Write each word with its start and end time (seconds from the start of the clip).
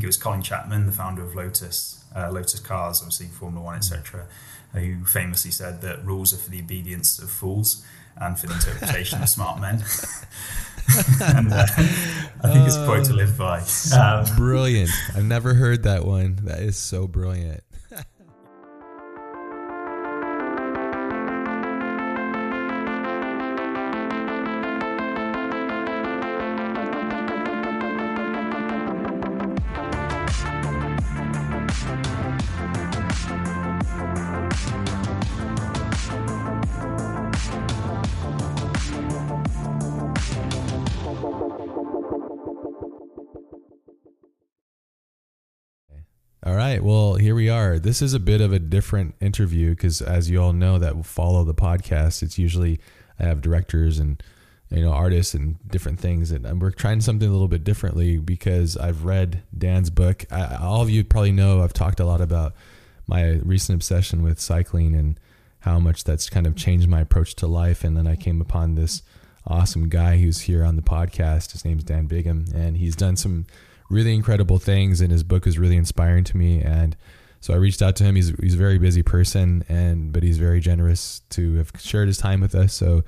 think 0.00 0.06
it 0.06 0.16
was 0.16 0.16
Colin 0.16 0.40
Chapman, 0.40 0.86
the 0.86 0.92
founder 0.92 1.22
of 1.22 1.34
Lotus, 1.34 2.02
uh, 2.16 2.30
Lotus 2.30 2.58
Cars, 2.58 3.02
obviously 3.02 3.26
Formula 3.26 3.62
One, 3.62 3.76
etc., 3.76 4.24
who 4.72 5.04
famously 5.04 5.50
said 5.50 5.82
that 5.82 6.02
rules 6.06 6.32
are 6.32 6.38
for 6.38 6.48
the 6.48 6.58
obedience 6.58 7.18
of 7.18 7.30
fools 7.30 7.84
and 8.16 8.38
for 8.38 8.46
the 8.46 8.54
interpretation 8.54 9.20
of 9.20 9.28
smart 9.28 9.60
men. 9.60 9.74
and 11.20 11.52
uh, 11.52 11.66
I 11.68 12.48
think 12.50 12.66
it's 12.66 12.76
a 12.76 12.86
quote 12.86 13.04
to 13.06 13.12
live 13.12 13.36
by. 13.36 13.62
Um, 13.94 14.24
brilliant. 14.36 14.88
I've 15.14 15.24
never 15.24 15.52
heard 15.52 15.82
that 15.82 16.06
one. 16.06 16.36
That 16.44 16.60
is 16.60 16.78
so 16.78 17.06
brilliant. 17.06 17.62
This 47.82 48.02
is 48.02 48.14
a 48.14 48.20
bit 48.20 48.40
of 48.40 48.52
a 48.52 48.58
different 48.58 49.14
interview 49.20 49.70
because, 49.70 50.02
as 50.02 50.30
you 50.30 50.42
all 50.42 50.52
know, 50.52 50.78
that 50.78 51.04
follow 51.04 51.44
the 51.44 51.54
podcast, 51.54 52.22
it's 52.22 52.38
usually 52.38 52.80
I 53.18 53.24
have 53.24 53.40
directors 53.40 53.98
and 53.98 54.22
you 54.70 54.82
know 54.82 54.92
artists 54.92 55.34
and 55.34 55.56
different 55.68 55.98
things, 55.98 56.30
and 56.30 56.60
we're 56.60 56.70
trying 56.70 57.00
something 57.00 57.28
a 57.28 57.32
little 57.32 57.48
bit 57.48 57.64
differently 57.64 58.18
because 58.18 58.76
I've 58.76 59.04
read 59.04 59.42
Dan's 59.56 59.90
book. 59.90 60.24
I, 60.30 60.56
all 60.56 60.82
of 60.82 60.90
you 60.90 61.04
probably 61.04 61.32
know 61.32 61.62
I've 61.62 61.72
talked 61.72 62.00
a 62.00 62.04
lot 62.04 62.20
about 62.20 62.54
my 63.06 63.40
recent 63.44 63.76
obsession 63.76 64.22
with 64.22 64.38
cycling 64.38 64.94
and 64.94 65.18
how 65.60 65.78
much 65.78 66.04
that's 66.04 66.30
kind 66.30 66.46
of 66.46 66.56
changed 66.56 66.88
my 66.88 67.00
approach 67.00 67.34
to 67.36 67.46
life. 67.46 67.84
And 67.84 67.96
then 67.96 68.06
I 68.06 68.16
came 68.16 68.40
upon 68.40 68.74
this 68.74 69.02
awesome 69.46 69.88
guy 69.88 70.18
who's 70.18 70.42
here 70.42 70.64
on 70.64 70.76
the 70.76 70.82
podcast. 70.82 71.52
His 71.52 71.64
name's 71.64 71.84
Dan 71.84 72.06
Bigham, 72.06 72.46
and 72.54 72.76
he's 72.76 72.96
done 72.96 73.16
some 73.16 73.46
really 73.90 74.14
incredible 74.14 74.58
things, 74.58 75.00
and 75.00 75.10
his 75.10 75.22
book 75.22 75.46
is 75.46 75.58
really 75.58 75.76
inspiring 75.76 76.24
to 76.24 76.36
me. 76.36 76.60
And 76.60 76.96
so 77.40 77.54
I 77.54 77.56
reached 77.56 77.82
out 77.82 77.96
to 77.96 78.04
him. 78.04 78.16
He's 78.16 78.28
he's 78.40 78.54
a 78.54 78.58
very 78.58 78.78
busy 78.78 79.02
person, 79.02 79.64
and 79.68 80.12
but 80.12 80.22
he's 80.22 80.38
very 80.38 80.60
generous 80.60 81.22
to 81.30 81.56
have 81.56 81.72
shared 81.78 82.08
his 82.08 82.18
time 82.18 82.40
with 82.40 82.54
us. 82.54 82.74
So. 82.74 83.02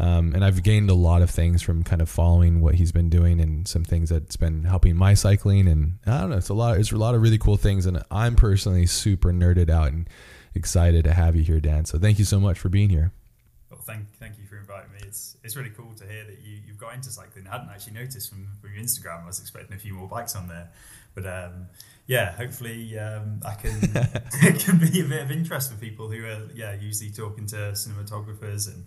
Um, 0.00 0.32
and 0.32 0.44
I've 0.44 0.62
gained 0.62 0.90
a 0.90 0.94
lot 0.94 1.22
of 1.22 1.30
things 1.30 1.60
from 1.60 1.82
kind 1.82 2.00
of 2.00 2.08
following 2.08 2.60
what 2.60 2.76
he's 2.76 2.92
been 2.92 3.10
doing 3.10 3.40
and 3.40 3.66
some 3.66 3.82
things 3.82 4.10
that's 4.10 4.36
been 4.36 4.62
helping 4.62 4.94
my 4.94 5.14
cycling 5.14 5.66
and 5.66 5.98
I 6.06 6.20
don't 6.20 6.30
know 6.30 6.36
it's 6.36 6.50
a 6.50 6.54
lot 6.54 6.78
it's 6.78 6.92
a 6.92 6.96
lot 6.96 7.16
of 7.16 7.20
really 7.20 7.36
cool 7.36 7.56
things 7.56 7.84
and 7.84 8.00
I'm 8.08 8.36
personally 8.36 8.86
super 8.86 9.32
nerded 9.32 9.70
out 9.70 9.88
and 9.88 10.08
excited 10.54 11.02
to 11.02 11.12
have 11.12 11.34
you 11.34 11.42
here 11.42 11.58
Dan 11.58 11.84
so 11.84 11.98
thank 11.98 12.20
you 12.20 12.24
so 12.24 12.38
much 12.38 12.60
for 12.60 12.68
being 12.68 12.90
here 12.90 13.10
well 13.70 13.80
thank 13.80 14.06
thank 14.20 14.38
you 14.38 14.46
for 14.46 14.56
inviting 14.56 14.92
me 14.92 15.00
it's 15.02 15.36
it's 15.42 15.56
really 15.56 15.70
cool 15.70 15.92
to 15.94 16.06
hear 16.06 16.22
that 16.22 16.38
you 16.44 16.58
you've 16.78 16.86
got 16.86 16.94
into 16.94 17.10
cycling. 17.10 17.46
I 17.48 17.52
hadn't 17.52 17.70
actually 17.70 17.94
noticed 17.94 18.30
from, 18.30 18.46
from 18.60 18.72
your 18.72 18.82
Instagram. 18.82 19.24
I 19.24 19.26
was 19.26 19.40
expecting 19.40 19.76
a 19.76 19.80
few 19.80 19.94
more 19.94 20.06
bikes 20.06 20.36
on 20.36 20.46
there, 20.46 20.70
but 21.14 21.26
um, 21.26 21.66
yeah, 22.08 22.32
hopefully 22.32 22.98
um, 22.98 23.40
I 23.46 23.54
can 23.54 23.78
it 23.84 24.60
can 24.60 24.78
be 24.78 25.00
a 25.00 25.04
bit 25.04 25.22
of 25.22 25.30
interest 25.30 25.70
for 25.70 25.78
people 25.78 26.10
who 26.10 26.24
are 26.24 26.48
yeah 26.54 26.74
usually 26.74 27.10
talking 27.10 27.46
to 27.48 27.56
cinematographers 27.56 28.66
and 28.66 28.86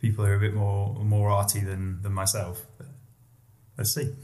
people 0.00 0.26
who 0.26 0.30
are 0.30 0.36
a 0.36 0.38
bit 0.38 0.52
more 0.52 0.94
more 0.96 1.30
arty 1.30 1.60
than 1.60 2.02
than 2.02 2.12
myself. 2.12 2.66
But 2.76 2.88
let's 3.78 3.94
see. 3.94 4.14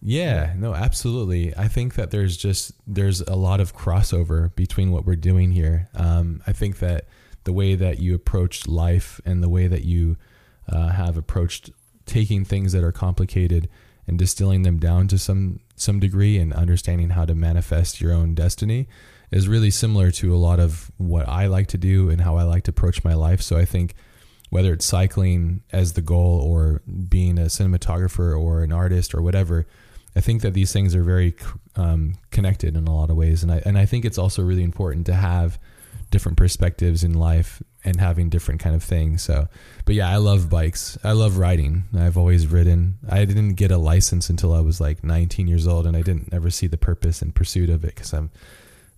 Yeah, 0.00 0.52
no, 0.56 0.74
absolutely. 0.74 1.56
I 1.56 1.68
think 1.68 1.94
that 1.94 2.10
there's 2.10 2.36
just 2.36 2.72
there's 2.86 3.22
a 3.22 3.34
lot 3.34 3.60
of 3.60 3.74
crossover 3.74 4.54
between 4.54 4.92
what 4.92 5.06
we're 5.06 5.16
doing 5.16 5.52
here. 5.52 5.88
Um, 5.94 6.42
I 6.46 6.52
think 6.52 6.80
that 6.80 7.06
the 7.44 7.54
way 7.54 7.74
that 7.76 7.98
you 7.98 8.14
approach 8.14 8.68
life 8.68 9.22
and 9.24 9.42
the 9.42 9.48
way 9.48 9.68
that 9.68 9.84
you 9.86 10.18
uh, 10.68 10.88
have 10.88 11.16
approached 11.16 11.70
taking 12.04 12.44
things 12.44 12.72
that 12.72 12.84
are 12.84 12.92
complicated 12.92 13.70
and 14.08 14.18
distilling 14.18 14.62
them 14.62 14.78
down 14.78 15.06
to 15.08 15.18
some 15.18 15.60
some 15.76 16.00
degree 16.00 16.38
and 16.38 16.52
understanding 16.52 17.10
how 17.10 17.24
to 17.24 17.34
manifest 17.34 18.00
your 18.00 18.12
own 18.12 18.34
destiny 18.34 18.88
is 19.30 19.46
really 19.46 19.70
similar 19.70 20.10
to 20.10 20.34
a 20.34 20.36
lot 20.36 20.58
of 20.58 20.90
what 20.96 21.28
I 21.28 21.46
like 21.46 21.68
to 21.68 21.78
do 21.78 22.08
and 22.08 22.22
how 22.22 22.36
I 22.36 22.42
like 22.42 22.64
to 22.64 22.70
approach 22.70 23.04
my 23.04 23.14
life. 23.14 23.42
So 23.42 23.56
I 23.58 23.64
think 23.64 23.94
whether 24.50 24.72
it's 24.72 24.86
cycling 24.86 25.62
as 25.70 25.92
the 25.92 26.00
goal 26.00 26.40
or 26.40 26.80
being 27.08 27.38
a 27.38 27.42
cinematographer 27.42 28.38
or 28.40 28.62
an 28.62 28.72
artist 28.72 29.14
or 29.14 29.20
whatever, 29.20 29.66
I 30.16 30.20
think 30.20 30.40
that 30.42 30.54
these 30.54 30.72
things 30.72 30.94
are 30.94 31.02
very 31.02 31.36
um, 31.76 32.14
connected 32.30 32.74
in 32.76 32.88
a 32.88 32.94
lot 32.94 33.10
of 33.10 33.16
ways, 33.16 33.42
and 33.42 33.52
I 33.52 33.62
and 33.64 33.78
I 33.78 33.84
think 33.84 34.04
it's 34.04 34.18
also 34.18 34.42
really 34.42 34.64
important 34.64 35.06
to 35.06 35.14
have 35.14 35.58
different 36.10 36.38
perspectives 36.38 37.04
in 37.04 37.12
life 37.12 37.62
and 37.84 38.00
having 38.00 38.28
different 38.28 38.60
kind 38.60 38.74
of 38.74 38.82
things. 38.82 39.22
So, 39.22 39.48
but 39.84 39.94
yeah, 39.94 40.08
I 40.08 40.16
love 40.16 40.50
bikes. 40.50 40.98
I 41.04 41.12
love 41.12 41.38
riding. 41.38 41.84
I've 41.96 42.16
always 42.16 42.46
ridden. 42.46 42.98
I 43.08 43.24
didn't 43.24 43.54
get 43.54 43.70
a 43.70 43.78
license 43.78 44.28
until 44.28 44.52
I 44.52 44.60
was 44.60 44.80
like 44.80 45.04
19 45.04 45.46
years 45.46 45.66
old, 45.66 45.86
and 45.86 45.96
I 45.96 46.02
didn't 46.02 46.32
ever 46.32 46.50
see 46.50 46.66
the 46.66 46.76
purpose 46.76 47.22
and 47.22 47.34
pursuit 47.34 47.70
of 47.70 47.84
it 47.84 47.94
because 47.94 48.12
I'm 48.12 48.30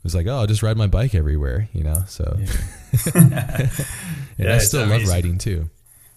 was 0.03 0.15
like, 0.15 0.27
oh, 0.27 0.39
I'll 0.39 0.47
just 0.47 0.63
ride 0.63 0.77
my 0.77 0.87
bike 0.87 1.15
everywhere, 1.15 1.69
you 1.73 1.85
know. 1.85 2.05
So, 2.07 2.39
yeah, 2.39 2.49
yeah 4.39 4.55
I 4.55 4.59
still 4.59 4.87
love 4.87 5.07
riding 5.07 5.39
too. 5.39 5.69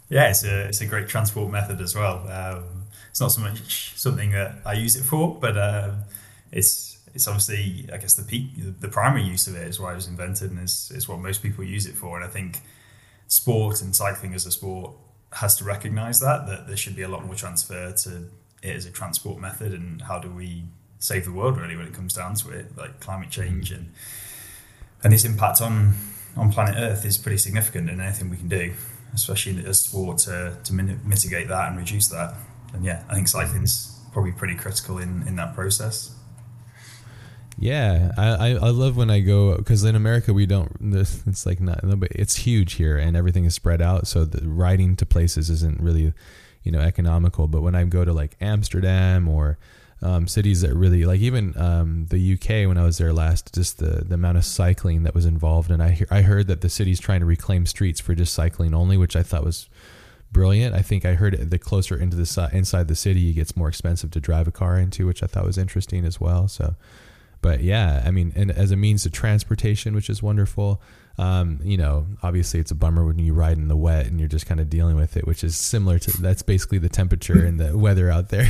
Yeah, 0.09 0.29
it's 0.29 0.43
a 0.43 0.67
it's 0.67 0.81
a 0.81 0.85
great 0.85 1.07
transport 1.07 1.51
method 1.51 1.81
as 1.81 1.95
well. 1.95 2.27
Um, 2.29 2.83
it's 3.09 3.19
not 3.19 3.31
so 3.31 3.41
much 3.41 3.93
something 3.97 4.31
that 4.31 4.55
I 4.65 4.73
use 4.73 4.95
it 4.95 5.03
for, 5.03 5.37
but 5.39 5.57
uh, 5.57 5.91
it's 6.51 6.92
it's 7.13 7.27
obviously, 7.27 7.87
I 7.93 7.97
guess, 7.97 8.15
the 8.15 8.23
peak, 8.23 8.51
the 8.79 8.87
primary 8.87 9.23
use 9.23 9.47
of 9.47 9.55
it 9.55 9.67
is 9.67 9.79
why 9.79 9.91
it 9.91 9.95
was 9.95 10.07
invented, 10.07 10.51
and 10.51 10.59
is 10.59 10.91
is 10.95 11.07
what 11.07 11.19
most 11.19 11.43
people 11.43 11.63
use 11.63 11.85
it 11.85 11.95
for. 11.95 12.15
And 12.15 12.25
I 12.25 12.29
think 12.29 12.61
sport 13.27 13.81
and 13.81 13.95
cycling 13.95 14.33
as 14.33 14.45
a 14.45 14.51
sport 14.51 14.91
has 15.33 15.55
to 15.57 15.63
recognise 15.63 16.19
that 16.19 16.47
that 16.47 16.67
there 16.67 16.77
should 16.77 16.95
be 16.95 17.01
a 17.01 17.07
lot 17.07 17.25
more 17.25 17.35
transfer 17.35 17.91
to 17.91 18.29
it 18.61 18.75
as 18.75 18.85
a 18.85 18.91
transport 18.91 19.39
method, 19.39 19.73
and 19.73 20.01
how 20.01 20.19
do 20.19 20.29
we 20.29 20.63
save 20.99 21.25
the 21.25 21.31
world 21.31 21.57
really 21.57 21.75
when 21.75 21.85
it 21.85 21.93
comes 21.93 22.13
down 22.13 22.33
to 22.35 22.49
it, 22.49 22.77
like 22.77 22.99
climate 22.99 23.29
mm-hmm. 23.29 23.41
change 23.41 23.71
and 23.71 23.91
and 25.03 25.13
its 25.13 25.25
impact 25.25 25.61
on 25.61 25.95
on 26.35 26.51
planet 26.51 26.75
Earth 26.77 27.05
is 27.05 27.17
pretty 27.17 27.37
significant, 27.37 27.89
and 27.89 28.01
anything 28.01 28.29
we 28.29 28.37
can 28.37 28.47
do, 28.47 28.73
especially 29.13 29.63
as 29.65 29.81
sport, 29.81 30.17
to 30.19 30.57
to 30.63 30.73
mitigate 30.73 31.47
that 31.47 31.69
and 31.69 31.77
reduce 31.77 32.07
that. 32.07 32.33
And 32.73 32.83
yeah, 32.83 33.03
I 33.07 33.13
think 33.13 33.27
cycling's 33.27 33.99
probably 34.13 34.31
pretty 34.31 34.55
critical 34.55 34.97
in 34.97 35.27
in 35.27 35.35
that 35.35 35.53
process. 35.53 36.15
Yeah, 37.63 38.11
I, 38.17 38.55
I 38.55 38.71
love 38.71 38.97
when 38.97 39.09
I 39.09 39.21
go 39.21 39.55
because 39.55 39.85
in 39.85 39.95
America 39.95 40.33
we 40.33 40.45
don't. 40.45 40.75
It's 40.81 41.45
like 41.45 41.61
not. 41.61 41.79
It's 42.11 42.35
huge 42.35 42.73
here, 42.73 42.97
and 42.97 43.15
everything 43.15 43.45
is 43.45 43.55
spread 43.55 43.81
out. 43.81 44.05
So 44.05 44.25
the 44.25 44.45
riding 44.45 44.97
to 44.97 45.05
places 45.05 45.49
isn't 45.49 45.79
really, 45.79 46.11
you 46.63 46.73
know, 46.73 46.81
economical. 46.81 47.47
But 47.47 47.61
when 47.61 47.73
I 47.73 47.85
go 47.85 48.03
to 48.03 48.11
like 48.11 48.35
Amsterdam 48.41 49.29
or 49.29 49.57
um, 50.01 50.27
cities 50.27 50.59
that 50.59 50.75
really 50.75 51.05
like 51.05 51.21
even 51.21 51.57
um, 51.57 52.07
the 52.09 52.33
UK 52.33 52.67
when 52.67 52.77
I 52.77 52.83
was 52.83 52.97
there 52.97 53.13
last, 53.13 53.55
just 53.55 53.77
the, 53.77 54.03
the 54.03 54.15
amount 54.15 54.37
of 54.37 54.43
cycling 54.43 55.03
that 55.03 55.15
was 55.15 55.25
involved, 55.25 55.71
and 55.71 55.81
I 55.81 56.01
I 56.11 56.21
heard 56.21 56.47
that 56.47 56.59
the 56.59 56.69
city's 56.69 56.99
trying 56.99 57.21
to 57.21 57.25
reclaim 57.25 57.65
streets 57.65 58.01
for 58.01 58.13
just 58.13 58.33
cycling 58.33 58.73
only, 58.73 58.97
which 58.97 59.15
I 59.15 59.23
thought 59.23 59.45
was 59.45 59.69
brilliant. 60.33 60.75
I 60.75 60.81
think 60.81 61.05
I 61.05 61.13
heard 61.13 61.49
the 61.49 61.59
closer 61.59 61.97
into 61.97 62.17
the 62.17 62.49
inside 62.51 62.89
the 62.89 62.95
city, 62.95 63.29
it 63.29 63.33
gets 63.35 63.55
more 63.55 63.69
expensive 63.69 64.11
to 64.11 64.19
drive 64.19 64.49
a 64.49 64.51
car 64.51 64.77
into, 64.77 65.07
which 65.07 65.23
I 65.23 65.27
thought 65.27 65.45
was 65.45 65.57
interesting 65.57 66.03
as 66.03 66.19
well. 66.19 66.49
So 66.49 66.75
but 67.43 67.61
yeah, 67.61 68.01
I 68.05 68.09
mean, 68.09 68.31
and 68.35 68.49
as 68.49 68.71
a 68.71 68.77
means 68.77 69.05
of 69.05 69.11
transportation, 69.11 69.93
which 69.93 70.09
is 70.09 70.23
wonderful. 70.23 70.81
Um, 71.19 71.59
you 71.61 71.77
know, 71.77 72.07
obviously 72.23 72.59
it's 72.59 72.71
a 72.71 72.75
bummer 72.75 73.05
when 73.05 73.19
you 73.19 73.35
ride 73.35 73.57
in 73.57 73.67
the 73.67 73.75
wet 73.75 74.07
and 74.07 74.17
you're 74.19 74.29
just 74.29 74.47
kind 74.47 74.59
of 74.59 74.69
dealing 74.69 74.95
with 74.95 75.15
it, 75.17 75.27
which 75.27 75.43
is 75.43 75.55
similar 75.55 75.99
to 75.99 76.21
that's 76.21 76.41
basically 76.41 76.79
the 76.79 76.89
temperature 76.89 77.45
and 77.45 77.59
the 77.59 77.77
weather 77.85 78.09
out 78.09 78.29
there. 78.29 78.49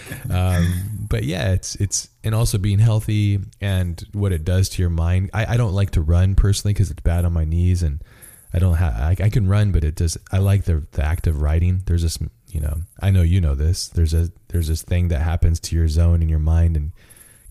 um, 0.30 1.06
but 1.08 1.22
yeah, 1.22 1.52
it's 1.52 1.76
it's 1.76 2.08
and 2.24 2.34
also 2.34 2.56
being 2.58 2.80
healthy 2.80 3.40
and 3.60 4.02
what 4.12 4.32
it 4.32 4.42
does 4.42 4.70
to 4.70 4.82
your 4.82 4.90
mind. 4.90 5.30
I, 5.34 5.54
I 5.54 5.56
don't 5.58 5.74
like 5.74 5.90
to 5.92 6.00
run 6.00 6.34
personally 6.34 6.72
because 6.72 6.90
it's 6.90 7.02
bad 7.02 7.24
on 7.26 7.34
my 7.34 7.44
knees 7.44 7.82
and 7.82 8.02
I 8.54 8.58
don't 8.58 8.74
have 8.74 8.94
I, 8.94 9.16
I 9.22 9.28
can 9.28 9.46
run, 9.48 9.70
but 9.70 9.84
it 9.84 9.96
does. 9.96 10.16
I 10.32 10.38
like 10.38 10.64
the 10.64 10.86
the 10.92 11.04
act 11.04 11.26
of 11.26 11.42
riding. 11.42 11.82
There's 11.84 12.02
this, 12.02 12.18
you 12.48 12.60
know, 12.60 12.78
I 13.00 13.10
know 13.10 13.22
you 13.22 13.40
know 13.42 13.54
this. 13.54 13.88
There's 13.88 14.14
a 14.14 14.30
there's 14.48 14.66
this 14.66 14.82
thing 14.82 15.08
that 15.08 15.20
happens 15.20 15.60
to 15.60 15.76
your 15.76 15.86
zone 15.86 16.22
in 16.22 16.30
your 16.30 16.40
mind 16.40 16.76
and 16.76 16.92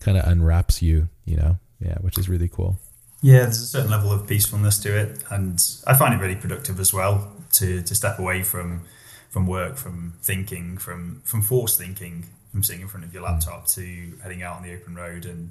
kind 0.00 0.16
of 0.18 0.26
unwraps 0.26 0.82
you, 0.82 1.08
you 1.24 1.36
know, 1.36 1.58
yeah, 1.80 1.96
which 2.00 2.18
is 2.18 2.28
really 2.28 2.48
cool. 2.48 2.78
Yeah, 3.22 3.40
there's 3.40 3.60
a 3.60 3.66
certain 3.66 3.90
level 3.90 4.12
of 4.12 4.26
peacefulness 4.26 4.78
to 4.78 4.96
it, 4.98 5.22
and 5.30 5.62
I 5.86 5.94
find 5.94 6.14
it 6.14 6.18
really 6.18 6.36
productive 6.36 6.80
as 6.80 6.92
well 6.92 7.30
to 7.54 7.82
to 7.82 7.94
step 7.94 8.18
away 8.18 8.42
from 8.42 8.82
from 9.28 9.46
work, 9.46 9.76
from 9.76 10.14
thinking, 10.22 10.78
from 10.78 11.20
from 11.24 11.42
forced 11.42 11.78
thinking, 11.78 12.26
from 12.50 12.62
sitting 12.62 12.82
in 12.82 12.88
front 12.88 13.04
of 13.04 13.12
your 13.12 13.22
mm. 13.22 13.30
laptop 13.30 13.66
to 13.68 14.18
heading 14.22 14.42
out 14.42 14.56
on 14.56 14.62
the 14.62 14.72
open 14.74 14.94
road 14.94 15.26
and 15.26 15.50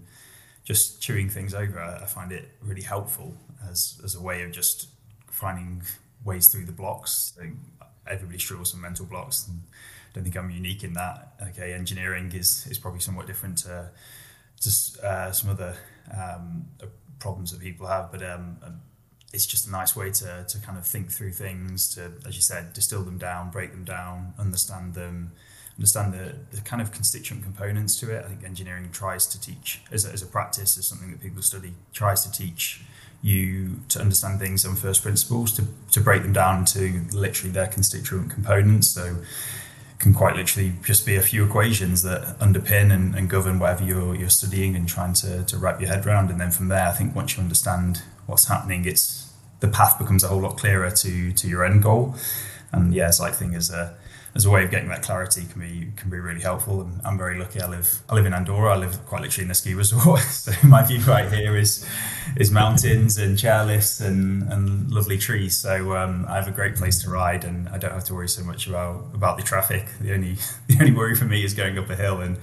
just 0.63 1.01
chewing 1.01 1.29
things 1.29 1.53
over. 1.53 1.79
I 1.79 2.05
find 2.05 2.31
it 2.31 2.49
really 2.61 2.81
helpful 2.81 3.35
as 3.69 3.99
as 4.03 4.15
a 4.15 4.21
way 4.21 4.43
of 4.43 4.51
just 4.51 4.87
finding 5.27 5.83
ways 6.25 6.47
through 6.47 6.65
the 6.65 6.71
blocks. 6.71 7.37
Everybody 8.07 8.39
struggles 8.39 8.73
with 8.73 8.81
mental 8.81 9.05
blocks, 9.05 9.47
and 9.47 9.61
don't 10.13 10.23
think 10.23 10.35
I'm 10.35 10.49
unique 10.49 10.83
in 10.83 10.93
that. 10.93 11.33
Okay, 11.49 11.73
engineering 11.73 12.31
is 12.33 12.67
is 12.67 12.79
probably 12.79 12.99
somewhat 12.99 13.27
different 13.27 13.59
to 13.59 13.89
just 14.59 14.99
uh, 14.99 15.31
some 15.31 15.49
other 15.49 15.75
um, 16.15 16.65
problems 17.19 17.51
that 17.51 17.61
people 17.61 17.87
have, 17.87 18.11
but 18.11 18.23
um, 18.23 18.57
it's 19.33 19.45
just 19.45 19.67
a 19.67 19.71
nice 19.71 19.95
way 19.95 20.11
to 20.11 20.45
to 20.47 20.59
kind 20.59 20.77
of 20.77 20.85
think 20.85 21.11
through 21.11 21.31
things, 21.31 21.93
to 21.95 22.11
as 22.25 22.35
you 22.35 22.41
said, 22.41 22.73
distill 22.73 23.03
them 23.03 23.17
down, 23.17 23.51
break 23.51 23.71
them 23.71 23.83
down, 23.83 24.33
understand 24.37 24.93
them 24.93 25.31
understand 25.79 26.11
the, 26.13 26.35
the 26.51 26.61
kind 26.61 26.81
of 26.81 26.91
constituent 26.91 27.41
components 27.41 27.97
to 27.97 28.13
it. 28.13 28.25
I 28.25 28.27
think 28.27 28.43
engineering 28.43 28.89
tries 28.91 29.25
to 29.27 29.39
teach, 29.39 29.81
as 29.93 30.05
a, 30.05 30.11
as 30.11 30.21
a 30.21 30.25
practice, 30.25 30.77
as 30.77 30.85
something 30.85 31.09
that 31.11 31.21
people 31.21 31.41
study, 31.41 31.73
tries 31.93 32.25
to 32.25 32.31
teach 32.31 32.81
you 33.21 33.79
to 33.87 34.01
understand 34.01 34.39
things 34.41 34.65
on 34.65 34.75
first 34.75 35.01
principles, 35.01 35.53
to, 35.53 35.63
to 35.91 36.01
break 36.01 36.23
them 36.23 36.33
down 36.33 36.65
to 36.65 37.01
literally 37.13 37.51
their 37.51 37.67
constituent 37.67 38.29
components. 38.29 38.89
So 38.89 39.19
can 39.99 40.13
quite 40.13 40.35
literally 40.35 40.73
just 40.81 41.05
be 41.05 41.15
a 41.15 41.21
few 41.21 41.45
equations 41.45 42.03
that 42.03 42.39
underpin 42.39 42.91
and, 42.91 43.13
and 43.15 43.29
govern 43.29 43.59
whatever 43.59 43.83
you're, 43.83 44.15
you're 44.15 44.29
studying 44.29 44.75
and 44.75 44.87
trying 44.87 45.13
to, 45.13 45.43
to 45.43 45.57
wrap 45.57 45.81
your 45.81 45.89
head 45.89 46.05
around. 46.05 46.31
And 46.31 46.39
then 46.39 46.51
from 46.51 46.69
there, 46.69 46.87
I 46.87 46.91
think 46.93 47.15
once 47.15 47.35
you 47.35 47.43
understand 47.43 48.01
what's 48.25 48.47
happening, 48.47 48.85
it's 48.85 49.31
the 49.59 49.67
path 49.67 49.99
becomes 49.99 50.23
a 50.23 50.29
whole 50.29 50.39
lot 50.39 50.57
clearer 50.57 50.89
to, 50.89 51.33
to 51.33 51.47
your 51.47 51.65
end 51.65 51.83
goal. 51.83 52.15
And 52.71 52.93
yeah, 52.93 53.09
cycling 53.09 53.53
is 53.53 53.71
a 53.71 53.95
as 54.35 54.45
a 54.45 54.49
way 54.49 54.63
of 54.63 54.69
getting 54.69 54.89
that 54.89 55.01
clarity 55.01 55.45
can 55.51 55.59
be 55.59 55.91
can 55.95 56.09
be 56.09 56.19
really 56.19 56.41
helpful. 56.41 56.81
And 56.81 57.01
I'm 57.03 57.17
very 57.17 57.39
lucky. 57.39 57.61
I 57.61 57.67
live 57.67 57.99
I 58.09 58.15
live 58.15 58.25
in 58.25 58.33
Andorra. 58.33 58.73
I 58.73 58.77
live 58.77 59.05
quite 59.05 59.21
literally 59.21 59.45
in 59.45 59.51
a 59.51 59.55
ski 59.55 59.73
resort, 59.73 60.19
so 60.45 60.51
my 60.67 60.83
view 60.83 60.99
right 60.99 61.31
here 61.31 61.55
is 61.55 61.85
is 62.37 62.51
mountains 62.51 63.17
and 63.17 63.37
chairlifts 63.37 64.05
and, 64.05 64.43
and 64.51 64.91
lovely 64.91 65.17
trees. 65.17 65.57
So 65.57 65.95
um, 65.95 66.25
I 66.29 66.35
have 66.35 66.47
a 66.47 66.51
great 66.51 66.75
place 66.75 67.01
to 67.03 67.09
ride, 67.09 67.43
and 67.43 67.67
I 67.69 67.77
don't 67.77 67.91
have 67.91 68.05
to 68.05 68.13
worry 68.13 68.29
so 68.29 68.43
much 68.43 68.67
about 68.67 69.09
about 69.13 69.37
the 69.37 69.43
traffic. 69.43 69.85
The 69.99 70.13
only 70.13 70.37
the 70.67 70.77
only 70.79 70.93
worry 70.93 71.15
for 71.15 71.25
me 71.25 71.43
is 71.43 71.53
going 71.53 71.77
up 71.77 71.89
a 71.89 71.95
hill 71.95 72.21
and 72.21 72.37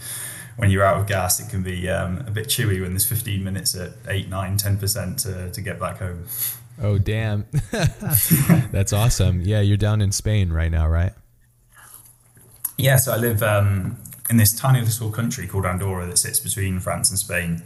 when 0.56 0.70
you're 0.70 0.84
out 0.84 0.98
of 0.98 1.06
gas, 1.06 1.38
it 1.38 1.50
can 1.50 1.62
be 1.62 1.88
um, 1.88 2.24
a 2.26 2.30
bit 2.30 2.46
chewy 2.46 2.80
when 2.80 2.92
there's 2.92 3.04
15 3.04 3.44
minutes 3.44 3.74
at 3.74 3.92
8, 4.08 4.30
9, 4.30 4.56
10% 4.56 5.22
to, 5.22 5.50
to 5.50 5.60
get 5.60 5.78
back 5.78 5.98
home. 5.98 6.24
Oh, 6.82 6.98
damn. 6.98 7.46
That's 7.70 8.92
awesome. 8.92 9.40
Yeah, 9.42 9.60
you're 9.60 9.76
down 9.76 10.00
in 10.00 10.12
Spain 10.12 10.52
right 10.52 10.70
now, 10.70 10.88
right? 10.88 11.12
Yeah, 12.76 12.96
so 12.96 13.12
I 13.12 13.16
live 13.16 13.42
um, 13.42 13.96
in 14.28 14.36
this 14.36 14.52
tiny 14.58 14.80
little 14.80 15.10
country 15.10 15.46
called 15.46 15.64
Andorra 15.64 16.06
that 16.06 16.18
sits 16.18 16.40
between 16.40 16.80
France 16.80 17.10
and 17.10 17.18
Spain. 17.18 17.62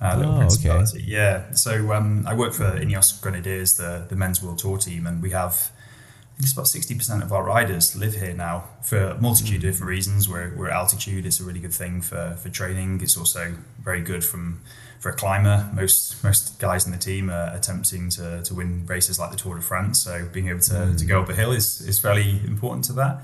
Uh, 0.00 0.16
little 0.16 0.34
oh, 0.34 0.38
principality. 0.38 0.98
okay. 0.98 1.06
Yeah. 1.06 1.52
So 1.52 1.92
um, 1.92 2.26
I 2.26 2.34
work 2.34 2.54
for 2.54 2.64
Ineos 2.64 3.20
Grenadiers, 3.20 3.74
the, 3.74 4.06
the 4.08 4.16
men's 4.16 4.42
world 4.42 4.58
tour 4.58 4.78
team, 4.78 5.06
and 5.06 5.22
we 5.22 5.30
have 5.30 5.70
I 5.72 6.36
think 6.36 6.44
it's 6.44 6.52
about 6.54 6.68
sixty 6.68 6.94
percent 6.94 7.22
of 7.22 7.32
our 7.32 7.44
riders 7.44 7.94
live 7.94 8.14
here 8.14 8.32
now 8.32 8.64
for 8.82 8.98
a 8.98 9.20
multitude 9.20 9.56
of 9.56 9.62
different 9.62 9.90
reasons. 9.90 10.26
We're, 10.26 10.54
we're 10.56 10.70
altitude; 10.70 11.26
it's 11.26 11.38
a 11.38 11.44
really 11.44 11.60
good 11.60 11.74
thing 11.74 12.00
for, 12.00 12.34
for 12.40 12.48
training. 12.48 13.00
It's 13.02 13.18
also 13.18 13.56
very 13.78 14.00
good 14.00 14.24
from 14.24 14.62
for 15.00 15.08
a 15.08 15.14
climber. 15.14 15.68
Most 15.74 16.22
most 16.22 16.58
guys 16.60 16.86
in 16.86 16.92
the 16.92 16.98
team 16.98 17.30
are 17.30 17.52
attempting 17.54 18.10
to, 18.10 18.42
to 18.42 18.54
win 18.54 18.86
races 18.86 19.18
like 19.18 19.30
the 19.30 19.36
Tour 19.36 19.56
de 19.56 19.62
France. 19.62 20.04
So 20.04 20.28
being 20.32 20.48
able 20.48 20.60
to, 20.60 20.74
mm. 20.74 20.98
to 20.98 21.04
go 21.06 21.22
up 21.22 21.28
a 21.28 21.34
hill 21.34 21.52
is, 21.52 21.80
is 21.80 21.98
fairly 21.98 22.40
important 22.46 22.84
to 22.84 22.92
that. 22.92 23.16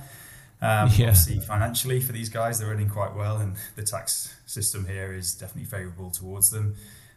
Um, 0.62 0.88
yeah. 0.96 1.08
Obviously, 1.08 1.38
financially 1.38 2.00
for 2.00 2.12
these 2.12 2.30
guys, 2.30 2.58
they're 2.58 2.68
earning 2.68 2.88
quite 2.88 3.14
well, 3.14 3.36
and 3.36 3.56
the 3.76 3.82
tax 3.82 4.34
system 4.46 4.86
here 4.86 5.12
is 5.12 5.34
definitely 5.34 5.68
favourable 5.68 6.10
towards 6.10 6.50
them. 6.50 6.74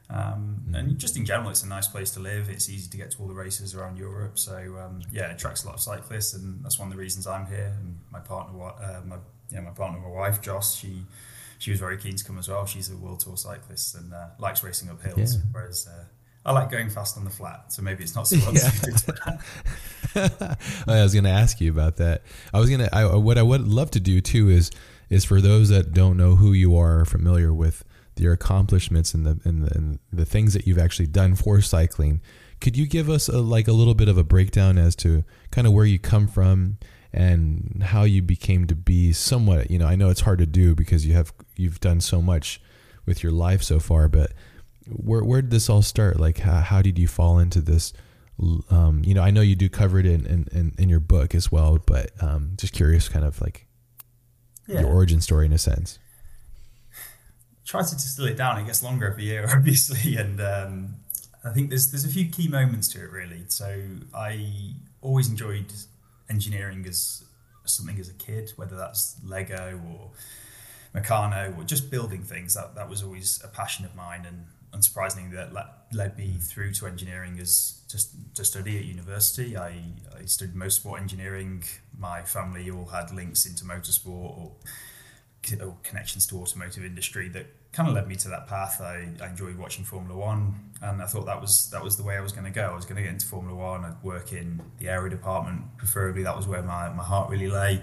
Um, 0.09 0.65
mm. 0.69 0.77
And 0.77 0.99
just 0.99 1.15
in 1.15 1.25
general, 1.25 1.49
it's 1.49 1.63
a 1.63 1.67
nice 1.67 1.87
place 1.87 2.11
to 2.11 2.19
live. 2.19 2.49
It's 2.49 2.69
easy 2.69 2.89
to 2.89 2.97
get 2.97 3.11
to 3.11 3.21
all 3.21 3.27
the 3.27 3.33
races 3.33 3.73
around 3.73 3.97
Europe. 3.97 4.37
So 4.37 4.57
um, 4.83 5.01
yeah, 5.09 5.29
it 5.29 5.35
attracts 5.35 5.63
a 5.63 5.67
lot 5.67 5.75
of 5.75 5.81
cyclists, 5.81 6.33
and 6.33 6.61
that's 6.65 6.77
one 6.77 6.89
of 6.89 6.93
the 6.93 6.99
reasons 6.99 7.27
I'm 7.27 7.45
here. 7.45 7.73
And 7.79 7.97
my 8.11 8.19
partner, 8.19 8.61
uh, 8.61 9.01
my 9.05 9.17
yeah, 9.49 9.61
my 9.61 9.71
partner, 9.71 9.99
my 9.99 10.09
wife, 10.09 10.41
Joss, 10.41 10.75
she 10.75 11.03
she 11.59 11.71
was 11.71 11.79
very 11.79 11.97
keen 11.97 12.15
to 12.15 12.23
come 12.23 12.39
as 12.39 12.47
well. 12.47 12.65
She's 12.65 12.89
a 12.89 12.97
world 12.97 13.19
tour 13.19 13.37
cyclist 13.37 13.95
and 13.95 14.13
uh, 14.13 14.29
likes 14.39 14.63
racing 14.63 14.89
up 14.89 15.01
hills, 15.03 15.35
yeah. 15.35 15.41
whereas 15.51 15.87
uh, 15.87 16.05
I 16.45 16.53
like 16.53 16.71
going 16.71 16.89
fast 16.89 17.17
on 17.17 17.25
the 17.25 17.29
flat, 17.29 17.71
so 17.71 17.81
maybe 17.81 18.03
it's 18.03 18.15
not 18.15 18.27
so 18.27 18.37
well 18.45 18.55
yeah. 18.55 18.71
I 20.87 21.03
was 21.03 21.13
going 21.13 21.25
to 21.25 21.29
ask 21.29 21.61
you 21.61 21.69
about 21.69 21.97
that. 21.97 22.23
I 22.53 22.59
was 22.59 22.69
going 22.69 22.89
to. 22.89 23.19
What 23.19 23.37
I 23.37 23.43
would 23.43 23.67
love 23.67 23.91
to 23.91 23.99
do 23.99 24.21
too 24.21 24.49
is 24.49 24.71
is 25.09 25.25
for 25.25 25.41
those 25.41 25.69
that 25.69 25.93
don't 25.93 26.17
know 26.17 26.35
who 26.35 26.53
you 26.53 26.75
are, 26.77 27.01
or 27.01 27.05
familiar 27.05 27.53
with 27.53 27.83
your 28.17 28.33
accomplishments 28.33 29.13
and 29.13 29.25
the 29.25 29.39
and 29.43 29.63
the, 29.63 29.77
and 29.77 29.99
the 30.11 30.25
things 30.25 30.53
that 30.53 30.65
you've 30.65 30.79
actually 30.79 31.07
done 31.07 31.35
for 31.35 31.61
cycling. 31.61 32.21
Could 32.61 32.75
you 32.75 32.87
give 32.87 33.09
us 33.09 33.29
a, 33.29 33.39
like 33.39 33.67
a 33.67 33.71
little 33.73 33.93
bit 33.93 34.09
of 34.09 34.17
a 34.17 34.23
breakdown 34.23 34.77
as 34.77 34.95
to 34.97 35.23
kind 35.51 35.65
of 35.65 35.71
where 35.71 35.85
you 35.85 35.97
come 35.97 36.27
from 36.27 36.77
and 37.13 37.81
how 37.83 38.03
you 38.03 38.21
became 38.21 38.67
to 38.67 38.75
be 38.75 39.13
somewhat? 39.13 39.71
You 39.71 39.79
know, 39.79 39.87
I 39.87 39.95
know 39.95 40.09
it's 40.09 40.21
hard 40.21 40.39
to 40.39 40.45
do 40.45 40.75
because 40.75 41.05
you 41.05 41.13
have 41.13 41.33
you've 41.59 41.79
done 41.79 42.01
so 42.01 42.21
much 42.21 42.61
with 43.05 43.23
your 43.23 43.31
life 43.31 43.61
so 43.63 43.79
far, 43.79 44.07
but 44.07 44.33
where 44.87 45.23
where 45.23 45.41
did 45.41 45.51
this 45.51 45.69
all 45.69 45.81
start? 45.81 46.19
Like, 46.19 46.39
how, 46.39 46.61
how 46.61 46.81
did 46.81 46.97
you 46.97 47.07
fall 47.07 47.39
into 47.39 47.61
this? 47.61 47.93
Um, 48.69 49.01
you 49.03 49.13
know, 49.13 49.21
I 49.21 49.31
know 49.31 49.41
you 49.41 49.55
do 49.55 49.69
cover 49.69 49.99
it 49.99 50.05
in 50.05 50.25
in, 50.25 50.73
in 50.77 50.89
your 50.89 50.99
book 50.99 51.35
as 51.35 51.51
well, 51.51 51.77
but 51.85 52.11
um, 52.21 52.53
just 52.57 52.73
curious, 52.73 53.09
kind 53.09 53.25
of 53.25 53.41
like 53.41 53.67
yeah. 54.67 54.81
your 54.81 54.89
origin 54.89 55.21
story 55.21 55.45
in 55.45 55.53
a 55.53 55.57
sense. 55.57 55.99
Try 57.65 57.83
to 57.83 57.93
distill 57.93 58.25
it 58.25 58.37
down. 58.37 58.59
It 58.59 58.65
gets 58.65 58.81
longer 58.81 59.11
every 59.11 59.25
year, 59.25 59.47
obviously, 59.53 60.15
and 60.15 60.41
um, 60.41 60.95
I 61.43 61.51
think 61.51 61.69
there's 61.69 61.91
there's 61.91 62.05
a 62.05 62.09
few 62.09 62.29
key 62.29 62.47
moments 62.47 62.87
to 62.89 62.99
it 62.99 63.11
really. 63.11 63.43
So 63.47 63.83
I 64.13 64.73
always 65.01 65.29
enjoyed 65.29 65.71
engineering 66.29 66.85
as 66.87 67.23
something 67.65 67.99
as 67.99 68.09
a 68.09 68.13
kid, 68.13 68.51
whether 68.55 68.75
that's 68.75 69.17
Lego 69.23 69.79
or 69.91 70.11
Meccano 70.95 71.57
or 71.57 71.63
just 71.63 71.91
building 71.91 72.23
things. 72.23 72.53
That 72.55 72.75
that 72.75 72.89
was 72.89 73.03
always 73.03 73.41
a 73.43 73.47
passion 73.47 73.85
of 73.85 73.95
mine, 73.95 74.25
and 74.25 74.45
unsurprisingly, 74.73 75.31
that 75.33 75.51
led 75.93 76.17
me 76.17 76.37
through 76.39 76.73
to 76.73 76.87
engineering 76.87 77.39
as 77.39 77.81
just 77.89 78.11
to 78.35 78.45
study 78.45 78.77
at 78.77 78.85
university. 78.85 79.57
I, 79.57 79.81
I 80.17 80.25
studied 80.25 80.55
motorsport 80.55 80.99
engineering. 80.99 81.63
My 81.97 82.21
family 82.21 82.69
all 82.69 82.85
had 82.85 83.11
links 83.11 83.45
into 83.45 83.65
motorsport 83.65 84.07
or, 84.07 84.51
or 85.61 85.77
connections 85.83 86.27
to 86.27 86.37
automotive 86.37 86.85
industry 86.85 87.29
that 87.29 87.47
kind 87.71 87.87
of 87.87 87.95
led 87.95 88.07
me 88.07 88.15
to 88.15 88.29
that 88.29 88.47
path. 88.47 88.81
I, 88.81 89.07
I 89.21 89.27
enjoyed 89.27 89.57
watching 89.57 89.85
Formula 89.85 90.17
One, 90.17 90.71
and 90.81 91.01
I 91.01 91.05
thought 91.05 91.25
that 91.25 91.41
was 91.41 91.69
that 91.71 91.83
was 91.83 91.97
the 91.97 92.03
way 92.03 92.17
I 92.17 92.21
was 92.21 92.31
going 92.31 92.45
to 92.45 92.51
go. 92.51 92.63
I 92.63 92.75
was 92.75 92.85
going 92.85 92.97
to 92.97 93.03
get 93.03 93.11
into 93.11 93.25
Formula 93.25 93.55
One. 93.55 93.85
I'd 93.85 94.01
work 94.03 94.33
in 94.33 94.61
the 94.79 94.89
aero 94.89 95.09
department, 95.09 95.77
preferably. 95.77 96.23
That 96.23 96.35
was 96.35 96.47
where 96.47 96.61
my, 96.63 96.89
my 96.89 97.03
heart 97.03 97.29
really 97.29 97.49
lay. 97.49 97.81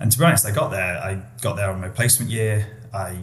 And 0.00 0.10
to 0.10 0.18
be 0.18 0.24
honest, 0.24 0.46
I 0.46 0.50
got 0.50 0.70
there. 0.70 0.98
I 0.98 1.22
got 1.42 1.56
there 1.56 1.70
on 1.70 1.80
my 1.80 1.90
placement 1.90 2.30
year. 2.30 2.66
I 2.92 3.18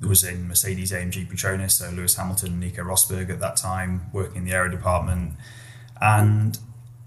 was 0.00 0.24
in 0.24 0.48
Mercedes 0.48 0.92
AMG 0.92 1.28
Petronas, 1.28 1.72
so 1.72 1.90
Lewis 1.90 2.16
Hamilton, 2.16 2.60
Nico 2.60 2.82
Rosberg 2.82 3.30
at 3.30 3.40
that 3.40 3.56
time, 3.56 4.02
working 4.12 4.38
in 4.38 4.44
the 4.44 4.52
aero 4.52 4.70
department. 4.70 5.34
And 6.00 6.56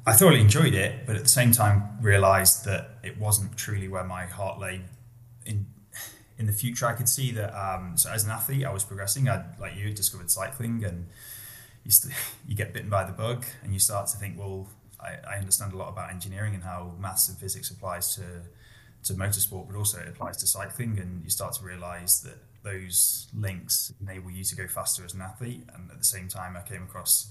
I 0.06 0.14
thoroughly 0.14 0.42
enjoyed 0.42 0.74
it, 0.74 1.06
but 1.06 1.16
at 1.16 1.24
the 1.24 1.30
same 1.30 1.52
time 1.52 1.98
realised 2.02 2.66
that 2.66 2.92
it 3.02 3.18
wasn't 3.18 3.58
truly 3.58 3.88
where 3.88 4.04
my 4.04 4.26
heart 4.26 4.60
lay. 4.60 4.82
In 5.46 5.68
in 6.38 6.48
the 6.48 6.54
future, 6.54 6.86
I 6.86 6.94
could 6.94 7.08
see 7.08 7.32
that. 7.32 7.56
Um, 7.58 7.98
so 7.98 8.12
as 8.12 8.26
an 8.26 8.32
athlete, 8.32 8.66
I 8.66 8.74
was 8.74 8.84
progressing. 8.84 9.30
I 9.30 9.46
like 9.58 9.78
you 9.78 9.94
discovered 9.94 10.30
cycling, 10.30 10.84
and 10.84 11.08
you 11.86 11.92
st- 11.92 12.14
you 12.48 12.56
get 12.56 12.74
bitten 12.74 12.90
by 12.90 13.06
the 13.06 13.14
bug, 13.14 13.46
and 13.64 13.72
you 13.72 13.80
start 13.80 14.08
to 14.08 14.18
think, 14.18 14.38
well, 14.38 14.68
I, 15.00 15.36
I 15.36 15.38
understand 15.38 15.72
a 15.72 15.78
lot 15.78 15.90
about 15.90 16.10
engineering 16.10 16.56
and 16.56 16.64
how 16.64 16.94
maths 17.00 17.30
and 17.30 17.38
physics 17.38 17.72
applies 17.72 18.16
to 18.16 18.22
to 19.06 19.14
motorsport, 19.14 19.68
but 19.68 19.78
also 19.78 20.00
it 20.00 20.08
applies 20.08 20.38
to 20.38 20.48
cycling, 20.48 21.00
and 21.00 21.24
you 21.24 21.30
start 21.30 21.54
to 21.54 21.64
realise 21.64 22.20
that 22.20 22.38
those 22.64 23.28
links 23.34 23.94
enable 24.02 24.32
you 24.32 24.44
to 24.44 24.56
go 24.56 24.68
faster 24.68 25.06
as 25.06 25.14
an 25.14 25.22
athlete. 25.22 25.64
And 25.74 25.92
at 25.92 26.00
the 26.00 26.06
same 26.06 26.28
time, 26.28 26.58
I 26.58 26.68
came 26.68 26.84
across 26.84 27.30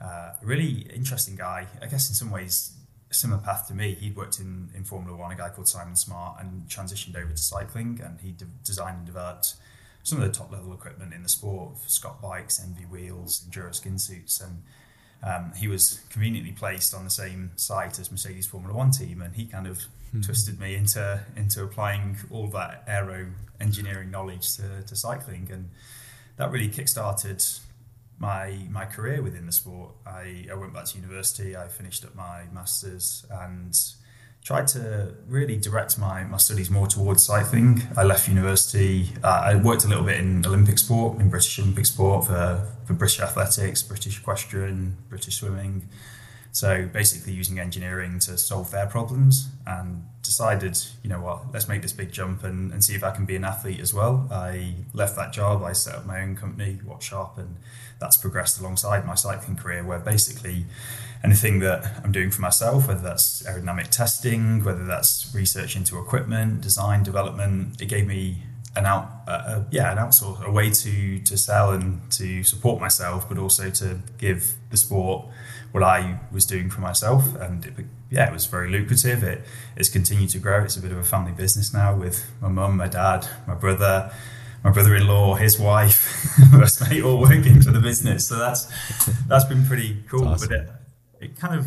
uh, 0.00 0.32
a 0.40 0.44
really 0.44 0.86
interesting 0.94 1.34
guy. 1.34 1.66
I 1.80 1.86
guess 1.86 2.08
in 2.08 2.14
some 2.14 2.30
ways, 2.30 2.72
a 3.10 3.14
similar 3.14 3.40
path 3.40 3.68
to 3.68 3.74
me. 3.74 3.94
He'd 3.94 4.16
worked 4.16 4.38
in, 4.38 4.68
in 4.74 4.84
Formula 4.84 5.16
One, 5.16 5.32
a 5.32 5.36
guy 5.36 5.48
called 5.48 5.68
Simon 5.68 5.96
Smart, 5.96 6.40
and 6.40 6.68
transitioned 6.68 7.16
over 7.16 7.30
to 7.30 7.36
cycling. 7.36 8.00
And 8.04 8.20
he 8.20 8.32
de- 8.32 8.44
designed 8.64 8.98
and 8.98 9.06
developed 9.06 9.54
some 10.02 10.20
of 10.20 10.26
the 10.26 10.32
top 10.32 10.52
level 10.52 10.72
equipment 10.74 11.14
in 11.14 11.22
the 11.22 11.28
sport 11.28 11.78
Scott 11.86 12.20
bikes, 12.20 12.62
ENVE 12.62 12.90
wheels, 12.90 13.44
Endura 13.48 13.74
skin 13.74 13.98
suits. 13.98 14.40
And 14.40 14.62
um, 15.22 15.52
he 15.56 15.68
was 15.68 16.00
conveniently 16.10 16.52
placed 16.52 16.94
on 16.94 17.04
the 17.04 17.10
same 17.10 17.52
site 17.56 17.98
as 17.98 18.10
Mercedes 18.10 18.46
Formula 18.46 18.76
One 18.76 18.90
team, 18.90 19.22
and 19.22 19.34
he 19.34 19.46
kind 19.46 19.66
of 19.66 19.86
mm. 20.14 20.24
twisted 20.24 20.58
me 20.60 20.74
into 20.74 21.20
into 21.36 21.62
applying 21.62 22.16
all 22.30 22.48
that 22.48 22.84
aero 22.86 23.26
engineering 23.60 24.10
knowledge 24.10 24.56
to, 24.56 24.82
to 24.86 24.96
cycling, 24.96 25.48
and 25.52 25.70
that 26.36 26.50
really 26.50 26.68
kick-started 26.68 27.44
my 28.18 28.58
my 28.70 28.84
career 28.84 29.22
within 29.22 29.46
the 29.46 29.52
sport. 29.52 29.90
I, 30.06 30.46
I 30.50 30.54
went 30.54 30.72
back 30.72 30.86
to 30.86 30.98
university. 30.98 31.56
I 31.56 31.68
finished 31.68 32.04
up 32.04 32.14
my 32.14 32.44
masters 32.52 33.26
and 33.30 33.76
tried 34.46 34.68
to 34.68 35.12
really 35.26 35.56
direct 35.56 35.98
my, 35.98 36.22
my 36.22 36.36
studies 36.36 36.70
more 36.70 36.86
towards 36.86 37.24
cycling. 37.24 37.82
I 37.96 38.04
left 38.04 38.28
university. 38.28 39.08
Uh, 39.24 39.42
I 39.44 39.56
worked 39.56 39.84
a 39.84 39.88
little 39.88 40.04
bit 40.04 40.20
in 40.20 40.46
Olympic 40.46 40.78
sport, 40.78 41.20
in 41.20 41.28
British 41.28 41.58
Olympic 41.58 41.84
sport 41.84 42.26
for, 42.28 42.64
for 42.84 42.94
British 42.94 43.18
athletics, 43.18 43.82
British 43.82 44.20
equestrian, 44.20 44.98
British 45.08 45.40
swimming 45.40 45.88
So 46.56 46.88
basically, 46.90 47.34
using 47.34 47.60
engineering 47.60 48.18
to 48.20 48.38
solve 48.38 48.70
their 48.70 48.86
problems, 48.86 49.48
and 49.66 50.06
decided, 50.22 50.78
you 51.02 51.10
know 51.10 51.20
what, 51.20 51.52
let's 51.52 51.68
make 51.68 51.82
this 51.82 51.92
big 51.92 52.10
jump 52.10 52.44
and, 52.44 52.72
and 52.72 52.82
see 52.82 52.94
if 52.94 53.04
I 53.04 53.10
can 53.10 53.26
be 53.26 53.36
an 53.36 53.44
athlete 53.44 53.78
as 53.78 53.92
well. 53.92 54.26
I 54.30 54.76
left 54.94 55.16
that 55.16 55.34
job, 55.34 55.62
I 55.62 55.74
set 55.74 55.96
up 55.96 56.06
my 56.06 56.22
own 56.22 56.34
company, 56.34 56.78
Wattshop, 56.82 57.36
and 57.36 57.56
that's 58.00 58.16
progressed 58.16 58.58
alongside 58.58 59.04
my 59.04 59.14
cycling 59.14 59.58
career, 59.58 59.84
where 59.84 59.98
basically 59.98 60.64
anything 61.22 61.58
that 61.58 62.00
I'm 62.02 62.10
doing 62.10 62.30
for 62.30 62.40
myself, 62.40 62.88
whether 62.88 63.02
that's 63.02 63.42
aerodynamic 63.42 63.90
testing, 63.90 64.64
whether 64.64 64.86
that's 64.86 65.34
research 65.34 65.76
into 65.76 65.98
equipment, 65.98 66.62
design, 66.62 67.02
development, 67.02 67.82
it 67.82 67.86
gave 67.86 68.06
me 68.06 68.44
an 68.74 68.86
out, 68.86 69.10
uh, 69.28 69.60
yeah, 69.70 69.92
an 69.92 69.98
outsource, 69.98 70.42
a 70.42 70.50
way 70.50 70.70
to 70.70 71.18
to 71.18 71.36
sell 71.36 71.72
and 71.72 72.10
to 72.12 72.42
support 72.44 72.80
myself, 72.80 73.28
but 73.28 73.36
also 73.36 73.68
to 73.68 74.00
give 74.16 74.54
the 74.70 74.78
sport 74.78 75.26
what 75.76 75.82
I 75.82 76.18
was 76.32 76.46
doing 76.46 76.70
for 76.70 76.80
myself, 76.80 77.34
and 77.34 77.66
it, 77.66 77.74
yeah, 78.10 78.26
it 78.26 78.32
was 78.32 78.46
very 78.46 78.70
lucrative. 78.70 79.22
It 79.22 79.44
it's 79.76 79.90
continued 79.90 80.30
to 80.30 80.38
grow. 80.38 80.64
It's 80.64 80.78
a 80.78 80.80
bit 80.80 80.90
of 80.90 80.96
a 80.96 81.04
family 81.04 81.32
business 81.32 81.74
now 81.74 81.94
with 81.94 82.24
my 82.40 82.48
mum, 82.48 82.78
my 82.78 82.88
dad, 82.88 83.28
my 83.46 83.54
brother, 83.54 84.10
my 84.64 84.70
brother-in-law, 84.70 85.34
his 85.34 85.60
wife, 85.60 86.02
us 86.54 86.80
mate, 86.80 87.02
all 87.02 87.20
working 87.20 87.60
for 87.60 87.72
the 87.72 87.80
business. 87.80 88.26
So 88.26 88.38
that's 88.38 88.72
that's 89.28 89.44
been 89.44 89.66
pretty 89.66 90.02
cool. 90.08 90.28
Awesome. 90.28 90.48
But 90.48 90.56
it, 90.56 90.70
it 91.20 91.36
kind 91.36 91.60
of 91.60 91.66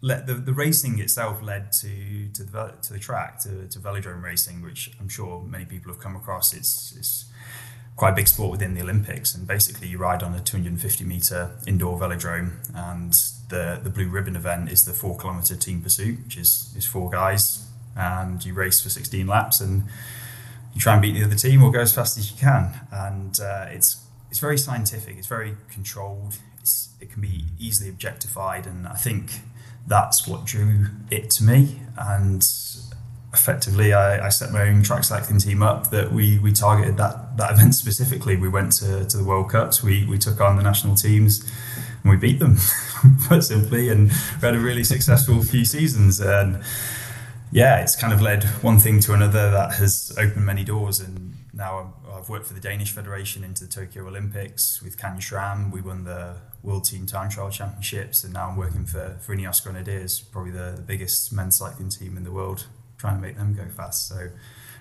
let 0.00 0.26
the, 0.26 0.32
the 0.32 0.54
racing 0.54 0.98
itself 0.98 1.42
led 1.42 1.70
to 1.82 2.28
to 2.32 2.44
the 2.44 2.76
to 2.80 2.94
the 2.94 2.98
track 2.98 3.40
to, 3.40 3.68
to 3.68 3.78
velodrome 3.78 4.22
racing, 4.22 4.62
which 4.62 4.90
I'm 4.98 5.10
sure 5.10 5.42
many 5.42 5.66
people 5.66 5.92
have 5.92 6.00
come 6.00 6.16
across. 6.16 6.54
It's 6.54 6.94
it's 6.96 7.27
quite 7.98 8.12
a 8.12 8.14
big 8.14 8.28
sport 8.28 8.52
within 8.52 8.74
the 8.74 8.80
Olympics. 8.80 9.34
And 9.34 9.46
basically, 9.46 9.88
you 9.88 9.98
ride 9.98 10.22
on 10.22 10.32
a 10.32 10.40
250 10.40 11.04
meter 11.04 11.50
indoor 11.66 11.98
velodrome, 11.98 12.52
and 12.74 13.12
the 13.50 13.80
the 13.82 13.90
blue 13.90 14.08
ribbon 14.08 14.36
event 14.36 14.70
is 14.70 14.84
the 14.84 14.92
four 14.92 15.18
kilometer 15.18 15.56
team 15.56 15.82
pursuit, 15.82 16.20
which 16.24 16.38
is 16.38 16.72
is 16.76 16.86
four 16.86 17.10
guys, 17.10 17.66
and 17.94 18.42
you 18.44 18.54
race 18.54 18.80
for 18.80 18.88
16 18.88 19.26
laps, 19.26 19.60
and 19.60 19.84
you 20.74 20.80
try 20.80 20.94
and 20.94 21.02
beat 21.02 21.12
the 21.12 21.24
other 21.24 21.34
team 21.34 21.62
or 21.62 21.70
go 21.72 21.80
as 21.80 21.92
fast 21.92 22.16
as 22.16 22.30
you 22.30 22.38
can. 22.38 22.80
And 22.90 23.38
uh, 23.40 23.66
it's 23.68 24.06
it's 24.30 24.38
very 24.38 24.56
scientific. 24.56 25.16
It's 25.18 25.26
very 25.26 25.56
controlled. 25.70 26.38
It's, 26.60 26.90
it 27.00 27.10
can 27.10 27.20
be 27.20 27.46
easily 27.58 27.90
objectified, 27.90 28.64
and 28.66 28.86
I 28.86 28.94
think 28.94 29.40
that's 29.86 30.28
what 30.28 30.44
drew 30.44 30.86
it 31.10 31.30
to 31.30 31.44
me. 31.44 31.80
And 31.96 32.46
effectively, 33.32 33.92
I, 33.92 34.26
I, 34.26 34.28
set 34.30 34.52
my 34.52 34.62
own 34.62 34.82
track 34.82 35.04
cycling 35.04 35.38
team 35.38 35.62
up 35.62 35.90
that 35.90 36.12
we 36.12 36.38
we 36.38 36.52
targeted 36.52 36.96
that 36.96 37.36
that 37.36 37.52
event 37.52 37.74
specifically. 37.74 38.36
We 38.36 38.48
went 38.48 38.72
to, 38.74 39.04
to 39.04 39.16
the 39.16 39.24
World 39.24 39.50
Cups. 39.50 39.82
We 39.82 40.06
we 40.06 40.18
took 40.18 40.40
on 40.40 40.56
the 40.56 40.62
national 40.62 40.94
teams 40.94 41.44
and 42.02 42.10
we 42.10 42.16
beat 42.16 42.38
them, 42.38 42.56
quite 43.26 43.44
simply. 43.44 43.88
And 43.88 44.08
we 44.08 44.40
had 44.40 44.54
a 44.54 44.60
really 44.60 44.84
successful 44.84 45.42
few 45.42 45.64
seasons. 45.64 46.20
And 46.20 46.62
yeah, 47.52 47.80
it's 47.80 47.96
kind 47.96 48.12
of 48.12 48.22
led 48.22 48.44
one 48.62 48.78
thing 48.78 49.00
to 49.00 49.14
another 49.14 49.50
that 49.50 49.74
has 49.74 50.16
opened 50.18 50.46
many 50.46 50.64
doors. 50.64 51.00
And 51.00 51.34
now 51.52 51.94
i 52.10 52.16
have 52.16 52.28
worked 52.28 52.46
for 52.46 52.54
the 52.54 52.60
Danish 52.60 52.92
Federation 52.92 53.44
into 53.44 53.64
the 53.64 53.70
Tokyo 53.70 54.06
Olympics 54.06 54.82
with 54.82 54.98
Canyon 54.98 55.20
SRAM. 55.20 55.70
We 55.70 55.80
won 55.80 56.04
the 56.04 56.36
World 56.62 56.84
Team 56.84 57.06
Time 57.06 57.30
Trial 57.30 57.50
Championships, 57.50 58.24
and 58.24 58.32
now 58.32 58.48
I'm 58.48 58.56
working 58.56 58.84
for, 58.84 59.16
for 59.20 59.36
Ineos 59.36 59.62
Grenadiers, 59.62 60.20
probably 60.20 60.50
the, 60.50 60.72
the 60.76 60.82
biggest 60.82 61.32
men's 61.32 61.56
cycling 61.56 61.90
team 61.90 62.16
in 62.16 62.24
the 62.24 62.32
world 62.32 62.66
trying 62.98 63.16
to 63.16 63.22
make 63.22 63.36
them 63.36 63.54
go 63.54 63.64
fast. 63.76 64.08
So 64.08 64.28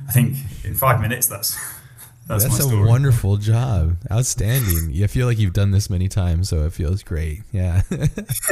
I 0.08 0.12
think 0.12 0.36
in 0.64 0.76
five 0.76 1.00
minutes, 1.00 1.28
that's 1.28 1.58
that's, 2.28 2.44
that's 2.44 2.60
a 2.60 2.78
wonderful 2.78 3.38
job, 3.38 3.98
outstanding. 4.12 5.02
I 5.02 5.08
feel 5.08 5.28
like 5.28 5.40
you've 5.40 5.54
done 5.54 5.72
this 5.72 5.90
many 5.90 6.08
times, 6.08 6.50
so 6.50 6.66
it 6.66 6.74
feels 6.74 7.04
great. 7.04 7.44
Yeah, 7.52 7.82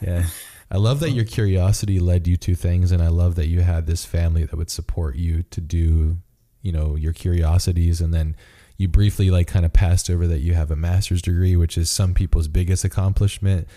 yeah. 0.00 0.26
I 0.72 0.76
love 0.76 1.00
that 1.00 1.10
your 1.10 1.24
curiosity 1.24 1.98
led 1.98 2.28
you 2.28 2.36
to 2.38 2.54
things, 2.54 2.92
and 2.92 3.02
I 3.02 3.08
love 3.08 3.34
that 3.34 3.48
you 3.48 3.60
had 3.62 3.86
this 3.86 4.04
family 4.04 4.44
that 4.44 4.56
would 4.56 4.70
support 4.70 5.16
you 5.16 5.42
to 5.50 5.60
do, 5.60 6.18
you 6.62 6.70
know, 6.70 6.94
your 6.94 7.12
curiosities, 7.12 8.00
and 8.00 8.14
then 8.14 8.36
you 8.76 8.86
briefly 8.88 9.30
like 9.30 9.48
kind 9.48 9.66
of 9.66 9.72
passed 9.72 10.08
over 10.08 10.26
that 10.28 10.38
you 10.38 10.54
have 10.54 10.70
a 10.70 10.76
master's 10.76 11.20
degree, 11.20 11.56
which 11.56 11.76
is 11.76 11.90
some 11.90 12.14
people's 12.14 12.48
biggest 12.48 12.84
accomplishment 12.84 13.68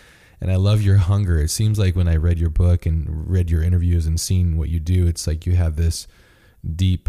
and 0.44 0.52
I 0.52 0.58
love 0.58 0.82
your 0.82 0.98
hunger. 0.98 1.40
It 1.40 1.52
seems 1.52 1.80
like 1.80 1.96
when 1.96 2.10
I 2.10 2.18
read 2.18 2.38
your 2.38 2.50
book 2.50 2.86
and 2.86 3.30
read 3.30 3.50
your 3.50 3.64
interviews 3.64 4.06
and 4.06 4.20
seen 4.20 4.58
what 4.58 4.68
you 4.68 4.78
do, 4.78 5.08
it's 5.08 5.26
like 5.26 5.46
you 5.46 5.54
have 5.56 5.78
this 5.78 6.06
deep, 6.76 7.08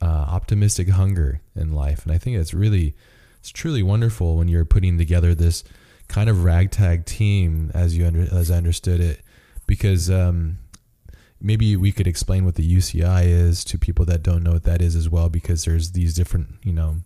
uh, 0.00 0.04
optimistic 0.28 0.88
hunger 0.90 1.40
in 1.56 1.72
life, 1.72 2.04
and 2.04 2.14
I 2.14 2.18
think 2.18 2.36
it's 2.36 2.54
really, 2.54 2.94
it's 3.40 3.50
truly 3.50 3.82
wonderful 3.82 4.36
when 4.36 4.46
you're 4.46 4.64
putting 4.64 4.98
together 4.98 5.34
this 5.34 5.64
kind 6.06 6.30
of 6.30 6.44
ragtag 6.44 7.06
team, 7.06 7.72
as 7.74 7.98
you 7.98 8.06
under, 8.06 8.32
as 8.32 8.52
I 8.52 8.58
understood 8.58 9.00
it, 9.00 9.20
because 9.66 10.08
um, 10.08 10.58
maybe 11.40 11.74
we 11.74 11.90
could 11.90 12.06
explain 12.06 12.44
what 12.44 12.54
the 12.54 12.76
UCI 12.76 13.26
is 13.26 13.64
to 13.64 13.78
people 13.78 14.04
that 14.04 14.22
don't 14.22 14.44
know 14.44 14.52
what 14.52 14.62
that 14.62 14.80
is 14.80 14.94
as 14.94 15.08
well, 15.08 15.28
because 15.28 15.64
there's 15.64 15.90
these 15.90 16.14
different, 16.14 16.46
you 16.62 16.72
know, 16.72 16.98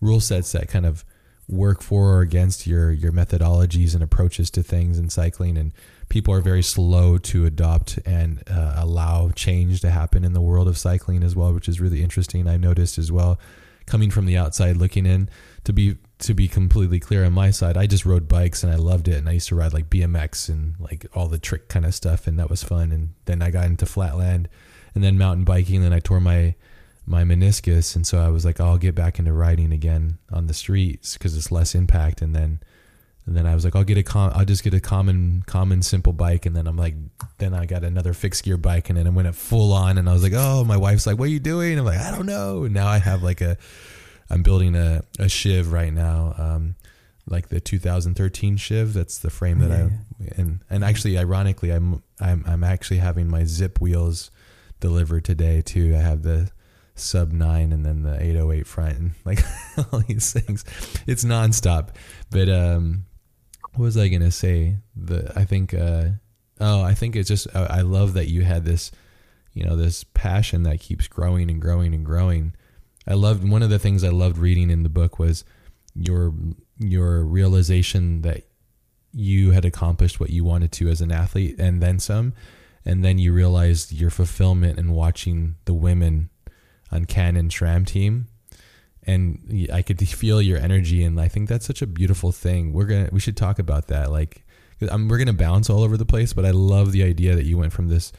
rule 0.00 0.20
sets 0.20 0.52
that 0.52 0.68
kind 0.68 0.86
of 0.86 1.04
work 1.50 1.82
for 1.82 2.16
or 2.16 2.20
against 2.20 2.66
your 2.66 2.92
your 2.92 3.12
methodologies 3.12 3.94
and 3.94 4.02
approaches 4.02 4.50
to 4.50 4.62
things 4.62 4.98
in 4.98 5.08
cycling 5.08 5.58
and 5.58 5.72
people 6.08 6.32
are 6.32 6.40
very 6.40 6.62
slow 6.62 7.18
to 7.18 7.44
adopt 7.44 7.98
and 8.06 8.42
uh, 8.48 8.74
allow 8.76 9.30
change 9.30 9.80
to 9.80 9.90
happen 9.90 10.24
in 10.24 10.32
the 10.32 10.40
world 10.40 10.68
of 10.68 10.78
cycling 10.78 11.22
as 11.22 11.34
well 11.34 11.52
which 11.52 11.68
is 11.68 11.80
really 11.80 12.02
interesting 12.02 12.46
i 12.46 12.56
noticed 12.56 12.98
as 12.98 13.10
well. 13.10 13.38
Coming 13.86 14.10
from 14.10 14.26
the 14.26 14.36
outside 14.36 14.76
looking 14.76 15.04
in 15.04 15.28
to 15.64 15.72
be 15.72 15.96
to 16.20 16.32
be 16.32 16.46
completely 16.46 17.00
clear 17.00 17.24
on 17.24 17.32
my 17.32 17.50
side 17.50 17.76
i 17.76 17.86
just 17.86 18.06
rode 18.06 18.28
bikes 18.28 18.62
and 18.62 18.72
i 18.72 18.76
loved 18.76 19.08
it 19.08 19.16
and 19.16 19.28
i 19.28 19.32
used 19.32 19.48
to 19.48 19.56
ride 19.56 19.72
like 19.72 19.90
bmx 19.90 20.48
and 20.48 20.74
like 20.78 21.06
all 21.14 21.26
the 21.26 21.38
trick 21.38 21.68
kind 21.68 21.84
of 21.84 21.94
stuff 21.94 22.26
and 22.28 22.38
that 22.38 22.48
was 22.48 22.62
fun 22.62 22.92
and 22.92 23.14
then 23.24 23.42
i 23.42 23.50
got 23.50 23.66
into 23.66 23.86
flatland 23.86 24.48
and 24.94 25.02
then 25.02 25.18
mountain 25.18 25.44
biking 25.44 25.76
and 25.76 25.86
then 25.86 25.92
i 25.92 25.98
tore 25.98 26.20
my 26.20 26.54
my 27.10 27.24
meniscus, 27.24 27.96
and 27.96 28.06
so 28.06 28.20
I 28.20 28.28
was 28.28 28.44
like, 28.44 28.60
oh, 28.60 28.66
I'll 28.66 28.78
get 28.78 28.94
back 28.94 29.18
into 29.18 29.32
riding 29.32 29.72
again 29.72 30.18
on 30.32 30.46
the 30.46 30.54
streets 30.54 31.14
because 31.14 31.36
it's 31.36 31.50
less 31.50 31.74
impact. 31.74 32.22
And 32.22 32.36
then, 32.36 32.60
and 33.26 33.36
then 33.36 33.46
I 33.46 33.54
was 33.54 33.64
like, 33.64 33.74
I'll 33.74 33.82
get 33.82 33.98
a 33.98 34.04
com- 34.04 34.30
I'll 34.32 34.44
just 34.44 34.62
get 34.62 34.74
a 34.74 34.80
common, 34.80 35.42
common, 35.44 35.82
simple 35.82 36.12
bike. 36.12 36.46
And 36.46 36.54
then 36.54 36.68
I'm 36.68 36.76
like, 36.76 36.94
then 37.38 37.52
I 37.52 37.66
got 37.66 37.82
another 37.82 38.14
fixed 38.14 38.44
gear 38.44 38.56
bike, 38.56 38.90
and 38.90 38.96
then 38.96 39.08
I 39.08 39.10
went 39.10 39.26
it 39.26 39.34
full 39.34 39.72
on. 39.72 39.98
And 39.98 40.08
I 40.08 40.12
was 40.12 40.22
like, 40.22 40.34
oh, 40.36 40.62
my 40.62 40.76
wife's 40.76 41.04
like, 41.04 41.18
what 41.18 41.24
are 41.24 41.32
you 41.32 41.40
doing? 41.40 41.80
I'm 41.80 41.84
like, 41.84 41.98
I 41.98 42.12
don't 42.12 42.26
know. 42.26 42.62
And 42.62 42.72
now 42.72 42.86
I 42.86 42.98
have 42.98 43.24
like 43.24 43.40
a, 43.40 43.56
I'm 44.30 44.44
building 44.44 44.76
a 44.76 45.02
a 45.18 45.28
Shiv 45.28 45.72
right 45.72 45.92
now. 45.92 46.34
Um, 46.38 46.76
like 47.26 47.48
the 47.48 47.60
2013 47.60 48.56
Shiv. 48.56 48.94
That's 48.94 49.18
the 49.18 49.30
frame 49.30 49.58
that 49.58 49.70
yeah. 49.70 49.88
I 50.28 50.40
and 50.40 50.60
and 50.70 50.84
actually, 50.84 51.18
ironically, 51.18 51.72
I'm 51.72 52.04
I'm 52.20 52.44
I'm 52.46 52.62
actually 52.62 52.98
having 52.98 53.28
my 53.28 53.42
Zipp 53.42 53.80
wheels 53.80 54.30
delivered 54.78 55.24
today 55.24 55.60
too. 55.60 55.96
I 55.96 56.02
have 56.02 56.22
the 56.22 56.52
sub 57.00 57.32
nine 57.32 57.72
and 57.72 57.84
then 57.84 58.02
the 58.02 58.20
808 58.20 58.66
front 58.66 58.98
and 58.98 59.10
like 59.24 59.40
all 59.92 60.00
these 60.00 60.32
things. 60.32 60.64
It's 61.06 61.24
nonstop. 61.24 61.90
But 62.30 62.48
um, 62.48 63.04
what 63.74 63.84
was 63.84 63.96
I 63.96 64.08
gonna 64.08 64.30
say? 64.30 64.76
The 64.96 65.32
I 65.36 65.44
think 65.44 65.74
uh, 65.74 66.10
oh 66.60 66.82
I 66.82 66.94
think 66.94 67.16
it's 67.16 67.28
just 67.28 67.46
I, 67.54 67.64
I 67.64 67.80
love 67.82 68.14
that 68.14 68.28
you 68.28 68.42
had 68.42 68.64
this 68.64 68.90
you 69.52 69.64
know 69.64 69.76
this 69.76 70.04
passion 70.04 70.62
that 70.64 70.80
keeps 70.80 71.08
growing 71.08 71.50
and 71.50 71.60
growing 71.60 71.94
and 71.94 72.04
growing. 72.04 72.54
I 73.06 73.14
loved 73.14 73.48
one 73.48 73.62
of 73.62 73.70
the 73.70 73.78
things 73.78 74.04
I 74.04 74.10
loved 74.10 74.38
reading 74.38 74.70
in 74.70 74.82
the 74.82 74.88
book 74.88 75.18
was 75.18 75.44
your 75.94 76.34
your 76.78 77.24
realization 77.24 78.22
that 78.22 78.44
you 79.12 79.50
had 79.50 79.64
accomplished 79.64 80.20
what 80.20 80.30
you 80.30 80.44
wanted 80.44 80.70
to 80.70 80.88
as 80.88 81.00
an 81.00 81.10
athlete 81.10 81.56
and 81.58 81.82
then 81.82 81.98
some 81.98 82.32
and 82.84 83.04
then 83.04 83.18
you 83.18 83.32
realized 83.32 83.92
your 83.92 84.10
fulfillment 84.10 84.78
in 84.78 84.92
watching 84.92 85.56
the 85.64 85.74
women 85.74 86.29
on 86.90 87.04
Canyon 87.04 87.48
SRAM 87.48 87.86
team 87.86 88.28
and 89.04 89.68
I 89.72 89.82
could 89.82 90.06
feel 90.08 90.40
your 90.42 90.58
energy 90.58 91.02
and 91.02 91.20
I 91.20 91.28
think 91.28 91.48
that's 91.48 91.66
such 91.66 91.82
a 91.82 91.86
beautiful 91.86 92.32
thing. 92.32 92.72
We're 92.72 92.86
to 92.86 93.08
we 93.12 93.20
should 93.20 93.36
talk 93.36 93.58
about 93.58 93.88
that 93.88 94.10
like 94.10 94.44
I'm, 94.90 95.08
we're 95.08 95.22
to 95.26 95.32
bounce 95.34 95.68
all 95.68 95.82
over 95.82 95.98
the 95.98 96.06
place, 96.06 96.32
but 96.32 96.46
I 96.46 96.52
love 96.52 96.92
the 96.92 97.02
idea 97.02 97.36
that 97.36 97.44
you 97.44 97.58
went 97.58 97.72
from 97.72 97.88
this 97.88 98.12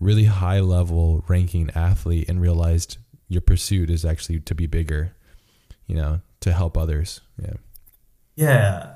really 0.00 0.24
high 0.24 0.60
level 0.60 1.24
ranking 1.28 1.70
athlete 1.74 2.28
and 2.28 2.40
realized 2.40 2.98
your 3.28 3.40
pursuit 3.40 3.90
is 3.90 4.04
actually 4.04 4.40
to 4.40 4.54
be 4.54 4.66
bigger, 4.66 5.14
you 5.86 5.94
know, 5.94 6.20
to 6.40 6.52
help 6.52 6.76
others. 6.76 7.20
Yeah. 7.40 7.54
Yeah. 8.36 8.94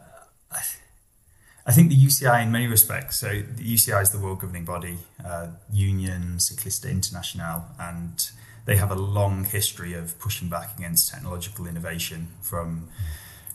I 1.67 1.73
think 1.73 1.91
the 1.91 1.97
UCI, 1.97 2.43
in 2.43 2.51
many 2.51 2.67
respects, 2.67 3.19
so 3.21 3.29
the 3.29 3.63
UCI 3.63 4.01
is 4.01 4.11
the 4.11 4.19
world 4.19 4.41
governing 4.41 4.65
body, 4.65 4.97
uh, 5.23 5.49
Union 5.71 6.39
Cycliste 6.39 6.91
Internationale, 6.91 7.67
and 7.79 8.31
they 8.69 8.77
have 8.77 8.91
a 8.91 8.95
long 8.95 9.45
history 9.45 9.95
of 9.95 10.19
pushing 10.19 10.51
back 10.51 10.77
against 10.77 11.09
technological 11.09 11.67
innovation 11.67 12.29
from 12.43 12.87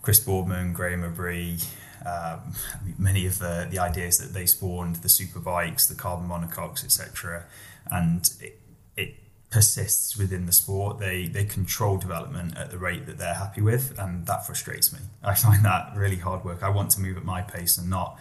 Chris 0.01 0.20
Boardman, 0.20 0.74
Graeme 0.74 1.03
Obree, 1.03 1.63
um, 2.03 2.55
many 2.98 3.27
of 3.27 3.38
the, 3.38 3.67
the 3.70 3.77
ideas 3.77 4.17
that 4.17 4.34
they 4.34 4.48
spawned, 4.48 4.96
the 4.98 5.10
super 5.10 5.39
bikes, 5.39 5.86
the 5.86 5.93
carbon 5.93 6.27
monocoques, 6.27 6.84
etc. 6.84 7.46
And 7.91 8.27
it, 8.41 8.60
it 8.98 9.13
persists 9.51 10.17
within 10.17 10.48
the 10.48 10.51
sport. 10.51 10.98
They 10.98 11.27
they 11.27 11.46
control 11.46 11.98
development 11.98 12.58
at 12.58 12.72
the 12.72 12.79
rate 12.79 13.05
that 13.05 13.20
they're 13.20 13.36
happy 13.36 13.62
with, 13.62 13.93
and 14.00 14.25
that 14.25 14.48
frustrates 14.48 14.91
me. 14.91 15.00
I 15.24 15.36
find 15.36 15.63
that 15.63 15.93
really 15.96 16.17
hard 16.17 16.43
work. 16.43 16.63
I 16.63 16.70
want 16.70 16.89
to 16.91 17.00
move 17.00 17.17
at 17.17 17.24
my 17.24 17.43
pace 17.43 17.77
and 17.77 17.88
not 17.88 18.20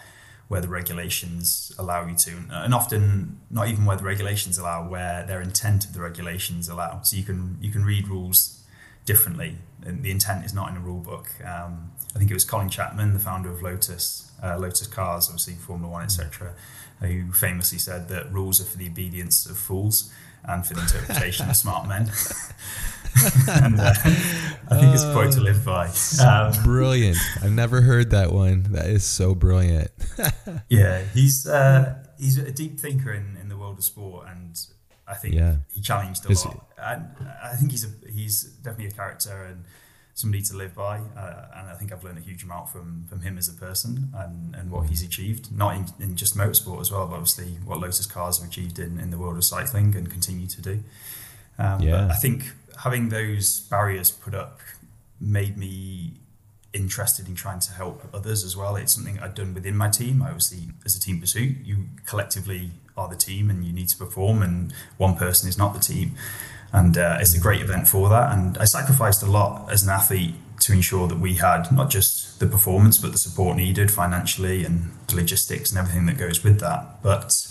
where 0.49 0.61
the 0.61 0.69
regulations 0.69 1.73
allow 1.79 2.07
you 2.07 2.15
to, 2.17 2.33
and 2.51 2.75
often 2.75 3.41
not 3.51 3.69
even 3.69 3.85
where 3.85 3.97
the 3.97 4.05
regulations 4.05 4.59
allow, 4.59 4.87
where 4.89 5.25
their 5.27 5.41
intent 5.41 5.85
of 5.85 5.95
the 5.95 6.01
regulations 6.01 6.69
allow. 6.69 7.01
So 7.03 7.17
you 7.17 7.23
can 7.23 7.59
you 7.61 7.71
can 7.71 7.85
read 7.85 8.09
rules 8.09 8.63
differently, 9.05 9.59
and 9.85 10.03
the 10.03 10.11
intent 10.11 10.45
is 10.45 10.55
not 10.55 10.71
in 10.71 10.77
a 10.77 10.81
rule 10.81 11.01
book. 11.01 11.29
Um, 11.45 11.93
I 12.15 12.19
think 12.19 12.31
it 12.31 12.35
was 12.35 12.45
Colin 12.45 12.69
Chapman, 12.69 13.15
the 13.15 13.19
founder 13.19 13.51
of 13.51 13.63
Lotus, 13.63 14.31
uh, 14.43 14.59
Lotus 14.59 14.87
Cars, 14.87 15.29
obviously 15.29 15.55
Formula 15.55 15.91
One, 15.91 16.05
etc., 16.05 16.55
who 17.01 17.33
famously 17.33 17.79
said 17.79 18.09
that 18.09 18.33
rules 18.33 18.61
are 18.61 18.65
for 18.65 18.77
the 18.77 18.87
obedience 18.87 19.47
of 19.47 19.57
fools 19.57 20.13
and 20.45 20.67
for 20.67 20.75
the 20.75 20.83
interpretation 20.83 21.49
of 21.49 21.57
smart 21.57 21.89
men. 21.89 22.07
and 23.49 23.81
uh, 23.81 23.93
I 24.69 24.81
think 24.81 24.95
it's 24.95 25.05
a 25.05 25.13
quote 25.13 25.33
to 25.33 25.41
live 25.41 25.65
by. 25.65 25.93
Um, 26.25 26.53
brilliant. 26.65 27.19
I've 27.43 27.53
never 27.53 27.81
heard 27.81 28.11
that 28.11 28.33
one. 28.33 28.65
That 28.73 28.87
is 28.87 29.05
so 29.05 29.35
brilliant. 29.35 29.91
yeah, 30.69 31.03
he's 31.15 31.47
uh, 31.47 32.03
he's 32.19 32.39
a 32.39 32.51
deep 32.51 32.81
thinker 32.81 33.13
in, 33.13 33.37
in 33.41 33.49
the 33.49 33.57
world 33.57 33.79
of 33.79 33.85
sport, 33.85 34.27
and 34.29 34.59
I 35.07 35.15
think 35.15 35.35
yeah. 35.35 35.57
he 35.73 35.81
challenged 35.81 36.25
a 36.25 36.33
lot. 36.33 36.67
And 36.79 37.07
I 37.43 37.55
think 37.57 37.71
he's 37.71 37.85
a 37.85 38.11
he's 38.11 38.45
definitely 38.45 38.87
a 38.87 38.91
character 38.93 39.45
and 39.45 39.65
somebody 40.15 40.43
to 40.45 40.57
live 40.57 40.75
by. 40.75 40.99
Uh, 40.99 41.47
and 41.57 41.69
I 41.69 41.75
think 41.75 41.93
I've 41.93 42.05
learned 42.05 42.19
a 42.19 42.23
huge 42.23 42.45
amount 42.45 42.69
from 42.69 43.07
from 43.09 43.21
him 43.21 43.39
as 43.39 43.49
a 43.49 43.55
person 43.55 44.11
and, 44.15 44.55
and 44.55 44.71
what 44.71 44.89
he's 44.89 45.03
achieved, 45.03 45.55
not 45.57 45.77
in, 45.77 45.87
in 46.01 46.17
just 46.17 46.37
motorsport 46.37 46.81
as 46.81 46.91
well, 46.91 47.07
but 47.07 47.15
obviously 47.15 47.59
what 47.65 47.81
Lotus 47.81 48.07
Cars 48.07 48.39
have 48.39 48.49
achieved 48.49 48.79
in, 48.79 48.99
in 48.99 49.11
the 49.11 49.19
world 49.19 49.37
of 49.37 49.45
cycling 49.45 49.95
and 49.97 50.11
continue 50.11 50.47
to 50.47 50.63
do. 50.63 50.83
Um, 51.59 51.81
yeah. 51.83 52.09
I 52.09 52.15
think 52.15 52.53
having 52.83 53.09
those 53.09 53.61
barriers 53.61 54.11
put 54.11 54.35
up 54.35 54.61
made 55.21 55.57
me 55.57 56.15
interested 56.73 57.29
in 57.29 57.35
trying 57.35 57.61
to 57.61 57.73
help 57.73 58.03
others 58.13 58.45
as 58.45 58.57
well. 58.57 58.77
It's 58.77 58.95
something 58.95 59.19
I'd 59.21 59.35
done 59.35 59.55
within 59.55 59.77
my 59.77 59.89
team. 59.89 60.23
I 60.23 60.29
obviously, 60.29 60.69
as 60.85 60.97
a 60.97 61.01
team 61.01 61.21
pursuit, 61.21 61.59
you 61.65 61.85
collectively 62.07 62.71
are 62.97 63.09
the 63.09 63.17
team 63.17 63.51
and 63.51 63.65
you 63.65 63.73
need 63.73 63.89
to 63.89 63.97
perform, 63.97 64.43
and 64.43 64.73
one 64.97 65.17
person 65.17 65.49
is 65.49 65.59
not 65.59 65.75
the 65.75 65.81
team. 65.81 66.17
And 66.73 66.97
uh, 66.97 67.19
it's 67.21 67.35
a 67.35 67.41
great 67.41 67.61
event 67.61 67.87
for 67.87 68.09
that. 68.09 68.33
And 68.33 68.57
I 68.57 68.65
sacrificed 68.65 69.23
a 69.23 69.27
lot 69.27 69.71
as 69.71 69.83
an 69.83 69.91
athlete 69.91 70.35
to 70.61 70.73
ensure 70.73 71.07
that 71.07 71.19
we 71.19 71.35
had 71.35 71.71
not 71.71 71.91
just 71.91 72.41
the 72.41 72.47
performance, 72.47 72.97
but 72.97 73.13
the 73.13 73.19
support 73.19 73.57
needed 73.57 73.91
financially 73.91 74.65
and 74.65 74.91
logistics 75.13 75.71
and 75.71 75.79
everything 75.79 76.07
that 76.07 76.17
goes 76.17 76.43
with 76.43 76.61
that. 76.61 77.03
But 77.03 77.47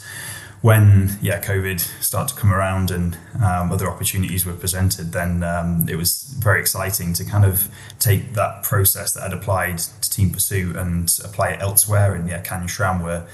when 0.61 1.17
yeah 1.21 1.41
COVID 1.41 1.79
started 2.03 2.35
to 2.35 2.39
come 2.39 2.53
around 2.53 2.91
and 2.91 3.17
um, 3.43 3.71
other 3.71 3.89
opportunities 3.89 4.45
were 4.45 4.53
presented, 4.53 5.11
then 5.11 5.43
um, 5.43 5.87
it 5.89 5.95
was 5.95 6.35
very 6.37 6.59
exciting 6.59 7.13
to 7.13 7.25
kind 7.25 7.45
of 7.45 7.67
take 7.99 8.33
that 8.33 8.63
process 8.63 9.13
that 9.13 9.23
I'd 9.23 9.33
applied 9.33 9.79
to 9.79 10.09
Team 10.09 10.29
Pursuit 10.29 10.75
and 10.75 11.11
apply 11.23 11.49
it 11.51 11.61
elsewhere. 11.61 12.13
And 12.13 12.29
yeah, 12.29 12.41
Canyon 12.41 12.67
SRAM 12.67 13.03
were 13.03 13.25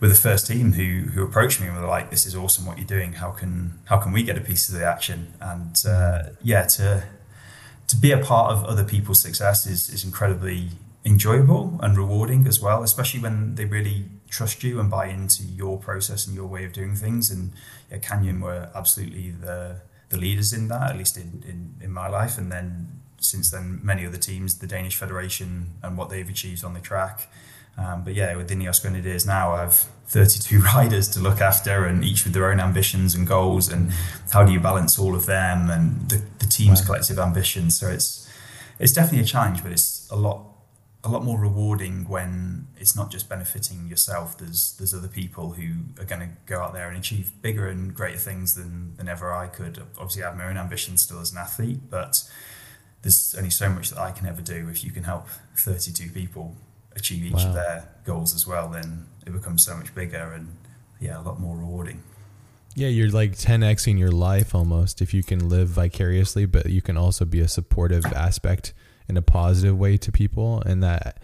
were 0.00 0.08
the 0.08 0.14
first 0.14 0.48
team 0.48 0.72
who 0.72 1.10
who 1.10 1.22
approached 1.22 1.60
me 1.60 1.68
and 1.68 1.76
were 1.76 1.86
like, 1.86 2.10
"This 2.10 2.26
is 2.26 2.34
awesome 2.34 2.66
what 2.66 2.78
you're 2.78 2.86
doing. 2.86 3.14
How 3.14 3.30
can 3.30 3.78
how 3.84 3.98
can 3.98 4.12
we 4.12 4.24
get 4.24 4.36
a 4.36 4.40
piece 4.40 4.68
of 4.68 4.74
the 4.74 4.84
action?" 4.84 5.32
And 5.40 5.80
uh, 5.88 6.30
yeah, 6.42 6.64
to 6.76 7.04
to 7.86 7.96
be 7.96 8.10
a 8.10 8.18
part 8.18 8.52
of 8.52 8.64
other 8.64 8.84
people's 8.84 9.20
success 9.20 9.64
is 9.64 9.88
is 9.88 10.04
incredibly 10.04 10.70
enjoyable 11.04 11.78
and 11.82 11.96
rewarding 11.96 12.48
as 12.48 12.60
well, 12.60 12.82
especially 12.82 13.20
when 13.20 13.54
they 13.54 13.64
really 13.64 14.06
trust 14.34 14.64
you 14.64 14.80
and 14.80 14.90
buy 14.90 15.06
into 15.06 15.44
your 15.44 15.78
process 15.78 16.26
and 16.26 16.34
your 16.34 16.46
way 16.46 16.64
of 16.64 16.72
doing 16.72 16.96
things. 16.96 17.30
And 17.30 17.52
yeah, 17.90 17.98
Canyon 17.98 18.40
were 18.40 18.68
absolutely 18.74 19.30
the 19.30 19.80
the 20.10 20.16
leaders 20.18 20.52
in 20.52 20.68
that, 20.68 20.90
at 20.90 20.98
least 20.98 21.16
in, 21.16 21.42
in, 21.48 21.74
in 21.80 21.90
my 21.90 22.08
life. 22.08 22.36
And 22.36 22.52
then 22.52 23.00
since 23.18 23.50
then, 23.50 23.80
many 23.82 24.06
other 24.06 24.18
teams, 24.18 24.58
the 24.58 24.66
Danish 24.66 24.96
Federation 24.96 25.72
and 25.82 25.96
what 25.96 26.10
they've 26.10 26.28
achieved 26.28 26.62
on 26.64 26.74
the 26.74 26.80
track. 26.80 27.28
Um, 27.76 28.04
but 28.04 28.14
yeah, 28.14 28.36
with 28.36 28.50
Ineos 28.50 28.80
Grenadiers 28.82 29.26
now, 29.26 29.52
I 29.52 29.62
have 29.62 29.74
32 30.06 30.60
riders 30.74 31.08
to 31.08 31.20
look 31.20 31.40
after, 31.40 31.86
and 31.86 32.04
each 32.04 32.24
with 32.24 32.34
their 32.34 32.50
own 32.50 32.60
ambitions 32.60 33.14
and 33.14 33.26
goals. 33.26 33.68
And 33.68 33.92
how 34.32 34.44
do 34.44 34.52
you 34.52 34.60
balance 34.60 34.98
all 34.98 35.14
of 35.14 35.26
them 35.26 35.70
and 35.70 36.08
the, 36.08 36.22
the 36.38 36.46
team's 36.46 36.80
wow. 36.82 36.86
collective 36.86 37.18
ambitions? 37.18 37.78
So 37.78 37.88
it's 37.88 38.28
it's 38.78 38.92
definitely 38.92 39.20
a 39.20 39.26
challenge, 39.26 39.62
but 39.62 39.72
it's 39.72 40.08
a 40.10 40.16
lot 40.16 40.53
a 41.04 41.08
lot 41.08 41.22
more 41.22 41.38
rewarding 41.38 42.08
when 42.08 42.66
it's 42.78 42.96
not 42.96 43.10
just 43.10 43.28
benefiting 43.28 43.86
yourself. 43.86 44.38
There's 44.38 44.74
there's 44.78 44.94
other 44.94 45.08
people 45.08 45.52
who 45.52 45.74
are 46.00 46.06
going 46.06 46.22
to 46.22 46.30
go 46.46 46.60
out 46.60 46.72
there 46.72 46.88
and 46.88 46.96
achieve 46.96 47.30
bigger 47.42 47.68
and 47.68 47.94
greater 47.94 48.18
things 48.18 48.54
than 48.54 48.96
than 48.96 49.08
ever 49.08 49.32
I 49.32 49.48
could. 49.48 49.82
Obviously, 49.98 50.22
I 50.22 50.28
have 50.30 50.38
my 50.38 50.46
own 50.46 50.56
ambitions 50.56 51.02
still 51.02 51.20
as 51.20 51.30
an 51.30 51.38
athlete, 51.38 51.90
but 51.90 52.24
there's 53.02 53.34
only 53.36 53.50
so 53.50 53.68
much 53.68 53.90
that 53.90 53.98
I 53.98 54.12
can 54.12 54.26
ever 54.26 54.40
do. 54.40 54.68
If 54.70 54.82
you 54.82 54.90
can 54.90 55.04
help 55.04 55.28
32 55.56 56.10
people 56.10 56.56
achieve 56.96 57.24
each 57.24 57.32
wow. 57.34 57.48
of 57.48 57.54
their 57.54 57.88
goals 58.06 58.34
as 58.34 58.46
well, 58.46 58.68
then 58.68 59.06
it 59.26 59.32
becomes 59.32 59.62
so 59.64 59.76
much 59.76 59.94
bigger 59.94 60.32
and 60.32 60.56
yeah, 61.00 61.20
a 61.20 61.22
lot 61.22 61.38
more 61.38 61.56
rewarding. 61.56 62.02
Yeah, 62.74 62.88
you're 62.88 63.10
like 63.10 63.32
10xing 63.32 63.98
your 63.98 64.10
life 64.10 64.54
almost 64.54 65.02
if 65.02 65.12
you 65.14 65.22
can 65.22 65.48
live 65.48 65.68
vicariously, 65.68 66.46
but 66.46 66.66
you 66.70 66.82
can 66.82 66.96
also 66.96 67.24
be 67.24 67.40
a 67.40 67.46
supportive 67.46 68.04
aspect 68.06 68.72
in 69.08 69.16
a 69.16 69.22
positive 69.22 69.78
way 69.78 69.96
to 69.98 70.12
people 70.12 70.62
and 70.64 70.82
that 70.82 71.18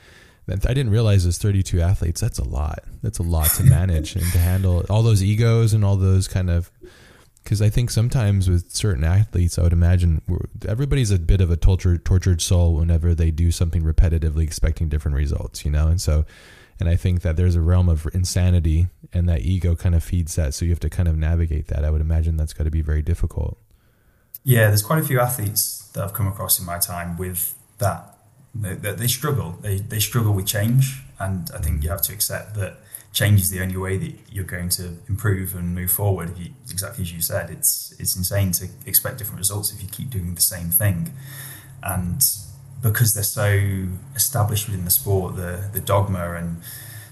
I 0.48 0.74
didn't 0.74 0.90
realize 0.90 1.22
there's 1.24 1.38
32 1.38 1.80
athletes. 1.80 2.20
That's 2.20 2.38
a 2.38 2.44
lot. 2.44 2.80
That's 3.02 3.18
a 3.18 3.22
lot 3.22 3.50
to 3.50 3.62
manage 3.62 4.16
and 4.16 4.32
to 4.32 4.38
handle 4.38 4.84
all 4.90 5.02
those 5.02 5.22
egos 5.22 5.72
and 5.72 5.84
all 5.84 5.96
those 5.96 6.26
kind 6.26 6.50
of. 6.50 6.70
Because 7.44 7.62
I 7.62 7.70
think 7.70 7.90
sometimes 7.90 8.50
with 8.50 8.70
certain 8.70 9.02
athletes, 9.02 9.58
I 9.58 9.62
would 9.62 9.72
imagine 9.72 10.20
everybody's 10.68 11.10
a 11.10 11.18
bit 11.18 11.40
of 11.40 11.50
a 11.50 11.56
tortured, 11.56 12.04
tortured 12.04 12.42
soul 12.42 12.74
whenever 12.74 13.14
they 13.14 13.30
do 13.30 13.50
something 13.50 13.82
repetitively, 13.82 14.42
expecting 14.42 14.88
different 14.88 15.16
results, 15.16 15.64
you 15.64 15.70
know. 15.70 15.88
And 15.88 16.00
so, 16.00 16.26
and 16.78 16.88
I 16.88 16.96
think 16.96 17.22
that 17.22 17.36
there's 17.36 17.54
a 17.54 17.62
realm 17.62 17.88
of 17.88 18.06
insanity, 18.12 18.88
and 19.12 19.28
that 19.28 19.40
ego 19.40 19.74
kind 19.74 19.94
of 19.94 20.04
feeds 20.04 20.34
that. 20.34 20.52
So 20.52 20.66
you 20.66 20.70
have 20.72 20.80
to 20.80 20.90
kind 20.90 21.08
of 21.08 21.16
navigate 21.16 21.68
that. 21.68 21.84
I 21.84 21.90
would 21.90 22.02
imagine 22.02 22.36
that's 22.36 22.52
got 22.52 22.64
to 22.64 22.70
be 22.70 22.82
very 22.82 23.02
difficult. 23.02 23.56
Yeah, 24.44 24.66
there's 24.66 24.82
quite 24.82 24.98
a 24.98 25.04
few 25.04 25.18
athletes 25.20 25.88
that 25.94 26.04
I've 26.04 26.12
come 26.12 26.26
across 26.26 26.58
in 26.58 26.66
my 26.66 26.78
time 26.78 27.16
with 27.16 27.54
that 27.80 28.16
they, 28.54 28.74
they, 28.74 29.06
struggle. 29.06 29.58
They, 29.60 29.78
they 29.78 30.00
struggle 30.00 30.32
with 30.32 30.46
change, 30.46 31.02
and 31.18 31.50
I 31.54 31.58
think 31.58 31.82
you 31.82 31.90
have 31.90 32.02
to 32.02 32.12
accept 32.12 32.54
that 32.54 32.78
change 33.12 33.40
is 33.40 33.50
the 33.50 33.60
only 33.60 33.76
way 33.76 33.96
that 33.96 34.14
you're 34.30 34.44
going 34.44 34.68
to 34.70 34.96
improve 35.08 35.54
and 35.54 35.74
move 35.74 35.90
forward. 35.90 36.36
You, 36.38 36.52
exactly 36.70 37.02
as 37.02 37.12
you 37.12 37.20
said, 37.20 37.50
it's 37.50 37.94
it's 37.98 38.16
insane 38.16 38.52
to 38.52 38.68
expect 38.86 39.18
different 39.18 39.38
results 39.38 39.72
if 39.72 39.82
you 39.82 39.88
keep 39.88 40.10
doing 40.10 40.34
the 40.34 40.40
same 40.40 40.70
thing, 40.70 41.12
and 41.82 42.22
because 42.82 43.14
they're 43.14 43.22
so 43.22 43.88
established 44.14 44.66
within 44.66 44.84
the 44.84 44.90
sport, 44.90 45.36
the 45.36 45.68
the 45.72 45.80
dogma 45.80 46.34
and 46.34 46.62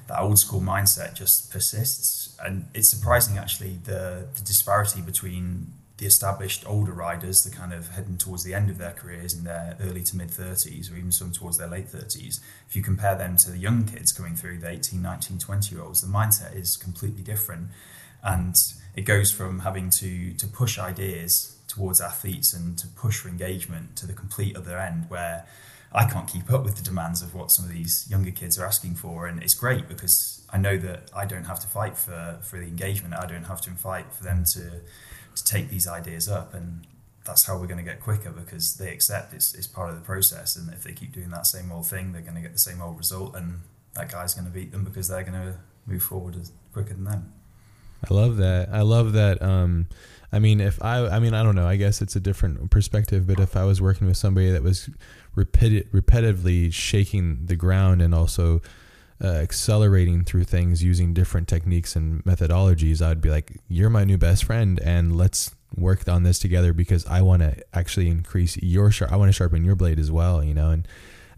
that 0.09 0.21
old 0.21 0.39
school 0.39 0.61
mindset 0.61 1.15
just 1.15 1.51
persists. 1.53 2.37
And 2.45 2.67
it's 2.75 2.89
surprising 2.89 3.37
actually 3.39 3.79
the 3.85 4.27
the 4.35 4.43
disparity 4.43 5.01
between 5.01 5.73
the 5.99 6.07
established 6.07 6.65
older 6.67 6.93
riders, 6.93 7.43
the 7.43 7.51
kind 7.51 7.73
of 7.73 7.89
heading 7.91 8.17
towards 8.17 8.45
the 8.45 8.55
end 8.55 8.71
of 8.71 8.79
their 8.79 8.93
careers 8.93 9.35
in 9.35 9.45
their 9.45 9.77
early 9.81 10.03
to 10.05 10.17
mid 10.17 10.29
30s, 10.29 10.93
or 10.93 10.97
even 10.97 11.11
some 11.11 11.33
towards 11.33 11.59
their 11.59 11.69
late 11.69 11.89
30s, 11.89 12.41
if 12.69 12.77
you 12.77 12.83
compare 12.83 13.17
them 13.17 13.37
to 13.37 13.51
the 13.51 13.59
young 13.59 13.85
kids 13.85 14.13
coming 14.13 14.37
through, 14.37 14.59
the 14.59 14.69
18, 14.69 15.03
19, 15.03 15.39
20 15.39 15.75
year 15.75 15.85
olds, 15.85 16.01
the 16.01 16.07
mindset 16.07 16.57
is 16.57 16.77
completely 16.77 17.23
different. 17.23 17.69
And 18.23 18.55
it 18.95 19.03
goes 19.03 19.31
from 19.31 19.61
having 19.61 19.91
to, 19.91 20.33
to 20.35 20.47
push 20.47 20.79
ideas 20.79 21.57
towards 21.67 22.01
athletes 22.01 22.53
and 22.53 22.79
to 22.79 22.87
push 22.89 23.19
for 23.19 23.29
engagement 23.29 23.97
to 23.97 24.07
the 24.07 24.13
complete 24.13 24.57
other 24.57 24.79
end, 24.79 25.07
where 25.09 25.47
I 25.93 26.05
can't 26.05 26.29
keep 26.29 26.53
up 26.53 26.65
with 26.65 26.77
the 26.77 26.83
demands 26.83 27.23
of 27.23 27.35
what 27.35 27.51
some 27.51 27.65
of 27.65 27.73
these 27.73 28.07
younger 28.09 28.31
kids 28.31 28.59
are 28.59 28.67
asking 28.67 28.95
for. 28.95 29.27
And 29.27 29.43
it's 29.43 29.55
great 29.55 29.89
because 29.89 30.45
I 30.51 30.59
know 30.59 30.77
that 30.79 31.11
I 31.15 31.27
don't 31.27 31.45
have 31.45 31.59
to 31.61 31.67
fight 31.67 31.97
for, 31.97 32.39
for 32.43 32.59
the 32.59 32.67
engagement, 32.67 33.15
I 33.15 33.27
don't 33.27 33.45
have 33.45 33.61
to 33.63 33.71
fight 33.71 34.13
for 34.13 34.23
them 34.23 34.45
to 34.53 34.81
to 35.43 35.53
take 35.53 35.69
these 35.69 35.87
ideas 35.87 36.29
up 36.29 36.55
and 36.55 36.87
that's 37.25 37.47
how 37.47 37.59
we're 37.59 37.67
going 37.67 37.79
to 37.79 37.85
get 37.85 38.01
quicker 38.01 38.31
because 38.31 38.77
they 38.77 38.91
accept 38.91 39.35
it's, 39.35 39.55
it's 39.55 39.67
part 39.67 39.91
of 39.91 39.97
the 39.97 40.03
process 40.03 40.57
and 40.57 40.73
if 40.73 40.83
they 40.83 40.93
keep 40.93 41.13
doing 41.13 41.31
that 41.31 41.47
same 41.47 41.71
old 41.71 41.87
thing 41.87 42.13
they're 42.13 42.23
going 42.23 42.35
to 42.35 42.41
get 42.41 42.53
the 42.53 42.59
same 42.59 42.81
old 42.81 42.97
result 42.97 43.35
and 43.35 43.61
that 43.95 44.11
guy's 44.11 44.35
going 44.35 44.47
to 44.47 44.51
beat 44.51 44.73
them 44.73 44.85
because 44.85 45.09
they're 45.09 45.23
going 45.23 45.41
to 45.41 45.57
move 45.87 46.03
forward 46.03 46.37
quicker 46.73 46.95
than 46.95 47.05
them. 47.05 47.33
I 48.09 48.15
love 48.15 48.37
that. 48.37 48.69
I 48.71 48.83
love 48.83 49.13
that 49.15 49.43
um, 49.43 49.89
i 50.33 50.39
mean 50.39 50.61
if 50.61 50.83
i 50.83 51.07
i 51.07 51.19
mean 51.19 51.35
i 51.35 51.43
don't 51.43 51.55
know 51.55 51.67
i 51.67 51.77
guess 51.77 52.03
it's 52.03 52.17
a 52.17 52.21
different 52.21 52.71
perspective 52.71 53.27
but 53.27 53.41
if 53.41 53.57
i 53.57 53.65
was 53.65 53.81
working 53.81 54.07
with 54.07 54.17
somebody 54.17 54.51
that 54.51 54.63
was 54.63 54.91
repeti- 55.37 55.89
repetitively 55.91 56.73
shaking 56.73 57.47
the 57.47 57.57
ground 57.57 58.03
and 58.03 58.15
also 58.15 58.61
uh, 59.23 59.27
accelerating 59.27 60.25
through 60.25 60.45
things 60.45 60.83
using 60.83 61.13
different 61.13 61.49
techniques 61.49 61.97
and 61.97 62.25
methodologies, 62.25 63.03
I 63.03 63.09
would 63.09 63.21
be 63.21 63.31
like, 63.31 63.61
"You're 63.69 63.91
my 63.91 64.05
new 64.05 64.17
best 64.17 64.45
friend, 64.45 64.79
and 64.81 65.17
let's 65.17 65.55
work 65.75 66.09
on 66.09 66.23
this 66.23 66.39
together 66.39 66.73
because 66.73 67.05
I 67.07 67.23
want 67.23 67.43
to 67.43 67.57
actually 67.73 68.09
increase 68.09 68.57
your 68.59 68.91
sharp. 68.91 69.13
I 69.13 69.17
want 69.17 69.29
to 69.29 69.33
sharpen 69.33 69.65
your 69.65 69.75
blade 69.75 69.99
as 69.99 70.11
well, 70.11 70.43
you 70.45 70.55
know." 70.55 70.71
And 70.71 70.87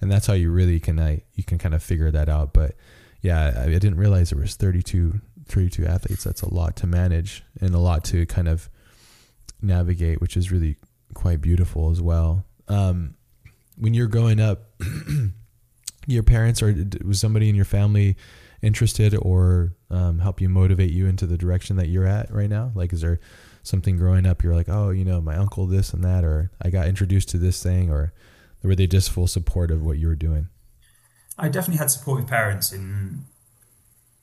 and 0.01 0.13
that's 0.13 0.27
how 0.27 0.35
you 0.35 0.51
really 0.51 0.79
can 0.79 1.01
I 1.01 1.23
you 1.35 1.45
can 1.45 1.59
kind 1.59 1.75
of 1.75 1.83
figure 1.83 2.11
that 2.11 2.29
out. 2.29 2.53
But 2.53 2.75
yeah, 3.23 3.53
I, 3.57 3.63
I 3.65 3.79
didn't 3.79 3.97
realize 3.97 4.31
there 4.31 4.39
was 4.39 4.57
32, 4.57 5.21
32 5.47 5.87
athletes. 5.87 6.25
That's 6.25 6.43
a 6.43 6.53
lot 6.53 6.77
to 6.77 6.87
manage 6.87 7.45
and 7.61 7.75
a 7.75 7.79
lot 7.79 8.05
to 8.05 8.27
kind 8.27 8.49
of 8.49 8.69
navigate, 9.63 10.21
which 10.21 10.37
is 10.37 10.53
really 10.53 10.77
quite 11.15 11.41
beautiful 11.41 11.91
as 11.91 12.01
well. 12.01 12.45
Um, 12.69 13.15
when 13.77 13.95
you're 13.95 14.07
growing 14.07 14.39
up. 14.39 14.71
your 16.07 16.23
parents 16.23 16.63
or 16.63 16.75
was 17.05 17.21
somebody 17.21 17.49
in 17.49 17.55
your 17.55 17.65
family 17.65 18.17
interested 18.63 19.15
or 19.15 19.73
um, 19.91 20.19
help 20.19 20.41
you 20.41 20.49
motivate 20.49 20.91
you 20.91 21.07
into 21.07 21.27
the 21.27 21.39
direction 21.39 21.77
that 21.77 21.89
you're 21.89 22.07
at 22.07 22.33
right 22.33 22.51
now? 22.51 22.73
Like, 22.75 22.93
is 22.93 23.01
there 23.01 23.21
something 23.63 23.97
growing 23.97 24.27
up 24.27 24.43
you're 24.43 24.55
like, 24.55 24.69
oh, 24.69 24.91
you 24.91 25.05
know, 25.05 25.21
my 25.21 25.37
uncle 25.37 25.67
this 25.67 25.93
and 25.93 26.03
that, 26.05 26.25
or 26.25 26.51
I 26.63 26.71
got 26.71 26.87
introduced 26.87 27.29
to 27.31 27.39
this 27.39 27.63
thing, 27.63 27.91
or 27.91 28.13
were 28.63 28.75
they 28.75 28.87
just 28.87 29.11
full 29.11 29.27
support 29.27 29.71
of 29.71 29.83
what 29.83 29.99
you 29.99 30.09
were 30.09 30.15
doing? 30.15 30.49
I 31.39 31.49
definitely 31.49 31.79
had 31.79 31.91
supportive 31.91 32.27
parents 32.27 32.73
in 32.73 33.25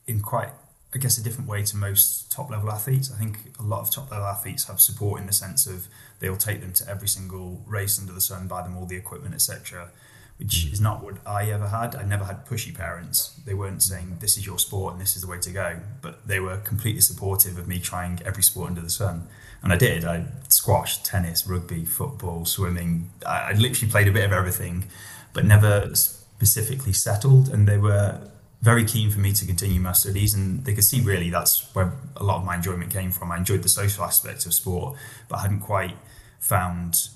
in 0.06 0.20
quite, 0.20 0.50
I 0.94 0.98
guess, 0.98 1.18
a 1.18 1.22
different 1.22 1.50
way 1.50 1.62
to 1.64 1.76
most 1.76 2.32
top 2.32 2.50
level 2.50 2.70
athletes. 2.70 3.12
I 3.12 3.18
think 3.18 3.38
a 3.58 3.62
lot 3.62 3.80
of 3.80 3.90
top 3.90 4.10
level 4.10 4.26
athletes 4.26 4.64
have 4.68 4.80
support 4.80 5.20
in 5.20 5.26
the 5.26 5.32
sense 5.32 5.66
of 5.66 5.86
they'll 6.20 6.36
take 6.36 6.60
them 6.60 6.72
to 6.74 6.88
every 6.88 7.08
single 7.08 7.62
race 7.66 7.98
under 7.98 8.12
the 8.12 8.20
sun, 8.20 8.48
buy 8.48 8.62
them 8.62 8.76
all 8.76 8.86
the 8.86 8.96
equipment, 8.96 9.34
etc 9.34 9.90
which 10.38 10.66
is 10.66 10.80
not 10.80 11.02
what 11.02 11.16
I 11.26 11.50
ever 11.50 11.68
had. 11.68 11.96
I 11.96 12.04
never 12.04 12.24
had 12.24 12.46
pushy 12.46 12.74
parents. 12.74 13.38
They 13.44 13.54
weren't 13.54 13.82
saying 13.82 14.18
this 14.20 14.36
is 14.36 14.46
your 14.46 14.58
sport 14.58 14.92
and 14.92 15.02
this 15.02 15.16
is 15.16 15.22
the 15.22 15.28
way 15.28 15.38
to 15.38 15.50
go, 15.50 15.80
but 16.00 16.26
they 16.26 16.38
were 16.38 16.58
completely 16.58 17.00
supportive 17.00 17.58
of 17.58 17.66
me 17.66 17.80
trying 17.80 18.20
every 18.24 18.42
sport 18.42 18.68
under 18.68 18.80
the 18.80 18.90
sun. 18.90 19.26
And 19.62 19.72
I 19.72 19.76
did. 19.76 20.04
I 20.04 20.26
squash, 20.48 21.02
tennis, 21.02 21.46
rugby, 21.46 21.84
football, 21.84 22.44
swimming. 22.44 23.10
I, 23.26 23.50
I 23.50 23.52
literally 23.52 23.90
played 23.90 24.06
a 24.06 24.12
bit 24.12 24.24
of 24.24 24.32
everything, 24.32 24.84
but 25.32 25.44
never 25.44 25.90
specifically 25.94 26.92
settled. 26.92 27.48
And 27.48 27.66
they 27.66 27.78
were 27.78 28.20
very 28.62 28.84
keen 28.84 29.10
for 29.10 29.18
me 29.18 29.32
to 29.32 29.44
continue 29.44 29.80
my 29.80 29.92
studies, 29.92 30.34
and 30.34 30.64
they 30.64 30.74
could 30.74 30.84
see 30.84 31.00
really 31.00 31.30
that's 31.30 31.74
where 31.74 31.94
a 32.16 32.22
lot 32.22 32.38
of 32.38 32.44
my 32.44 32.54
enjoyment 32.54 32.92
came 32.92 33.10
from. 33.10 33.32
I 33.32 33.36
enjoyed 33.36 33.64
the 33.64 33.68
social 33.68 34.04
aspect 34.04 34.46
of 34.46 34.54
sport, 34.54 34.96
but 35.28 35.36
I 35.36 35.42
hadn't 35.42 35.60
quite 35.60 35.96
found 36.38 37.08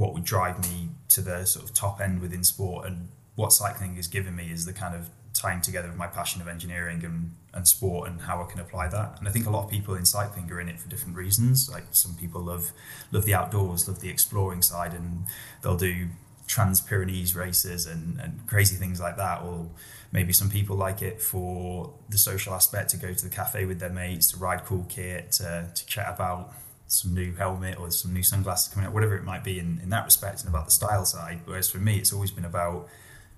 what 0.00 0.14
would 0.14 0.24
drive 0.24 0.58
me 0.70 0.88
to 1.08 1.20
the 1.20 1.44
sort 1.44 1.62
of 1.62 1.74
top 1.74 2.00
end 2.00 2.22
within 2.22 2.42
sport 2.42 2.86
and 2.86 3.10
what 3.34 3.52
cycling 3.52 3.96
has 3.96 4.06
given 4.06 4.34
me 4.34 4.50
is 4.50 4.64
the 4.64 4.72
kind 4.72 4.94
of 4.94 5.10
tying 5.34 5.60
together 5.60 5.88
of 5.88 5.96
my 5.96 6.06
passion 6.06 6.40
of 6.40 6.48
engineering 6.48 7.04
and, 7.04 7.34
and 7.52 7.68
sport 7.68 8.08
and 8.08 8.22
how 8.22 8.42
I 8.42 8.50
can 8.50 8.60
apply 8.60 8.88
that. 8.88 9.18
And 9.18 9.28
I 9.28 9.30
think 9.30 9.46
a 9.46 9.50
lot 9.50 9.64
of 9.64 9.70
people 9.70 9.94
in 9.94 10.06
cycling 10.06 10.50
are 10.50 10.58
in 10.58 10.70
it 10.70 10.80
for 10.80 10.88
different 10.88 11.16
reasons. 11.16 11.68
Like 11.70 11.84
some 11.90 12.14
people 12.14 12.40
love 12.40 12.72
love 13.12 13.26
the 13.26 13.34
outdoors, 13.34 13.86
love 13.88 14.00
the 14.00 14.08
exploring 14.08 14.62
side, 14.62 14.94
and 14.94 15.26
they'll 15.60 15.76
do 15.76 16.08
Trans 16.46 16.80
Pyrenees 16.80 17.36
races 17.36 17.84
and, 17.84 18.18
and 18.20 18.46
crazy 18.46 18.76
things 18.76 19.00
like 19.00 19.18
that. 19.18 19.42
Or 19.42 19.68
maybe 20.12 20.32
some 20.32 20.48
people 20.48 20.76
like 20.76 21.02
it 21.02 21.20
for 21.20 21.92
the 22.08 22.16
social 22.16 22.54
aspect 22.54 22.88
to 22.90 22.96
go 22.96 23.12
to 23.12 23.24
the 23.28 23.34
cafe 23.34 23.66
with 23.66 23.80
their 23.80 23.90
mates, 23.90 24.28
to 24.28 24.38
ride 24.38 24.64
cool 24.64 24.86
kit, 24.88 25.32
to, 25.32 25.70
to 25.74 25.86
chat 25.86 26.14
about 26.14 26.54
some 26.90 27.14
new 27.14 27.32
helmet 27.34 27.78
or 27.78 27.88
some 27.90 28.12
new 28.12 28.22
sunglasses 28.22 28.72
coming 28.74 28.86
out, 28.86 28.92
whatever 28.92 29.16
it 29.16 29.22
might 29.22 29.44
be 29.44 29.60
in, 29.60 29.78
in 29.80 29.90
that 29.90 30.04
respect 30.04 30.40
and 30.40 30.48
about 30.48 30.64
the 30.64 30.72
style 30.72 31.04
side. 31.04 31.40
Whereas 31.44 31.70
for 31.70 31.78
me, 31.78 31.98
it's 31.98 32.12
always 32.12 32.32
been 32.32 32.44
about 32.44 32.88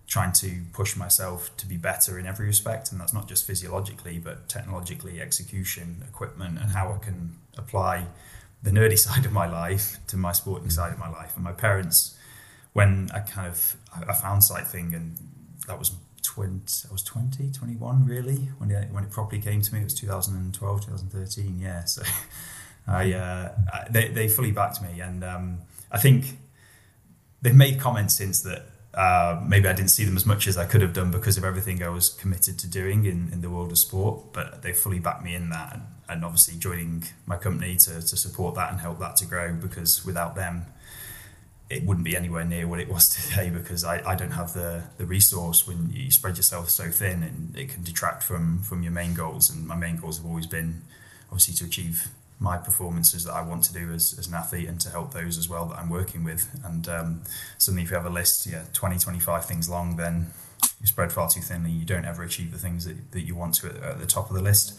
trying 0.06 0.32
to 0.32 0.62
push 0.72 0.96
myself 0.96 1.54
to 1.58 1.66
be 1.66 1.76
better 1.76 2.18
in 2.18 2.26
every 2.26 2.46
respect. 2.46 2.90
And 2.90 3.00
that's 3.00 3.12
not 3.12 3.28
just 3.28 3.46
physiologically, 3.46 4.18
but 4.18 4.48
technologically, 4.48 5.20
execution, 5.20 6.02
equipment, 6.08 6.58
and 6.58 6.70
how 6.70 6.92
I 6.92 7.04
can 7.04 7.36
apply 7.58 8.06
the 8.62 8.70
nerdy 8.70 8.98
side 9.06 9.26
of 9.26 9.32
my 9.32 9.46
life 9.46 9.98
to 10.06 10.16
my 10.16 10.32
sporting 10.32 10.68
mm. 10.68 10.72
side 10.72 10.92
of 10.94 10.98
my 10.98 11.10
life. 11.10 11.34
And 11.34 11.44
my 11.44 11.52
parents, 11.52 12.16
when 12.72 13.10
I 13.12 13.18
kind 13.18 13.46
of 13.46 13.76
I 13.94 14.14
found 14.14 14.44
cycling 14.44 14.94
and 14.94 15.18
that 15.66 15.78
was 15.78 15.92
20, 16.22 16.88
I 16.88 16.92
was 16.92 17.02
20, 17.02 17.52
21 17.52 18.06
really, 18.06 18.48
when 18.56 18.70
it, 18.70 18.90
when 18.90 19.04
it 19.04 19.10
properly 19.10 19.42
came 19.42 19.60
to 19.60 19.74
me, 19.74 19.80
it 19.80 19.84
was 19.84 19.94
2012, 19.94 20.80
2013. 20.86 21.58
Yeah. 21.60 21.84
So 21.84 22.02
I, 22.87 23.12
uh, 23.12 23.55
they, 23.90 24.09
they 24.09 24.29
fully 24.29 24.51
backed 24.51 24.83
me. 24.83 25.01
And 25.01 25.23
um, 25.25 25.59
I 25.90 25.99
think 25.99 26.37
they've 27.40 27.55
made 27.55 27.81
comments 27.81 28.14
since 28.14 28.42
that 28.42 28.66
uh, 28.95 29.40
maybe 29.47 29.68
I 29.68 29.73
didn't 29.73 29.90
see 29.90 30.05
them 30.05 30.16
as 30.16 30.27
much 30.27 30.47
as 30.47 30.59
I 30.59 30.66
could 30.66 30.83
have 30.83 30.92
done 30.92 31.11
because 31.11 31.38
of 31.38 31.45
everything 31.45 31.83
I 31.83 31.88
was 31.88 32.09
committed 32.09 32.59
to 32.59 32.68
doing 32.68 33.05
in, 33.05 33.31
in 33.33 33.40
the 33.40 33.51
world 33.51 33.73
of 33.73 33.79
sport, 33.79 34.33
but 34.33 34.62
they 34.62 34.73
fully 34.73 34.99
backed 34.99 35.25
me 35.25 35.35
in 35.35 35.49
that. 35.51 35.75
And, 35.75 35.83
and 36.09 36.25
obviously 36.25 36.59
joining 36.59 37.05
my 37.25 37.37
company 37.37 37.77
to, 37.77 38.03
to 38.03 38.16
support 38.16 38.55
that 38.57 38.71
and 38.71 38.81
help 38.81 38.99
that 38.99 39.16
to 39.16 39.25
grow 39.25 39.55
because 39.55 40.05
without 40.05 40.35
them, 40.35 40.66
it 41.71 41.85
wouldn't 41.87 42.05
be 42.05 42.14
anywhere 42.14 42.45
near 42.45 42.68
what 42.68 42.81
it 42.81 42.88
was 42.88 43.09
today 43.31 43.49
because 43.49 43.83
I, 43.83 44.03
I 44.07 44.14
don't 44.14 44.33
have 44.33 44.53
the, 44.53 44.83
the 44.99 45.07
resource 45.07 45.66
when 45.66 45.90
you 45.90 46.11
spread 46.11 46.37
yourself 46.37 46.68
so 46.68 46.90
thin 46.90 47.23
and 47.23 47.57
it 47.57 47.71
can 47.71 47.83
detract 47.83 48.23
from, 48.23 48.59
from 48.59 48.83
your 48.83 48.92
main 48.92 49.14
goals. 49.14 49.49
And 49.49 49.66
my 49.66 49.77
main 49.77 49.97
goals 49.97 50.18
have 50.18 50.27
always 50.27 50.47
been 50.47 50.83
obviously 51.31 51.55
to 51.55 51.64
achieve 51.64 52.09
my 52.42 52.57
performances 52.57 53.24
that 53.24 53.33
I 53.33 53.42
want 53.42 53.62
to 53.64 53.72
do 53.72 53.92
as, 53.92 54.16
as 54.18 54.26
an 54.26 54.35
athlete 54.35 54.68
and 54.68 54.81
to 54.81 54.90
help 54.90 55.14
those 55.14 55.38
as 55.38 55.48
well 55.48 55.66
that 55.66 55.78
I'm 55.78 55.88
working 55.88 56.24
with. 56.24 56.50
And 56.64 56.88
um, 56.88 57.22
suddenly, 57.57 57.85
if 57.85 57.90
you 57.90 57.96
have 57.96 58.05
a 58.05 58.11
list, 58.11 58.46
yeah, 58.46 58.64
20, 58.72 58.98
25 58.98 59.44
things 59.44 59.70
long, 59.70 59.96
then 59.96 60.26
you 60.81 60.88
spread 60.88 61.12
far 61.12 61.28
too 61.28 61.40
thinly. 61.40 61.70
You 61.70 61.85
don't 61.85 62.05
ever 62.05 62.24
achieve 62.24 62.50
the 62.50 62.59
things 62.59 62.85
that, 62.85 63.12
that 63.12 63.22
you 63.22 63.37
want 63.37 63.55
to 63.57 63.68
at, 63.68 63.76
at 63.76 63.98
the 64.00 64.07
top 64.07 64.28
of 64.28 64.35
the 64.35 64.42
list. 64.42 64.78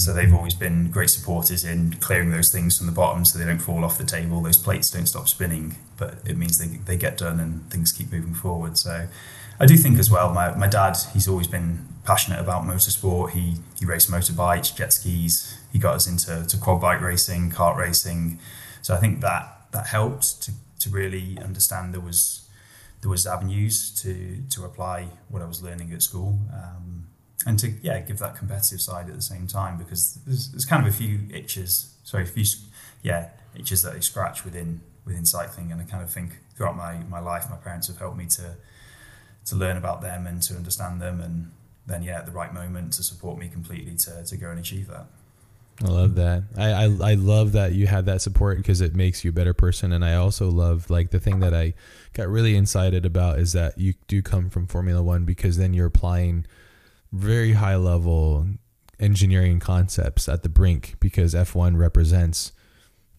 So 0.00 0.14
they've 0.14 0.32
always 0.32 0.54
been 0.54 0.90
great 0.90 1.10
supporters 1.10 1.64
in 1.64 1.92
clearing 1.94 2.30
those 2.30 2.50
things 2.50 2.78
from 2.78 2.86
the 2.86 2.92
bottom 2.92 3.24
so 3.24 3.38
they 3.38 3.44
don't 3.44 3.58
fall 3.58 3.84
off 3.84 3.98
the 3.98 4.04
table. 4.04 4.40
Those 4.40 4.56
plates 4.56 4.90
don't 4.90 5.06
stop 5.06 5.28
spinning, 5.28 5.76
but 5.98 6.14
it 6.24 6.38
means 6.38 6.58
they, 6.58 6.78
they 6.78 6.96
get 6.96 7.18
done 7.18 7.38
and 7.38 7.70
things 7.70 7.92
keep 7.92 8.10
moving 8.10 8.34
forward. 8.34 8.78
So 8.78 9.08
I 9.58 9.66
do 9.66 9.76
think 9.76 9.98
as 9.98 10.10
well, 10.10 10.32
my, 10.32 10.54
my 10.56 10.68
dad, 10.68 10.96
he's 11.12 11.28
always 11.28 11.46
been 11.46 11.86
passionate 12.04 12.40
about 12.40 12.64
motorsport. 12.64 13.30
He, 13.32 13.56
he 13.78 13.84
raced 13.84 14.10
motorbikes, 14.10 14.74
jet 14.74 14.94
skis, 14.94 15.58
he 15.70 15.78
got 15.78 15.96
us 15.96 16.06
into 16.06 16.46
to 16.46 16.56
quad 16.56 16.80
bike 16.80 17.02
racing, 17.02 17.50
kart 17.50 17.76
racing. 17.76 18.38
So 18.82 18.94
I 18.94 18.98
think 18.98 19.20
that 19.20 19.66
that 19.72 19.88
helped 19.88 20.42
to, 20.42 20.52
to 20.80 20.90
really 20.90 21.38
understand 21.42 21.92
there 21.92 22.00
was 22.00 22.48
there 23.02 23.10
was 23.10 23.26
avenues 23.26 23.90
to 24.02 24.42
to 24.50 24.64
apply 24.64 25.08
what 25.28 25.42
I 25.42 25.46
was 25.46 25.62
learning 25.62 25.92
at 25.92 26.02
school, 26.02 26.38
um, 26.52 27.06
and 27.46 27.58
to 27.58 27.70
yeah 27.82 28.00
give 28.00 28.18
that 28.18 28.36
competitive 28.36 28.80
side 28.80 29.08
at 29.08 29.14
the 29.14 29.22
same 29.22 29.46
time 29.46 29.78
because 29.78 30.18
there's, 30.26 30.50
there's 30.50 30.64
kind 30.64 30.86
of 30.86 30.92
a 30.92 30.96
few 30.96 31.20
itches, 31.32 31.94
sorry, 32.04 32.24
a 32.24 32.26
few 32.26 32.44
yeah 33.02 33.30
itches 33.54 33.82
that 33.82 33.94
I 33.94 34.00
scratch 34.00 34.44
within 34.44 34.80
within 35.04 35.24
cycling, 35.24 35.72
and 35.72 35.80
I 35.80 35.84
kind 35.84 36.02
of 36.02 36.10
think 36.10 36.38
throughout 36.56 36.76
my 36.76 36.98
my 37.08 37.20
life, 37.20 37.48
my 37.50 37.56
parents 37.56 37.88
have 37.88 37.98
helped 37.98 38.16
me 38.16 38.26
to 38.26 38.56
to 39.46 39.56
learn 39.56 39.76
about 39.76 40.02
them 40.02 40.26
and 40.26 40.42
to 40.42 40.54
understand 40.54 41.00
them, 41.00 41.20
and 41.20 41.50
then 41.86 42.02
yeah 42.02 42.18
at 42.18 42.26
the 42.26 42.32
right 42.32 42.52
moment 42.52 42.92
to 42.94 43.02
support 43.02 43.38
me 43.38 43.48
completely 43.48 43.96
to 43.96 44.24
to 44.24 44.36
go 44.36 44.50
and 44.50 44.58
achieve 44.58 44.88
that. 44.88 45.06
I 45.82 45.88
love 45.88 46.14
that. 46.16 46.42
I, 46.58 46.72
I, 46.72 46.84
I 47.12 47.14
love 47.14 47.52
that 47.52 47.72
you 47.72 47.86
had 47.86 48.04
that 48.06 48.20
support 48.20 48.58
because 48.58 48.82
it 48.82 48.94
makes 48.94 49.24
you 49.24 49.30
a 49.30 49.32
better 49.32 49.54
person. 49.54 49.92
And 49.92 50.04
I 50.04 50.14
also 50.14 50.50
love 50.50 50.90
like 50.90 51.10
the 51.10 51.20
thing 51.20 51.40
that 51.40 51.54
I 51.54 51.72
got 52.12 52.28
really 52.28 52.54
excited 52.54 53.06
about 53.06 53.38
is 53.38 53.54
that 53.54 53.78
you 53.78 53.94
do 54.06 54.20
come 54.20 54.50
from 54.50 54.66
Formula 54.66 55.02
One 55.02 55.24
because 55.24 55.56
then 55.56 55.72
you're 55.72 55.86
applying 55.86 56.44
very 57.12 57.52
high 57.54 57.76
level 57.76 58.46
engineering 58.98 59.58
concepts 59.58 60.28
at 60.28 60.42
the 60.42 60.48
brink 60.48 60.94
because 61.00 61.34
F1 61.34 61.76
represents 61.76 62.52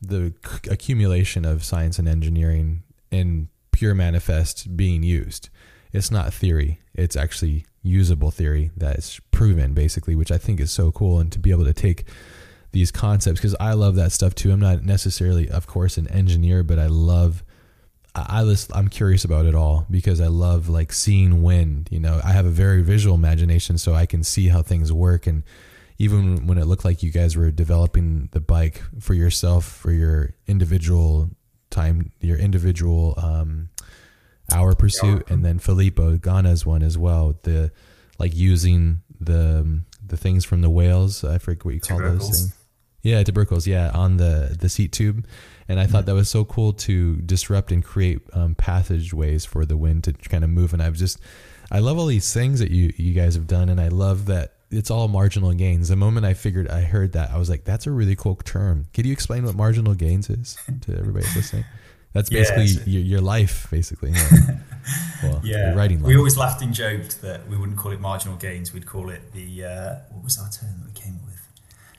the 0.02 0.34
accumulation 0.70 1.46
of 1.46 1.64
science 1.64 2.00
and 2.00 2.08
engineering 2.08 2.84
in 3.12 3.50
pure 3.72 3.94
manifest 3.94 4.76
being 4.78 5.04
used. 5.04 5.50
It's 5.92 6.12
not 6.12 6.34
theory. 6.34 6.80
It's 6.94 7.16
actually 7.16 7.66
usable 7.84 8.32
theory 8.32 8.72
that 8.78 8.98
is 8.98 9.20
proven 9.32 9.74
basically, 9.74 10.16
which 10.16 10.32
I 10.32 10.38
think 10.38 10.60
is 10.60 10.72
so 10.72 10.92
cool. 10.92 11.20
And 11.20 11.32
to 11.32 11.40
be 11.40 11.52
able 11.52 11.66
to 11.66 11.74
take 11.74 12.06
these 12.72 12.92
concepts 12.92 13.40
because 13.40 13.56
I 13.60 13.74
love 13.74 13.96
that 13.96 14.12
stuff 14.12 14.34
too. 14.34 14.52
I'm 14.52 14.60
not 14.60 14.84
necessarily, 14.84 15.50
of 15.50 15.68
course, 15.68 15.98
an 15.98 16.08
engineer, 16.08 16.64
but 16.64 16.80
I 16.80 16.88
love. 16.88 17.44
I, 18.16 18.44
I 18.44 18.56
I'm 18.74 18.88
curious 18.90 19.24
about 19.24 19.46
it 19.46 19.56
all 19.56 19.86
because 19.90 20.20
I 20.22 20.28
love 20.28 20.70
like 20.70 20.94
seeing 20.94 21.44
wind. 21.44 21.90
You 21.92 22.00
know, 22.00 22.20
I 22.24 22.32
have 22.32 22.46
a 22.46 22.50
very 22.50 22.82
visual 22.82 23.16
imagination, 23.16 23.78
so 23.78 23.94
I 23.94 24.06
can 24.06 24.24
see 24.24 24.48
how 24.48 24.62
things 24.62 24.92
work. 24.92 25.28
And 25.28 25.44
even 25.98 26.48
when 26.48 26.58
it 26.58 26.66
looked 26.66 26.86
like 26.86 27.04
you 27.04 27.12
guys 27.12 27.38
were 27.38 27.52
developing 27.52 28.30
the 28.32 28.42
bike 28.42 28.82
for 29.00 29.14
yourself, 29.14 29.66
for 29.66 29.92
your 29.92 30.34
individual 30.48 31.30
time, 31.70 32.12
your 32.22 32.38
individual 32.38 33.14
um, 33.18 33.70
hour 34.52 34.76
pursuit, 34.76 35.30
and 35.30 35.46
then 35.46 35.60
Filippo 35.60 36.18
Ganna's 36.18 36.66
one 36.66 36.84
as 36.84 36.98
well. 36.98 37.36
The 37.44 37.72
like 38.20 38.36
using 38.36 39.02
the 39.20 39.82
the 40.06 40.18
things 40.18 40.44
from 40.44 40.62
the 40.62 40.70
whales. 40.70 41.24
I 41.24 41.38
forget 41.38 41.66
what 41.66 41.74
you 41.76 41.80
call 41.80 42.00
those 42.00 42.30
things. 42.30 42.56
Yeah, 43.04 43.24
tubercles. 43.24 43.66
Yeah, 43.66 43.92
on 43.94 44.18
the 44.18 44.56
the 44.60 44.70
seat 44.70 44.92
tube, 44.92 45.26
and 45.72 45.80
I 45.80 45.86
thought 45.86 46.06
that 46.06 46.14
was 46.14 46.28
so 46.28 46.44
cool 46.44 46.74
to 46.74 47.16
disrupt 47.16 47.72
and 47.72 47.82
create 47.82 48.20
um, 48.34 48.56
passageways 48.56 49.46
for 49.46 49.66
the 49.66 49.78
wind 49.78 50.04
to 50.04 50.12
kind 50.12 50.44
of 50.44 50.50
move. 50.50 50.74
And 50.74 50.84
I've 50.84 50.96
just, 50.96 51.18
I 51.72 51.80
love 51.80 51.98
all 51.98 52.08
these 52.08 52.34
things 52.34 52.60
that 52.60 52.72
you 52.72 52.92
you 52.98 53.14
guys 53.14 53.36
have 53.36 53.48
done, 53.48 53.70
and 53.70 53.80
I 53.80 53.88
love 53.88 54.26
that 54.26 54.56
it's 54.70 54.92
all 54.92 55.08
marginal 55.08 55.54
gains. 55.54 55.88
The 55.88 55.96
moment 55.96 56.26
I 56.26 56.34
figured 56.34 56.68
I 56.68 56.82
heard 56.82 57.14
that, 57.14 57.32
I 57.32 57.38
was 57.38 57.50
like, 57.50 57.64
that's 57.64 57.88
a 57.88 57.92
really 57.92 58.18
cool 58.18 58.36
term. 58.36 58.88
Could 58.94 59.06
you 59.06 59.14
explain 59.14 59.46
what 59.46 59.56
marginal 59.56 59.94
gains 59.94 60.30
is 60.30 60.58
to 60.82 60.98
everybody 60.98 61.26
listening? 61.36 61.64
That's 62.12 62.30
basically 62.30 62.66
yeah, 62.66 62.82
your, 62.86 63.02
your, 63.04 63.22
life, 63.22 63.68
basically. 63.72 64.12
Yeah. 64.12 64.58
well, 65.24 65.42
yeah. 65.46 65.74
writing 65.74 66.02
life. 66.02 66.10
We 66.10 66.18
always 66.18 66.36
laughed 66.36 66.62
and 66.62 66.74
joked 66.74 67.22
that 67.22 67.48
we 67.48 67.56
wouldn't 67.56 67.78
call 67.78 67.94
it 67.94 68.02
marginal 68.02 68.36
gains. 68.36 68.74
We'd 68.74 68.86
call 68.86 69.10
it 69.10 69.32
the 69.32 69.64
uh, 69.64 69.96
what 70.10 70.26
was 70.26 70.38
our 70.38 70.50
term 70.50 70.82
that 70.82 70.88
we 70.88 71.02
came 71.02 71.16
up 71.16 71.26
with? 71.26 71.32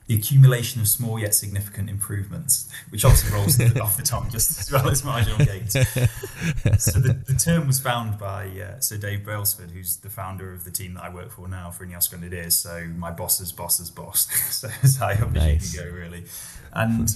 The 0.07 0.15
accumulation 0.15 0.81
of 0.81 0.87
small 0.87 1.17
yet 1.17 1.33
significant 1.33 1.89
improvements, 1.89 2.69
which 2.89 3.05
obviously 3.05 3.33
rolls 3.33 3.59
off 3.81 3.95
the 3.95 4.03
tongue 4.03 4.29
just 4.29 4.59
as 4.59 4.71
well 4.71 4.89
as 4.89 5.03
marginal 5.03 5.37
gains. 5.45 5.71
so 5.73 6.99
the, 6.99 7.17
the 7.25 7.35
term 7.35 7.67
was 7.67 7.79
found 7.79 8.19
by 8.19 8.47
uh, 8.47 8.79
Sir 8.79 8.97
Dave 8.97 9.23
Brailsford, 9.23 9.71
who's 9.71 9.97
the 9.97 10.09
founder 10.09 10.51
of 10.51 10.65
the 10.65 10.71
team 10.71 10.95
that 10.95 11.03
I 11.03 11.09
work 11.09 11.31
for 11.31 11.47
now 11.47 11.71
for 11.71 11.85
Ineos 11.85 12.09
Grenadiers. 12.09 12.55
So 12.55 12.85
my 12.97 13.11
boss's 13.11 13.53
boss's 13.53 13.89
boss. 13.89 14.27
so 14.53 14.67
as 14.83 14.97
high 14.97 15.13
up 15.13 15.31
nice. 15.31 15.63
as 15.63 15.73
you 15.73 15.79
can 15.79 15.89
go, 15.89 15.95
really. 15.95 16.25
And 16.73 17.09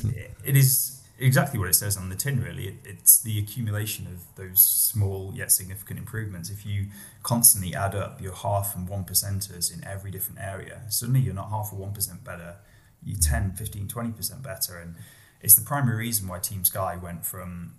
it 0.46 0.56
is 0.56 0.94
exactly 1.20 1.60
what 1.60 1.68
it 1.68 1.74
says 1.74 1.98
on 1.98 2.10
the 2.10 2.16
tin 2.16 2.44
really 2.44 2.68
it, 2.68 2.76
it's 2.86 3.22
the 3.22 3.40
accumulation 3.40 4.06
of 4.06 4.24
those 4.36 4.62
small 4.62 5.32
yet 5.34 5.52
significant 5.52 5.98
improvements 5.98 6.52
if 6.52 6.64
you 6.64 6.86
constantly 7.24 7.74
add 7.74 7.96
up 7.96 8.22
your 8.22 8.34
half 8.34 8.76
and 8.76 8.88
one 8.88 9.04
percenters 9.04 9.74
in 9.74 9.84
every 9.84 10.12
different 10.12 10.40
area 10.40 10.82
suddenly 10.90 11.20
you're 11.20 11.34
not 11.34 11.50
half 11.50 11.74
or 11.74 11.78
one 11.78 11.92
percent 11.92 12.24
better 12.24 12.58
you're 13.04 13.20
10 13.20 13.54
15 13.54 13.88
20% 13.88 14.44
better. 14.44 14.78
And 14.78 14.96
it's 15.42 15.56
the 15.56 15.66
primary 15.66 15.98
reason 15.98 16.28
why 16.28 16.40
team 16.40 16.64
sky 16.66 16.98
went 17.02 17.26
from 17.26 17.76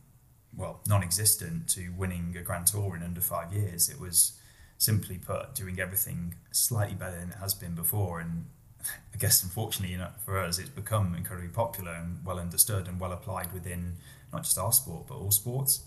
well 0.57 0.81
non-existent 0.87 1.69
to 1.69 1.91
winning 1.97 2.35
a 2.39 2.43
grand 2.43 2.67
tour 2.67 2.97
in 2.97 3.03
under 3.03 3.21
five 3.21 3.53
years. 3.53 3.89
It 3.89 4.01
was 4.01 4.39
simply 4.79 5.19
put 5.19 5.55
doing 5.55 5.81
everything 5.81 6.35
slightly 6.53 6.95
better 6.95 7.19
than 7.19 7.31
it 7.31 7.37
has 7.37 7.55
been 7.55 7.75
before. 7.75 8.21
And 8.21 8.47
I 9.15 9.17
guess 9.19 9.43
unfortunately, 9.43 9.93
you 9.93 9.99
know, 9.99 10.11
for 10.25 10.39
us, 10.39 10.59
it's 10.59 10.69
become 10.69 11.15
incredibly 11.15 11.51
popular 11.51 11.93
and 11.93 12.25
well 12.25 12.39
understood 12.39 12.87
and 12.87 13.01
well 13.01 13.13
applied 13.13 13.53
within 13.53 13.97
not 14.33 14.45
just 14.45 14.59
our 14.59 14.73
sport 14.73 15.07
but 15.09 15.17
all 15.17 15.31
sports. 15.31 15.85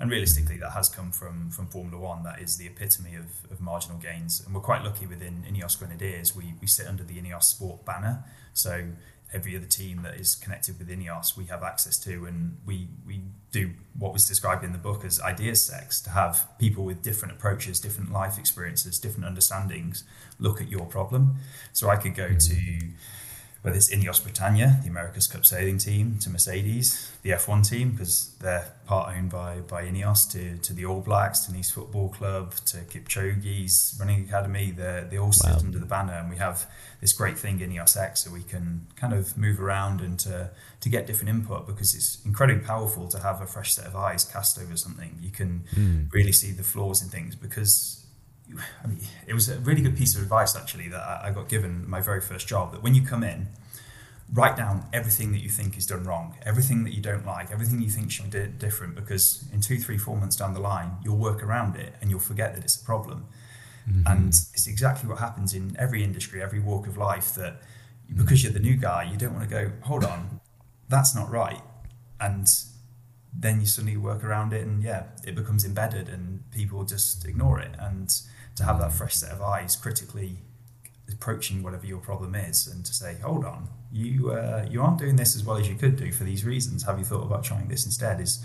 And 0.00 0.10
realistically, 0.10 0.56
that 0.56 0.70
has 0.70 0.88
come 0.88 1.12
from 1.12 1.50
from 1.50 1.66
Formula 1.66 1.98
One. 1.98 2.22
That 2.22 2.40
is 2.40 2.56
the 2.56 2.66
epitome 2.66 3.16
of, 3.16 3.52
of 3.52 3.60
marginal 3.60 3.98
gains, 3.98 4.42
and 4.44 4.54
we're 4.54 4.62
quite 4.62 4.82
lucky 4.82 5.06
within 5.06 5.44
Ineos 5.46 5.78
Grenadiers. 5.78 6.34
We 6.34 6.54
we 6.58 6.66
sit 6.66 6.86
under 6.86 7.04
the 7.04 7.20
Ineos 7.20 7.44
Sport 7.44 7.84
banner, 7.84 8.24
so 8.54 8.92
every 9.32 9.56
other 9.56 9.66
team 9.66 10.02
that 10.02 10.14
is 10.14 10.34
connected 10.34 10.78
with 10.78 10.88
Ineos, 10.88 11.36
we 11.36 11.44
have 11.46 11.62
access 11.62 11.98
to, 12.00 12.24
and 12.24 12.56
we 12.64 12.88
we 13.06 13.20
do 13.52 13.72
what 13.98 14.12
was 14.12 14.26
described 14.26 14.64
in 14.64 14.72
the 14.72 14.78
book 14.78 15.04
as 15.04 15.20
idea 15.20 15.54
sex 15.54 16.00
to 16.00 16.10
have 16.10 16.48
people 16.58 16.84
with 16.84 17.02
different 17.02 17.34
approaches, 17.34 17.80
different 17.80 18.12
life 18.12 18.38
experiences, 18.38 18.98
different 18.98 19.26
understandings 19.26 20.04
look 20.38 20.60
at 20.60 20.68
your 20.68 20.86
problem. 20.86 21.36
So 21.72 21.90
I 21.90 21.96
could 21.96 22.14
go 22.14 22.28
to 22.28 22.80
whether 23.62 23.76
it's 23.76 23.94
Ineos 23.94 24.22
Britannia, 24.22 24.80
the 24.82 24.88
America's 24.88 25.26
Cup 25.26 25.44
sailing 25.44 25.76
team, 25.76 26.18
to 26.20 26.30
Mercedes, 26.30 27.12
the 27.22 27.30
F1 27.30 27.68
team, 27.68 27.90
because 27.90 28.34
they're 28.40 28.72
part 28.86 29.14
owned 29.14 29.30
by, 29.30 29.60
by 29.60 29.84
Ineos, 29.84 30.30
to, 30.32 30.56
to 30.58 30.72
the 30.72 30.86
All 30.86 31.00
Blacks, 31.00 31.40
to 31.40 31.52
Nice 31.52 31.70
Football 31.70 32.08
Club, 32.08 32.54
to 32.66 32.78
Kipchoge's 32.78 33.96
Running 34.00 34.24
Academy. 34.24 34.70
They 34.70 35.06
they 35.10 35.18
all 35.18 35.32
sit 35.32 35.50
wow. 35.50 35.58
under 35.58 35.78
the 35.78 35.84
banner, 35.86 36.14
and 36.14 36.30
we 36.30 36.36
have 36.36 36.66
this 37.02 37.12
great 37.12 37.38
thing, 37.38 37.58
Ineos 37.58 37.96
X, 37.98 38.24
so 38.24 38.30
we 38.30 38.42
can 38.42 38.86
kind 38.96 39.12
of 39.12 39.36
move 39.36 39.60
around 39.60 40.00
and 40.00 40.18
to, 40.20 40.50
to 40.80 40.88
get 40.88 41.06
different 41.06 41.28
input 41.28 41.66
because 41.66 41.94
it's 41.94 42.18
incredibly 42.24 42.64
powerful 42.64 43.08
to 43.08 43.18
have 43.18 43.42
a 43.42 43.46
fresh 43.46 43.74
set 43.74 43.86
of 43.86 43.94
eyes 43.94 44.24
cast 44.24 44.58
over 44.58 44.76
something. 44.76 45.18
You 45.20 45.30
can 45.30 45.64
mm. 45.74 46.12
really 46.12 46.32
see 46.32 46.52
the 46.52 46.62
flaws 46.62 47.02
in 47.02 47.08
things 47.08 47.34
because 47.34 47.99
I 48.82 48.86
mean, 48.86 49.00
it 49.26 49.34
was 49.34 49.48
a 49.48 49.58
really 49.60 49.82
good 49.82 49.96
piece 49.96 50.16
of 50.16 50.22
advice 50.22 50.56
actually 50.56 50.88
that 50.88 51.02
I 51.02 51.30
got 51.30 51.48
given 51.48 51.88
my 51.88 52.00
very 52.00 52.20
first 52.20 52.48
job. 52.48 52.72
That 52.72 52.82
when 52.82 52.94
you 52.94 53.02
come 53.02 53.22
in, 53.22 53.48
write 54.32 54.56
down 54.56 54.86
everything 54.92 55.32
that 55.32 55.40
you 55.40 55.48
think 55.48 55.76
is 55.76 55.86
done 55.86 56.04
wrong, 56.04 56.36
everything 56.42 56.84
that 56.84 56.94
you 56.94 57.02
don't 57.02 57.26
like, 57.26 57.50
everything 57.50 57.80
you 57.80 57.90
think 57.90 58.10
should 58.10 58.30
be 58.30 58.46
different. 58.58 58.94
Because 58.94 59.44
in 59.52 59.60
two, 59.60 59.78
three, 59.78 59.98
four 59.98 60.16
months 60.16 60.36
down 60.36 60.54
the 60.54 60.60
line, 60.60 60.92
you'll 61.02 61.16
work 61.16 61.42
around 61.42 61.76
it 61.76 61.94
and 62.00 62.10
you'll 62.10 62.20
forget 62.20 62.54
that 62.54 62.64
it's 62.64 62.80
a 62.80 62.84
problem. 62.84 63.26
Mm-hmm. 63.88 64.06
And 64.06 64.28
it's 64.28 64.66
exactly 64.66 65.08
what 65.08 65.18
happens 65.18 65.54
in 65.54 65.76
every 65.78 66.04
industry, 66.04 66.42
every 66.42 66.60
walk 66.60 66.86
of 66.86 66.96
life. 66.96 67.34
That 67.34 67.62
because 68.14 68.42
you're 68.42 68.52
the 68.52 68.60
new 68.60 68.76
guy, 68.76 69.04
you 69.04 69.16
don't 69.16 69.34
want 69.34 69.48
to 69.48 69.50
go, 69.50 69.72
hold 69.82 70.04
on, 70.04 70.40
that's 70.88 71.14
not 71.14 71.30
right, 71.30 71.62
and 72.20 72.48
then 73.32 73.60
you 73.60 73.66
suddenly 73.66 73.96
work 73.96 74.24
around 74.24 74.52
it, 74.52 74.66
and 74.66 74.82
yeah, 74.82 75.04
it 75.24 75.34
becomes 75.36 75.64
embedded, 75.64 76.08
and 76.08 76.50
people 76.50 76.84
just 76.84 77.24
ignore 77.24 77.60
it 77.60 77.74
and 77.78 78.10
to 78.60 78.66
have 78.66 78.78
that 78.80 78.92
fresh 78.92 79.14
set 79.14 79.32
of 79.32 79.42
eyes 79.42 79.76
critically 79.76 80.38
approaching 81.10 81.62
whatever 81.62 81.86
your 81.86 81.98
problem 81.98 82.34
is 82.34 82.66
and 82.66 82.84
to 82.86 82.94
say 82.94 83.16
hold 83.22 83.44
on 83.44 83.68
you 83.92 84.30
uh, 84.30 84.66
you 84.70 84.82
aren't 84.82 84.98
doing 84.98 85.16
this 85.16 85.34
as 85.34 85.44
well 85.44 85.56
as 85.56 85.68
you 85.68 85.74
could 85.74 85.96
do 85.96 86.12
for 86.12 86.24
these 86.24 86.44
reasons. 86.44 86.84
Have 86.84 86.98
you 86.98 87.04
thought 87.04 87.24
about 87.24 87.44
trying 87.44 87.68
this 87.68 87.84
instead? 87.84 88.20
is 88.20 88.44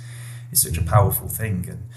is 0.52 0.62
such 0.62 0.78
a 0.78 0.82
powerful 0.84 1.28
thing 1.28 1.66
and 1.70 1.90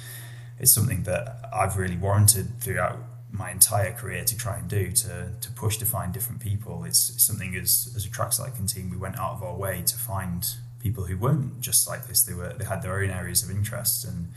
it's 0.59 0.72
something 0.72 1.02
that 1.04 1.48
I've 1.52 1.76
really 1.76 1.96
warranted 1.96 2.61
throughout 2.61 2.98
my 3.31 3.50
entire 3.50 3.92
career 3.92 4.24
to 4.24 4.37
try 4.37 4.57
and 4.57 4.68
do 4.68 4.90
to 4.90 5.33
to 5.40 5.50
push 5.52 5.76
to 5.78 5.87
find 5.87 6.12
different 6.12 6.40
people. 6.40 6.85
It's, 6.85 7.11
it's 7.11 7.24
something 7.24 7.54
as 7.57 7.92
as 7.96 8.04
a 8.04 8.11
track 8.11 8.33
cycling 8.33 8.66
team 8.66 8.90
we 8.90 8.96
went 8.96 9.18
out 9.18 9.33
of 9.33 9.42
our 9.42 9.54
way 9.54 9.83
to 9.87 9.96
find 9.96 10.46
people 10.81 11.04
who 11.04 11.16
weren't 11.16 11.61
just 11.61 11.88
like 11.88 12.07
this. 12.07 12.22
They 12.22 12.35
were 12.35 12.52
they 12.52 12.64
had 12.64 12.83
their 12.83 13.00
own 13.00 13.11
areas 13.11 13.42
of 13.42 13.50
interest 13.50 14.04
and 14.04 14.33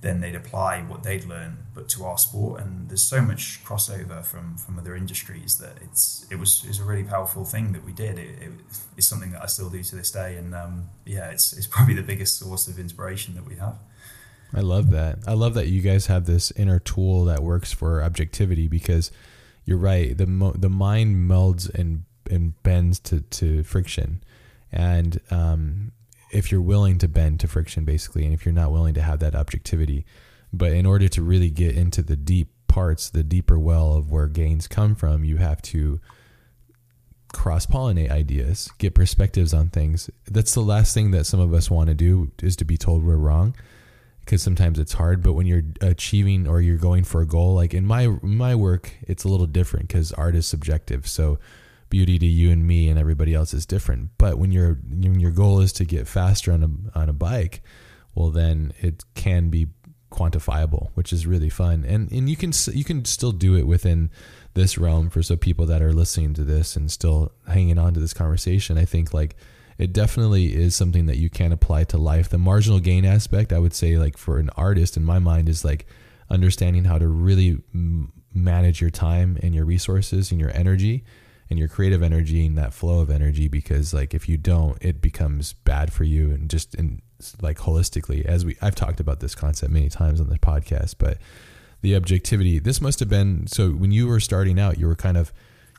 then 0.00 0.20
they'd 0.20 0.34
apply 0.34 0.80
what 0.80 1.02
they'd 1.02 1.24
learned, 1.24 1.58
but 1.74 1.88
to 1.90 2.04
our 2.04 2.16
sport. 2.16 2.62
And 2.62 2.88
there's 2.88 3.02
so 3.02 3.20
much 3.20 3.62
crossover 3.64 4.24
from 4.24 4.56
from 4.56 4.78
other 4.78 4.96
industries 4.96 5.58
that 5.58 5.76
it's 5.82 6.26
it 6.30 6.36
was 6.36 6.64
it's 6.66 6.78
a 6.78 6.84
really 6.84 7.04
powerful 7.04 7.44
thing 7.44 7.72
that 7.72 7.84
we 7.84 7.92
did. 7.92 8.18
It, 8.18 8.42
it, 8.42 8.50
it's 8.96 9.06
something 9.06 9.32
that 9.32 9.42
I 9.42 9.46
still 9.46 9.68
do 9.68 9.82
to 9.82 9.96
this 9.96 10.10
day, 10.10 10.36
and 10.36 10.54
um, 10.54 10.88
yeah, 11.04 11.30
it's 11.30 11.52
it's 11.52 11.66
probably 11.66 11.94
the 11.94 12.02
biggest 12.02 12.38
source 12.38 12.66
of 12.66 12.78
inspiration 12.78 13.34
that 13.34 13.46
we 13.46 13.56
have. 13.56 13.76
I 14.54 14.60
love 14.60 14.90
that. 14.90 15.18
I 15.26 15.34
love 15.34 15.54
that 15.54 15.68
you 15.68 15.80
guys 15.80 16.06
have 16.06 16.26
this 16.26 16.50
inner 16.52 16.78
tool 16.80 17.24
that 17.26 17.42
works 17.42 17.72
for 17.72 18.02
objectivity 18.02 18.66
because 18.68 19.12
you're 19.64 19.78
right. 19.78 20.16
The 20.16 20.26
mo- 20.26 20.52
the 20.52 20.70
mind 20.70 21.30
melds 21.30 21.72
and 21.72 22.04
and 22.30 22.60
bends 22.62 22.98
to 23.00 23.20
to 23.20 23.62
friction, 23.64 24.22
and 24.72 25.20
um, 25.30 25.92
if 26.32 26.52
you're 26.52 26.60
willing 26.60 26.98
to 26.98 27.08
bend 27.08 27.40
to 27.40 27.48
friction 27.48 27.84
basically 27.84 28.24
and 28.24 28.32
if 28.32 28.44
you're 28.44 28.54
not 28.54 28.72
willing 28.72 28.94
to 28.94 29.02
have 29.02 29.18
that 29.20 29.34
objectivity. 29.34 30.04
But 30.52 30.72
in 30.72 30.86
order 30.86 31.08
to 31.08 31.22
really 31.22 31.50
get 31.50 31.76
into 31.76 32.02
the 32.02 32.16
deep 32.16 32.48
parts 32.70 33.10
the 33.10 33.24
deeper 33.24 33.58
well 33.58 33.94
of 33.94 34.12
where 34.12 34.28
gains 34.28 34.68
come 34.68 34.94
from 34.94 35.24
you 35.24 35.38
have 35.38 35.60
to 35.60 36.00
cross 37.32 37.66
pollinate 37.66 38.10
ideas 38.10 38.70
get 38.78 38.94
perspectives 38.94 39.52
on 39.52 39.68
things. 39.68 40.08
That's 40.26 40.54
the 40.54 40.60
last 40.60 40.94
thing 40.94 41.10
that 41.10 41.26
some 41.26 41.40
of 41.40 41.52
us 41.52 41.70
want 41.70 41.88
to 41.88 41.94
do 41.94 42.30
is 42.42 42.54
to 42.56 42.64
be 42.64 42.76
told 42.76 43.04
we're 43.04 43.16
wrong 43.16 43.56
because 44.20 44.42
sometimes 44.42 44.78
it's 44.78 44.92
hard. 44.92 45.22
But 45.22 45.32
when 45.32 45.46
you're 45.46 45.64
achieving 45.80 46.46
or 46.46 46.60
you're 46.60 46.76
going 46.76 47.04
for 47.04 47.20
a 47.20 47.26
goal 47.26 47.54
like 47.54 47.74
in 47.74 47.84
my 47.84 48.06
my 48.22 48.54
work 48.54 48.92
it's 49.02 49.24
a 49.24 49.28
little 49.28 49.46
different 49.46 49.88
because 49.88 50.12
art 50.12 50.36
is 50.36 50.46
subjective. 50.46 51.08
So 51.08 51.38
beauty 51.90 52.18
to 52.18 52.26
you 52.26 52.50
and 52.50 52.66
me 52.66 52.88
and 52.88 52.98
everybody 52.98 53.34
else 53.34 53.52
is 53.52 53.66
different. 53.66 54.10
But 54.16 54.38
when 54.38 54.52
your 54.52 54.78
when 54.88 55.20
your 55.20 55.32
goal 55.32 55.60
is 55.60 55.72
to 55.74 55.84
get 55.84 56.08
faster 56.08 56.52
on 56.52 56.62
a 56.94 56.98
on 56.98 57.08
a 57.08 57.12
bike, 57.12 57.62
well 58.14 58.30
then 58.30 58.72
it 58.80 59.04
can 59.14 59.50
be 59.50 59.66
quantifiable, 60.10 60.90
which 60.94 61.12
is 61.12 61.26
really 61.26 61.50
fun. 61.50 61.84
And 61.84 62.10
and 62.10 62.30
you 62.30 62.36
can 62.36 62.52
you 62.72 62.84
can 62.84 63.04
still 63.04 63.32
do 63.32 63.56
it 63.56 63.66
within 63.66 64.10
this 64.54 64.78
realm 64.78 65.10
for 65.10 65.22
so 65.22 65.36
people 65.36 65.66
that 65.66 65.82
are 65.82 65.92
listening 65.92 66.34
to 66.34 66.44
this 66.44 66.76
and 66.76 66.90
still 66.90 67.32
hanging 67.46 67.78
on 67.78 67.94
to 67.94 68.00
this 68.00 68.14
conversation. 68.14 68.78
I 68.78 68.84
think 68.84 69.12
like 69.12 69.36
it 69.78 69.92
definitely 69.92 70.54
is 70.54 70.74
something 70.74 71.06
that 71.06 71.16
you 71.16 71.30
can 71.30 71.52
apply 71.52 71.84
to 71.84 71.98
life. 71.98 72.28
The 72.28 72.38
marginal 72.38 72.80
gain 72.80 73.04
aspect, 73.04 73.52
I 73.52 73.58
would 73.58 73.72
say, 73.72 73.96
like 73.96 74.16
for 74.16 74.38
an 74.38 74.50
artist 74.56 74.96
in 74.96 75.04
my 75.04 75.18
mind, 75.18 75.48
is 75.48 75.64
like 75.64 75.86
understanding 76.28 76.84
how 76.84 76.98
to 76.98 77.08
really 77.08 77.62
manage 78.34 78.80
your 78.80 78.90
time 78.90 79.38
and 79.42 79.54
your 79.54 79.64
resources 79.64 80.30
and 80.30 80.40
your 80.40 80.54
energy 80.54 81.04
and 81.50 81.58
your 81.58 81.68
creative 81.68 82.02
energy 82.02 82.46
and 82.46 82.56
that 82.56 82.72
flow 82.72 83.00
of 83.00 83.10
energy 83.10 83.48
because 83.48 83.92
like 83.92 84.14
if 84.14 84.28
you 84.28 84.36
don't 84.36 84.78
it 84.80 85.02
becomes 85.02 85.52
bad 85.52 85.92
for 85.92 86.04
you 86.04 86.30
and 86.30 86.48
just 86.48 86.74
in 86.76 87.02
like 87.42 87.58
holistically 87.58 88.24
as 88.24 88.44
we 88.44 88.56
I've 88.62 88.74
talked 88.74 89.00
about 89.00 89.20
this 89.20 89.34
concept 89.34 89.72
many 89.72 89.88
times 89.88 90.20
on 90.20 90.28
the 90.28 90.38
podcast 90.38 90.94
but 90.98 91.18
the 91.82 91.94
objectivity 91.94 92.58
this 92.58 92.80
must 92.80 93.00
have 93.00 93.08
been 93.08 93.46
so 93.46 93.70
when 93.70 93.90
you 93.90 94.06
were 94.06 94.20
starting 94.20 94.58
out 94.58 94.78
you 94.78 94.86
were 94.86 94.96
kind 94.96 95.16
of 95.16 95.32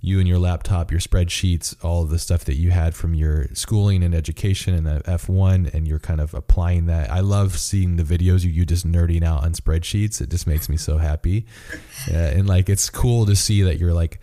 you 0.04 0.18
and 0.18 0.28
your 0.28 0.40
laptop, 0.40 0.90
your 0.90 1.00
spreadsheets, 1.00 1.76
all 1.86 2.02
of 2.02 2.10
the 2.10 2.18
stuff 2.18 2.46
that 2.46 2.56
you 2.56 2.72
had 2.72 2.96
from 2.96 3.14
your 3.14 3.48
schooling 3.54 4.04
and 4.04 4.16
education 4.16 4.74
and 4.74 4.88
the 4.88 5.02
F1, 5.06 5.72
and 5.74 5.88
you're 5.88 6.00
kind 6.00 6.20
of 6.20 6.34
applying 6.34 6.88
that. 6.88 7.12
I 7.12 7.20
love 7.20 7.58
seeing 7.58 7.98
the 7.98 8.04
videos 8.04 8.44
you 8.44 8.50
you 8.50 8.66
just 8.66 8.86
nerding 8.86 9.24
out 9.24 9.44
on 9.44 9.54
spreadsheets. 9.54 10.20
It 10.20 10.30
just 10.30 10.48
makes 10.48 10.70
me 10.70 10.78
so 10.78 10.98
happy, 10.98 11.46
uh, 12.12 12.16
and 12.16 12.48
like 12.48 12.68
it's 12.68 12.90
cool 12.90 13.28
to 13.28 13.36
see 13.36 13.62
that 13.62 13.78
you're 13.78 13.94
like 13.94 14.20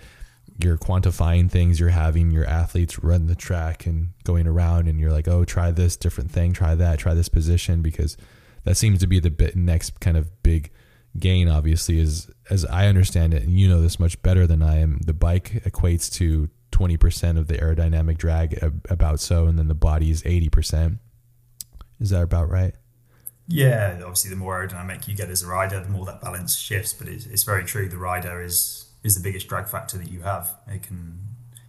you're 0.58 0.76
quantifying 0.76 1.50
things 1.50 1.78
you're 1.78 1.90
having 1.90 2.30
your 2.30 2.44
athletes 2.44 3.02
run 3.02 3.26
the 3.26 3.34
track 3.34 3.86
and 3.86 4.08
going 4.24 4.46
around 4.46 4.88
and 4.88 4.98
you're 4.98 5.12
like 5.12 5.28
oh 5.28 5.44
try 5.44 5.70
this 5.70 5.96
different 5.96 6.30
thing 6.30 6.52
try 6.52 6.74
that 6.74 6.98
try 6.98 7.14
this 7.14 7.28
position 7.28 7.80
because 7.80 8.16
that 8.64 8.76
seems 8.76 8.98
to 8.98 9.06
be 9.06 9.20
the 9.20 9.52
next 9.54 10.00
kind 10.00 10.16
of 10.16 10.42
big 10.42 10.70
gain 11.18 11.48
obviously 11.48 11.98
is 11.98 12.30
as 12.50 12.64
i 12.66 12.86
understand 12.86 13.32
it 13.32 13.42
and 13.42 13.58
you 13.58 13.68
know 13.68 13.80
this 13.80 13.98
much 13.98 14.20
better 14.22 14.46
than 14.46 14.62
i 14.62 14.78
am 14.78 14.98
the 15.06 15.14
bike 15.14 15.62
equates 15.64 16.12
to 16.12 16.48
20% 16.70 17.38
of 17.38 17.48
the 17.48 17.54
aerodynamic 17.54 18.18
drag 18.18 18.62
about 18.88 19.20
so 19.20 19.46
and 19.46 19.58
then 19.58 19.68
the 19.68 19.74
body 19.74 20.10
is 20.10 20.22
80% 20.22 20.98
is 21.98 22.10
that 22.10 22.22
about 22.22 22.50
right? 22.50 22.74
Yeah 23.46 23.98
obviously 24.02 24.30
the 24.30 24.36
more 24.36 24.66
aerodynamic 24.66 25.08
you 25.08 25.16
get 25.16 25.30
as 25.30 25.42
a 25.42 25.46
rider 25.46 25.80
the 25.80 25.88
more 25.88 26.04
that 26.04 26.20
balance 26.20 26.56
shifts 26.56 26.92
but 26.92 27.08
it's, 27.08 27.26
it's 27.26 27.42
very 27.42 27.64
true 27.64 27.88
the 27.88 27.96
rider 27.96 28.42
is 28.42 28.87
is 29.02 29.16
the 29.16 29.22
biggest 29.22 29.48
drag 29.48 29.68
factor 29.68 29.96
that 29.98 30.10
you 30.10 30.22
have. 30.22 30.54
It 30.66 30.82
can 30.82 31.18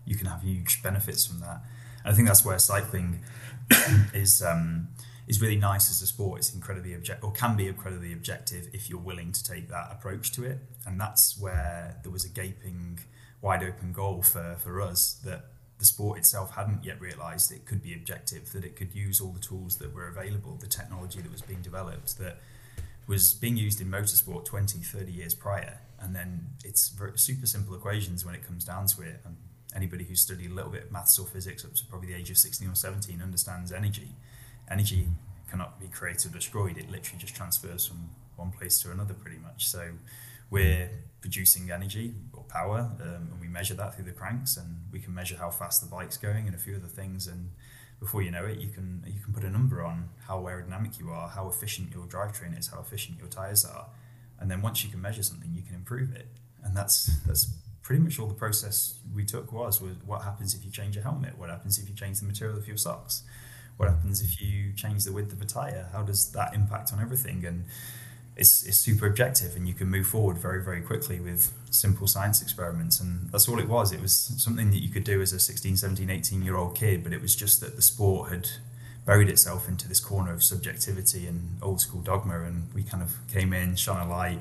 you 0.05 0.15
can 0.15 0.27
have 0.27 0.41
huge 0.41 0.81
benefits 0.81 1.25
from 1.25 1.39
that. 1.39 1.61
And 2.03 2.13
I 2.13 2.15
think 2.15 2.27
that's 2.27 2.43
where 2.43 2.57
cycling 2.59 3.21
is 4.13 4.41
um, 4.41 4.89
is 5.27 5.39
really 5.39 5.55
nice 5.55 5.91
as 5.91 6.01
a 6.01 6.07
sport. 6.07 6.39
It's 6.39 6.53
incredibly 6.53 6.95
object 6.95 7.23
or 7.23 7.31
can 7.31 7.55
be 7.55 7.67
incredibly 7.67 8.11
objective 8.11 8.67
if 8.73 8.89
you're 8.89 8.99
willing 8.99 9.31
to 9.31 9.43
take 9.43 9.69
that 9.69 9.89
approach 9.91 10.31
to 10.33 10.43
it. 10.43 10.57
And 10.87 10.99
that's 10.99 11.39
where 11.39 11.97
there 12.01 12.11
was 12.11 12.25
a 12.25 12.29
gaping, 12.29 12.99
wide 13.41 13.63
open 13.63 13.93
goal 13.93 14.23
for, 14.23 14.57
for 14.59 14.81
us 14.81 15.13
that 15.23 15.45
the 15.77 15.85
sport 15.85 16.17
itself 16.17 16.55
hadn't 16.55 16.83
yet 16.83 16.99
realised 16.99 17.51
it 17.51 17.65
could 17.65 17.83
be 17.83 17.93
objective, 17.93 18.51
that 18.53 18.65
it 18.65 18.75
could 18.75 18.93
use 18.93 19.21
all 19.21 19.31
the 19.31 19.39
tools 19.39 19.77
that 19.77 19.93
were 19.93 20.07
available, 20.07 20.57
the 20.59 20.67
technology 20.67 21.21
that 21.21 21.31
was 21.31 21.43
being 21.43 21.61
developed, 21.61 22.17
that 22.17 22.39
was 23.07 23.33
being 23.33 23.55
used 23.55 23.79
in 23.79 23.87
motorsport 23.87 24.45
20, 24.45 24.79
30 24.79 25.11
years 25.11 25.35
prior. 25.35 25.79
And 26.01 26.15
then 26.15 26.47
it's 26.63 26.89
very, 26.89 27.17
super 27.17 27.45
simple 27.45 27.75
equations 27.75 28.25
when 28.25 28.35
it 28.35 28.45
comes 28.45 28.63
down 28.63 28.87
to 28.87 29.01
it. 29.01 29.21
And 29.25 29.35
anybody 29.75 30.03
who's 30.03 30.21
studied 30.21 30.51
a 30.51 30.53
little 30.53 30.71
bit 30.71 30.83
of 30.83 30.91
maths 30.91 31.19
or 31.19 31.27
physics 31.27 31.63
up 31.63 31.73
to 31.75 31.85
probably 31.85 32.09
the 32.09 32.15
age 32.15 32.29
of 32.29 32.37
16 32.37 32.67
or 32.67 32.75
17 32.75 33.21
understands 33.21 33.71
energy. 33.71 34.15
Energy 34.69 35.07
cannot 35.49 35.79
be 35.79 35.87
created 35.87 36.31
or 36.31 36.35
destroyed, 36.35 36.77
it 36.77 36.89
literally 36.89 37.19
just 37.19 37.35
transfers 37.35 37.85
from 37.87 38.09
one 38.35 38.51
place 38.51 38.81
to 38.81 38.91
another 38.91 39.13
pretty 39.13 39.37
much. 39.37 39.67
So 39.67 39.91
we're 40.49 40.89
producing 41.21 41.69
energy 41.71 42.13
or 42.33 42.43
power, 42.43 42.91
um, 43.01 43.29
and 43.31 43.41
we 43.41 43.47
measure 43.47 43.73
that 43.75 43.95
through 43.95 44.05
the 44.05 44.11
cranks, 44.11 44.57
and 44.57 44.77
we 44.91 44.99
can 44.99 45.13
measure 45.13 45.35
how 45.35 45.49
fast 45.49 45.81
the 45.81 45.87
bike's 45.87 46.17
going 46.17 46.47
and 46.47 46.55
a 46.55 46.57
few 46.57 46.75
other 46.75 46.87
things. 46.87 47.27
And 47.27 47.51
before 47.99 48.21
you 48.21 48.31
know 48.31 48.45
it, 48.45 48.59
you 48.59 48.69
can 48.69 49.03
you 49.05 49.21
can 49.23 49.33
put 49.33 49.43
a 49.43 49.49
number 49.49 49.83
on 49.83 50.09
how 50.27 50.39
aerodynamic 50.41 50.99
you 50.99 51.09
are, 51.11 51.29
how 51.29 51.47
efficient 51.49 51.91
your 51.93 52.05
drivetrain 52.05 52.57
is, 52.57 52.67
how 52.67 52.79
efficient 52.79 53.19
your 53.19 53.27
tires 53.27 53.65
are, 53.65 53.87
and 54.39 54.49
then 54.49 54.61
once 54.61 54.83
you 54.83 54.89
can 54.89 55.01
measure 55.01 55.23
something, 55.23 55.53
you 55.53 55.61
can 55.61 55.75
improve 55.75 56.15
it. 56.15 56.27
And 56.63 56.75
that's 56.75 57.09
that's 57.25 57.53
pretty 57.81 58.01
much 58.01 58.19
all 58.19 58.27
the 58.27 58.33
process 58.33 58.99
we 59.15 59.25
took 59.25 59.51
was 59.51 59.81
was 59.81 59.95
what 60.05 60.21
happens 60.21 60.53
if 60.53 60.63
you 60.63 60.71
change 60.71 60.95
a 60.97 61.01
helmet, 61.01 61.37
what 61.37 61.49
happens 61.49 61.79
if 61.79 61.89
you 61.89 61.95
change 61.95 62.19
the 62.19 62.25
material 62.25 62.57
of 62.57 62.67
your 62.67 62.77
socks, 62.77 63.23
what 63.77 63.89
happens 63.89 64.21
if 64.21 64.41
you 64.41 64.73
change 64.73 65.03
the 65.05 65.11
width 65.11 65.33
of 65.33 65.41
a 65.41 65.45
tire, 65.45 65.89
how 65.91 66.03
does 66.03 66.31
that 66.31 66.53
impact 66.53 66.93
on 66.93 67.01
everything? 67.01 67.45
And 67.45 67.65
it's, 68.37 68.63
it's 68.63 68.77
super 68.77 69.07
objective 69.07 69.55
and 69.55 69.67
you 69.67 69.73
can 69.73 69.89
move 69.89 70.07
forward 70.07 70.37
very 70.37 70.63
very 70.63 70.81
quickly 70.81 71.19
with 71.19 71.51
simple 71.71 72.07
science 72.07 72.41
experiments. 72.41 72.99
And 72.99 73.29
that's 73.31 73.49
all 73.49 73.59
it 73.59 73.67
was. 73.67 73.91
It 73.91 74.01
was 74.01 74.13
something 74.13 74.69
that 74.69 74.83
you 74.83 74.89
could 74.89 75.03
do 75.03 75.21
as 75.21 75.33
a 75.33 75.39
16 75.39 75.77
17 75.77 76.09
18 76.09 76.43
year 76.43 76.55
old 76.55 76.75
kid 76.75 77.03
but 77.03 77.11
it 77.11 77.21
was 77.21 77.35
just 77.35 77.59
that 77.61 77.75
the 77.75 77.81
sport 77.81 78.29
had 78.29 78.47
buried 79.05 79.29
itself 79.29 79.67
into 79.67 79.87
this 79.87 79.99
corner 79.99 80.33
of 80.33 80.43
subjectivity 80.43 81.25
and 81.25 81.57
old 81.61 81.81
school 81.81 82.01
dogma 82.01 82.41
and 82.41 82.67
we 82.73 82.83
kind 82.83 83.01
of 83.01 83.17
came 83.27 83.53
in 83.53 83.75
shone 83.75 84.05
a 84.05 84.09
light 84.09 84.39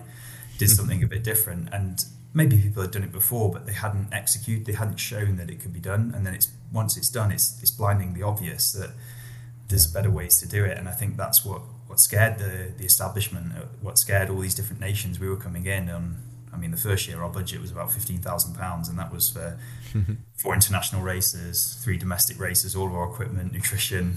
did 0.59 0.69
something 0.69 1.03
a 1.03 1.07
bit 1.07 1.23
different. 1.23 1.69
And 1.73 2.05
maybe 2.35 2.59
people 2.59 2.83
had 2.83 2.91
done 2.91 3.05
it 3.05 3.13
before 3.13 3.51
but 3.51 3.67
they 3.67 3.73
hadn't 3.73 4.13
executed 4.13 4.67
they 4.67 4.73
hadn't 4.73 4.99
shown 4.99 5.37
that 5.37 5.49
it 5.49 5.61
could 5.61 5.73
be 5.73 5.81
done. 5.81 6.13
And 6.15 6.27
then 6.27 6.35
it's 6.35 6.49
once 6.73 6.97
it's 6.97 7.09
done 7.09 7.33
it's, 7.33 7.61
it's 7.63 7.71
blindingly 7.71 8.23
obvious 8.23 8.73
that 8.73 8.91
there's 9.69 9.87
better 9.87 10.11
ways 10.11 10.41
to 10.41 10.49
do 10.49 10.65
it. 10.65 10.77
And 10.77 10.89
i 10.89 10.93
think 10.93 11.17
that's 11.17 11.45
what 11.45 11.63
what 11.89 11.99
scared 11.99 12.39
the, 12.39 12.73
the 12.77 12.85
establishment, 12.85 13.53
uh, 13.57 13.63
what 13.81 13.99
scared 13.99 14.29
all 14.29 14.39
these 14.39 14.55
different 14.55 14.81
nations 14.81 15.19
we 15.19 15.29
were 15.29 15.37
coming 15.37 15.67
in. 15.67 15.89
Um, 15.89 16.19
I 16.53 16.57
mean, 16.57 16.71
the 16.71 16.77
first 16.77 17.09
year 17.09 17.23
our 17.23 17.31
budget 17.31 17.61
was 17.61 17.71
about 17.71 17.93
fifteen 17.93 18.19
thousand 18.19 18.55
pounds, 18.55 18.89
and 18.89 18.99
that 18.99 19.13
was 19.13 19.31
for 19.31 19.59
four 20.35 20.55
international 20.55 21.03
races, 21.03 21.79
three 21.83 21.97
domestic 21.97 22.39
races, 22.39 22.77
all 22.77 22.87
of 22.87 22.95
our 22.95 23.11
equipment, 23.11 23.53
nutrition, 23.53 24.17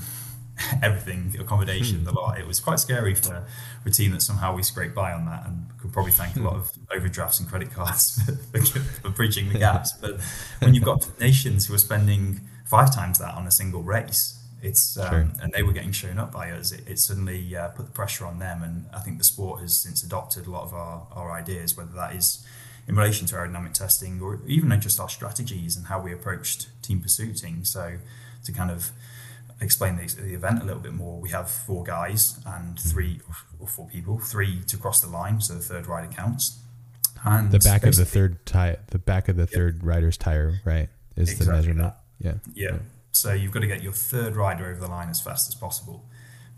everything, 0.83 1.35
accommodation, 1.39 1.99
hmm. 1.99 2.03
the 2.05 2.11
lot. 2.13 2.39
It 2.39 2.47
was 2.47 2.59
quite 2.59 2.79
scary 2.79 3.15
for 3.15 3.45
a 3.85 3.89
team 3.89 4.11
that 4.11 4.21
somehow 4.21 4.55
we 4.55 4.63
scraped 4.63 4.95
by 4.95 5.11
on 5.11 5.25
that, 5.25 5.45
and 5.45 5.65
could 5.79 5.91
probably 5.91 6.11
thank 6.11 6.35
a 6.35 6.41
lot 6.41 6.55
of 6.55 6.71
overdrafts 6.95 7.39
and 7.39 7.49
credit 7.49 7.71
cards 7.71 8.21
for, 8.51 8.61
for 8.61 9.09
bridging 9.09 9.49
the 9.51 9.59
gaps. 9.59 9.93
But 9.93 10.19
when 10.59 10.73
you've 10.73 10.83
got 10.83 11.07
nations 11.19 11.67
who 11.67 11.73
are 11.73 11.79
spending 11.79 12.41
five 12.65 12.93
times 12.93 13.19
that 13.19 13.35
on 13.35 13.47
a 13.47 13.51
single 13.51 13.83
race, 13.83 14.37
it's 14.61 14.97
um, 14.97 15.09
sure. 15.09 15.27
and 15.41 15.51
they 15.53 15.63
were 15.63 15.73
getting 15.73 15.91
shown 15.91 16.19
up 16.19 16.31
by 16.31 16.51
us. 16.51 16.71
It, 16.71 16.87
it 16.87 16.99
suddenly 16.99 17.55
uh, 17.55 17.69
put 17.69 17.87
the 17.87 17.91
pressure 17.91 18.25
on 18.25 18.39
them, 18.39 18.61
and 18.63 18.85
I 18.93 18.99
think 18.99 19.17
the 19.17 19.23
sport 19.23 19.61
has 19.61 19.77
since 19.77 20.03
adopted 20.03 20.45
a 20.47 20.51
lot 20.51 20.63
of 20.63 20.73
our, 20.73 21.07
our 21.11 21.31
ideas, 21.31 21.75
whether 21.75 21.93
that 21.93 22.15
is 22.15 22.45
in 22.87 22.95
relation 22.95 23.27
to 23.27 23.35
aerodynamic 23.35 23.73
testing 23.73 24.21
or 24.21 24.39
even 24.47 24.79
just 24.81 24.99
our 24.99 25.09
strategies 25.09 25.77
and 25.77 25.85
how 25.87 26.01
we 26.01 26.11
approached 26.11 26.67
team 26.81 26.99
pursuiting. 26.99 27.63
So 27.63 27.97
to 28.43 28.51
kind 28.51 28.71
of 28.71 28.91
explain 29.61 29.95
the, 29.95 30.07
the 30.15 30.33
event 30.33 30.61
a 30.61 30.65
little 30.65 30.81
bit 30.81 30.93
more, 30.93 31.19
we 31.19 31.29
have 31.29 31.49
four 31.49 31.83
guys 31.83 32.39
and 32.45 32.79
hmm. 32.79 32.89
three 32.89 33.21
or 33.59 33.67
four 33.67 33.87
people, 33.87 34.19
three 34.19 34.61
to 34.67 34.77
cross 34.77 35.01
the 35.01 35.09
line, 35.09 35.39
so 35.39 35.53
the 35.53 35.61
third 35.61 35.87
rider 35.87 36.11
counts. 36.11 36.59
And 37.23 37.51
the 37.51 37.59
back 37.59 37.83
of 37.83 37.95
the 37.95 38.05
third 38.05 38.45
tire, 38.45 38.79
the 38.87 38.97
back 38.97 39.29
of 39.29 39.35
the 39.35 39.45
third 39.45 39.83
rider's 39.83 40.17
tire, 40.17 40.59
right, 40.65 40.89
is 41.15 41.29
exactly 41.29 41.45
the 41.45 41.51
measurement. 41.53 41.93
Yeah. 42.19 42.33
yeah. 42.53 42.71
yeah. 42.71 42.77
So 43.11 43.33
you've 43.33 43.51
got 43.51 43.59
to 43.59 43.67
get 43.67 43.83
your 43.83 43.91
third 43.91 44.35
rider 44.35 44.65
over 44.65 44.79
the 44.79 44.87
line 44.87 45.09
as 45.09 45.21
fast 45.21 45.47
as 45.47 45.53
possible. 45.53 46.03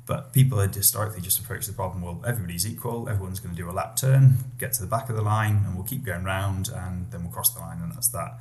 But 0.06 0.34
people 0.34 0.60
had 0.60 0.76
historically 0.76 1.22
just 1.22 1.40
approached 1.40 1.68
the 1.68 1.74
problem 1.74 2.02
well, 2.02 2.22
everybody's 2.28 2.68
equal, 2.68 3.08
everyone's 3.08 3.40
going 3.40 3.56
to 3.56 3.62
do 3.62 3.70
a 3.70 3.72
lap 3.72 3.96
turn, 3.96 4.36
get 4.58 4.74
to 4.74 4.82
the 4.82 4.88
back 4.88 5.10
of 5.10 5.16
the 5.16 5.22
line, 5.22 5.64
and 5.66 5.76
we'll 5.76 5.86
keep 5.86 6.04
going 6.04 6.26
round, 6.26 6.70
and 6.74 7.10
then 7.12 7.24
we'll 7.24 7.32
cross 7.32 7.54
the 7.54 7.62
line, 7.62 7.80
and 7.82 7.94
that's 7.94 8.10
that. 8.10 8.38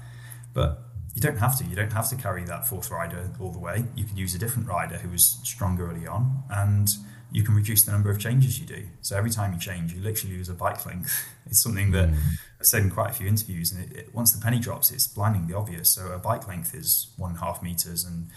But 0.52 0.82
you 1.14 1.20
don't 1.20 1.38
have 1.38 1.58
to. 1.58 1.64
You 1.64 1.76
don't 1.76 1.92
have 1.92 2.08
to 2.08 2.16
carry 2.16 2.44
that 2.44 2.66
fourth 2.66 2.90
rider 2.90 3.30
all 3.38 3.50
the 3.50 3.58
way. 3.58 3.84
You 3.94 4.04
could 4.04 4.18
use 4.18 4.34
a 4.34 4.38
different 4.38 4.68
rider 4.68 4.96
who 4.98 5.10
was 5.10 5.38
stronger 5.42 5.90
early 5.90 6.06
on, 6.06 6.42
and 6.50 6.88
you 7.30 7.42
can 7.42 7.54
reduce 7.54 7.82
the 7.84 7.92
number 7.92 8.10
of 8.10 8.18
changes 8.18 8.58
you 8.58 8.66
do. 8.66 8.86
So 9.00 9.16
every 9.16 9.30
time 9.30 9.52
you 9.52 9.58
change, 9.58 9.92
you 9.92 10.00
literally 10.00 10.36
lose 10.36 10.48
a 10.48 10.54
bike 10.54 10.84
length. 10.86 11.12
It's 11.44 11.60
something 11.60 11.90
that 11.90 12.08
mm. 12.08 12.16
I've 12.60 12.66
said 12.66 12.82
in 12.82 12.90
quite 12.90 13.10
a 13.10 13.12
few 13.12 13.26
interviews, 13.26 13.72
and 13.72 13.84
it, 13.84 13.96
it, 13.96 14.14
once 14.14 14.32
the 14.32 14.40
penny 14.40 14.58
drops, 14.58 14.90
it's 14.90 15.06
blindingly 15.06 15.52
obvious. 15.52 15.90
So 15.90 16.12
a 16.12 16.18
bike 16.18 16.48
length 16.48 16.74
is 16.74 17.08
one 17.18 17.32
and 17.32 17.38
a 17.38 17.42
half 17.42 17.62
meters, 17.62 18.04
and 18.04 18.28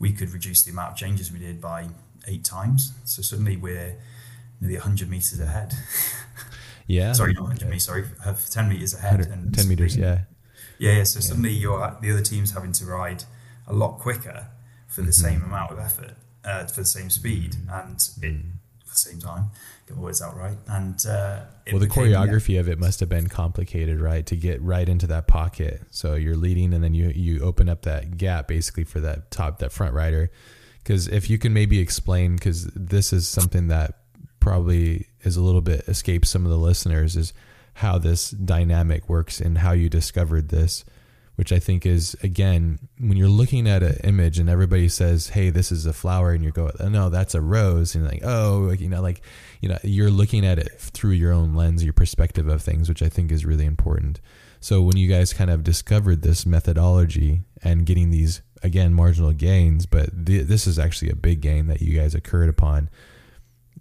we 0.00 0.10
could 0.12 0.30
reduce 0.30 0.62
the 0.62 0.72
amount 0.72 0.92
of 0.92 0.96
changes 0.96 1.30
we 1.30 1.38
did 1.38 1.60
by 1.60 1.88
eight 2.26 2.42
times. 2.42 2.92
So 3.04 3.22
suddenly 3.22 3.56
we're 3.56 3.96
nearly 4.60 4.76
100 4.76 5.08
meters 5.08 5.38
ahead. 5.38 5.74
Yeah. 6.86 7.14
sorry, 7.14 7.32
not 7.32 7.44
100 7.44 7.66
meters, 7.66 7.84
sorry, 7.84 8.04
10 8.50 8.68
meters 8.68 8.92
ahead. 8.92 9.20
And 9.20 9.54
10 9.54 9.68
meters, 9.68 9.96
yeah. 9.96 10.18
Yeah, 10.78 10.98
yeah. 10.98 11.04
So 11.04 11.18
yeah. 11.18 11.26
suddenly 11.26 11.52
you're, 11.52 11.96
the 12.00 12.10
other 12.10 12.22
team's 12.22 12.52
having 12.52 12.72
to 12.72 12.86
ride 12.86 13.24
a 13.66 13.72
lot 13.72 13.98
quicker 13.98 14.48
for 14.88 15.02
the 15.02 15.10
mm-hmm. 15.10 15.26
same 15.26 15.42
amount 15.42 15.72
of 15.72 15.78
effort 15.78 16.14
uh, 16.44 16.66
for 16.66 16.80
the 16.80 16.86
same 16.86 17.10
speed 17.10 17.56
and 17.70 17.96
it, 18.22 18.34
at 18.34 18.86
the 18.86 18.94
same 18.94 19.18
time. 19.18 19.50
Get 19.86 19.96
my 19.96 20.02
words 20.02 20.22
out 20.22 20.36
right. 20.36 20.56
And 20.66 21.04
uh, 21.06 21.40
well, 21.70 21.78
the 21.78 21.86
became, 21.86 22.04
choreography 22.04 22.54
yeah. 22.54 22.60
of 22.60 22.68
it 22.68 22.78
must 22.78 23.00
have 23.00 23.08
been 23.08 23.28
complicated, 23.28 24.00
right? 24.00 24.24
To 24.26 24.36
get 24.36 24.62
right 24.62 24.88
into 24.88 25.06
that 25.08 25.26
pocket. 25.26 25.82
So 25.90 26.14
you're 26.14 26.36
leading, 26.36 26.72
and 26.72 26.82
then 26.82 26.94
you 26.94 27.08
you 27.08 27.40
open 27.40 27.68
up 27.68 27.82
that 27.82 28.16
gap 28.16 28.48
basically 28.48 28.84
for 28.84 29.00
that 29.00 29.30
top 29.30 29.58
that 29.58 29.72
front 29.72 29.94
rider. 29.94 30.30
Because 30.82 31.08
if 31.08 31.28
you 31.28 31.38
can 31.38 31.52
maybe 31.52 31.80
explain, 31.80 32.36
because 32.36 32.64
this 32.74 33.12
is 33.12 33.28
something 33.28 33.68
that 33.68 33.98
probably 34.40 35.06
is 35.22 35.36
a 35.36 35.42
little 35.42 35.62
bit 35.62 35.88
escapes 35.88 36.30
some 36.30 36.44
of 36.44 36.50
the 36.50 36.58
listeners, 36.58 37.16
is 37.16 37.32
how 37.74 37.98
this 37.98 38.30
dynamic 38.30 39.08
works 39.08 39.40
and 39.40 39.58
how 39.58 39.72
you 39.72 39.88
discovered 39.88 40.48
this 40.48 40.84
which 41.36 41.52
I 41.52 41.58
think 41.58 41.84
is 41.84 42.16
again 42.22 42.78
when 42.98 43.16
you're 43.16 43.28
looking 43.28 43.68
at 43.68 43.82
an 43.82 43.96
image 44.04 44.38
and 44.38 44.48
everybody 44.48 44.88
says, 44.88 45.28
"Hey, 45.28 45.50
this 45.50 45.72
is 45.72 45.86
a 45.86 45.92
flower," 45.92 46.32
and 46.32 46.44
you 46.44 46.50
go, 46.50 46.70
oh, 46.78 46.88
"No, 46.88 47.08
that's 47.08 47.34
a 47.34 47.40
rose," 47.40 47.94
and 47.94 48.04
like, 48.04 48.22
"Oh, 48.22 48.70
you 48.70 48.88
know, 48.88 49.02
like 49.02 49.22
you 49.60 49.68
know, 49.68 49.78
you're 49.82 50.10
looking 50.10 50.46
at 50.46 50.58
it 50.58 50.72
through 50.78 51.12
your 51.12 51.32
own 51.32 51.54
lens, 51.54 51.82
your 51.82 51.92
perspective 51.92 52.46
of 52.48 52.62
things, 52.62 52.88
which 52.88 53.02
I 53.02 53.08
think 53.08 53.32
is 53.32 53.44
really 53.44 53.64
important." 53.64 54.20
So 54.60 54.80
when 54.80 54.96
you 54.96 55.08
guys 55.08 55.32
kind 55.32 55.50
of 55.50 55.64
discovered 55.64 56.22
this 56.22 56.46
methodology 56.46 57.42
and 57.62 57.84
getting 57.84 58.10
these 58.10 58.40
again 58.62 58.94
marginal 58.94 59.32
gains, 59.32 59.86
but 59.86 60.26
th- 60.26 60.46
this 60.46 60.66
is 60.66 60.78
actually 60.78 61.10
a 61.10 61.16
big 61.16 61.40
gain 61.40 61.66
that 61.66 61.82
you 61.82 61.98
guys 61.98 62.14
occurred 62.14 62.48
upon. 62.48 62.88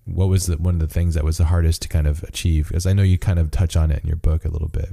What 0.06 0.28
was 0.28 0.48
the, 0.48 0.58
one 0.58 0.76
of 0.76 0.82
the 0.82 0.94
things 0.94 1.13
that 1.16 1.24
was 1.24 1.38
the 1.38 1.46
hardest 1.46 1.82
to 1.84 1.88
kind 1.88 2.08
of 2.08 2.24
achieve? 2.24 2.68
Because 2.68 2.86
I 2.86 2.94
know 2.94 3.04
you 3.04 3.18
kind 3.18 3.39
of 3.39 3.52
touch 3.52 3.76
on 3.76 3.92
it 3.92 4.04
in 4.04 4.08
your 4.08 4.18
book 4.18 4.46
a 4.46 4.50
little 4.50 4.68
bit. 4.68 4.89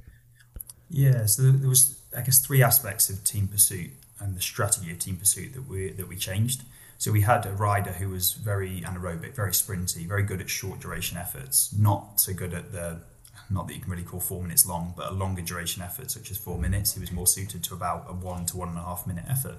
Yeah, 0.89 1.27
so 1.27 1.43
there 1.43 1.69
was 1.69 2.01
I 2.17 2.23
guess 2.23 2.39
three 2.45 2.63
aspects 2.63 3.09
of 3.09 3.23
team 3.25 3.49
pursuit 3.49 3.91
and 4.19 4.37
the 4.37 4.43
strategy 4.43 4.91
of 4.91 4.99
team 4.99 5.17
pursuit 5.17 5.55
that 5.55 5.69
we 5.69 5.91
that 5.91 6.09
we 6.09 6.17
changed. 6.17 6.63
So 6.99 7.13
we 7.13 7.23
had 7.23 7.47
a 7.47 7.53
rider 7.53 7.93
who 7.93 8.11
was 8.11 8.33
very 8.33 8.83
anaerobic, 8.83 9.35
very 9.35 9.53
sprinty, 9.53 10.07
very 10.07 10.23
good 10.23 10.41
at 10.41 10.51
short 10.51 10.81
duration 10.81 11.17
efforts, 11.17 11.75
not 11.77 12.21
so 12.21 12.35
good 12.35 12.53
at 12.53 12.73
the 12.73 13.01
not 13.49 13.67
that 13.67 13.75
you 13.75 13.81
can 13.81 13.91
really 13.91 14.05
call 14.05 14.21
four 14.21 14.43
minutes 14.43 14.67
long, 14.67 14.95
but 14.97 15.11
a 15.11 15.15
longer 15.15 15.43
duration 15.43 15.83
effort 15.83 16.11
such 16.11 16.31
as 16.31 16.37
four 16.37 16.59
minutes. 16.59 16.95
He 16.95 17.01
was 17.01 17.11
more 17.11 17.27
suited 17.27 17.65
to 17.65 17.75
about 17.75 18.07
a 18.09 18.13
one 18.13 18.47
to 18.47 18.57
one 18.57 18.69
and 18.69 18.79
a 18.79 18.83
half 18.83 19.07
minute 19.07 19.25
effort. 19.29 19.57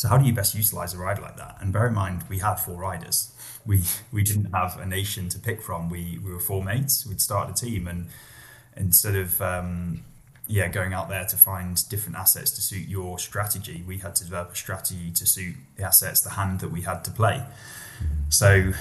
So 0.00 0.08
how 0.08 0.16
do 0.16 0.24
you 0.24 0.32
best 0.32 0.54
utilize 0.54 0.94
a 0.94 0.96
rider 0.96 1.20
like 1.20 1.36
that? 1.36 1.58
And 1.60 1.74
bear 1.74 1.86
in 1.86 1.92
mind, 1.92 2.24
we 2.30 2.38
had 2.38 2.54
four 2.54 2.74
riders. 2.74 3.34
We 3.66 3.82
we 4.10 4.22
didn't 4.22 4.50
have 4.54 4.80
a 4.80 4.86
nation 4.86 5.28
to 5.28 5.38
pick 5.38 5.60
from. 5.60 5.90
We 5.90 6.18
we 6.24 6.32
were 6.32 6.40
four 6.40 6.64
mates. 6.64 7.04
We'd 7.06 7.20
started 7.20 7.52
a 7.52 7.54
team, 7.54 7.86
and 7.86 8.06
instead 8.74 9.14
of 9.14 9.42
um, 9.42 10.02
yeah, 10.46 10.68
going 10.68 10.94
out 10.94 11.10
there 11.10 11.26
to 11.26 11.36
find 11.36 11.86
different 11.90 12.16
assets 12.16 12.50
to 12.52 12.62
suit 12.62 12.88
your 12.88 13.18
strategy, 13.18 13.84
we 13.86 13.98
had 13.98 14.14
to 14.14 14.24
develop 14.24 14.52
a 14.52 14.56
strategy 14.56 15.10
to 15.10 15.26
suit 15.26 15.54
the 15.76 15.84
assets, 15.84 16.22
the 16.22 16.30
hand 16.30 16.60
that 16.60 16.70
we 16.70 16.80
had 16.80 17.04
to 17.04 17.10
play. 17.10 17.44
So, 18.30 18.72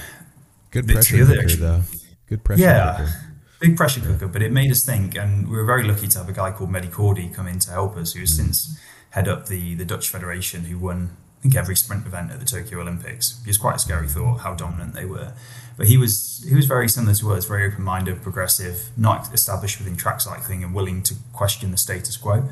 good 0.71 0.87
pressure 0.87 1.17
cooker, 1.17 1.39
actually, 1.41 1.55
though. 1.57 1.81
Good 2.27 2.45
pressure 2.45 2.63
yeah, 2.63 2.95
cooker. 2.95 3.11
big 3.59 3.75
pressure 3.75 3.99
cooker. 3.99 4.29
But 4.29 4.41
it 4.41 4.53
made 4.53 4.71
us 4.71 4.85
think, 4.85 5.15
and 5.15 5.49
we 5.49 5.57
were 5.57 5.65
very 5.65 5.83
lucky 5.83 6.07
to 6.07 6.19
have 6.19 6.29
a 6.29 6.33
guy 6.41 6.53
called 6.53 6.69
Mehdi 6.69 6.89
Kordi 6.89 7.33
come 7.33 7.47
in 7.47 7.59
to 7.59 7.71
help 7.71 7.97
us, 7.97 8.13
who's 8.13 8.31
mm. 8.31 8.37
since 8.37 8.79
head 9.11 9.27
up 9.27 9.47
the 9.47 9.75
the 9.75 9.85
Dutch 9.85 10.09
federation, 10.09 10.65
who 10.65 10.77
won 10.77 11.17
I 11.39 11.41
think 11.43 11.55
every 11.55 11.75
sprint 11.75 12.05
event 12.05 12.31
at 12.31 12.39
the 12.39 12.45
Tokyo 12.45 12.81
Olympics. 12.81 13.39
It 13.41 13.47
was 13.47 13.57
quite 13.57 13.77
a 13.77 13.79
scary 13.79 14.09
thought 14.09 14.39
how 14.39 14.55
dominant 14.55 14.93
they 14.93 15.05
were. 15.05 15.33
But 15.77 15.87
he 15.87 15.97
was 15.97 16.45
he 16.47 16.53
was 16.53 16.65
very 16.65 16.89
similar 16.89 17.15
to 17.15 17.33
us, 17.33 17.45
very 17.45 17.65
open 17.65 17.83
minded, 17.83 18.21
progressive, 18.21 18.89
not 18.97 19.33
established 19.33 19.79
within 19.79 19.95
track 19.95 20.19
cycling, 20.19 20.63
and 20.63 20.75
willing 20.75 21.01
to 21.03 21.15
question 21.31 21.71
the 21.71 21.77
status 21.77 22.17
quo. 22.17 22.49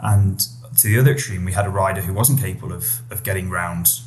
And 0.00 0.40
to 0.78 0.88
the 0.88 0.98
other 0.98 1.12
extreme, 1.12 1.44
we 1.44 1.52
had 1.52 1.66
a 1.66 1.70
rider 1.70 2.00
who 2.00 2.12
wasn't 2.12 2.40
capable 2.40 2.72
of 2.72 3.02
of 3.12 3.22
getting 3.22 3.48
round 3.48 4.00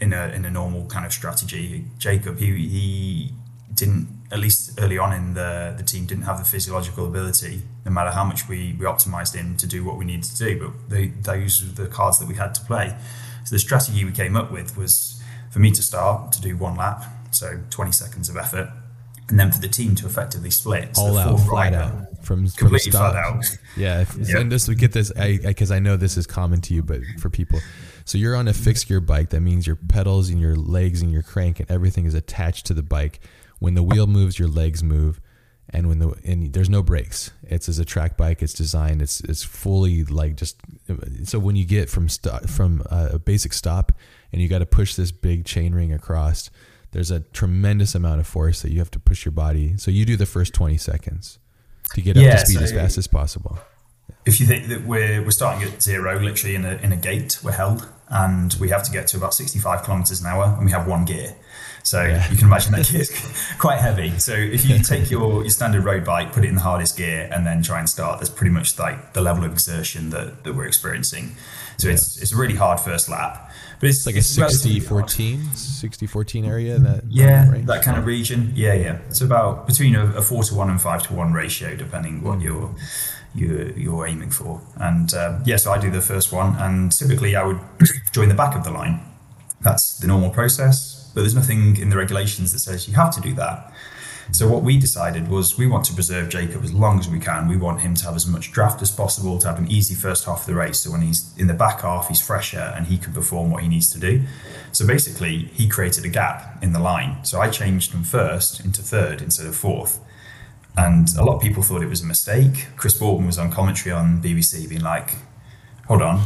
in 0.00 0.12
a 0.12 0.28
in 0.28 0.44
a 0.44 0.50
normal 0.50 0.86
kind 0.86 1.04
of 1.04 1.12
strategy. 1.12 1.86
Jacob, 1.98 2.38
he 2.38 2.46
he 2.68 3.32
didn't 3.78 4.08
at 4.30 4.40
least 4.40 4.78
early 4.78 4.98
on 4.98 5.12
in 5.12 5.34
the 5.34 5.74
the 5.76 5.82
team 5.82 6.04
didn't 6.04 6.24
have 6.24 6.38
the 6.38 6.44
physiological 6.44 7.06
ability, 7.06 7.62
no 7.84 7.90
matter 7.90 8.10
how 8.10 8.24
much 8.24 8.48
we 8.48 8.76
we 8.78 8.84
optimized 8.84 9.34
him 9.34 9.56
to 9.56 9.66
do 9.66 9.84
what 9.84 9.96
we 9.96 10.04
needed 10.04 10.24
to 10.24 10.36
do. 10.36 10.58
But 10.58 10.90
they, 10.90 11.08
those 11.08 11.64
were 11.64 11.84
the 11.84 11.88
cards 11.88 12.18
that 12.18 12.28
we 12.28 12.34
had 12.34 12.54
to 12.56 12.60
play. 12.62 12.96
So 13.44 13.54
the 13.54 13.60
strategy 13.60 14.04
we 14.04 14.12
came 14.12 14.36
up 14.36 14.52
with 14.52 14.76
was 14.76 15.22
for 15.50 15.60
me 15.60 15.70
to 15.70 15.82
start 15.82 16.32
to 16.32 16.40
do 16.42 16.56
one 16.56 16.76
lap, 16.76 17.04
so 17.30 17.58
20 17.70 17.92
seconds 17.92 18.28
of 18.28 18.36
effort, 18.36 18.70
and 19.28 19.40
then 19.40 19.50
for 19.50 19.60
the 19.60 19.68
team 19.68 19.94
to 19.96 20.06
effectively 20.06 20.50
split. 20.50 20.96
So 20.96 21.02
All 21.02 21.18
out, 21.18 21.40
flat 21.40 21.72
out. 21.72 22.24
From, 22.24 22.48
completely 22.50 22.90
from 22.90 23.00
flat 23.00 23.16
out. 23.16 23.44
Yeah. 23.76 24.02
If, 24.02 24.16
yep. 24.16 24.40
And 24.40 24.50
just 24.50 24.66
to 24.66 24.74
get 24.74 24.92
this, 24.92 25.10
because 25.10 25.70
I, 25.70 25.76
I, 25.76 25.78
I 25.78 25.80
know 25.80 25.96
this 25.96 26.16
is 26.16 26.26
common 26.26 26.60
to 26.62 26.74
you, 26.74 26.82
but 26.82 27.00
for 27.18 27.30
people, 27.30 27.60
so 28.04 28.18
you're 28.18 28.36
on 28.36 28.48
a 28.48 28.54
fixed 28.54 28.88
gear 28.88 29.00
bike. 29.00 29.30
That 29.30 29.40
means 29.40 29.66
your 29.66 29.76
pedals 29.76 30.30
and 30.30 30.40
your 30.40 30.56
legs 30.56 31.02
and 31.02 31.10
your 31.10 31.22
crank 31.22 31.60
and 31.60 31.70
everything 31.70 32.06
is 32.06 32.14
attached 32.14 32.66
to 32.66 32.74
the 32.74 32.82
bike. 32.82 33.20
When 33.58 33.74
the 33.74 33.82
wheel 33.82 34.06
moves, 34.06 34.38
your 34.38 34.48
legs 34.48 34.82
move. 34.82 35.20
And 35.70 35.86
when 35.86 35.98
the 35.98 36.14
and 36.24 36.52
there's 36.54 36.70
no 36.70 36.82
brakes. 36.82 37.30
It's 37.42 37.68
as 37.68 37.78
a 37.78 37.84
track 37.84 38.16
bike. 38.16 38.42
It's 38.42 38.54
designed. 38.54 39.02
It's 39.02 39.20
it's 39.20 39.42
fully 39.42 40.02
like 40.04 40.36
just 40.36 40.56
so 41.24 41.38
when 41.38 41.56
you 41.56 41.66
get 41.66 41.90
from 41.90 42.08
st- 42.08 42.48
from 42.48 42.82
a 42.86 43.18
basic 43.18 43.52
stop 43.52 43.92
and 44.32 44.40
you 44.40 44.48
got 44.48 44.60
to 44.60 44.66
push 44.66 44.94
this 44.94 45.12
big 45.12 45.44
chain 45.44 45.74
ring 45.74 45.92
across 45.92 46.48
there's 46.92 47.10
a 47.10 47.20
tremendous 47.20 47.94
amount 47.94 48.20
of 48.20 48.26
force 48.26 48.62
that 48.62 48.72
you 48.72 48.78
have 48.78 48.90
to 48.92 48.98
push 48.98 49.24
your 49.24 49.32
body. 49.32 49.76
So 49.76 49.90
you 49.90 50.04
do 50.04 50.16
the 50.16 50.26
first 50.26 50.54
20 50.54 50.76
seconds 50.78 51.38
to 51.94 52.00
get 52.00 52.16
yeah, 52.16 52.30
up 52.30 52.40
to 52.40 52.46
speed 52.46 52.58
so 52.58 52.64
as 52.64 52.72
fast 52.72 52.98
as 52.98 53.06
possible. 53.06 53.58
if 54.26 54.40
you 54.40 54.46
think 54.46 54.68
that 54.68 54.84
we're 54.84 55.22
we're 55.22 55.30
starting 55.30 55.66
at 55.68 55.82
zero 55.82 56.18
literally 56.18 56.54
in 56.54 56.64
a 56.64 56.74
in 56.76 56.92
a 56.92 56.96
gate 56.96 57.38
we're 57.42 57.52
held 57.52 57.88
and 58.08 58.54
we 58.60 58.68
have 58.68 58.82
to 58.82 58.90
get 58.90 59.06
to 59.06 59.16
about 59.16 59.32
65 59.32 59.82
kilometers 59.82 60.20
an 60.20 60.26
hour 60.26 60.54
and 60.56 60.64
we 60.64 60.70
have 60.70 60.86
one 60.86 61.04
gear 61.04 61.34
so 61.88 62.02
yeah. 62.02 62.30
you 62.30 62.36
can 62.36 62.46
imagine 62.46 62.72
that 62.72 62.86
gear 62.86 63.00
is 63.00 63.54
quite 63.58 63.78
heavy. 63.78 64.18
So 64.18 64.34
if 64.34 64.68
you 64.68 64.78
take 64.80 65.10
your, 65.10 65.42
your 65.42 65.50
standard 65.50 65.84
road 65.84 66.04
bike, 66.04 66.32
put 66.32 66.44
it 66.44 66.48
in 66.48 66.54
the 66.54 66.60
hardest 66.60 66.98
gear, 66.98 67.28
and 67.32 67.46
then 67.46 67.62
try 67.62 67.78
and 67.78 67.88
start, 67.88 68.20
that's 68.20 68.30
pretty 68.30 68.52
much 68.52 68.78
like 68.78 69.14
the 69.14 69.22
level 69.22 69.44
of 69.44 69.52
exertion 69.52 70.10
that, 70.10 70.44
that 70.44 70.54
we're 70.54 70.66
experiencing. 70.66 71.36
So 71.78 71.88
yeah. 71.88 71.94
it's 71.94 72.20
it's 72.20 72.32
a 72.32 72.36
really 72.36 72.56
hard 72.56 72.80
first 72.80 73.08
lap. 73.08 73.50
But 73.80 73.88
it's, 73.88 73.98
it's 73.98 74.06
like 74.06 74.16
a 74.16 74.22
60 74.22 74.80
14, 74.80 75.54
60 75.54 76.06
14 76.06 76.44
area. 76.44 76.78
That 76.78 77.04
yeah, 77.08 77.50
that, 77.50 77.66
that 77.66 77.82
kind 77.84 77.96
of 77.96 78.04
region. 78.04 78.52
Yeah, 78.54 78.74
yeah. 78.74 78.98
It's 79.08 79.20
about 79.20 79.66
between 79.66 79.94
a, 79.94 80.06
a, 80.16 80.22
four 80.22 80.42
to 80.42 80.54
one 80.54 80.68
and 80.68 80.80
five 80.80 81.04
to 81.04 81.14
one 81.14 81.32
ratio, 81.32 81.76
depending 81.76 82.22
what 82.22 82.40
you're 82.40 82.74
you're, 83.34 83.70
you're 83.70 84.06
aiming 84.06 84.30
for. 84.30 84.60
And 84.76 85.14
um, 85.14 85.42
yeah, 85.46 85.56
so 85.56 85.70
I 85.70 85.78
do 85.78 85.90
the 85.90 86.00
first 86.00 86.32
one, 86.32 86.56
and 86.56 86.90
typically 86.90 87.36
I 87.36 87.44
would 87.44 87.60
join 88.12 88.28
the 88.28 88.34
back 88.34 88.56
of 88.56 88.64
the 88.64 88.72
line. 88.72 89.00
That's 89.60 89.98
the 89.98 90.08
normal 90.08 90.30
process 90.30 90.97
but 91.18 91.22
there's 91.22 91.34
nothing 91.34 91.76
in 91.78 91.90
the 91.90 91.96
regulations 91.96 92.52
that 92.52 92.60
says 92.60 92.86
you 92.86 92.94
have 92.94 93.12
to 93.12 93.20
do 93.20 93.34
that. 93.34 93.72
So 94.30 94.46
what 94.46 94.62
we 94.62 94.78
decided 94.78 95.26
was 95.26 95.58
we 95.58 95.66
want 95.66 95.84
to 95.86 95.92
preserve 95.92 96.28
Jacob 96.28 96.62
as 96.62 96.72
long 96.72 97.00
as 97.00 97.08
we 97.08 97.18
can. 97.18 97.48
We 97.48 97.56
want 97.56 97.80
him 97.80 97.96
to 97.96 98.04
have 98.04 98.14
as 98.14 98.24
much 98.24 98.52
draft 98.52 98.80
as 98.82 98.92
possible, 98.92 99.36
to 99.40 99.48
have 99.48 99.58
an 99.58 99.68
easy 99.68 99.96
first 99.96 100.26
half 100.26 100.42
of 100.42 100.46
the 100.46 100.54
race. 100.54 100.78
So 100.78 100.92
when 100.92 101.00
he's 101.00 101.36
in 101.36 101.48
the 101.48 101.54
back 101.54 101.80
half, 101.80 102.06
he's 102.06 102.24
fresher 102.24 102.72
and 102.76 102.86
he 102.86 102.98
can 102.98 103.12
perform 103.12 103.50
what 103.50 103.64
he 103.64 103.68
needs 103.68 103.90
to 103.90 103.98
do. 103.98 104.22
So 104.70 104.86
basically, 104.86 105.46
he 105.54 105.68
created 105.68 106.04
a 106.04 106.08
gap 106.08 106.62
in 106.62 106.72
the 106.72 106.78
line. 106.78 107.24
So 107.24 107.40
I 107.40 107.50
changed 107.50 107.90
from 107.90 108.04
first 108.04 108.64
into 108.64 108.80
third 108.80 109.20
instead 109.20 109.46
of 109.46 109.56
fourth. 109.56 109.98
And 110.76 111.08
a 111.18 111.24
lot 111.24 111.34
of 111.34 111.42
people 111.42 111.64
thought 111.64 111.82
it 111.82 111.88
was 111.88 112.02
a 112.02 112.06
mistake. 112.06 112.68
Chris 112.76 112.96
Boardman 112.96 113.26
was 113.26 113.40
on 113.40 113.50
commentary 113.50 113.92
on 113.92 114.22
BBC 114.22 114.68
being 114.68 114.82
like, 114.82 115.16
hold 115.88 116.00
on, 116.00 116.24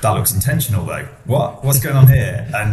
that 0.00 0.10
looks 0.10 0.32
intentional 0.32 0.84
though. 0.86 1.08
What? 1.24 1.64
What's 1.64 1.80
going 1.80 1.96
on 1.96 2.06
here? 2.06 2.48
And 2.54 2.72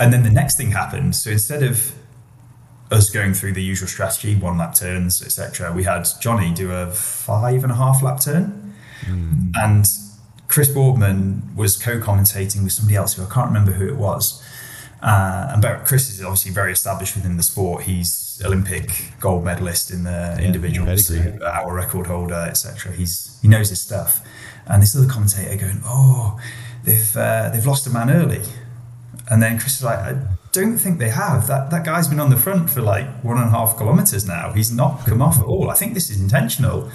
and 0.00 0.12
then 0.12 0.22
the 0.22 0.30
next 0.30 0.56
thing 0.56 0.72
happened. 0.72 1.14
So 1.14 1.30
instead 1.30 1.62
of 1.62 1.92
us 2.90 3.10
going 3.10 3.34
through 3.34 3.52
the 3.52 3.62
usual 3.62 3.86
strategy, 3.86 4.34
one 4.34 4.58
lap 4.58 4.74
turns, 4.74 5.22
etc., 5.22 5.72
we 5.72 5.84
had 5.84 6.08
Johnny 6.20 6.52
do 6.52 6.72
a 6.72 6.90
five 6.90 7.62
and 7.62 7.70
a 7.70 7.76
half 7.76 8.02
lap 8.02 8.20
turn. 8.20 8.74
Mm. 9.02 9.52
And 9.54 9.86
Chris 10.48 10.68
Boardman 10.68 11.54
was 11.54 11.76
co-commentating 11.76 12.64
with 12.64 12.72
somebody 12.72 12.96
else 12.96 13.14
who 13.14 13.22
I 13.22 13.28
can't 13.32 13.48
remember 13.48 13.72
who 13.72 13.86
it 13.86 13.96
was. 13.96 14.42
Uh, 15.02 15.52
and 15.54 15.86
Chris 15.86 16.10
is 16.10 16.22
obviously 16.22 16.50
very 16.50 16.72
established 16.72 17.14
within 17.14 17.36
the 17.36 17.42
sport. 17.42 17.84
He's 17.84 18.42
Olympic 18.44 19.12
gold 19.20 19.44
medalist 19.44 19.90
in 19.90 20.04
the 20.04 20.10
yeah, 20.10 20.40
individuals, 20.40 21.10
our 21.42 21.72
record 21.74 22.06
holder, 22.06 22.46
etc. 22.48 22.92
He's 22.92 23.38
he 23.40 23.48
knows 23.48 23.70
his 23.70 23.80
stuff. 23.80 24.20
And 24.66 24.82
this 24.82 24.94
other 24.94 25.08
commentator 25.08 25.56
going, 25.56 25.80
"Oh, 25.84 26.38
they've 26.84 27.16
uh, 27.16 27.50
they've 27.50 27.64
lost 27.64 27.86
a 27.86 27.90
man 27.90 28.10
early." 28.10 28.42
And 29.30 29.40
then 29.42 29.58
Chris 29.58 29.76
is 29.76 29.84
like, 29.84 29.98
I 29.98 30.20
don't 30.52 30.76
think 30.76 30.98
they 30.98 31.10
have. 31.10 31.46
That 31.46 31.70
that 31.70 31.84
guy's 31.84 32.08
been 32.08 32.20
on 32.20 32.30
the 32.30 32.36
front 32.36 32.68
for 32.68 32.82
like 32.82 33.06
one 33.22 33.38
and 33.38 33.46
a 33.46 33.50
half 33.50 33.76
kilometers 33.76 34.26
now. 34.26 34.52
He's 34.52 34.72
not 34.72 35.06
come 35.06 35.22
off 35.22 35.38
at 35.38 35.46
all. 35.46 35.70
I 35.70 35.74
think 35.74 35.94
this 35.94 36.10
is 36.10 36.20
intentional. 36.20 36.90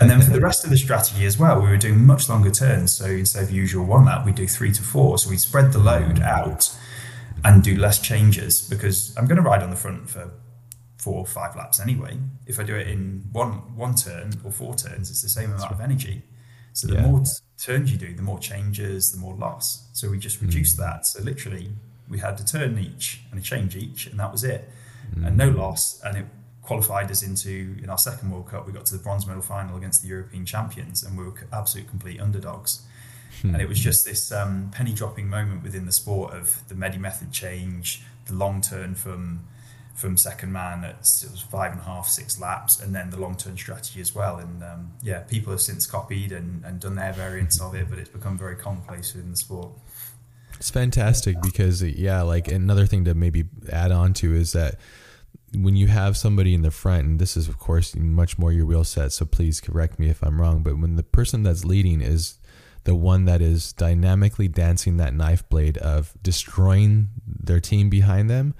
And 0.00 0.10
then 0.10 0.20
for 0.20 0.30
the 0.30 0.40
rest 0.40 0.64
of 0.64 0.70
the 0.70 0.76
strategy 0.76 1.24
as 1.24 1.38
well, 1.38 1.60
we 1.60 1.68
were 1.68 1.76
doing 1.76 2.04
much 2.04 2.28
longer 2.28 2.50
turns. 2.50 2.92
So 2.96 3.04
instead 3.04 3.44
of 3.44 3.50
usual 3.52 3.84
one 3.84 4.06
lap, 4.06 4.26
we 4.26 4.32
do 4.32 4.46
three 4.46 4.72
to 4.72 4.82
four. 4.82 5.18
So 5.18 5.30
we 5.30 5.36
spread 5.36 5.72
the 5.72 5.78
load 5.78 6.20
out 6.20 6.74
and 7.44 7.62
do 7.62 7.76
less 7.76 8.00
changes 8.00 8.66
because 8.68 9.14
I'm 9.16 9.26
going 9.26 9.36
to 9.36 9.42
ride 9.42 9.62
on 9.62 9.70
the 9.70 9.76
front 9.76 10.08
for 10.08 10.32
four 10.98 11.18
or 11.18 11.26
five 11.26 11.54
laps 11.54 11.78
anyway. 11.78 12.18
If 12.46 12.58
I 12.58 12.64
do 12.64 12.74
it 12.74 12.88
in 12.88 13.28
one 13.30 13.76
one 13.76 13.94
turn 13.94 14.32
or 14.42 14.50
four 14.50 14.74
turns, 14.74 15.10
it's 15.10 15.22
the 15.22 15.28
same 15.28 15.52
amount 15.52 15.70
of 15.70 15.80
energy. 15.80 16.24
So 16.74 16.88
the 16.88 16.94
yeah. 16.94 17.06
more 17.06 17.22
turns 17.56 17.90
you 17.90 17.96
do, 17.96 18.14
the 18.14 18.22
more 18.22 18.38
changes, 18.38 19.12
the 19.12 19.18
more 19.18 19.34
loss. 19.34 19.88
So 19.92 20.10
we 20.10 20.18
just 20.18 20.42
reduced 20.42 20.76
mm. 20.76 20.80
that. 20.80 21.06
So 21.06 21.22
literally, 21.22 21.70
we 22.08 22.18
had 22.18 22.38
a 22.38 22.44
turn 22.44 22.78
each 22.78 23.22
and 23.30 23.40
a 23.40 23.42
change 23.42 23.76
each, 23.76 24.06
and 24.06 24.18
that 24.18 24.30
was 24.30 24.44
it, 24.44 24.68
mm. 25.16 25.26
and 25.26 25.36
no 25.36 25.48
loss. 25.48 26.00
And 26.04 26.18
it 26.18 26.26
qualified 26.62 27.10
us 27.10 27.22
into 27.22 27.76
in 27.82 27.88
our 27.88 27.98
second 27.98 28.30
World 28.30 28.48
Cup. 28.48 28.66
We 28.66 28.72
got 28.72 28.86
to 28.86 28.96
the 28.96 29.02
bronze 29.02 29.24
medal 29.26 29.40
final 29.40 29.76
against 29.76 30.02
the 30.02 30.08
European 30.08 30.44
champions, 30.44 31.04
and 31.04 31.16
we 31.16 31.24
were 31.24 31.34
absolute 31.52 31.88
complete 31.88 32.20
underdogs. 32.20 32.82
Mm. 33.42 33.54
And 33.54 33.62
it 33.62 33.68
was 33.68 33.78
just 33.78 34.04
this 34.04 34.32
um, 34.32 34.70
penny 34.72 34.92
dropping 34.92 35.28
moment 35.28 35.62
within 35.62 35.86
the 35.86 35.92
sport 35.92 36.34
of 36.34 36.66
the 36.68 36.74
Mehdi 36.74 36.98
method 36.98 37.30
change, 37.30 38.02
the 38.26 38.34
long 38.34 38.60
turn 38.60 38.96
from 38.96 39.44
from 39.94 40.16
second 40.16 40.52
man 40.52 40.84
at 40.84 40.96
it 40.96 41.30
was 41.30 41.44
five 41.50 41.72
and 41.72 41.80
a 41.80 41.84
half, 41.84 42.08
six 42.08 42.40
laps, 42.40 42.80
and 42.80 42.94
then 42.94 43.10
the 43.10 43.18
long 43.18 43.36
term 43.36 43.56
strategy 43.56 44.00
as 44.00 44.14
well. 44.14 44.38
And 44.38 44.62
um, 44.62 44.92
yeah, 45.02 45.20
people 45.20 45.52
have 45.52 45.60
since 45.60 45.86
copied 45.86 46.32
and, 46.32 46.64
and 46.64 46.80
done 46.80 46.96
their 46.96 47.12
variants 47.12 47.60
of 47.60 47.74
it, 47.74 47.88
but 47.88 47.98
it's 47.98 48.10
become 48.10 48.36
very 48.36 48.56
commonplace 48.56 49.14
in 49.14 49.30
the 49.30 49.36
sport. 49.36 49.70
It's 50.58 50.70
fantastic 50.70 51.40
because 51.40 51.82
yeah, 51.82 52.22
like 52.22 52.48
another 52.48 52.86
thing 52.86 53.04
to 53.04 53.14
maybe 53.14 53.44
add 53.70 53.92
on 53.92 54.14
to 54.14 54.34
is 54.34 54.52
that 54.52 54.76
when 55.54 55.76
you 55.76 55.86
have 55.86 56.16
somebody 56.16 56.54
in 56.54 56.62
the 56.62 56.70
front, 56.72 57.06
and 57.06 57.20
this 57.20 57.36
is 57.36 57.48
of 57.48 57.58
course 57.58 57.94
much 57.94 58.36
more 58.38 58.52
your 58.52 58.66
wheel 58.66 58.84
set, 58.84 59.12
so 59.12 59.24
please 59.24 59.60
correct 59.60 59.98
me 60.00 60.08
if 60.10 60.22
I'm 60.22 60.40
wrong, 60.40 60.62
but 60.62 60.78
when 60.78 60.96
the 60.96 61.02
person 61.04 61.44
that's 61.44 61.64
leading 61.64 62.00
is 62.00 62.38
the 62.82 62.94
one 62.94 63.24
that 63.26 63.40
is 63.40 63.72
dynamically 63.72 64.48
dancing 64.48 64.96
that 64.96 65.14
knife 65.14 65.48
blade 65.48 65.78
of 65.78 66.12
destroying 66.22 67.08
their 67.26 67.60
team 67.60 67.88
behind 67.88 68.28
them 68.28 68.54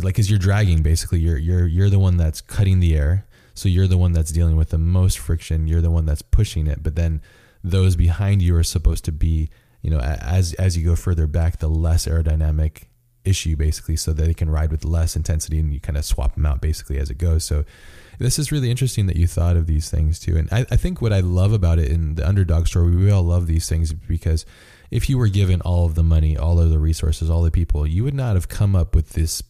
like 0.00 0.18
as 0.18 0.30
you're 0.30 0.38
dragging 0.38 0.82
basically. 0.82 1.20
You're 1.20 1.38
you're 1.38 1.66
you're 1.66 1.90
the 1.90 1.98
one 1.98 2.16
that's 2.16 2.40
cutting 2.40 2.80
the 2.80 2.96
air. 2.96 3.26
So 3.54 3.68
you're 3.68 3.86
the 3.86 3.98
one 3.98 4.12
that's 4.12 4.32
dealing 4.32 4.56
with 4.56 4.70
the 4.70 4.78
most 4.78 5.18
friction. 5.18 5.68
You're 5.68 5.80
the 5.80 5.90
one 5.90 6.06
that's 6.06 6.22
pushing 6.22 6.66
it. 6.66 6.82
But 6.82 6.96
then 6.96 7.22
those 7.62 7.96
behind 7.96 8.42
you 8.42 8.56
are 8.56 8.64
supposed 8.64 9.04
to 9.06 9.12
be 9.12 9.48
you 9.82 9.90
know 9.90 10.00
as 10.00 10.54
as 10.54 10.76
you 10.76 10.84
go 10.84 10.96
further 10.96 11.26
back 11.26 11.58
the 11.58 11.68
less 11.68 12.06
aerodynamic 12.06 12.84
issue 13.24 13.56
basically 13.56 13.96
so 13.96 14.12
that 14.12 14.22
they 14.22 14.34
can 14.34 14.50
ride 14.50 14.70
with 14.70 14.84
less 14.84 15.16
intensity 15.16 15.58
and 15.58 15.72
you 15.72 15.80
kind 15.80 15.96
of 15.96 16.04
swap 16.04 16.34
them 16.34 16.44
out 16.44 16.60
basically 16.60 16.98
as 16.98 17.10
it 17.10 17.18
goes. 17.18 17.44
So 17.44 17.64
this 18.18 18.38
is 18.38 18.52
really 18.52 18.70
interesting 18.70 19.06
that 19.06 19.16
you 19.16 19.26
thought 19.26 19.56
of 19.56 19.66
these 19.66 19.90
things 19.90 20.20
too. 20.20 20.36
And 20.36 20.48
I, 20.52 20.60
I 20.70 20.76
think 20.76 21.00
what 21.00 21.12
i 21.12 21.20
love 21.20 21.52
about 21.52 21.78
it 21.78 21.88
in 21.88 22.16
the 22.16 22.28
underdog 22.28 22.66
story 22.66 22.94
we 22.94 23.10
all 23.10 23.22
love 23.22 23.46
these 23.46 23.68
things 23.68 23.92
because 23.92 24.44
if 24.90 25.08
you 25.08 25.18
were 25.18 25.28
given 25.28 25.60
all 25.62 25.86
of 25.86 25.94
the 25.94 26.02
money 26.02 26.36
all 26.36 26.60
of 26.60 26.70
the 26.70 26.78
resources 26.78 27.30
all 27.30 27.42
the 27.42 27.50
people 27.50 27.86
you 27.86 28.04
would 28.04 28.14
not 28.14 28.34
have 28.34 28.48
come 28.48 28.76
up 28.76 28.94
with 28.94 29.10
this 29.10 29.42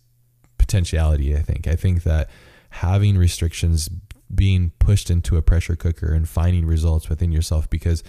potentiality. 0.67 1.37
I 1.37 1.41
think. 1.41 1.67
I 1.67 1.77
think 1.77 2.03
that 2.05 2.31
having 2.71 3.17
restrictions, 3.17 3.89
being 4.35 4.73
pushed 4.79 5.11
into 5.11 5.37
a 5.37 5.43
pressure 5.43 5.77
cooker, 5.77 6.13
and 6.13 6.29
finding 6.29 6.67
results 6.67 7.09
within 7.09 7.33
yourself 7.33 7.69
because 7.69 8.03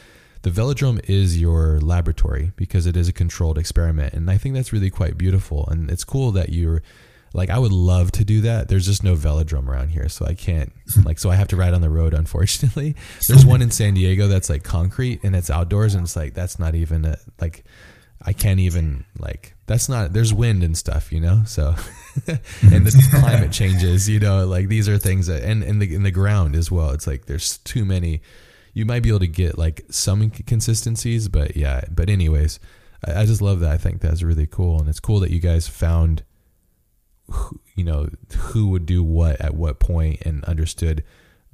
the 0.44 0.50
velodrome 0.50 1.04
is 1.10 1.40
your 1.40 1.80
laboratory 1.80 2.52
because 2.56 2.86
it 2.86 2.96
is 2.96 3.08
a 3.08 3.14
controlled 3.14 3.58
experiment, 3.58 4.14
and 4.14 4.30
I 4.30 4.38
think 4.38 4.56
that's 4.56 4.72
really 4.72 4.90
quite 4.90 5.18
beautiful. 5.18 5.68
And 5.68 5.90
it's 5.90 6.04
cool 6.04 6.32
that 6.32 6.50
you're 6.50 6.82
like 7.34 7.50
I 7.50 7.60
would 7.60 7.74
love 7.74 8.12
to 8.14 8.24
do 8.24 8.42
that. 8.42 8.70
There's 8.70 8.86
just 8.86 9.04
no 9.04 9.16
velodrome 9.16 9.68
around 9.68 9.90
here, 9.90 10.08
so 10.08 10.26
I 10.26 10.34
can't 10.34 10.72
like 11.04 11.20
so 11.20 11.30
I 11.30 11.36
have 11.36 11.50
to 11.50 11.58
ride 11.58 11.74
on 11.74 11.82
the 11.82 11.90
road 11.90 12.14
unfortunately. 12.14 12.96
There's 13.28 13.46
one 13.46 13.62
in 13.62 13.72
San 13.72 13.94
Diego 13.94 14.28
that's 14.28 14.50
like 14.50 14.64
concrete 14.64 15.24
and 15.24 15.36
it's 15.36 15.50
outdoors 15.50 15.96
and 15.96 16.06
it's 16.06 16.16
like 16.16 16.34
that's 16.34 16.60
not 16.60 16.76
even 16.76 17.06
a, 17.06 17.18
like 17.42 17.66
I 18.22 18.32
can't 18.32 18.60
even 18.60 19.06
like 19.20 19.55
that's 19.68 19.90
not 19.90 20.14
there's 20.14 20.34
wind 20.34 20.64
and 20.64 20.78
stuff, 20.78 21.12
you 21.12 21.20
know. 21.20 21.42
So 21.46 21.70
and 22.28 22.86
the 22.86 23.08
climate 23.20 23.52
changes, 23.52 24.08
you 24.08 24.20
know, 24.20 24.46
like 24.46 24.68
these 24.68 24.88
are 24.88 24.98
things 24.98 25.28
that 25.28 25.44
and 25.44 25.64
in 25.64 25.80
the 25.80 25.94
in 25.94 26.04
the 26.04 26.12
ground 26.12 26.56
as 26.56 26.72
well. 26.72 26.92
It's 26.92 27.08
like 27.08 27.26
there's 27.26 27.58
too 27.60 27.86
many. 27.86 28.22
You 28.74 28.86
might 28.86 29.04
be 29.04 29.10
able 29.10 29.20
to 29.20 29.28
get 29.28 29.58
like 29.58 29.86
some 29.90 30.30
consistencies, 30.30 31.28
but 31.30 31.56
yeah. 31.56 31.86
But 31.90 32.10
anyways, 32.10 32.60
I, 33.06 33.22
I 33.22 33.26
just 33.26 33.42
love 33.42 33.62
that. 33.62 33.72
I 33.72 33.78
think 33.78 34.02
that's 34.02 34.22
really 34.22 34.48
cool, 34.48 34.80
and 34.80 34.90
it's 34.90 35.00
cool 35.00 35.20
that 35.22 35.32
you 35.32 35.40
guys 35.40 35.68
found, 35.68 36.24
who, 37.30 37.60
you 37.74 37.84
know, 37.84 38.10
who 38.38 38.70
would 38.70 38.86
do 38.86 39.02
what 39.02 39.42
at 39.42 39.56
what 39.56 39.80
point 39.80 40.22
and 40.26 40.44
understood 40.44 41.04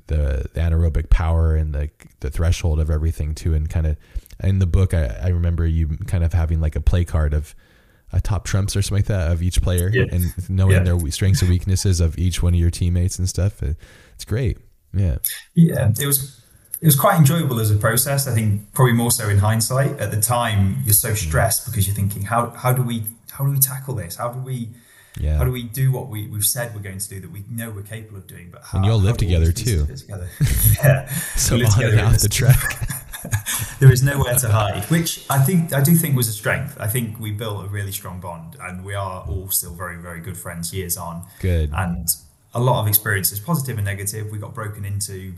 the, 0.08 0.48
the 0.54 0.60
anaerobic 0.60 1.10
power 1.10 1.56
and 1.56 1.74
the 1.74 1.90
the 2.20 2.30
threshold 2.30 2.80
of 2.80 2.90
everything 2.90 3.36
too, 3.36 3.54
and 3.54 3.70
kind 3.70 3.88
of 3.88 3.98
in 4.44 4.60
the 4.60 4.68
book, 4.68 4.94
I, 4.94 5.18
I 5.24 5.28
remember 5.30 5.66
you 5.66 5.98
kind 6.08 6.24
of 6.24 6.34
having 6.34 6.60
like 6.60 6.76
a 6.76 6.82
play 6.82 7.06
card 7.06 7.34
of 7.34 7.56
a 8.14 8.22
top 8.22 8.46
trumps 8.46 8.76
or 8.76 8.82
something 8.82 9.00
like 9.00 9.06
that 9.06 9.32
of 9.32 9.42
each 9.42 9.62
player 9.62 9.90
yeah. 9.94 10.06
and 10.12 10.50
knowing 10.50 10.74
yeah. 10.74 10.84
their 10.84 11.12
strengths 11.12 11.42
and 11.42 11.50
weaknesses 11.50 12.00
of 12.00 12.18
each 12.18 12.44
one 12.44 12.54
of 12.54 12.60
your 12.60 12.70
teammates 12.70 13.18
and 13.18 13.28
stuff. 13.28 13.62
It's 13.64 14.26
great. 14.26 14.58
Yeah. 14.94 15.18
Yeah. 15.54 15.92
It 16.00 16.06
was, 16.06 16.42
it 16.82 16.86
was 16.86 17.00
quite 17.00 17.18
enjoyable 17.18 17.60
as 17.60 17.72
a 17.72 17.76
process. 17.76 18.28
I 18.28 18.34
think 18.34 18.74
probably 18.74 18.94
more 18.94 19.12
so 19.12 19.30
in 19.30 19.38
hindsight. 19.38 20.00
At 20.00 20.12
the 20.12 20.20
time, 20.20 20.78
you're 20.84 20.94
so 20.94 21.12
mm. 21.12 21.18
stressed 21.18 21.66
because 21.66 21.88
you're 21.88 21.96
thinking, 21.96 22.24
how, 22.24 22.50
how 22.50 22.74
do 22.74 22.82
we, 22.82 23.04
how 23.32 23.46
do 23.46 23.52
we 23.52 23.60
tackle 23.60 23.96
this? 23.96 24.16
How 24.16 24.30
do 24.30 24.40
we, 24.40 24.70
yeah. 25.20 25.38
how 25.38 25.44
do 25.44 25.52
we 25.52 25.64
do 25.64 25.92
what 25.92 26.08
we, 26.08 26.28
we've 26.28 26.46
said 26.46 26.74
we're 26.76 26.82
going 26.82 26.98
to 26.98 27.10
do 27.10 27.20
that 27.22 27.32
we 27.32 27.44
know 27.50 27.70
we're 27.70 27.84
capable 27.84 28.18
of 28.18 28.28
doing? 28.28 28.50
But 28.52 28.64
how, 28.64 28.78
and 28.78 28.86
you 28.86 28.92
all 28.92 29.00
live 29.00 29.18
together 29.18 29.52
too. 29.52 29.86
Together? 29.86 30.28
yeah. 30.84 31.08
so 31.36 31.56
on 31.56 31.84
and 31.84 32.02
off 32.02 32.20
the 32.20 32.30
track. 32.30 32.78
there 33.80 33.92
is 33.92 34.04
nowhere 34.04 34.36
to 34.36 34.50
hide, 34.50 34.84
which 34.86 35.26
I 35.30 35.40
think 35.40 35.74
I 35.74 35.82
do 35.82 35.96
think 35.96 36.16
was 36.16 36.28
a 36.28 36.34
strength. 36.34 36.78
I 36.80 36.88
think 36.88 37.20
we 37.20 37.32
built 37.32 37.66
a 37.66 37.68
really 37.68 37.92
strong 37.92 38.20
bond, 38.20 38.58
and 38.62 38.84
we 38.84 38.94
are 38.94 39.24
all 39.28 39.50
still 39.50 39.74
very, 39.74 39.98
very 39.98 40.20
good 40.20 40.38
friends 40.38 40.74
years 40.74 40.98
on. 40.98 41.26
Good, 41.40 41.72
and 41.74 42.08
a 42.54 42.60
lot 42.60 42.82
of 42.82 42.88
experiences, 42.88 43.40
positive 43.40 43.78
and 43.78 43.86
negative. 43.86 44.32
We 44.32 44.38
got 44.38 44.54
broken 44.54 44.86
into 44.86 45.34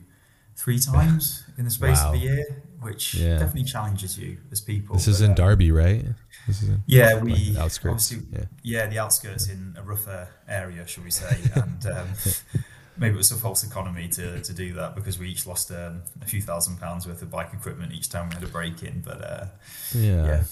three 0.56 0.80
times 0.94 1.44
in 1.58 1.66
the 1.66 1.72
space 1.72 2.02
wow. 2.02 2.10
of 2.10 2.16
a 2.16 2.18
year, 2.18 2.64
which 2.82 3.16
yeah. 3.16 3.40
definitely 3.40 3.66
challenges 3.66 4.18
you 4.18 4.38
as 4.52 4.62
people. 4.62 4.96
This 4.96 5.08
is 5.08 5.22
in 5.22 5.36
Derby, 5.36 5.72
right? 5.72 6.04
In, 6.48 6.84
yeah, 6.86 7.22
we 7.22 7.52
like 7.52 7.58
outskirts. 7.58 8.12
Yeah. 8.12 8.46
yeah. 8.64 8.88
the 8.88 9.00
outskirts 9.00 9.48
in 9.50 9.76
a 9.78 9.84
rougher 9.84 10.28
area, 10.48 10.86
shall 10.88 11.04
we 11.04 11.12
say? 11.12 11.38
And 11.56 11.86
um, 11.86 12.08
maybe 12.98 13.16
it 13.16 13.18
was 13.18 13.32
a 13.32 13.36
false 13.36 13.64
economy 13.64 14.08
to, 14.10 14.41
to 14.41 14.54
do 14.54 14.74
that 14.74 14.96
because 14.96 15.18
we 15.20 15.30
each 15.30 15.48
lost 15.48 15.72
um, 15.72 16.02
a 16.22 16.26
few 16.26 16.41
thousand 16.41 16.80
pounds 16.80 17.08
worth 17.08 17.22
of 17.22 17.32
bike 17.32 17.50
equipment 17.54 17.91
each 17.94 18.10
time 18.10 18.30
we 18.30 18.36
had 18.36 18.44
a 18.44 18.48
break 18.48 18.84
in. 18.84 19.02
But 19.02 19.24
uh, 19.24 19.46
yeah. 19.96 20.26
yeah. 20.26 20.44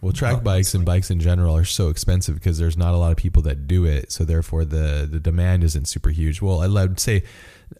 Well, 0.00 0.12
track 0.12 0.44
bikes 0.44 0.74
and 0.74 0.84
bikes 0.84 1.10
in 1.10 1.18
general 1.18 1.56
are 1.56 1.64
so 1.64 1.88
expensive 1.88 2.34
because 2.34 2.58
there's 2.58 2.76
not 2.76 2.92
a 2.92 2.98
lot 2.98 3.10
of 3.10 3.16
people 3.16 3.40
that 3.42 3.66
do 3.66 3.86
it. 3.86 4.12
So 4.12 4.24
therefore, 4.24 4.66
the 4.66 5.08
the 5.10 5.18
demand 5.18 5.64
isn't 5.64 5.88
super 5.88 6.10
huge. 6.10 6.42
Well, 6.42 6.60
I 6.60 6.68
would 6.68 7.00
say 7.00 7.24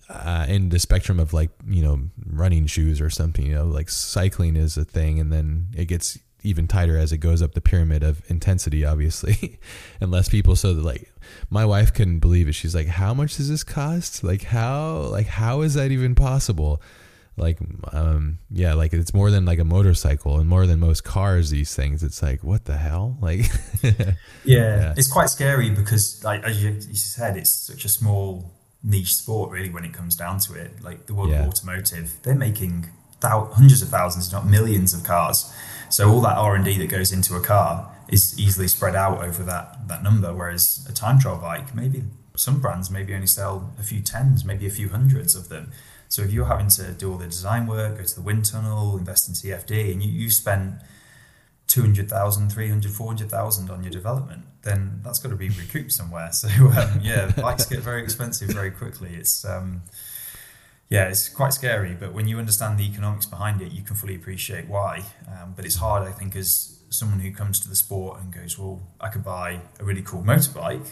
uh, 0.08 0.46
in 0.48 0.70
the 0.70 0.78
spectrum 0.78 1.20
of 1.20 1.34
like 1.34 1.50
you 1.68 1.82
know 1.82 2.00
running 2.24 2.66
shoes 2.66 2.98
or 2.98 3.10
something, 3.10 3.44
you 3.44 3.54
know, 3.54 3.66
like 3.66 3.90
cycling 3.90 4.56
is 4.56 4.78
a 4.78 4.86
thing, 4.86 5.20
and 5.20 5.30
then 5.30 5.68
it 5.76 5.84
gets 5.84 6.18
even 6.42 6.66
tighter 6.66 6.96
as 6.96 7.12
it 7.12 7.18
goes 7.18 7.42
up 7.42 7.52
the 7.52 7.60
pyramid 7.60 8.02
of 8.02 8.22
intensity, 8.30 8.84
obviously, 8.84 9.58
and 10.00 10.10
less 10.10 10.30
people. 10.30 10.56
So 10.56 10.72
that 10.72 10.82
like 10.82 11.12
my 11.50 11.64
wife 11.64 11.92
couldn't 11.92 12.20
believe 12.20 12.48
it. 12.48 12.52
She's 12.52 12.74
like, 12.74 12.86
"How 12.86 13.14
much 13.14 13.36
does 13.36 13.48
this 13.48 13.64
cost? 13.64 14.24
Like 14.24 14.44
how 14.44 15.08
like 15.10 15.26
how 15.26 15.62
is 15.62 15.74
that 15.74 15.90
even 15.90 16.14
possible?" 16.14 16.80
Like 17.36 17.58
um 17.92 18.38
yeah, 18.50 18.74
like 18.74 18.92
it's 18.92 19.12
more 19.12 19.30
than 19.30 19.44
like 19.44 19.58
a 19.58 19.64
motorcycle 19.64 20.38
and 20.38 20.48
more 20.48 20.66
than 20.66 20.80
most 20.80 21.04
cars. 21.04 21.50
These 21.50 21.74
things, 21.74 22.02
it's 22.02 22.22
like 22.22 22.44
what 22.44 22.64
the 22.64 22.76
hell? 22.76 23.16
Like 23.20 23.40
yeah. 23.82 24.14
yeah, 24.44 24.94
it's 24.96 25.10
quite 25.10 25.30
scary 25.30 25.70
because 25.70 26.22
like 26.24 26.42
as 26.44 26.62
you, 26.62 26.70
you 26.70 26.96
said, 26.96 27.36
it's 27.36 27.50
such 27.50 27.84
a 27.84 27.88
small 27.88 28.52
niche 28.82 29.14
sport 29.14 29.50
really 29.50 29.70
when 29.70 29.84
it 29.84 29.92
comes 29.92 30.14
down 30.14 30.38
to 30.40 30.54
it. 30.54 30.82
Like 30.82 31.06
the 31.06 31.14
world 31.14 31.30
yeah. 31.30 31.42
of 31.42 31.48
automotive, 31.48 32.12
they're 32.22 32.34
making 32.34 32.90
thou- 33.20 33.50
hundreds 33.52 33.82
of 33.82 33.88
thousands, 33.88 34.32
not 34.32 34.46
millions 34.46 34.94
of 34.94 35.02
cars 35.02 35.52
so 35.94 36.10
all 36.10 36.20
that 36.22 36.36
R 36.36 36.56
and 36.56 36.64
D 36.64 36.76
that 36.78 36.88
goes 36.88 37.12
into 37.12 37.36
a 37.36 37.40
car 37.40 37.93
is 38.08 38.38
easily 38.38 38.68
spread 38.68 38.94
out 38.94 39.22
over 39.22 39.42
that 39.44 39.88
that 39.88 40.02
number. 40.02 40.32
Whereas 40.34 40.86
a 40.88 40.92
time 40.92 41.18
trial 41.18 41.38
bike, 41.38 41.74
maybe 41.74 42.04
some 42.36 42.60
brands 42.60 42.90
maybe 42.90 43.14
only 43.14 43.26
sell 43.26 43.72
a 43.78 43.82
few 43.82 44.00
tens, 44.00 44.44
maybe 44.44 44.66
a 44.66 44.70
few 44.70 44.88
hundreds 44.88 45.34
of 45.34 45.48
them. 45.48 45.70
So 46.08 46.22
if 46.22 46.32
you're 46.32 46.46
having 46.46 46.68
to 46.68 46.92
do 46.92 47.10
all 47.10 47.18
the 47.18 47.26
design 47.26 47.66
work, 47.66 47.98
go 47.98 48.04
to 48.04 48.14
the 48.14 48.20
wind 48.20 48.44
tunnel, 48.44 48.96
invest 48.96 49.28
in 49.28 49.34
CFD, 49.34 49.92
and 49.92 50.02
you, 50.02 50.10
you 50.10 50.30
spend 50.30 50.80
200,000, 51.68 52.50
300, 52.50 52.92
400,000 52.92 53.70
on 53.70 53.82
your 53.82 53.90
development, 53.90 54.44
then 54.62 55.00
that's 55.02 55.18
got 55.18 55.30
to 55.30 55.36
be 55.36 55.48
recouped 55.48 55.92
somewhere. 55.92 56.30
So 56.32 56.48
um, 56.48 57.00
yeah, 57.02 57.32
bikes 57.36 57.66
get 57.66 57.80
very 57.80 58.02
expensive 58.02 58.50
very 58.50 58.70
quickly. 58.70 59.14
It's 59.14 59.44
um, 59.44 59.82
yeah, 60.88 61.08
it's 61.08 61.28
quite 61.28 61.52
scary. 61.52 61.96
But 61.98 62.12
when 62.12 62.28
you 62.28 62.38
understand 62.38 62.78
the 62.78 62.84
economics 62.84 63.26
behind 63.26 63.62
it, 63.62 63.72
you 63.72 63.82
can 63.82 63.96
fully 63.96 64.14
appreciate 64.14 64.68
why. 64.68 65.04
Um, 65.26 65.54
but 65.56 65.64
it's 65.64 65.76
hard, 65.76 66.06
I 66.06 66.12
think, 66.12 66.36
as 66.36 66.78
someone 66.94 67.20
who 67.20 67.32
comes 67.32 67.60
to 67.60 67.68
the 67.68 67.74
sport 67.74 68.20
and 68.20 68.32
goes, 68.32 68.58
well, 68.58 68.80
I 69.00 69.08
could 69.08 69.24
buy 69.24 69.60
a 69.80 69.84
really 69.84 70.02
cool 70.02 70.22
motorbike 70.22 70.86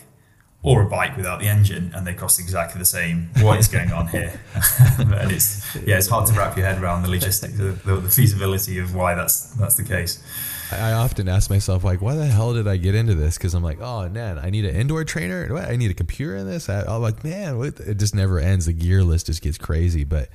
or 0.64 0.82
a 0.82 0.88
bike 0.88 1.16
without 1.16 1.40
the 1.40 1.48
engine 1.48 1.90
and 1.94 2.06
they 2.06 2.14
cost 2.14 2.38
exactly 2.38 2.78
the 2.78 2.84
same. 2.84 3.30
What 3.40 3.58
is 3.58 3.68
going 3.68 3.90
on 3.92 4.08
here? 4.08 4.40
and 4.98 5.32
it's 5.32 5.74
yeah, 5.86 5.98
it's 5.98 6.08
hard 6.08 6.26
to 6.28 6.34
wrap 6.34 6.56
your 6.56 6.66
head 6.66 6.80
around 6.80 7.02
the 7.02 7.10
logistics, 7.10 7.54
the, 7.54 7.72
the, 7.84 8.08
feasibility 8.08 8.78
of 8.78 8.94
why 8.94 9.14
that's 9.14 9.54
that's 9.54 9.74
the 9.74 9.84
case. 9.84 10.22
I 10.70 10.92
often 10.92 11.28
ask 11.28 11.50
myself, 11.50 11.84
like, 11.84 12.00
why 12.00 12.14
the 12.14 12.24
hell 12.24 12.54
did 12.54 12.66
I 12.66 12.78
get 12.78 12.94
into 12.94 13.14
this? 13.14 13.36
Because 13.36 13.52
I'm 13.52 13.62
like, 13.62 13.80
oh 13.80 14.08
man, 14.08 14.38
I 14.38 14.50
need 14.50 14.64
an 14.64 14.74
indoor 14.74 15.04
trainer. 15.04 15.54
I 15.58 15.76
need 15.76 15.90
a 15.90 15.94
computer 15.94 16.36
in 16.36 16.48
this. 16.48 16.68
I, 16.68 16.94
am 16.94 17.02
like, 17.02 17.24
man, 17.24 17.58
what? 17.58 17.78
it 17.80 17.98
just 17.98 18.14
never 18.14 18.38
ends. 18.38 18.66
The 18.66 18.72
gear 18.72 19.02
list 19.02 19.26
just 19.26 19.42
gets 19.42 19.58
crazy. 19.58 20.04
But 20.04 20.28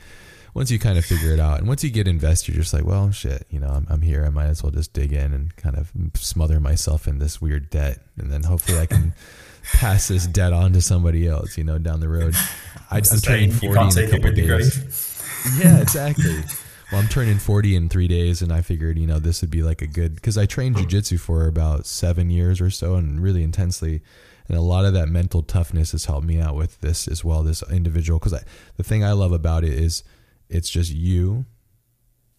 once 0.58 0.72
you 0.72 0.80
kind 0.80 0.98
of 0.98 1.06
figure 1.06 1.32
it 1.32 1.40
out, 1.40 1.60
and 1.60 1.68
once 1.68 1.84
you 1.84 1.90
get 1.90 2.08
invested, 2.08 2.54
you're 2.54 2.64
just 2.64 2.74
like, 2.74 2.84
well, 2.84 3.12
shit, 3.12 3.46
you 3.50 3.60
know, 3.60 3.70
I'm, 3.70 3.88
I'm 3.90 4.02
here. 4.02 4.26
I 4.26 4.30
might 4.30 4.48
as 4.48 4.64
well 4.64 4.72
just 4.72 4.92
dig 4.92 5.14
in 5.14 5.32
and 5.32 5.56
kind 5.56 5.78
of 5.78 5.92
smother 6.16 6.60
myself 6.60 7.08
in 7.08 7.20
this 7.20 7.40
weird 7.40 7.70
debt, 7.70 8.00
and 8.18 8.32
then 8.32 8.44
hopefully 8.44 8.80
I 8.80 8.88
can 8.88 9.14
pass 9.74 10.08
this 10.08 10.28
debt 10.28 10.54
on 10.54 10.74
to 10.74 10.82
somebody 10.82 11.28
else. 11.28 11.58
You 11.58 11.64
know, 11.64 11.78
down 11.78 12.00
the 12.00 12.10
road. 12.10 12.34
I, 12.92 12.98
am 12.98 13.04
turning 13.22 13.52
40 13.52 14.02
in 14.02 14.08
a 14.08 14.12
couple 14.12 14.32
days. 14.32 15.24
Yeah, 15.60 15.80
exactly 15.80 16.44
well, 16.92 17.02
I'm 17.02 17.10
turning 17.10 17.38
40 17.38 17.76
in 17.76 17.90
three 17.90 18.08
days, 18.08 18.42
and 18.42 18.52
I 18.52 18.62
figured, 18.62 18.98
you 18.98 19.08
know, 19.08 19.20
this 19.20 19.42
would 19.42 19.52
be 19.52 19.62
like 19.62 19.82
a 19.82 19.88
good 19.88 20.16
because 20.16 20.38
I 20.38 20.46
trained 20.46 20.78
jujitsu 20.78 21.20
for 21.20 21.48
about 21.48 21.86
seven 21.86 22.30
years 22.30 22.62
or 22.62 22.70
so, 22.70 22.96
and 22.96 23.22
really 23.22 23.44
intensely, 23.44 24.02
and 24.48 24.58
a 24.58 24.62
lot 24.62 24.86
of 24.86 24.94
that 24.94 25.10
mental 25.10 25.44
toughness 25.44 25.92
has 25.92 26.06
helped 26.06 26.26
me 26.26 26.40
out 26.40 26.56
with 26.56 26.80
this 26.80 27.08
as 27.08 27.26
well. 27.26 27.44
This 27.44 27.62
individual, 27.70 28.20
because 28.20 28.42
the 28.78 28.84
thing 28.84 29.04
I 29.04 29.12
love 29.12 29.34
about 29.34 29.66
it 29.66 29.74
is 29.74 30.04
it's 30.50 30.70
just 30.70 30.92
you, 30.92 31.46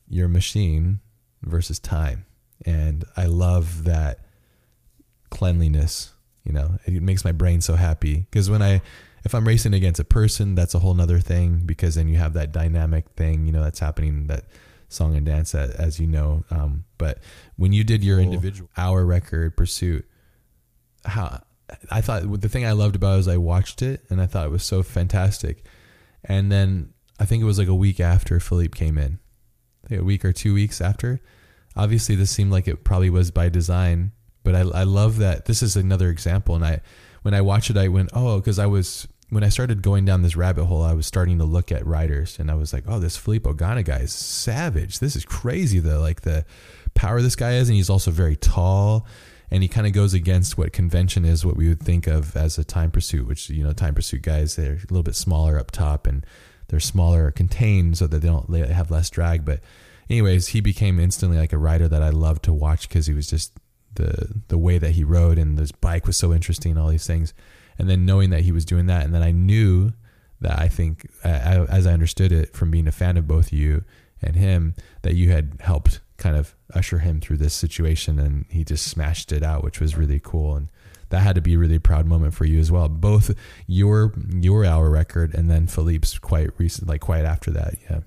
your 0.08 0.28
machine 0.28 1.00
versus 1.42 1.78
time, 1.78 2.26
and 2.64 3.04
I 3.16 3.26
love 3.26 3.84
that 3.84 4.20
cleanliness. 5.30 6.12
You 6.44 6.52
know, 6.52 6.78
it 6.86 7.02
makes 7.02 7.24
my 7.24 7.32
brain 7.32 7.60
so 7.60 7.74
happy 7.74 8.26
because 8.30 8.48
when 8.48 8.62
I 8.62 8.80
if 9.24 9.34
I'm 9.34 9.46
racing 9.46 9.74
against 9.74 10.00
a 10.00 10.04
person, 10.04 10.54
that's 10.54 10.74
a 10.74 10.78
whole 10.78 10.94
nother 10.94 11.20
thing 11.20 11.62
because 11.66 11.96
then 11.96 12.08
you 12.08 12.16
have 12.16 12.32
that 12.34 12.52
dynamic 12.52 13.10
thing, 13.10 13.46
you 13.46 13.52
know, 13.52 13.62
that's 13.62 13.80
happening 13.80 14.26
that 14.28 14.44
song 14.88 15.16
and 15.16 15.26
dance 15.26 15.52
that, 15.52 15.70
as 15.70 16.00
you 16.00 16.06
know. 16.06 16.44
Um, 16.50 16.84
but 16.96 17.18
when 17.56 17.72
you 17.72 17.84
did 17.84 18.02
your 18.02 18.20
individual 18.20 18.70
hour 18.76 19.04
record 19.04 19.56
pursuit, 19.56 20.08
how 21.04 21.42
I 21.90 22.00
thought 22.00 22.40
the 22.40 22.48
thing 22.48 22.64
I 22.64 22.72
loved 22.72 22.96
about 22.96 23.14
it 23.14 23.18
was 23.18 23.28
I 23.28 23.36
watched 23.36 23.82
it 23.82 24.02
and 24.08 24.20
I 24.20 24.26
thought 24.26 24.46
it 24.46 24.50
was 24.50 24.64
so 24.64 24.82
fantastic. 24.82 25.64
And 26.24 26.50
then 26.50 26.94
I 27.18 27.24
think 27.24 27.42
it 27.42 27.46
was 27.46 27.58
like 27.58 27.68
a 27.68 27.74
week 27.74 28.00
after 28.00 28.38
Filippo 28.40 28.76
came 28.76 28.98
in, 28.98 29.18
a 29.90 30.00
week 30.00 30.24
or 30.24 30.32
two 30.32 30.54
weeks 30.54 30.80
after. 30.80 31.20
Obviously, 31.76 32.14
this 32.14 32.30
seemed 32.30 32.50
like 32.50 32.68
it 32.68 32.84
probably 32.84 33.10
was 33.10 33.30
by 33.30 33.48
design, 33.48 34.12
but 34.44 34.54
I, 34.54 34.60
I 34.60 34.82
love 34.84 35.18
that 35.18 35.46
this 35.46 35.62
is 35.62 35.76
another 35.76 36.10
example. 36.10 36.54
And 36.54 36.64
I, 36.64 36.80
when 37.22 37.34
I 37.34 37.40
watched 37.40 37.70
it, 37.70 37.76
I 37.76 37.88
went, 37.88 38.10
oh, 38.12 38.38
because 38.38 38.58
I 38.58 38.66
was 38.66 39.08
when 39.30 39.44
I 39.44 39.50
started 39.50 39.82
going 39.82 40.04
down 40.04 40.22
this 40.22 40.36
rabbit 40.36 40.64
hole, 40.64 40.82
I 40.82 40.94
was 40.94 41.06
starting 41.06 41.38
to 41.38 41.44
look 41.44 41.70
at 41.70 41.86
writers, 41.86 42.38
and 42.38 42.50
I 42.50 42.54
was 42.54 42.72
like, 42.72 42.84
oh, 42.88 42.98
this 42.98 43.16
Filippo 43.16 43.52
Ganna 43.52 43.84
guy 43.84 43.98
is 43.98 44.12
savage. 44.12 45.00
This 45.00 45.16
is 45.16 45.24
crazy. 45.24 45.80
The 45.80 45.98
like 45.98 46.22
the 46.22 46.44
power 46.94 47.20
this 47.20 47.36
guy 47.36 47.54
is, 47.54 47.68
and 47.68 47.76
he's 47.76 47.90
also 47.90 48.10
very 48.10 48.36
tall, 48.36 49.06
and 49.50 49.62
he 49.62 49.68
kind 49.68 49.86
of 49.86 49.92
goes 49.92 50.14
against 50.14 50.56
what 50.56 50.72
convention 50.72 51.24
is, 51.24 51.44
what 51.44 51.56
we 51.56 51.68
would 51.68 51.82
think 51.82 52.06
of 52.06 52.36
as 52.36 52.58
a 52.58 52.64
time 52.64 52.90
pursuit, 52.90 53.26
which 53.26 53.50
you 53.50 53.62
know, 53.62 53.72
time 53.72 53.94
pursuit 53.94 54.22
guys 54.22 54.56
they're 54.56 54.74
a 54.74 54.90
little 54.90 55.02
bit 55.02 55.14
smaller 55.14 55.58
up 55.58 55.70
top 55.70 56.06
and 56.06 56.24
they're 56.68 56.80
smaller 56.80 57.30
contained 57.30 57.98
so 57.98 58.06
that 58.06 58.18
they 58.18 58.28
don't 58.28 58.50
they 58.50 58.66
have 58.66 58.90
less 58.90 59.10
drag. 59.10 59.44
But 59.44 59.60
anyways, 60.08 60.48
he 60.48 60.60
became 60.60 61.00
instantly 61.00 61.38
like 61.38 61.52
a 61.52 61.58
rider 61.58 61.88
that 61.88 62.02
I 62.02 62.10
loved 62.10 62.44
to 62.44 62.52
watch 62.52 62.88
because 62.88 63.06
he 63.06 63.14
was 63.14 63.28
just 63.28 63.52
the 63.94 64.42
the 64.48 64.58
way 64.58 64.78
that 64.78 64.92
he 64.92 65.04
rode 65.04 65.38
and 65.38 65.58
his 65.58 65.72
bike 65.72 66.06
was 66.06 66.16
so 66.16 66.32
interesting, 66.32 66.76
all 66.78 66.88
these 66.88 67.06
things. 67.06 67.34
and 67.78 67.88
then 67.88 68.04
knowing 68.04 68.30
that 68.30 68.42
he 68.42 68.52
was 68.52 68.64
doing 68.64 68.86
that, 68.86 69.04
and 69.04 69.14
then 69.14 69.22
I 69.22 69.30
knew 69.30 69.92
that 70.40 70.58
I 70.58 70.68
think, 70.68 71.08
I, 71.24 71.66
as 71.68 71.86
I 71.86 71.92
understood 71.92 72.32
it 72.32 72.54
from 72.54 72.70
being 72.70 72.86
a 72.86 72.92
fan 72.92 73.16
of 73.16 73.26
both 73.26 73.52
you 73.52 73.84
and 74.20 74.36
him, 74.36 74.74
that 75.02 75.14
you 75.14 75.30
had 75.30 75.56
helped 75.60 76.00
kind 76.16 76.36
of 76.36 76.54
usher 76.74 76.98
him 76.98 77.20
through 77.20 77.38
this 77.38 77.54
situation, 77.54 78.18
and 78.18 78.46
he 78.50 78.64
just 78.64 78.86
smashed 78.86 79.32
it 79.32 79.42
out, 79.42 79.62
which 79.62 79.80
was 79.80 79.96
really 79.96 80.20
cool. 80.20 80.56
And 80.56 80.68
that 81.10 81.20
had 81.20 81.34
to 81.36 81.40
be 81.40 81.54
a 81.54 81.58
really 81.58 81.78
proud 81.78 82.06
moment 82.06 82.34
for 82.34 82.44
you 82.44 82.58
as 82.58 82.70
well. 82.70 82.88
Both 82.88 83.34
your 83.66 84.12
your 84.30 84.64
hour 84.64 84.90
record 84.90 85.34
and 85.34 85.50
then 85.50 85.66
Filippo's 85.66 86.18
quite 86.18 86.50
recent, 86.58 86.88
like 86.88 87.00
quite 87.00 87.24
after 87.24 87.50
that. 87.52 87.74
Yeah. 87.90 88.00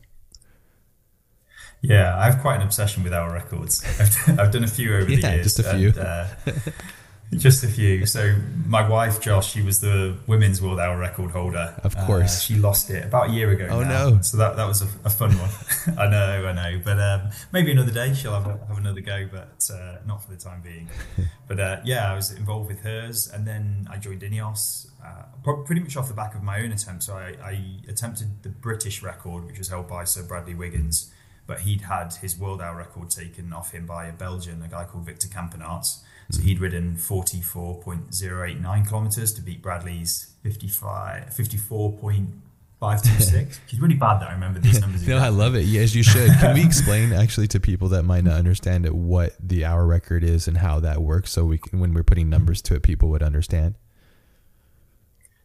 Yeah, 1.83 2.15
I 2.15 2.25
have 2.29 2.39
quite 2.41 2.57
an 2.57 2.61
obsession 2.61 3.03
with 3.03 3.11
hour 3.11 3.33
records. 3.33 3.83
I've, 3.99 4.39
I've 4.39 4.51
done 4.51 4.63
a 4.63 4.67
few 4.67 4.93
over 4.95 5.05
the 5.05 5.15
Yeah, 5.15 5.33
years. 5.33 5.55
just 5.55 5.59
a 5.59 5.73
few. 5.75 5.87
And, 5.89 5.97
uh, 5.97 6.27
just 7.37 7.63
a 7.63 7.67
few. 7.67 8.05
So 8.05 8.35
my 8.65 8.87
wife 8.87 9.21
Joss, 9.21 9.49
she 9.49 9.61
was 9.61 9.79
the 9.79 10.17
women's 10.27 10.61
world 10.61 10.79
hour 10.79 10.97
record 10.97 11.31
holder. 11.31 11.73
Of 11.83 11.95
Uh, 11.95 12.05
course. 12.05 12.41
she 12.41 12.55
lost 12.55 12.89
it 12.89 13.05
about 13.05 13.29
a 13.29 13.31
year 13.31 13.51
ago. 13.51 13.67
Oh, 13.69 13.83
now. 13.83 14.09
no. 14.09 14.21
So 14.21 14.37
that 14.37 14.57
that 14.57 14.67
was 14.67 14.81
a, 14.81 14.87
a 15.05 15.09
fun 15.09 15.31
one. 15.37 15.49
I 15.97 16.07
know, 16.09 16.45
I 16.47 16.53
know. 16.53 16.81
But 16.83 16.99
um, 16.99 17.29
maybe 17.51 17.71
another 17.71 17.91
day 17.91 18.13
she'll 18.13 18.33
have, 18.33 18.45
have 18.67 18.77
another 18.77 19.01
go, 19.01 19.27
but 19.31 19.69
uh, 19.73 19.97
not 20.05 20.23
for 20.23 20.31
the 20.31 20.37
time 20.37 20.61
being. 20.61 20.89
but 21.47 21.59
uh, 21.59 21.79
yeah, 21.85 22.11
I 22.11 22.15
was 22.15 22.31
involved 22.31 22.67
with 22.67 22.81
hers, 22.81 23.27
and 23.33 23.47
then 23.47 23.87
I 23.89 23.97
joined 23.97 24.21
Ineos. 24.21 24.87
Uh, 25.03 25.23
pretty 25.65 25.81
much 25.81 25.97
off 25.97 26.07
the 26.07 26.13
back 26.13 26.35
of 26.35 26.43
my 26.43 26.59
own 26.61 26.71
attempt. 26.71 27.01
So 27.03 27.15
I, 27.15 27.33
I 27.43 27.53
attempted 27.87 28.43
the 28.43 28.49
British 28.49 29.01
record, 29.01 29.45
which 29.45 29.57
was 29.57 29.69
held 29.69 29.87
by 29.87 30.03
Sir 30.03 30.21
Bradley 30.21 30.53
Wiggins, 30.53 31.11
but 31.47 31.61
he'd 31.61 31.81
had 31.81 32.13
his 32.21 32.37
world 32.37 32.61
hour 32.61 32.77
record 32.77 33.09
taken 33.09 33.51
off 33.51 33.71
him 33.71 33.87
by 33.87 34.05
a 34.05 34.11
Belgian, 34.13 34.61
a 34.61 34.67
guy 34.67 34.83
called 34.83 35.05
Victor 35.07 35.27
Campenaerts. 35.27 36.01
So 36.31 36.41
he'd 36.41 36.59
ridden 36.59 36.95
44.089 36.95 38.87
kilometres 38.87 39.33
to 39.33 39.41
beat 39.41 39.61
Bradley's 39.61 40.33
55, 40.43 41.29
54.526. 41.29 43.59
He's 43.67 43.79
really 43.79 43.95
bad 43.95 44.21
that 44.21 44.29
I 44.29 44.33
remember 44.33 44.59
these 44.59 44.79
numbers. 44.79 45.07
No, 45.07 45.17
I 45.17 45.29
love 45.29 45.55
it. 45.55 45.65
Yes, 45.65 45.93
you 45.93 46.03
should. 46.03 46.31
Can 46.39 46.55
we 46.55 46.63
explain 46.63 47.13
actually 47.13 47.47
to 47.49 47.59
people 47.59 47.89
that 47.89 48.03
might 48.03 48.23
not 48.23 48.35
understand 48.35 48.85
it 48.85 48.95
what 48.95 49.35
the 49.39 49.65
hour 49.65 49.85
record 49.85 50.23
is 50.23 50.47
and 50.47 50.57
how 50.57 50.79
that 50.79 51.01
works, 51.01 51.31
so 51.31 51.45
we 51.45 51.57
can, 51.57 51.79
when 51.79 51.93
we're 51.93 52.03
putting 52.03 52.29
numbers 52.29 52.61
to 52.63 52.75
it, 52.75 52.83
people 52.83 53.09
would 53.09 53.23
understand. 53.23 53.75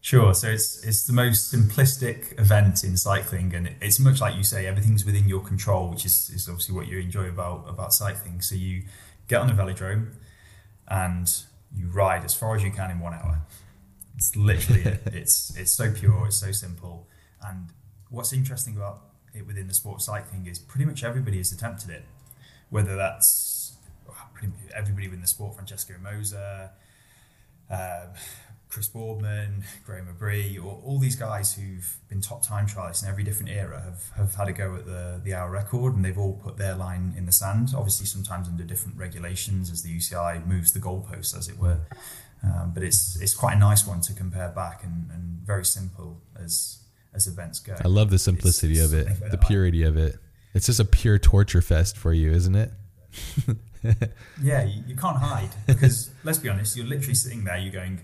Sure. 0.06 0.32
So 0.34 0.48
it's 0.48 0.84
it's 0.84 1.04
the 1.04 1.12
most 1.12 1.52
simplistic 1.52 2.38
event 2.38 2.84
in 2.84 2.96
cycling, 2.96 3.52
and 3.52 3.74
it's 3.80 3.98
much 3.98 4.20
like 4.20 4.36
you 4.36 4.44
say, 4.44 4.64
everything's 4.64 5.04
within 5.04 5.28
your 5.28 5.40
control, 5.40 5.90
which 5.90 6.04
is, 6.04 6.30
is 6.32 6.48
obviously 6.48 6.76
what 6.76 6.86
you 6.86 7.00
enjoy 7.00 7.28
about 7.28 7.68
about 7.68 7.92
cycling. 7.92 8.40
So 8.40 8.54
you 8.54 8.84
get 9.26 9.40
on 9.40 9.50
a 9.50 9.52
velodrome, 9.52 10.12
and 10.88 11.28
you 11.74 11.88
ride 11.88 12.24
as 12.24 12.34
far 12.34 12.56
as 12.56 12.62
you 12.62 12.70
can 12.70 12.90
in 12.90 13.00
one 13.00 13.14
hour. 13.14 13.40
It's 14.16 14.34
literally 14.36 14.82
it. 14.82 15.02
It's 15.12 15.56
it's 15.56 15.72
so 15.72 15.92
pure. 15.92 16.26
It's 16.26 16.36
so 16.38 16.52
simple. 16.52 17.08
And 17.42 17.68
what's 18.10 18.32
interesting 18.32 18.76
about 18.76 19.00
it 19.34 19.46
within 19.46 19.68
the 19.68 19.74
sport 19.74 19.96
of 19.96 20.02
cycling 20.02 20.46
is 20.46 20.58
pretty 20.58 20.86
much 20.86 21.04
everybody 21.04 21.38
has 21.38 21.52
attempted 21.52 21.90
it, 21.90 22.04
whether 22.70 22.96
that's 22.96 23.76
everybody 24.74 25.08
within 25.08 25.20
the 25.20 25.26
sport, 25.26 25.56
Francesco 25.56 25.94
Moser. 26.02 26.70
Um, 27.68 28.10
Chris 28.76 28.88
Boardman, 28.88 29.64
Graeme 29.86 30.06
Obree, 30.06 30.62
or 30.62 30.78
all 30.84 30.98
these 30.98 31.16
guys 31.16 31.54
who've 31.54 31.96
been 32.10 32.20
top 32.20 32.46
time 32.46 32.66
trialists 32.66 33.02
in 33.02 33.08
every 33.08 33.24
different 33.24 33.50
era 33.50 33.80
have, 33.80 34.10
have 34.18 34.34
had 34.34 34.48
a 34.48 34.52
go 34.52 34.74
at 34.74 34.84
the, 34.84 35.18
the 35.24 35.32
hour 35.32 35.50
record 35.50 35.96
and 35.96 36.04
they've 36.04 36.18
all 36.18 36.34
put 36.34 36.58
their 36.58 36.74
line 36.74 37.14
in 37.16 37.24
the 37.24 37.32
sand, 37.32 37.70
obviously 37.74 38.04
sometimes 38.04 38.48
under 38.48 38.64
different 38.64 38.98
regulations 38.98 39.70
as 39.70 39.82
the 39.82 39.96
UCI 39.96 40.46
moves 40.46 40.74
the 40.74 40.78
goalposts, 40.78 41.34
as 41.34 41.48
it 41.48 41.58
were. 41.58 41.78
Um, 42.44 42.72
but 42.74 42.82
it's 42.82 43.18
it's 43.18 43.32
quite 43.32 43.56
a 43.56 43.58
nice 43.58 43.86
one 43.86 44.02
to 44.02 44.12
compare 44.12 44.50
back 44.50 44.84
and, 44.84 45.10
and 45.10 45.38
very 45.42 45.64
simple 45.64 46.20
as 46.38 46.84
as 47.14 47.26
events 47.26 47.60
go. 47.60 47.76
I 47.82 47.88
love 47.88 48.10
the 48.10 48.18
simplicity 48.18 48.74
It's 48.74 48.92
of 48.92 48.98
it, 48.98 49.30
the 49.30 49.38
purity 49.38 49.84
of 49.84 49.96
it. 49.96 50.16
It's 50.52 50.66
just 50.66 50.80
a 50.80 50.84
pure 50.84 51.18
torture 51.18 51.62
fest 51.62 51.96
for 51.96 52.12
you, 52.12 52.30
isn't 52.30 52.56
it? 52.56 52.72
Yeah, 54.42 54.64
you, 54.64 54.82
you 54.88 54.96
can't 54.96 55.16
hide 55.16 55.50
because 55.66 56.10
let's 56.24 56.38
be 56.38 56.48
honest, 56.48 56.76
you're 56.76 56.86
literally 56.86 57.14
sitting 57.14 57.44
there, 57.44 57.56
you're 57.56 57.72
going, 57.72 58.00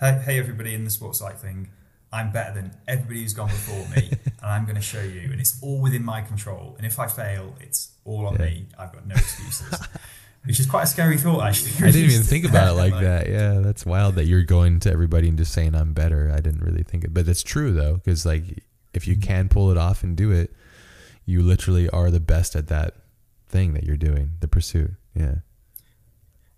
hey, 0.00 0.22
hey 0.24 0.38
everybody 0.38 0.74
in 0.74 0.84
the 0.84 0.90
sport 0.90 1.16
cycling, 1.16 1.68
I'm 2.12 2.32
better 2.32 2.54
than 2.54 2.76
everybody 2.86 3.22
who's 3.22 3.32
gone 3.32 3.48
before 3.48 3.86
me, 3.94 4.10
and 4.24 4.32
I'm 4.42 4.64
going 4.64 4.76
to 4.76 4.82
show 4.82 5.02
you, 5.02 5.30
and 5.32 5.40
it's 5.40 5.58
all 5.62 5.80
within 5.80 6.04
my 6.04 6.22
control. 6.22 6.74
And 6.78 6.86
if 6.86 6.98
I 6.98 7.06
fail, 7.08 7.54
it's 7.60 7.90
all 8.04 8.26
on 8.26 8.34
Yeah. 8.34 8.46
me. 8.46 8.66
I've 8.78 8.92
got 8.92 9.06
no 9.06 9.14
excuses, 9.14 9.78
which 10.44 10.60
is 10.60 10.66
quite 10.66 10.84
a 10.84 10.86
scary 10.86 11.18
thought, 11.18 11.42
actually. 11.42 11.72
I 11.86 11.90
didn't 11.90 12.10
even 12.10 12.22
think 12.34 12.44
about 12.44 12.70
it 12.70 12.74
like 12.74 12.94
that. 13.00 13.28
Yeah, 13.28 13.60
that's 13.60 13.84
wild 13.84 14.14
that 14.14 14.24
you're 14.24 14.44
going 14.44 14.80
to 14.80 14.92
everybody 14.92 15.28
and 15.28 15.36
just 15.36 15.52
saying 15.52 15.74
I'm 15.74 15.92
better. 15.92 16.32
I 16.34 16.40
didn't 16.40 16.62
really 16.62 16.84
think 16.84 17.04
it, 17.04 17.12
but 17.12 17.28
it's 17.28 17.42
true 17.42 17.72
though, 17.72 17.94
because 17.94 18.24
like 18.24 18.62
if 18.94 19.06
you 19.06 19.14
mm-hmm. 19.14 19.22
can 19.22 19.48
pull 19.48 19.70
it 19.70 19.76
off 19.76 20.02
and 20.02 20.16
do 20.16 20.30
it, 20.30 20.54
you 21.24 21.42
literally 21.42 21.88
are 21.90 22.10
the 22.10 22.20
best 22.20 22.54
at 22.54 22.68
that 22.68 22.94
thing 23.48 23.74
that 23.74 23.82
you're 23.84 23.96
doing, 23.96 24.32
the 24.40 24.48
pursuit. 24.48 24.92
Yeah, 25.14 25.36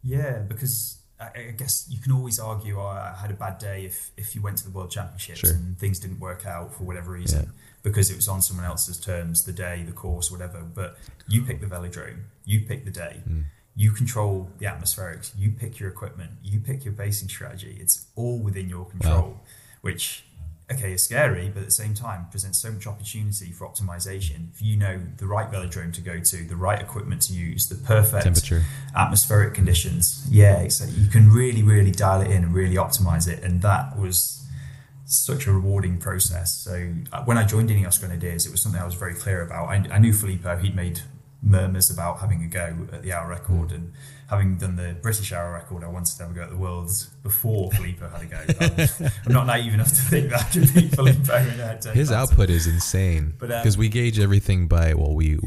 Yeah, 0.02 0.40
because 0.40 0.97
I, 1.20 1.54
guess 1.56 1.86
you 1.90 1.98
can 2.00 2.12
always 2.12 2.38
argue, 2.38 2.78
oh, 2.78 2.86
I 2.86 3.16
had 3.20 3.30
a 3.30 3.34
bad 3.34 3.58
day 3.58 3.84
if, 3.84 4.10
if 4.16 4.34
you 4.36 4.42
went 4.42 4.58
to 4.58 4.64
the 4.64 4.70
World 4.70 4.90
Championships 4.90 5.40
Sure. 5.40 5.50
and 5.50 5.76
things 5.78 5.98
didn't 5.98 6.20
work 6.20 6.46
out 6.46 6.72
for 6.74 6.84
whatever 6.84 7.10
reason 7.12 7.42
Yeah. 7.46 7.50
because 7.82 8.10
it 8.10 8.16
was 8.16 8.28
on 8.28 8.40
someone 8.40 8.64
else's 8.66 8.98
terms, 8.98 9.44
the 9.44 9.52
day, 9.52 9.82
the 9.84 9.92
course, 9.92 10.30
whatever. 10.30 10.62
But 10.62 10.96
you 11.26 11.42
pick 11.42 11.60
the 11.60 11.66
velodrome, 11.66 12.20
you 12.44 12.60
pick 12.60 12.84
the 12.84 12.92
day, 12.92 13.22
Mm. 13.28 13.46
you 13.74 13.90
control 13.90 14.50
the 14.58 14.66
atmospherics, 14.66 15.32
you 15.36 15.50
pick 15.50 15.80
your 15.80 15.88
equipment, 15.88 16.30
you 16.42 16.60
pick 16.60 16.84
your 16.84 16.92
basing 16.94 17.28
strategy. 17.28 17.76
It's 17.80 18.06
all 18.14 18.38
within 18.38 18.68
your 18.68 18.84
control, 18.86 19.40
which 19.80 20.24
okay, 20.70 20.92
it's 20.92 21.04
scary, 21.04 21.48
but 21.48 21.60
at 21.60 21.66
the 21.66 21.70
same 21.72 21.94
time 21.94 22.26
presents 22.30 22.58
so 22.58 22.70
much 22.70 22.86
opportunity 22.86 23.52
for 23.52 23.66
optimization. 23.66 24.50
If 24.52 24.60
you 24.60 24.76
know 24.76 25.00
the 25.16 25.26
right 25.26 25.50
velodrome 25.50 25.92
to 25.94 26.00
go 26.00 26.20
to, 26.20 26.36
the 26.44 26.56
right 26.56 26.80
equipment 26.80 27.22
to 27.22 27.32
use, 27.32 27.68
the 27.68 27.76
perfect 27.76 28.24
temperature. 28.24 28.64
atmospheric 28.94 29.54
conditions. 29.54 30.26
Yeah, 30.30 30.68
so 30.68 30.84
you 30.84 31.08
can 31.08 31.30
really, 31.30 31.62
really 31.62 31.90
dial 31.90 32.20
it 32.20 32.30
in 32.30 32.44
and 32.44 32.54
really 32.54 32.76
optimize 32.76 33.26
it. 33.26 33.42
And 33.42 33.62
that 33.62 33.98
was 33.98 34.46
such 35.06 35.46
a 35.46 35.52
rewarding 35.52 35.98
process. 35.98 36.54
So 36.54 36.92
uh, 37.12 37.24
when 37.24 37.38
I 37.38 37.44
joined 37.44 37.70
Ineos 37.70 37.98
Grenadiers, 37.98 38.44
it 38.44 38.52
was 38.52 38.62
something 38.62 38.80
I 38.80 38.84
was 38.84 38.94
very 38.94 39.14
clear 39.14 39.40
about. 39.42 39.68
I, 39.68 39.86
I 39.90 39.98
knew 39.98 40.12
Filippo, 40.12 40.56
he'd 40.58 40.76
made 40.76 41.00
murmurs 41.48 41.90
about 41.90 42.20
having 42.20 42.42
a 42.42 42.46
go 42.46 42.88
at 42.92 43.02
the 43.02 43.12
hour 43.12 43.28
record 43.28 43.72
and 43.72 43.92
having 44.28 44.58
done 44.58 44.76
the 44.76 44.94
British 45.00 45.32
hour 45.32 45.52
record, 45.52 45.82
I 45.82 45.88
wanted 45.88 46.16
to 46.16 46.22
have 46.22 46.32
a 46.32 46.34
go 46.34 46.42
at 46.42 46.50
the 46.50 46.56
worlds 46.56 47.06
before 47.22 47.70
Filippo 47.72 48.08
had 48.08 48.22
a 48.22 48.26
go. 48.26 49.06
I'm 49.26 49.32
not 49.32 49.46
naive 49.46 49.72
enough 49.72 49.88
to 49.88 50.02
think 50.02 50.30
that 50.30 50.40
I 50.40 50.44
could 50.44 50.74
beat 50.74 50.94
Filippo 50.94 51.36
in 51.36 51.94
His 51.94 52.12
output 52.12 52.50
is 52.50 52.66
insane 52.66 53.34
But, 53.38 53.50
um, 53.50 53.60
because 53.60 53.78
we 53.78 53.88
gauge 53.88 54.18
everything 54.18 54.68
by 54.68 54.92
well, 54.94 55.14
we 55.14 55.38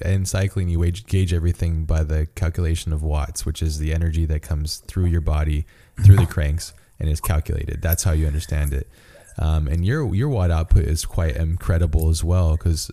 in 0.00 0.24
cycling 0.24 0.68
you 0.68 0.78
wage, 0.78 1.06
gauge 1.06 1.34
everything 1.34 1.84
by 1.84 2.02
the 2.02 2.26
calculation 2.34 2.92
of 2.92 3.02
watts, 3.02 3.44
which 3.44 3.62
is 3.62 3.78
the 3.78 3.92
energy 3.92 4.24
that 4.26 4.40
comes 4.40 4.78
through 4.78 5.06
your 5.06 5.20
body 5.20 5.66
through 6.04 6.16
the 6.16 6.26
cranks 6.26 6.72
and 6.98 7.10
is 7.10 7.20
calculated. 7.20 7.82
That's 7.82 8.04
how 8.04 8.12
you 8.12 8.26
understand 8.26 8.72
it. 8.72 8.88
Um, 9.38 9.66
and 9.66 9.84
your 9.84 10.14
your 10.14 10.28
watt 10.28 10.50
output 10.50 10.84
is 10.84 11.04
quite 11.04 11.36
incredible 11.36 12.08
as 12.08 12.22
well 12.22 12.52
because 12.52 12.90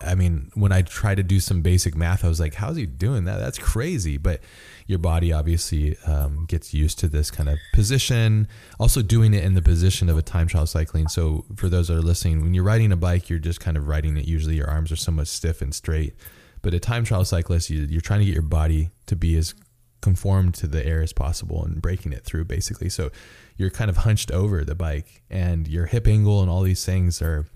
I 0.00 0.14
mean, 0.14 0.50
when 0.54 0.70
I 0.70 0.82
tried 0.82 1.16
to 1.16 1.22
do 1.22 1.40
some 1.40 1.60
basic 1.60 1.96
math, 1.96 2.24
I 2.24 2.28
was 2.28 2.38
like, 2.38 2.54
"How's 2.54 2.76
he 2.76 2.86
doing 2.86 3.24
that? 3.24 3.38
That's 3.38 3.58
crazy!" 3.58 4.16
But 4.16 4.40
your 4.86 4.98
body 4.98 5.32
obviously 5.32 5.96
um, 6.06 6.46
gets 6.46 6.72
used 6.72 6.98
to 7.00 7.08
this 7.08 7.30
kind 7.30 7.48
of 7.48 7.58
position. 7.72 8.48
Also, 8.78 9.02
doing 9.02 9.34
it 9.34 9.44
in 9.44 9.54
the 9.54 9.62
position 9.62 10.08
of 10.08 10.16
a 10.16 10.22
time 10.22 10.46
trial 10.46 10.66
cycling. 10.66 11.08
So, 11.08 11.44
for 11.56 11.68
those 11.68 11.88
that 11.88 11.96
are 11.96 12.02
listening, 12.02 12.42
when 12.42 12.54
you're 12.54 12.64
riding 12.64 12.92
a 12.92 12.96
bike, 12.96 13.28
you're 13.28 13.38
just 13.38 13.60
kind 13.60 13.76
of 13.76 13.88
riding 13.88 14.16
it. 14.16 14.24
Usually, 14.24 14.54
your 14.54 14.68
arms 14.68 14.92
are 14.92 14.96
somewhat 14.96 15.26
stiff 15.26 15.60
and 15.60 15.74
straight. 15.74 16.14
But 16.62 16.74
a 16.74 16.80
time 16.80 17.04
trial 17.04 17.24
cyclist, 17.24 17.70
you, 17.70 17.82
you're 17.82 18.00
trying 18.00 18.20
to 18.20 18.26
get 18.26 18.34
your 18.34 18.42
body 18.42 18.90
to 19.06 19.16
be 19.16 19.36
as 19.36 19.54
conformed 20.00 20.54
to 20.54 20.68
the 20.68 20.84
air 20.86 21.02
as 21.02 21.12
possible 21.12 21.64
and 21.64 21.82
breaking 21.82 22.12
it 22.12 22.24
through, 22.24 22.44
basically. 22.44 22.88
So, 22.88 23.10
you're 23.56 23.70
kind 23.70 23.90
of 23.90 23.98
hunched 23.98 24.30
over 24.30 24.64
the 24.64 24.76
bike, 24.76 25.22
and 25.28 25.66
your 25.66 25.86
hip 25.86 26.06
angle 26.06 26.40
and 26.40 26.48
all 26.48 26.62
these 26.62 26.84
things 26.84 27.20
are 27.20 27.46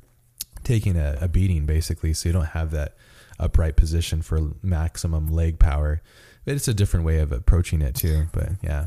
taking 0.62 0.96
a, 0.96 1.18
a 1.20 1.28
beating 1.28 1.66
basically 1.66 2.12
so 2.12 2.28
you 2.28 2.32
don't 2.32 2.46
have 2.46 2.70
that 2.70 2.94
upright 3.38 3.76
position 3.76 4.22
for 4.22 4.52
maximum 4.62 5.26
leg 5.26 5.58
power 5.58 6.02
but 6.44 6.54
it's 6.54 6.68
a 6.68 6.74
different 6.74 7.04
way 7.04 7.18
of 7.18 7.32
approaching 7.32 7.82
it 7.82 7.94
too 7.94 8.26
but 8.32 8.50
yeah 8.62 8.86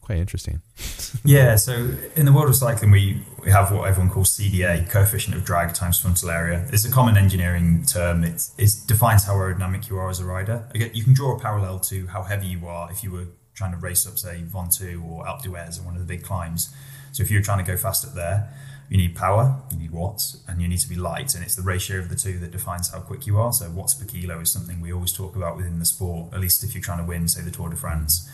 quite 0.00 0.18
interesting 0.18 0.60
Yeah, 1.24 1.56
so 1.56 1.90
in 2.14 2.24
the 2.24 2.32
world 2.32 2.48
of 2.48 2.56
cycling, 2.56 2.90
we, 2.90 3.22
we 3.42 3.50
have 3.50 3.72
what 3.72 3.88
everyone 3.88 4.12
calls 4.12 4.36
CDA, 4.36 4.88
coefficient 4.88 5.36
of 5.36 5.44
drag 5.44 5.74
times 5.74 5.98
frontal 5.98 6.30
area. 6.30 6.66
It's 6.72 6.84
a 6.84 6.90
common 6.90 7.16
engineering 7.16 7.84
term. 7.84 8.24
It 8.24 8.48
defines 8.86 9.24
how 9.24 9.34
aerodynamic 9.34 9.88
you 9.88 9.98
are 9.98 10.08
as 10.08 10.20
a 10.20 10.24
rider. 10.24 10.68
Again, 10.74 10.90
you 10.94 11.04
can 11.04 11.14
draw 11.14 11.36
a 11.36 11.40
parallel 11.40 11.80
to 11.80 12.06
how 12.08 12.22
heavy 12.22 12.46
you 12.46 12.66
are 12.66 12.90
if 12.90 13.02
you 13.02 13.10
were 13.10 13.26
trying 13.54 13.72
to 13.72 13.78
race 13.78 14.06
up, 14.06 14.18
say, 14.18 14.42
Ventoux 14.46 15.02
or 15.04 15.24
Alpe 15.24 15.42
d'Huez 15.42 15.80
or 15.80 15.84
one 15.84 15.94
of 15.94 16.00
the 16.00 16.06
big 16.06 16.22
climbs. 16.22 16.72
So 17.12 17.22
if 17.22 17.30
you're 17.30 17.42
trying 17.42 17.64
to 17.64 17.70
go 17.70 17.76
fast 17.76 18.04
up 18.06 18.14
there, 18.14 18.52
you 18.88 18.96
need 18.96 19.16
power, 19.16 19.62
you 19.72 19.78
need 19.78 19.90
watts, 19.90 20.42
and 20.46 20.62
you 20.62 20.68
need 20.68 20.78
to 20.78 20.88
be 20.88 20.94
light. 20.94 21.34
And 21.34 21.42
it's 21.42 21.56
the 21.56 21.62
ratio 21.62 21.98
of 21.98 22.08
the 22.08 22.16
two 22.16 22.38
that 22.38 22.52
defines 22.52 22.90
how 22.90 23.00
quick 23.00 23.26
you 23.26 23.38
are. 23.38 23.52
So 23.52 23.70
watts 23.70 23.94
per 23.94 24.04
kilo 24.04 24.40
is 24.40 24.52
something 24.52 24.80
we 24.80 24.92
always 24.92 25.12
talk 25.12 25.34
about 25.34 25.56
within 25.56 25.78
the 25.78 25.86
sport, 25.86 26.32
at 26.32 26.40
least 26.40 26.62
if 26.62 26.74
you're 26.74 26.82
trying 26.82 26.98
to 26.98 27.04
win, 27.04 27.28
say, 27.28 27.42
the 27.42 27.50
Tour 27.50 27.70
de 27.70 27.76
France. 27.76 28.30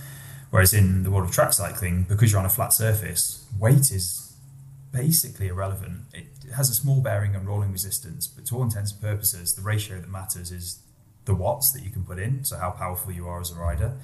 Whereas 0.50 0.74
in 0.74 1.02
the 1.02 1.10
world 1.10 1.24
of 1.24 1.32
track 1.32 1.54
cycling, 1.54 2.04
because 2.08 2.30
you're 2.30 2.40
on 2.40 2.46
a 2.46 2.50
flat 2.50 2.74
surface, 2.74 3.46
weight 3.58 3.90
is 3.90 4.36
basically 4.92 5.48
irrelevant. 5.48 6.02
It 6.12 6.26
has 6.54 6.68
a 6.68 6.74
small 6.74 7.00
bearing 7.00 7.34
on 7.34 7.46
rolling 7.46 7.72
resistance, 7.72 8.26
but 8.26 8.44
to 8.46 8.56
all 8.56 8.62
intents 8.62 8.92
and 8.92 9.00
purposes, 9.00 9.54
the 9.54 9.62
ratio 9.62 9.98
that 9.98 10.10
matters 10.10 10.52
is 10.52 10.82
the 11.24 11.34
watts 11.34 11.72
that 11.72 11.82
you 11.82 11.90
can 11.90 12.04
put 12.04 12.18
in, 12.18 12.44
so 12.44 12.58
how 12.58 12.70
powerful 12.70 13.12
you 13.12 13.26
are 13.26 13.40
as 13.40 13.50
a 13.50 13.54
rider, 13.54 13.94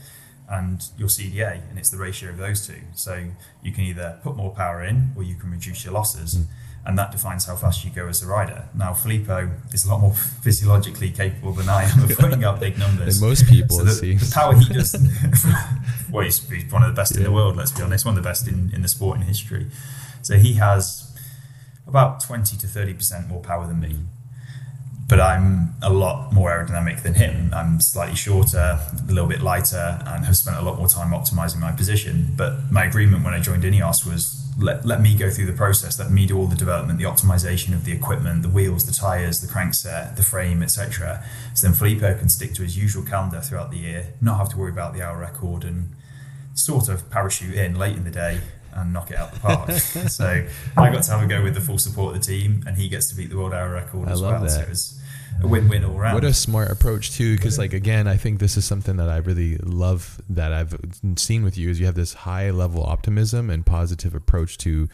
and 0.49 0.89
your 0.97 1.09
CDA, 1.09 1.69
and 1.69 1.79
it's 1.79 1.91
the 1.91 1.99
ratio 1.99 2.31
of 2.31 2.39
those 2.39 2.67
two. 2.67 2.81
So 2.95 3.25
you 3.63 3.73
can 3.73 3.85
either 3.85 4.19
put 4.23 4.37
more 4.37 4.51
power 4.51 4.83
in 4.83 5.13
or 5.17 5.23
you 5.23 5.35
can 5.35 5.51
reduce 5.51 5.85
your 5.85 5.95
losses. 5.95 6.35
Mm. 6.35 6.47
And 6.87 6.99
that 6.99 7.13
defines 7.13 7.45
how 7.45 7.55
fast 7.55 7.85
you 7.85 7.91
go 7.91 8.07
as 8.07 8.23
a 8.23 8.27
rider. 8.27 8.67
Now, 8.75 8.95
Filippo 8.95 9.51
is 9.75 9.85
a 9.85 9.91
lot 9.91 10.01
more 10.01 10.15
physiologically 10.43 11.11
capable 11.11 11.53
than 11.53 11.69
I 11.69 11.83
am 11.83 12.05
of 12.05 12.11
putting 12.19 12.45
up 12.45 12.61
big 12.61 12.79
numbers. 12.79 13.21
Than 13.21 13.29
most 13.29 13.47
people, 13.47 13.79
so 13.79 13.85
the, 13.85 14.15
the, 14.15 14.33
power 14.33 14.55
he 14.55 14.73
does, 14.73 14.95
well, 16.11 16.25
he's, 16.25 16.41
one 16.71 16.83
of 16.83 16.89
the 16.89 16.99
best 16.99 17.13
yeah. 17.13 17.19
in 17.19 17.25
the 17.25 17.33
world, 17.33 17.57
let's 17.57 17.73
be 17.73 17.83
honest, 17.83 18.07
one 18.07 18.17
of 18.17 18.23
the 18.23 18.27
best 18.27 18.49
in, 18.49 18.71
in 18.73 18.81
the 18.81 18.89
sport 18.89 19.19
in 19.19 19.25
history. 19.25 19.67
So 20.23 20.39
he 20.39 20.55
has 20.55 21.15
about 21.87 22.21
20 22.21 22.57
to 22.57 22.67
30% 22.67 23.29
more 23.29 23.41
power 23.41 23.67
than 23.67 23.81
me 23.81 23.97
but 25.09 25.21
I'm 25.21 25.75
a 25.83 25.91
lot 25.91 26.33
more 26.33 26.51
aerodynamic 26.51 27.03
than 27.03 27.15
him. 27.15 27.51
I'm 27.55 27.81
slightly 27.81 28.15
shorter, 28.15 28.59
a 28.79 29.07
little 29.07 29.29
bit 29.29 29.41
lighter, 29.41 29.99
and 30.07 30.25
have 30.27 30.37
spent 30.37 30.59
a 30.59 30.63
lot 30.63 30.77
more 30.77 30.87
time 30.87 31.13
optimizing 31.13 31.61
my 31.61 31.73
position. 31.73 32.35
But 32.37 32.71
my 32.71 32.85
agreement 32.85 33.25
when 33.25 33.33
I 33.33 33.41
joined 33.41 33.63
Ineos 33.63 34.07
was 34.07 34.45
let, 34.59 34.85
let 34.85 35.01
me 35.01 35.17
go 35.17 35.31
through 35.31 35.47
the 35.47 35.53
process, 35.53 35.99
let 35.99 36.11
me 36.11 36.27
do 36.27 36.37
all 36.37 36.47
the 36.47 36.57
development, 36.57 36.99
the 36.99 37.07
optimization 37.07 37.73
of 37.73 37.85
the 37.85 37.93
equipment, 37.93 38.43
the 38.43 38.49
wheels, 38.49 38.85
the 38.87 38.93
tires, 38.93 39.41
the 39.41 39.47
crankset, 39.47 40.17
the 40.17 40.23
frame, 40.23 40.63
etc. 40.63 41.25
So 41.55 41.69
then 41.69 41.75
Filippo 41.75 42.19
can 42.19 42.29
stick 42.29 42.55
to 42.55 42.63
his 42.63 42.77
usual 42.77 43.05
calendar 43.05 43.41
throughout 43.41 43.71
the 43.71 43.79
year, 43.79 44.09
not 44.21 44.37
have 44.39 44.51
to 44.51 44.59
worry 44.59 44.73
about 44.73 44.95
the 44.95 45.01
hour 45.01 45.19
record, 45.19 45.65
and 45.65 45.95
sort 46.55 46.89
of 46.89 47.09
parachute 47.09 47.55
in 47.55 47.79
late 47.79 47.97
in 47.97 48.05
the 48.05 48.11
day 48.11 48.41
and 48.73 48.93
knock 48.93 49.11
it 49.11 49.17
out 49.17 49.33
the 49.33 49.41
park. 49.41 49.71
so 50.09 50.47
I 50.77 50.93
got 50.93 51.05
to 51.05 51.13
have 51.13 51.23
a 51.23 51.27
go 51.27 51.43
with 51.43 51.55
the 51.55 51.61
full 51.61 51.79
support 51.79 52.17
of 52.17 52.21
the 52.21 52.27
team, 52.27 52.65
and 52.67 52.77
he 52.77 52.89
gets 52.89 53.09
to 53.11 53.17
beat 53.17 53.31
the 53.31 53.37
world 53.37 53.55
hour 53.55 53.71
record 53.71 54.09
I 54.09 54.13
as 54.13 54.23
well. 54.23 54.43
That. 54.43 54.51
So 54.51 54.98
a 55.43 55.47
win-win 55.47 55.85
all 55.85 55.97
around. 55.97 56.15
What 56.15 56.25
a 56.25 56.35
smart 56.35 56.71
approach 56.71 57.13
too, 57.13 57.37
because 57.37 57.59
like 57.59 57.73
again, 57.73 58.07
I 58.07 58.17
think 58.17 58.41
this 58.41 58.57
is 58.57 58.65
something 58.65 58.97
that 58.97 59.09
I 59.09 59.19
really 59.19 59.57
love 59.59 60.21
that 60.29 60.53
I've 60.53 60.77
seen 61.17 61.45
with 61.45 61.57
you 61.57 61.71
is 61.71 61.81
you 61.81 61.87
have 61.87 61.95
this 61.95 62.13
high 62.13 62.51
level 62.51 62.83
optimism 62.83 63.51
and 63.51 63.65
positive 63.65 64.15
approach 64.15 64.59
to 64.59 64.89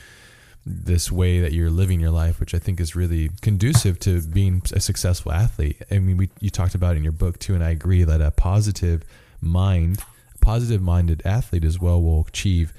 this 0.67 1.13
way 1.13 1.41
that 1.41 1.53
you're 1.53 1.71
living 1.71 2.01
your 2.01 2.11
life, 2.11 2.41
which 2.41 2.55
I 2.55 2.59
think 2.59 2.81
is 2.81 2.97
really 2.97 3.31
conducive 3.43 3.99
to 4.01 4.23
being 4.23 4.63
a 4.73 4.81
successful 4.81 5.33
athlete. 5.33 5.83
I 5.91 5.99
mean, 5.99 6.17
we 6.17 6.31
you 6.41 6.51
talked 6.51 6.75
about 6.75 6.97
in 6.97 7.03
your 7.03 7.13
book 7.13 7.39
too, 7.39 7.55
and 7.55 7.63
I 7.63 7.71
agree 7.71 8.05
that 8.05 8.21
a 8.21 8.31
positive 8.31 9.03
mind, 9.41 10.01
positive 10.41 10.81
minded 10.81 11.23
athlete 11.25 11.65
as 11.65 11.79
well 11.79 12.01
will 12.03 12.27
achieve 12.29 12.73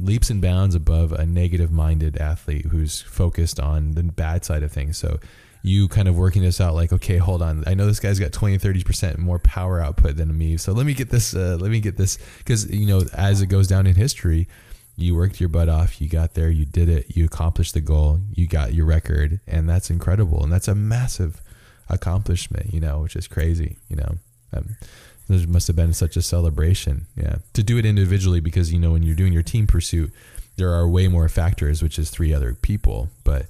leaps 0.00 0.30
and 0.30 0.40
bounds 0.40 0.74
above 0.74 1.12
a 1.12 1.24
negative 1.24 1.70
minded 1.70 2.16
athlete 2.16 2.66
who's 2.66 3.00
focused 3.02 3.60
on 3.60 3.92
the 3.92 4.02
bad 4.02 4.44
side 4.44 4.62
of 4.62 4.72
things. 4.72 4.98
So 4.98 5.18
you 5.64 5.88
kind 5.88 6.08
of 6.08 6.16
working 6.16 6.42
this 6.42 6.60
out 6.60 6.74
like, 6.74 6.92
okay, 6.92 7.16
hold 7.16 7.40
on. 7.40 7.64
I 7.66 7.72
know 7.72 7.86
this 7.86 7.98
guy's 7.98 8.18
got 8.18 8.32
20, 8.32 8.58
30% 8.58 9.16
more 9.16 9.38
power 9.38 9.80
output 9.80 10.16
than 10.16 10.36
me. 10.36 10.58
So 10.58 10.72
let 10.72 10.84
me 10.84 10.92
get 10.92 11.08
this, 11.08 11.34
uh, 11.34 11.56
let 11.58 11.70
me 11.70 11.80
get 11.80 11.96
this. 11.96 12.18
Cause 12.44 12.68
you 12.70 12.86
know, 12.86 13.04
as 13.14 13.40
it 13.40 13.46
goes 13.46 13.66
down 13.66 13.86
in 13.86 13.94
history, 13.94 14.46
you 14.94 15.16
worked 15.16 15.40
your 15.40 15.48
butt 15.48 15.70
off. 15.70 16.02
You 16.02 16.08
got 16.10 16.34
there, 16.34 16.50
you 16.50 16.66
did 16.66 16.90
it, 16.90 17.16
you 17.16 17.24
accomplished 17.24 17.72
the 17.72 17.80
goal, 17.80 18.20
you 18.34 18.46
got 18.46 18.74
your 18.74 18.84
record 18.84 19.40
and 19.46 19.66
that's 19.66 19.88
incredible. 19.88 20.42
And 20.42 20.52
that's 20.52 20.68
a 20.68 20.74
massive 20.74 21.40
accomplishment, 21.88 22.74
you 22.74 22.80
know, 22.80 23.00
which 23.00 23.16
is 23.16 23.26
crazy, 23.26 23.78
you 23.88 23.96
know, 23.96 24.18
um, 24.52 24.76
there 25.28 25.48
must 25.48 25.66
have 25.68 25.76
been 25.76 25.94
such 25.94 26.18
a 26.18 26.22
celebration. 26.22 27.06
Yeah. 27.16 27.36
To 27.54 27.62
do 27.62 27.78
it 27.78 27.86
individually, 27.86 28.40
because, 28.40 28.70
you 28.70 28.78
know, 28.78 28.92
when 28.92 29.02
you're 29.02 29.16
doing 29.16 29.32
your 29.32 29.42
team 29.42 29.66
pursuit, 29.66 30.12
there 30.56 30.74
are 30.74 30.86
way 30.86 31.08
more 31.08 31.26
factors, 31.30 31.82
which 31.82 31.98
is 31.98 32.10
three 32.10 32.34
other 32.34 32.52
people. 32.52 33.08
But 33.24 33.46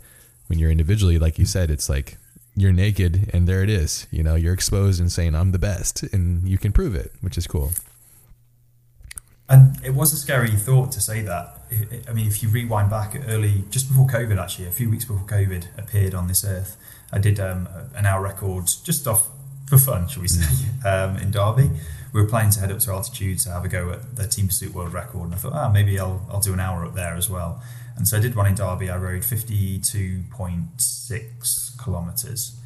when 0.47 0.59
you're 0.59 0.70
individually, 0.70 1.18
like 1.18 1.38
you 1.38 1.47
said, 1.47 1.70
it's 1.70 1.88
like 1.88 2.18
you're 2.57 2.72
naked 2.72 3.30
and 3.32 3.49
there 3.49 3.62
it 3.62 3.70
is. 3.70 4.07
You 4.11 4.22
know, 4.22 4.34
you're 4.34 4.55
exposed 4.55 5.01
and 5.01 5.11
saying, 5.11 5.34
I'm 5.34 5.53
the 5.53 5.59
best, 5.59 6.03
and 6.03 6.49
you 6.49 6.59
can 6.59 6.72
prove 6.72 6.95
it, 6.95 7.12
which 7.20 7.36
is 7.36 7.47
cool. 7.47 7.72
And 9.49 9.78
it 9.84 9.95
was 9.95 10.12
a 10.12 10.16
scary 10.16 10.53
thought 10.53 10.90
to 10.92 11.01
say 11.01 11.20
that. 11.22 11.61
I 12.09 12.12
mean, 12.12 12.26
if 12.26 12.42
you 12.42 12.49
rewind 12.49 12.88
back 12.88 13.14
early, 13.28 13.64
just 13.70 13.88
before 13.88 14.07
COVID, 14.07 14.40
actually, 14.40 14.66
a 14.66 14.70
few 14.70 14.88
weeks 14.88 15.05
before 15.05 15.26
COVID 15.26 15.66
appeared 15.76 16.14
on 16.14 16.28
this 16.28 16.45
earth, 16.45 16.76
I 17.12 17.18
did 17.18 17.38
um, 17.38 17.68
an 17.95 18.07
hour 18.07 18.22
record 18.22 18.66
just 18.84 19.07
off 19.07 19.28
for 19.66 19.78
fun, 19.78 20.09
shall 20.09 20.22
we 20.22 20.28
say, 20.28 20.40
mm. 20.42 20.84
um, 20.86 21.16
in 21.18 21.30
Derby. 21.30 21.70
We 22.12 22.22
were 22.22 22.28
planning 22.28 22.53
to 22.53 22.61
head 22.61 22.70
up 22.70 22.78
to 22.80 22.92
altitude 22.92 23.40
to 23.40 23.51
have 23.51 23.64
a 23.64 23.68
go 23.68 23.90
at 23.90 24.16
the 24.16 24.26
Team 24.26 24.47
Pursuit 24.47 24.72
World 24.72 24.92
Record, 24.92 25.24
and 25.24 25.34
I 25.34 25.36
thought, 25.36 25.53
ah, 25.53 25.68
maybe 25.68 25.99
I'll, 25.99 26.24
I'll 26.30 26.40
do 26.40 26.53
an 26.53 26.61
hour 26.61 26.84
up 26.84 26.95
there 26.95 27.14
as 27.14 27.28
well. 27.28 27.61
And 27.97 28.09
so 28.09 28.16
I 28.16 28.20
did 28.20 28.34
one 28.34 28.47
in 28.47 28.55
Derby. 28.55 28.88
I 28.90 28.97
rode 28.97 29.22
52.6 29.22 31.84
kilometres, 31.84 32.57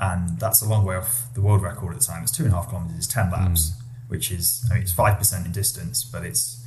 and 0.00 0.38
that's 0.38 0.62
a 0.62 0.68
long 0.68 0.84
way 0.84 0.94
off 0.96 1.26
the 1.34 1.40
world 1.40 1.62
record 1.62 1.94
at 1.94 2.00
the 2.00 2.06
time. 2.06 2.22
It's 2.22 2.30
two 2.30 2.44
and 2.44 2.52
a 2.52 2.56
half 2.56 2.68
kilometres, 2.68 2.96
it's 2.96 3.08
10 3.08 3.30
laps, 3.30 3.70
mm. 3.70 3.74
which 4.08 4.30
is, 4.30 4.64
I 4.70 4.74
mean, 4.74 4.84
it's 4.84 4.94
5% 4.94 5.44
in 5.44 5.50
distance, 5.52 6.04
but 6.04 6.24
it's 6.24 6.58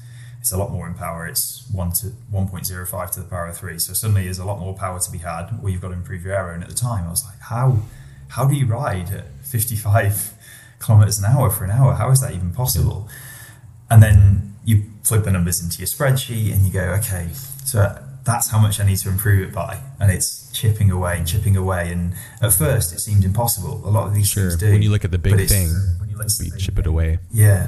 it's 0.42 0.52
a 0.52 0.58
lot 0.58 0.72
more 0.72 0.88
in 0.88 0.96
power. 0.96 1.28
It's 1.28 1.64
one 1.72 1.92
to 1.94 2.08
1.05 2.34 3.12
to 3.12 3.20
the 3.20 3.26
power 3.28 3.46
of 3.46 3.58
three. 3.58 3.78
So 3.78 3.94
suddenly 3.94 4.24
there's 4.24 4.40
a 4.40 4.46
lot 4.46 4.60
more 4.60 4.74
power 4.74 5.00
to 5.00 5.12
be 5.12 5.20
had, 5.20 5.60
or 5.62 5.70
you've 5.70 5.82
got 5.82 5.90
to 5.90 5.94
improve 5.94 6.26
your 6.26 6.34
aero. 6.34 6.56
And 6.56 6.64
at 6.64 6.70
the 6.70 6.76
time, 6.76 7.06
I 7.06 7.12
was 7.12 7.24
like, 7.24 7.40
how 7.40 7.78
how 8.30 8.48
do 8.48 8.56
you 8.56 8.66
ride 8.66 9.12
at 9.12 9.26
55 9.44 10.34
kilometers 10.80 11.20
an 11.20 11.26
hour 11.26 11.52
for 11.52 11.64
an 11.64 11.70
hour? 11.70 11.94
How 11.94 12.10
is 12.10 12.22
that 12.22 12.34
even 12.34 12.54
possible? 12.54 13.08
And 13.90 14.02
then 14.02 14.56
you 14.66 14.86
plug 15.04 15.26
the 15.26 15.32
numbers 15.32 15.62
into 15.62 15.78
your 15.78 15.88
spreadsheet 15.88 16.54
and 16.54 16.66
you 16.66 16.74
go, 16.74 16.86
okay, 17.00 17.30
so 17.72 17.80
uh, 17.80 18.04
that's 18.26 18.50
how 18.50 18.60
much 18.60 18.82
I 18.82 18.86
need 18.86 18.98
to 18.98 19.08
improve 19.08 19.48
it 19.48 19.54
by. 19.54 19.80
And 19.98 20.12
it's 20.12 20.52
chipping 20.52 20.92
away 20.92 21.18
and 21.18 21.26
chipping 21.26 21.56
away. 21.56 21.90
And 21.90 22.16
at 22.42 22.52
first, 22.52 22.92
it 22.92 23.00
seemed 23.00 23.24
impossible. 23.24 23.82
A 23.86 23.90
lot 23.90 24.08
of 24.08 24.14
these 24.14 24.28
sure. 24.28 24.50
things 24.50 24.58
do. 24.58 24.72
When 24.72 24.82
you 24.82 24.92
look 24.92 25.06
at 25.06 25.12
the 25.12 25.18
big 25.18 25.48
thing, 25.48 25.70
when 25.98 26.10
you, 26.10 26.58
chip 26.58 26.78
it 26.78 26.86
away. 26.86 27.20
Yeah. 27.32 27.46
yeah. 27.46 27.68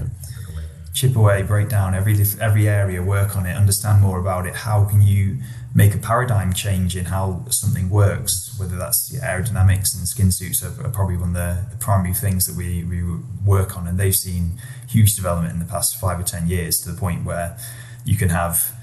Chip 0.94 1.16
away, 1.16 1.42
break 1.42 1.70
down 1.70 1.96
every 1.96 2.16
every 2.42 2.68
area, 2.68 3.02
work 3.02 3.38
on 3.38 3.46
it, 3.46 3.56
understand 3.56 4.02
more 4.02 4.20
about 4.20 4.46
it. 4.46 4.54
How 4.54 4.84
can 4.84 5.02
you 5.02 5.40
make 5.74 5.96
a 5.96 5.98
paradigm 5.98 6.52
change 6.52 6.98
in 6.98 7.06
how 7.06 7.46
something 7.50 7.90
works, 7.90 8.54
whether 8.60 8.76
that's 8.76 9.10
aerodynamics 9.18 9.98
and 9.98 10.06
skin 10.06 10.32
suits 10.32 10.62
are, 10.64 10.86
are 10.86 10.92
probably 10.92 11.16
one 11.16 11.30
of 11.30 11.36
the, 11.36 11.66
the, 11.72 11.78
primary 11.78 12.14
things 12.14 12.46
that 12.46 12.56
we, 12.56 12.84
we 12.84 13.02
work 13.44 13.76
on. 13.76 13.88
And 13.88 13.98
they've 13.98 14.14
seen 14.14 14.62
huge 14.88 15.16
development 15.16 15.54
in 15.54 15.60
the 15.60 15.66
past 15.66 16.00
five 16.00 16.20
or 16.20 16.24
10 16.24 16.48
years 16.48 16.80
to 16.82 16.92
the 16.92 17.00
point 17.00 17.26
where 17.26 17.58
you 18.06 18.18
can 18.18 18.30
have 18.30 18.76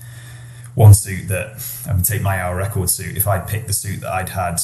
one 0.81 0.95
suit 0.95 1.28
that, 1.28 1.47
I 1.87 1.93
would 1.93 2.07
take 2.07 2.22
my 2.22 2.41
hour 2.41 2.57
record 2.57 2.89
suit, 2.89 3.14
if 3.14 3.28
I'd 3.28 3.47
picked 3.47 3.66
the 3.66 3.74
suit 3.74 4.01
that 4.01 4.11
I'd 4.11 4.31
had 4.31 4.57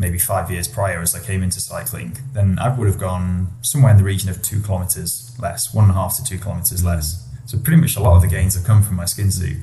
maybe 0.00 0.18
five 0.18 0.50
years 0.50 0.66
prior 0.66 1.00
as 1.00 1.14
I 1.14 1.20
came 1.24 1.44
into 1.44 1.60
cycling, 1.60 2.18
then 2.32 2.58
I 2.58 2.76
would 2.76 2.88
have 2.88 2.98
gone 2.98 3.52
somewhere 3.62 3.92
in 3.92 3.96
the 3.96 4.02
region 4.02 4.28
of 4.28 4.42
two 4.42 4.60
kilometers 4.60 5.32
less, 5.38 5.72
one 5.72 5.84
and 5.84 5.92
a 5.92 5.94
half 5.94 6.16
to 6.16 6.24
two 6.24 6.38
kilometers 6.38 6.82
mm. 6.82 6.86
less. 6.86 7.24
So 7.46 7.56
pretty 7.58 7.80
much 7.80 7.94
a 7.94 8.00
lot 8.00 8.16
of 8.16 8.22
the 8.22 8.26
gains 8.26 8.56
have 8.56 8.64
come 8.64 8.82
from 8.82 8.96
my 8.96 9.04
skin 9.04 9.30
suit 9.30 9.58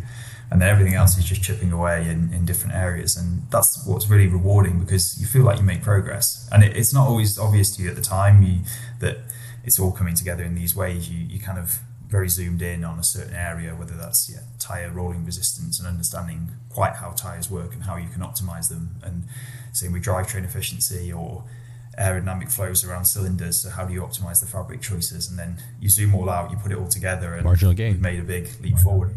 and 0.50 0.62
then 0.62 0.70
everything 0.70 0.94
else 0.94 1.18
is 1.18 1.26
just 1.26 1.44
chipping 1.44 1.74
away 1.74 2.08
in, 2.08 2.32
in 2.34 2.46
different 2.46 2.74
areas 2.74 3.18
and 3.18 3.42
that's 3.52 3.86
what's 3.86 4.08
really 4.10 4.28
rewarding 4.28 4.80
because 4.80 5.20
you 5.20 5.28
feel 5.28 5.44
like 5.44 5.58
you 5.58 5.66
make 5.66 5.82
progress. 5.82 6.48
And 6.54 6.64
it, 6.64 6.78
it's 6.78 6.94
not 6.94 7.06
always 7.10 7.38
obvious 7.38 7.76
to 7.76 7.84
you 7.84 7.90
at 7.90 7.98
the 7.98 8.08
time 8.18 8.42
you, 8.44 8.60
that 9.00 9.18
it's 9.66 9.78
all 9.78 9.92
coming 9.92 10.16
together 10.16 10.44
in 10.44 10.56
these 10.56 10.74
ways. 10.74 11.10
You, 11.10 11.20
you 11.28 11.40
kind 11.42 11.60
of 11.60 11.80
very 12.12 12.28
zoomed 12.30 12.62
in 12.62 12.84
on 12.84 13.00
a 13.00 13.04
certain 13.04 13.34
area 13.34 13.74
whether 13.74 13.96
that's 13.96 14.30
yeah, 14.30 14.42
tire 14.60 14.92
rolling 14.92 15.26
resistance 15.26 15.80
and 15.80 15.88
understanding 15.88 16.52
quite 16.70 16.96
how 16.96 17.12
tires 17.12 17.50
work 17.50 17.74
and 17.74 17.84
how 17.84 17.96
you 17.96 18.10
can 18.10 18.22
optimize 18.22 18.68
them 18.70 18.98
and 19.02 19.24
same 19.72 19.94
with 19.94 20.04
drivetrain 20.04 20.44
efficiency 20.44 21.12
or 21.12 21.44
aerodynamic 21.98 22.52
flows 22.52 22.86
around 22.86 23.06
cylinders. 23.06 23.62
So 23.62 23.70
how 23.70 23.86
do 23.86 23.94
you 23.94 24.02
optimize 24.02 24.40
the 24.40 24.46
fabric 24.46 24.82
choices? 24.82 25.30
And 25.30 25.38
then 25.38 25.62
you 25.80 25.90
zoom 25.90 26.16
all 26.16 26.30
out, 26.30 26.52
you 26.52 26.58
put 26.58 26.72
it 26.72 26.78
all 26.78 26.88
together, 26.88 27.36
and 27.36 27.44
marginal 27.44 27.74
gain. 27.74 28.02
Made 28.02 28.20
a 28.20 28.24
big 28.24 28.50
leap 28.62 28.78
forward. 28.80 29.14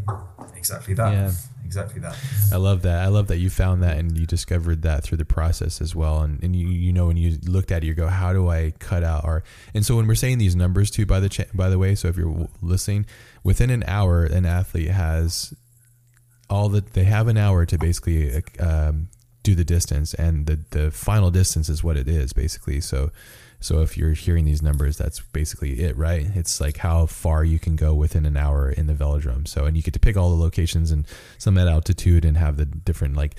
Exactly 0.56 0.94
that. 0.94 1.12
Yeah. 1.12 1.30
Exactly 1.64 2.00
that. 2.00 2.16
I 2.52 2.56
love 2.56 2.82
that. 2.82 3.02
I 3.02 3.08
love 3.08 3.28
that 3.28 3.38
you 3.38 3.50
found 3.50 3.82
that 3.82 3.96
and 3.96 4.16
you 4.18 4.26
discovered 4.26 4.82
that 4.82 5.02
through 5.02 5.18
the 5.18 5.24
process 5.24 5.80
as 5.80 5.94
well. 5.94 6.20
And, 6.20 6.42
and 6.42 6.54
you 6.54 6.68
you 6.68 6.92
know 6.92 7.06
when 7.06 7.16
you 7.16 7.38
looked 7.46 7.72
at 7.72 7.82
it, 7.82 7.86
you 7.86 7.94
go, 7.94 8.08
how 8.08 8.32
do 8.32 8.48
I 8.48 8.72
cut 8.78 9.02
out 9.02 9.24
our? 9.24 9.42
And 9.74 9.84
so 9.84 9.96
when 9.96 10.06
we're 10.06 10.14
saying 10.14 10.38
these 10.38 10.54
numbers 10.54 10.90
too, 10.90 11.06
by 11.06 11.20
the 11.20 11.28
cha- 11.28 11.44
by 11.54 11.68
the 11.68 11.78
way, 11.78 11.94
so 11.94 12.08
if 12.08 12.16
you're 12.16 12.48
listening, 12.60 13.06
within 13.42 13.70
an 13.70 13.84
hour, 13.86 14.24
an 14.24 14.46
athlete 14.46 14.90
has 14.90 15.54
all 16.50 16.68
that 16.68 16.92
they 16.92 17.04
have 17.04 17.28
an 17.28 17.36
hour 17.36 17.64
to 17.66 17.78
basically 17.78 18.42
um, 18.60 19.08
do 19.42 19.54
the 19.54 19.64
distance 19.64 20.14
and 20.14 20.46
the 20.46 20.58
the 20.70 20.90
final 20.90 21.30
distance 21.30 21.68
is 21.68 21.84
what 21.84 21.96
it 21.96 22.08
is 22.08 22.32
basically 22.32 22.80
so 22.80 23.10
so 23.64 23.80
if 23.80 23.96
you're 23.96 24.12
hearing 24.12 24.44
these 24.44 24.62
numbers 24.62 24.96
that's 24.96 25.20
basically 25.20 25.80
it 25.80 25.96
right? 25.96 26.26
It's 26.34 26.60
like 26.60 26.78
how 26.78 27.06
far 27.06 27.44
you 27.44 27.58
can 27.58 27.76
go 27.76 27.94
within 27.94 28.26
an 28.26 28.36
hour 28.36 28.70
in 28.70 28.86
the 28.86 28.94
velodrome. 28.94 29.48
So 29.48 29.64
and 29.64 29.76
you 29.76 29.82
get 29.82 29.94
to 29.94 30.00
pick 30.00 30.16
all 30.16 30.30
the 30.30 30.42
locations 30.42 30.90
and 30.90 31.06
some 31.38 31.56
at 31.58 31.68
altitude 31.68 32.24
and 32.24 32.36
have 32.36 32.56
the 32.56 32.66
different 32.66 33.16
like 33.16 33.36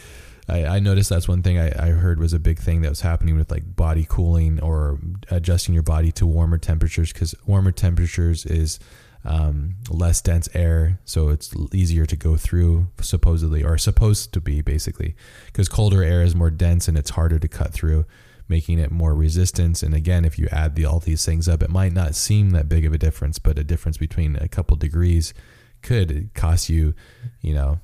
I, 0.48 0.66
I 0.66 0.80
noticed 0.80 1.10
that's 1.10 1.28
one 1.28 1.42
thing 1.42 1.58
I, 1.58 1.68
I 1.88 1.90
heard 1.92 2.20
was 2.20 2.34
a 2.34 2.40
big 2.40 2.60
thing 2.60 2.82
that 2.82 2.90
was 2.90 3.02
happening 3.02 3.38
with 3.38 3.52
like 3.52 3.76
body 3.76 4.06
cooling 4.08 4.60
or 4.62 5.00
adjusting 5.30 5.74
your 5.74 5.84
body 5.84 6.12
to 6.14 6.26
warmer 6.26 6.58
temperatures 6.58 7.12
because 7.12 7.34
warmer 7.46 7.72
temperatures 7.72 8.46
is 8.46 8.80
um, 9.26 9.76
less 9.90 10.22
dense 10.22 10.48
air, 10.54 11.00
so 11.04 11.30
it's 11.30 11.54
easier 11.74 12.06
to 12.06 12.16
go 12.16 12.38
through, 12.38 12.88
supposedly, 13.02 13.64
or 13.64 13.78
supposed 13.78 14.34
to 14.34 14.40
be, 14.40 14.62
basically, 14.62 15.16
because 15.48 15.68
colder 15.68 16.04
air 16.04 16.22
is 16.22 16.36
more 16.36 16.52
dense 16.52 16.88
and 16.88 16.98
it's 16.98 17.10
harder 17.10 17.40
to 17.40 17.48
cut 17.48 17.74
through, 17.74 18.06
making 18.48 18.80
it 18.80 18.92
more 18.92 19.16
resistance. 19.16 19.82
And 19.82 19.94
again, 19.94 20.26
if 20.26 20.38
you 20.38 20.48
add 20.52 20.76
the, 20.76 20.86
all 20.86 21.00
these 21.00 21.26
things 21.26 21.48
up, 21.48 21.64
it 21.64 21.70
might 21.70 21.94
not 21.94 22.16
seem 22.16 22.52
that 22.52 22.70
big 22.70 22.86
of 22.86 22.94
a 22.94 22.98
difference, 22.98 23.40
but 23.40 23.58
a 23.58 23.64
difference 23.64 23.98
between 23.98 24.36
a 24.36 24.48
couple 24.48 24.78
degrees 24.78 25.34
could 25.82 26.30
cost 26.34 26.70
you, 26.70 26.94
you 27.42 27.54
know, 27.54 27.80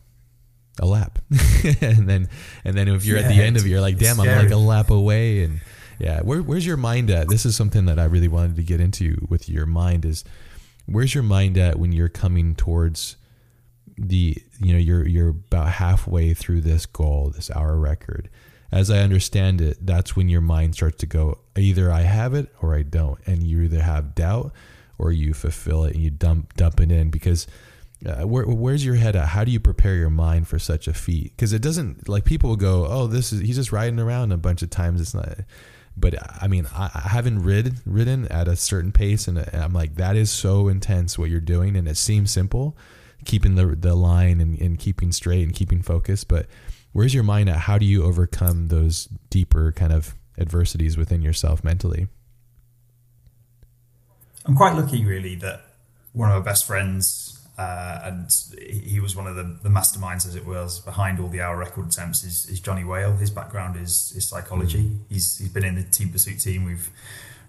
a 0.79 0.85
lap. 0.85 1.19
and 1.81 2.07
then, 2.07 2.29
and 2.63 2.77
then 2.77 2.87
if 2.87 3.05
you're 3.05 3.17
yeah, 3.17 3.25
at 3.25 3.29
the 3.29 3.41
end 3.41 3.57
of 3.57 3.65
it, 3.65 3.69
you're 3.69 3.81
like, 3.81 3.97
damn, 3.97 4.19
I'm 4.19 4.27
like 4.27 4.51
a 4.51 4.57
lap 4.57 4.89
away. 4.89 5.43
And 5.43 5.61
yeah, 5.99 6.21
where, 6.21 6.41
where's 6.41 6.65
your 6.65 6.77
mind 6.77 7.09
at? 7.09 7.27
This 7.27 7.45
is 7.45 7.55
something 7.55 7.85
that 7.85 7.99
I 7.99 8.05
really 8.05 8.27
wanted 8.27 8.55
to 8.55 8.63
get 8.63 8.79
into 8.79 9.25
with 9.29 9.49
your 9.49 9.65
mind 9.65 10.05
is 10.05 10.23
where's 10.85 11.13
your 11.13 11.23
mind 11.23 11.57
at 11.57 11.79
when 11.79 11.91
you're 11.91 12.09
coming 12.09 12.55
towards 12.55 13.17
the 13.97 14.35
you 14.59 14.73
know 14.73 14.79
you're 14.79 15.07
you're 15.07 15.29
about 15.29 15.69
halfway 15.69 16.33
through 16.33 16.61
this 16.61 16.85
goal 16.85 17.31
this 17.35 17.51
hour 17.51 17.77
record 17.77 18.29
as 18.71 18.89
i 18.89 18.99
understand 18.99 19.61
it 19.61 19.77
that's 19.85 20.15
when 20.15 20.29
your 20.29 20.41
mind 20.41 20.73
starts 20.73 20.97
to 20.97 21.05
go 21.05 21.37
either 21.57 21.91
i 21.91 22.01
have 22.01 22.33
it 22.33 22.49
or 22.61 22.75
i 22.75 22.83
don't. 22.83 23.19
And 23.25 23.43
you 23.43 23.61
either 23.61 23.81
have 23.81 24.15
doubt 24.15 24.53
or 24.97 25.11
you 25.11 25.33
fulfill 25.33 25.83
it 25.85 25.95
and 25.95 26.03
you 26.03 26.09
dump 26.09 26.53
dump 26.55 26.79
it 26.79 26.91
in 26.91 27.09
because 27.09 27.47
uh, 28.03 28.27
where, 28.27 28.45
where's 28.45 28.83
your 28.83 28.95
head 28.95 29.15
at? 29.15 29.27
How 29.27 29.43
do 29.43 29.51
you 29.51 29.59
prepare 29.59 29.95
your 29.95 30.09
mind 30.09 30.47
for 30.47 30.57
such 30.57 30.87
a 30.87 30.93
feat? 30.93 31.33
Because 31.35 31.53
it 31.53 31.61
doesn't 31.61 32.09
like 32.09 32.25
people 32.25 32.49
will 32.49 32.57
go 32.57 32.85
oh 32.87 33.07
this 33.07 33.31
is 33.33 33.41
he's 33.41 33.57
just 33.57 33.71
riding 33.71 33.99
around 33.99 34.31
a 34.31 34.37
bunch 34.37 34.61
of 34.61 34.69
times. 34.69 35.01
It's 35.01 35.13
not 35.13 35.39
but 35.97 36.15
I 36.41 36.47
mean, 36.47 36.67
I, 36.73 36.89
I 36.93 37.09
haven't 37.09 37.43
rid, 37.43 37.75
ridden 37.85 38.25
at 38.29 38.47
a 38.47 38.55
certain 38.55 38.93
pace, 38.93 39.27
and 39.27 39.39
I'm 39.53 39.73
like, 39.73 39.95
that 39.95 40.15
is 40.15 40.31
so 40.31 40.69
intense 40.69 41.19
what 41.19 41.29
you're 41.29 41.41
doing, 41.41 41.75
and 41.75 41.85
it 41.85 41.97
seems 41.97 42.31
simple, 42.31 42.77
keeping 43.25 43.55
the 43.55 43.67
the 43.75 43.93
line 43.93 44.39
and, 44.39 44.59
and 44.61 44.79
keeping 44.79 45.11
straight 45.11 45.43
and 45.43 45.53
keeping 45.53 45.81
focus. 45.81 46.23
But 46.23 46.47
where's 46.91 47.13
your 47.13 47.23
mind 47.23 47.49
at? 47.49 47.57
How 47.57 47.77
do 47.77 47.85
you 47.85 48.03
overcome 48.03 48.67
those 48.67 49.05
deeper 49.29 49.71
kind 49.71 49.93
of 49.93 50.15
adversities 50.37 50.97
within 50.97 51.21
yourself 51.21 51.63
mentally? 51.63 52.07
I'm 54.45 54.55
quite 54.55 54.75
lucky, 54.75 55.05
really, 55.05 55.35
that 55.35 55.61
one 56.13 56.31
of 56.31 56.37
my 56.37 56.43
best 56.43 56.65
friends 56.65 57.41
uh, 57.57 57.99
and 58.05 58.29
he 58.59 58.99
was 58.99 59.15
one 59.15 59.27
of 59.27 59.35
the, 59.35 59.59
the, 59.61 59.69
masterminds, 59.69 60.25
as 60.25 60.35
it 60.35 60.45
was, 60.45 60.79
behind 60.79 61.19
all 61.19 61.27
the 61.27 61.41
hour 61.41 61.57
record 61.57 61.87
attempts. 61.87 62.23
Is, 62.23 62.47
is 62.47 62.59
Johnny 62.59 62.83
Wale? 62.83 63.17
His 63.17 63.29
background 63.29 63.79
is 63.79 64.13
is 64.15 64.27
psychology. 64.27 64.83
Mm. 64.85 64.99
He's 65.09 65.37
he's 65.37 65.49
been 65.49 65.65
in 65.65 65.75
the 65.75 65.83
Team 65.83 66.09
Pursuit 66.09 66.39
team. 66.39 66.63
We've 66.63 66.89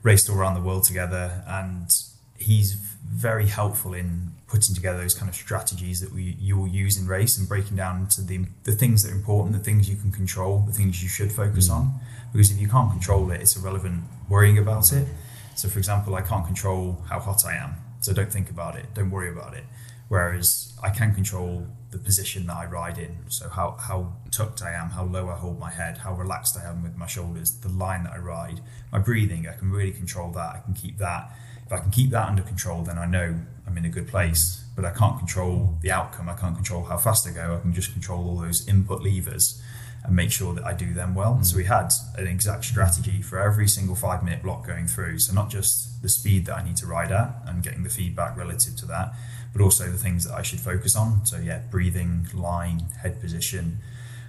raced 0.03 0.29
all 0.29 0.37
around 0.37 0.55
the 0.55 0.61
world 0.61 0.85
together, 0.85 1.43
and 1.47 1.89
he's 2.37 2.75
very 2.75 3.47
helpful 3.47 3.95
in 3.95 4.32
putting 4.53 4.75
together 4.75 4.99
those 4.99 5.15
kind 5.15 5.31
of 5.31 5.35
strategies 5.35 6.03
that 6.03 6.13
we 6.13 6.37
you 6.39 6.59
will 6.59 6.69
use 6.69 6.99
in 6.99 7.07
race 7.07 7.39
and 7.39 7.49
breaking 7.49 7.75
down 7.75 8.01
into 8.03 8.21
the 8.21 8.45
the 8.65 8.73
things 8.73 9.03
that 9.03 9.11
are 9.11 9.15
important, 9.15 9.57
the 9.57 9.65
things 9.65 9.89
you 9.89 9.97
can 9.97 10.13
control, 10.13 10.63
the 10.67 10.73
things 10.73 11.03
you 11.03 11.09
should 11.09 11.33
focus 11.33 11.69
mm. 11.69 11.77
on. 11.77 12.01
Because 12.33 12.51
if 12.51 12.59
you 12.61 12.69
can't 12.69 12.91
control 12.91 13.31
it, 13.31 13.41
it's 13.41 13.57
irrelevant 13.57 14.05
worrying 14.29 14.59
about 14.59 14.93
it. 14.93 15.07
So, 15.55 15.69
for 15.69 15.79
example, 15.79 16.15
I 16.15 16.23
can't 16.23 16.47
control 16.47 17.03
how 17.09 17.19
hot 17.19 17.45
I 17.47 17.55
am, 17.57 17.77
so 18.01 18.13
don't 18.13 18.33
think 18.33 18.51
about 18.51 18.77
it. 18.77 18.87
Don't 18.95 19.11
worry 19.11 19.31
about 19.31 19.55
it. 19.55 19.65
Whereas 20.09 20.75
I 20.83 20.91
can 20.91 21.15
control 21.15 21.67
the 21.91 21.99
position 21.99 22.47
that 22.47 22.57
I 22.57 22.67
ride 22.67 22.99
in. 22.99 23.17
So 23.29 23.49
how, 23.49 23.77
how 23.79 24.13
tucked 24.31 24.63
I 24.63 24.73
am, 24.73 24.91
how 24.91 25.05
low 25.05 25.29
I 25.29 25.37
hold 25.37 25.59
my 25.59 25.71
head, 25.71 25.99
how 25.99 26.15
relaxed 26.15 26.57
I 26.59 26.69
am 26.69 26.83
with 26.83 26.97
my 26.97 27.07
shoulders, 27.07 27.53
the 27.61 27.69
line 27.69 28.05
that 28.05 28.13
I 28.15 28.19
ride, 28.19 28.61
my 28.91 28.99
breathing, 28.99 29.47
I 29.49 29.55
can 29.55 29.71
really 29.71 29.93
control 29.93 30.31
that. 30.33 30.57
I 30.57 30.61
can 30.61 30.75
keep 30.75 30.99
that. 30.99 31.31
If 31.73 31.79
I 31.79 31.83
can 31.83 31.91
keep 31.91 32.11
that 32.11 32.29
under 32.29 32.43
control, 32.43 32.83
then 32.83 32.99
I 32.99 33.07
know 33.07 33.35
I'm 33.67 33.79
in 33.79 33.87
a 33.87 33.89
good 33.89 34.07
place. 34.07 34.63
But 34.77 34.85
I 34.85 34.91
can't 34.91 35.19
control 35.19 35.79
the 35.81 35.91
outcome. 35.91 36.29
I 36.29 36.35
can't 36.35 36.55
control 36.55 36.85
how 36.85 36.99
fast 36.99 37.27
I 37.27 37.31
go. 37.31 37.57
I 37.57 37.61
can 37.61 37.73
just 37.73 37.93
control 37.93 38.29
all 38.29 38.37
those 38.37 38.69
input 38.69 39.03
levers 39.03 39.63
and 40.05 40.15
make 40.15 40.31
sure 40.31 40.53
that 40.55 40.65
I 40.65 40.75
do 40.75 40.93
them 40.93 41.15
well. 41.15 41.37
Mm. 41.37 41.47
So 41.47 41.57
we 41.57 41.65
had 41.65 41.91
an 42.19 42.27
exact 42.27 42.67
strategy 42.67 43.23
for 43.23 43.39
every 43.39 43.69
single 43.69 43.95
five 43.95 44.23
minute 44.23 44.43
block 44.43 44.67
going 44.67 44.87
through. 44.87 45.21
So 45.21 45.33
not 45.33 45.49
just 45.49 46.03
the 46.03 46.11
speed 46.11 46.45
that 46.45 46.57
I 46.59 46.63
need 46.63 46.77
to 46.77 46.87
ride 46.87 47.11
at 47.11 47.37
and 47.47 47.63
getting 47.63 47.85
the 47.85 47.91
feedback 47.91 48.37
relative 48.37 48.77
to 48.77 48.87
that, 48.87 49.15
but 49.55 49.63
also 49.63 49.87
the 49.87 49.97
things 49.97 50.25
that 50.27 50.35
I 50.35 50.43
should 50.43 50.61
focus 50.61 50.95
on. 50.95 51.25
So, 51.25 51.39
yeah, 51.39 51.61
breathing, 51.71 52.29
line, 52.35 52.87
head 53.01 53.19
position, 53.19 53.79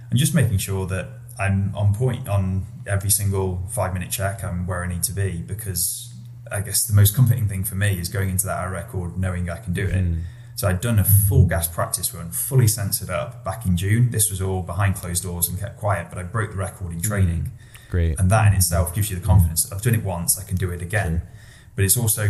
and 0.08 0.18
just 0.18 0.34
making 0.34 0.58
sure 0.58 0.86
that 0.86 1.08
I'm 1.38 1.74
on 1.74 1.94
point 1.94 2.26
on 2.26 2.64
every 2.86 3.10
single 3.10 3.66
five 3.68 3.92
minute 3.92 4.10
check. 4.10 4.42
I'm 4.42 4.66
where 4.66 4.82
I 4.82 4.86
need 4.86 5.02
to 5.04 5.12
be 5.12 5.42
because 5.46 6.13
I 6.54 6.60
guess 6.60 6.84
the 6.84 6.94
most 6.94 7.14
comforting 7.14 7.48
thing 7.48 7.64
for 7.64 7.74
me 7.74 7.98
is 7.98 8.08
going 8.08 8.30
into 8.30 8.46
that 8.46 8.64
record 8.64 9.18
knowing 9.18 9.50
I 9.50 9.58
can 9.58 9.72
do 9.72 9.84
it. 9.84 9.94
Mm. 9.94 10.22
So 10.56 10.68
I'd 10.68 10.80
done 10.80 11.00
a 11.00 11.04
full 11.04 11.46
gas 11.46 11.66
practice 11.66 12.14
run, 12.14 12.30
fully 12.30 12.68
sensored 12.68 13.10
up 13.10 13.44
back 13.44 13.66
in 13.66 13.76
June. 13.76 14.10
This 14.10 14.30
was 14.30 14.40
all 14.40 14.62
behind 14.62 14.94
closed 14.94 15.24
doors 15.24 15.48
and 15.48 15.58
kept 15.58 15.78
quiet, 15.78 16.06
but 16.10 16.18
I 16.18 16.22
broke 16.22 16.52
the 16.52 16.56
record 16.56 16.92
in 16.92 17.02
training. 17.02 17.42
Mm. 17.42 17.90
Great. 17.90 18.18
And 18.20 18.30
that 18.30 18.46
in 18.48 18.54
itself 18.54 18.94
gives 18.94 19.10
you 19.10 19.18
the 19.18 19.26
confidence. 19.26 19.70
I've 19.72 19.82
done 19.82 19.94
it 19.94 20.04
once, 20.04 20.38
I 20.38 20.44
can 20.44 20.56
do 20.56 20.70
it 20.70 20.80
again. 20.80 21.18
Sure. 21.18 21.28
But 21.74 21.84
it's 21.84 21.96
also 21.96 22.28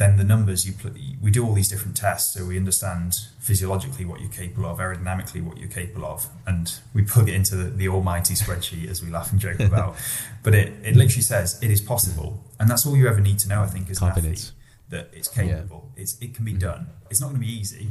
then 0.00 0.16
the 0.16 0.24
numbers 0.24 0.66
you 0.66 0.72
put, 0.72 0.94
we 1.20 1.30
do 1.30 1.46
all 1.46 1.52
these 1.52 1.68
different 1.68 1.94
tests 1.94 2.32
so 2.32 2.46
we 2.46 2.56
understand 2.56 3.14
physiologically 3.38 4.06
what 4.06 4.18
you're 4.18 4.30
capable 4.30 4.64
of 4.64 4.78
aerodynamically 4.78 5.44
what 5.44 5.58
you're 5.58 5.68
capable 5.68 6.06
of 6.06 6.26
and 6.46 6.80
we 6.94 7.02
plug 7.02 7.28
it 7.28 7.34
into 7.34 7.54
the, 7.54 7.64
the 7.64 7.86
almighty 7.86 8.32
spreadsheet 8.32 8.88
as 8.88 9.02
we 9.02 9.10
laugh 9.10 9.30
and 9.30 9.38
joke 9.38 9.60
about 9.60 9.94
but 10.42 10.54
it, 10.54 10.72
it 10.82 10.96
literally 10.96 11.20
says 11.20 11.62
it 11.62 11.70
is 11.70 11.82
possible 11.82 12.42
and 12.60 12.70
that's 12.70 12.86
all 12.86 12.96
you 12.96 13.08
ever 13.08 13.20
need 13.20 13.38
to 13.38 13.48
know 13.48 13.62
i 13.62 13.66
think 13.66 13.90
is 13.90 13.98
Confidence. 13.98 14.52
that 14.88 15.10
it's 15.12 15.28
capable 15.28 15.90
yeah. 15.96 16.02
it's, 16.02 16.20
it 16.20 16.34
can 16.34 16.44
be 16.44 16.52
mm-hmm. 16.52 16.60
done 16.60 16.90
it's 17.10 17.20
not 17.20 17.28
going 17.28 17.40
to 17.40 17.46
be 17.46 17.52
easy 17.52 17.88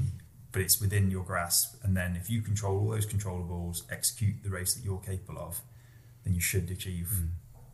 but 0.52 0.62
it's 0.62 0.80
within 0.80 1.12
your 1.12 1.24
grasp 1.24 1.76
and 1.84 1.98
then 1.98 2.16
if 2.16 2.30
you 2.30 2.42
control 2.42 2.80
all 2.80 2.90
those 2.90 3.06
controllables 3.06 3.84
execute 3.92 4.36
the 4.44 4.50
race 4.50 4.74
that 4.74 4.86
you're 4.86 5.00
capable 5.00 5.40
of 5.40 5.60
then 6.24 6.34
you 6.34 6.42
should 6.42 6.70
achieve 6.72 7.10
mm. 7.14 7.30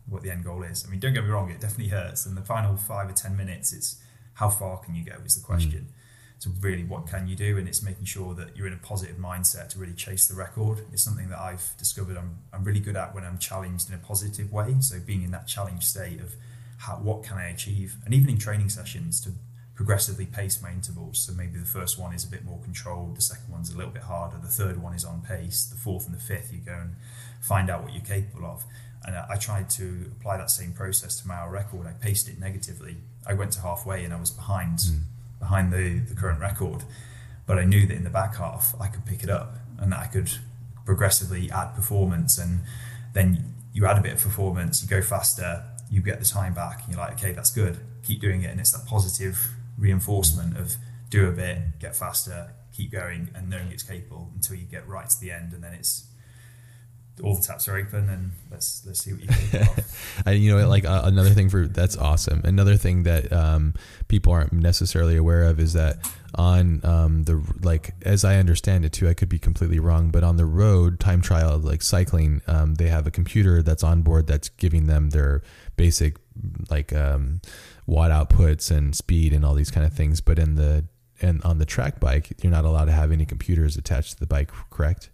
what 0.08 0.24
the 0.24 0.32
end 0.32 0.44
goal 0.44 0.64
is 0.64 0.84
i 0.88 0.90
mean 0.90 1.00
don't 1.00 1.14
get 1.14 1.24
me 1.24 1.30
wrong 1.30 1.52
it 1.52 1.60
definitely 1.60 1.90
hurts 1.90 2.26
and 2.26 2.36
the 2.36 2.42
final 2.42 2.76
five 2.76 3.10
or 3.10 3.14
ten 3.14 3.38
minutes 3.38 3.72
it's 3.72 4.02
how 4.36 4.50
far 4.50 4.78
can 4.78 4.96
you 4.96 5.04
go 5.04 5.16
is 5.26 5.36
the 5.36 5.46
question. 5.46 5.88
Mm. 5.90 5.92
So 6.38 6.52
really, 6.60 6.84
what 6.84 7.08
can 7.08 7.28
you 7.28 7.36
do? 7.36 7.58
And 7.58 7.68
it's 7.68 7.82
making 7.82 8.06
sure 8.06 8.34
that 8.36 8.56
you're 8.56 8.68
in 8.68 8.74
a 8.74 8.78
positive 8.78 9.16
mindset 9.16 9.70
to 9.70 9.80
really 9.80 9.94
chase 9.94 10.28
the 10.28 10.36
record. 10.36 10.82
It's 10.92 11.04
something 11.04 11.30
that 11.30 11.40
I've 11.40 11.76
discovered 11.78 12.18
I'm, 12.18 12.40
I'm 12.54 12.64
really 12.64 12.82
good 12.82 12.98
at 12.98 13.16
when 13.16 13.24
I'm 13.24 13.38
challenged 13.38 13.90
in 13.90 13.96
a 13.96 13.98
positive 13.98 14.52
way. 14.52 14.76
So 14.82 15.00
being 15.00 15.24
in 15.24 15.32
that 15.32 15.48
challenge 15.48 15.86
state 15.86 16.20
of 16.20 16.36
how, 16.86 16.96
what 16.96 17.24
can 17.24 17.38
I 17.38 17.50
achieve? 17.50 17.96
And 18.06 18.14
even 18.14 18.30
in 18.30 18.38
training 18.38 18.70
sessions 18.70 19.20
to 19.22 19.32
progressively 19.76 20.26
pace 20.26 20.62
my 20.62 20.72
intervals. 20.72 21.20
So 21.20 21.34
maybe 21.34 21.60
the 21.60 21.66
first 21.66 22.00
one 22.00 22.14
is 22.14 22.24
a 22.24 22.30
bit 22.30 22.46
more 22.46 22.60
controlled, 22.64 23.18
the 23.18 23.22
second 23.22 23.52
one's 23.52 23.74
a 23.74 23.78
little 23.78 23.92
bit 23.92 24.04
harder, 24.04 24.38
the 24.42 24.48
third 24.48 24.82
one 24.82 24.94
is 24.94 25.04
on 25.04 25.22
pace, 25.22 25.66
the 25.66 25.76
fourth 25.76 26.06
and 26.08 26.16
the 26.16 26.22
fifth, 26.22 26.54
you 26.54 26.60
go 26.60 26.74
and 26.74 26.96
find 27.42 27.70
out 27.70 27.84
what 27.84 27.94
you're 27.94 28.02
capable 28.02 28.46
of. 28.46 28.64
And 29.06 29.16
I 29.16 29.36
tried 29.36 29.70
to 29.72 30.12
apply 30.18 30.38
that 30.38 30.50
same 30.50 30.72
process 30.72 31.20
to 31.22 31.28
my 31.28 31.36
hour 31.36 31.52
record. 31.52 31.86
I 31.86 31.92
paced 31.92 32.30
it 32.30 32.40
negatively 32.40 32.98
I 33.26 33.34
went 33.34 33.52
to 33.54 33.62
halfway 33.62 34.04
and 34.04 34.14
I 34.14 34.20
was 34.20 34.32
behind 34.32 34.80
mm. 34.80 35.02
behind 35.40 35.74
the, 35.74 36.00
the 36.00 36.16
current 36.16 36.40
record. 36.40 36.84
But 37.46 37.60
I 37.60 37.66
knew 37.66 37.86
that 37.88 37.96
in 37.96 38.04
the 38.04 38.10
back 38.10 38.36
half 38.36 38.76
I 38.80 38.88
could 38.88 39.06
pick 39.06 39.24
it 39.24 39.30
up 39.30 39.58
and 39.80 39.92
that 39.92 40.00
I 40.00 40.08
could 40.08 40.32
progressively 40.86 41.50
add 41.52 41.76
performance 41.76 42.38
and 42.38 42.62
then 43.14 43.54
you 43.74 43.86
add 43.86 43.98
a 43.98 44.02
bit 44.02 44.14
of 44.14 44.22
performance, 44.22 44.82
you 44.82 44.90
go 44.90 45.02
faster, 45.02 45.64
you 45.96 46.02
get 46.02 46.20
the 46.20 46.26
time 46.26 46.54
back, 46.54 46.82
and 46.84 46.94
you're 46.94 47.00
like, 47.00 47.14
okay, 47.14 47.32
that's 47.32 47.52
good, 47.52 47.78
keep 48.04 48.20
doing 48.20 48.42
it. 48.42 48.52
And 48.52 48.60
it's 48.60 48.72
that 48.74 48.86
positive 48.86 49.40
reinforcement 49.78 50.58
of 50.58 50.76
do 51.10 51.30
a 51.30 51.32
bit, 51.32 51.80
get 51.80 51.96
faster, 51.96 52.52
keep 52.76 52.92
going, 52.92 53.30
and 53.34 53.50
knowing 53.50 53.72
it's 53.72 53.84
capable 53.84 54.30
until 54.36 54.58
you 54.58 54.66
get 54.66 54.86
right 54.88 55.10
to 55.10 55.20
the 55.20 55.32
end, 55.32 55.54
and 55.54 55.64
then 55.64 55.74
it's 55.74 56.08
all 57.24 57.36
the 57.36 57.42
taps 57.42 57.68
are 57.70 57.78
open 57.78 58.10
and 58.10 58.32
let's 58.52 58.84
let's 58.86 59.02
see 59.02 59.14
what 59.14 59.22
you 59.22 59.28
think. 59.28 59.86
and 60.26 60.40
you 60.40 60.56
know, 60.56 60.68
like 60.68 60.86
uh, 60.86 61.04
another 61.06 61.30
thing 61.30 61.50
for 61.50 61.66
that's 61.68 61.96
awesome. 61.96 62.42
Another 62.44 62.76
thing 62.76 63.04
that 63.04 63.32
um, 63.32 63.74
people 64.08 64.34
aren't 64.34 64.52
necessarily 64.52 65.16
aware 65.16 65.44
of 65.44 65.60
is 65.60 65.74
that 65.74 65.98
on 66.36 66.82
um, 66.84 67.24
the 67.24 67.42
like 67.62 67.94
as 68.02 68.26
I 68.26 68.36
understand 68.36 68.84
it 68.84 68.92
too, 68.92 69.08
I 69.08 69.14
could 69.14 69.30
be 69.30 69.40
completely 69.40 69.80
wrong, 69.80 70.10
but 70.10 70.24
on 70.24 70.36
the 70.36 70.46
road 70.46 71.00
time 71.00 71.22
trial 71.22 71.58
like 71.58 71.82
cycling, 71.82 72.42
um, 72.48 72.76
they 72.76 72.90
have 72.90 73.08
a 73.08 73.12
computer 73.12 73.62
that's 73.62 73.84
on 73.84 74.02
board 74.02 74.28
that's 74.28 74.50
giving 74.50 74.88
them 74.88 75.12
their 75.12 75.42
basic 75.78 76.18
like 76.70 76.94
um, 76.94 77.42
watt 77.86 78.12
outputs 78.12 78.72
and 78.72 78.96
speed 78.96 79.34
and 79.34 79.46
all 79.46 79.54
these 79.54 79.72
kind 79.72 79.86
of 79.86 79.94
things. 79.94 80.22
But 80.22 80.40
in 80.40 80.56
the 80.56 80.86
and 81.22 81.42
on 81.44 81.60
the 81.60 81.66
track 81.66 82.00
bike, 82.00 82.34
you're 82.42 82.52
not 82.52 82.66
allowed 82.66 82.86
to 82.86 82.92
have 82.92 83.12
any 83.12 83.26
computers 83.26 83.78
attached 83.78 84.14
to 84.14 84.20
the 84.20 84.28
bike, 84.28 84.52
correct? 84.70 85.10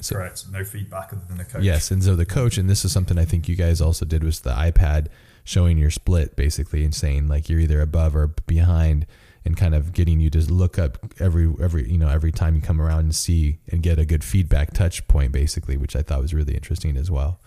So, 0.00 0.16
Correct. 0.16 0.46
No 0.50 0.64
feedback 0.64 1.12
other 1.12 1.22
than 1.28 1.36
the 1.36 1.44
coach. 1.44 1.62
Yes, 1.62 1.90
and 1.90 2.02
so 2.02 2.16
the 2.16 2.24
coach, 2.24 2.56
and 2.56 2.68
this 2.68 2.84
is 2.84 2.92
something 2.92 3.18
I 3.18 3.26
think 3.26 3.46
you 3.46 3.54
guys 3.54 3.80
also 3.80 4.06
did 4.06 4.24
was 4.24 4.40
the 4.40 4.52
iPad 4.52 5.08
showing 5.44 5.76
your 5.76 5.90
split 5.90 6.36
basically 6.36 6.84
and 6.84 6.94
saying 6.94 7.28
like 7.28 7.48
you're 7.48 7.60
either 7.60 7.80
above 7.80 8.14
or 8.14 8.28
behind 8.28 9.06
and 9.44 9.56
kind 9.56 9.74
of 9.74 9.92
getting 9.92 10.20
you 10.20 10.30
to 10.30 10.40
look 10.52 10.78
up 10.78 10.98
every 11.18 11.52
every 11.60 11.90
you 11.90 11.98
know 11.98 12.08
every 12.08 12.30
time 12.30 12.54
you 12.54 12.62
come 12.62 12.80
around 12.80 13.00
and 13.00 13.14
see 13.14 13.58
and 13.68 13.82
get 13.82 13.98
a 13.98 14.04
good 14.04 14.22
feedback 14.22 14.72
touch 14.72 15.06
point 15.08 15.32
basically 15.32 15.76
which 15.76 15.96
i 15.96 16.02
thought 16.02 16.20
was 16.20 16.32
really 16.32 16.54
interesting 16.54 16.96
as 16.96 17.10
well 17.10 17.40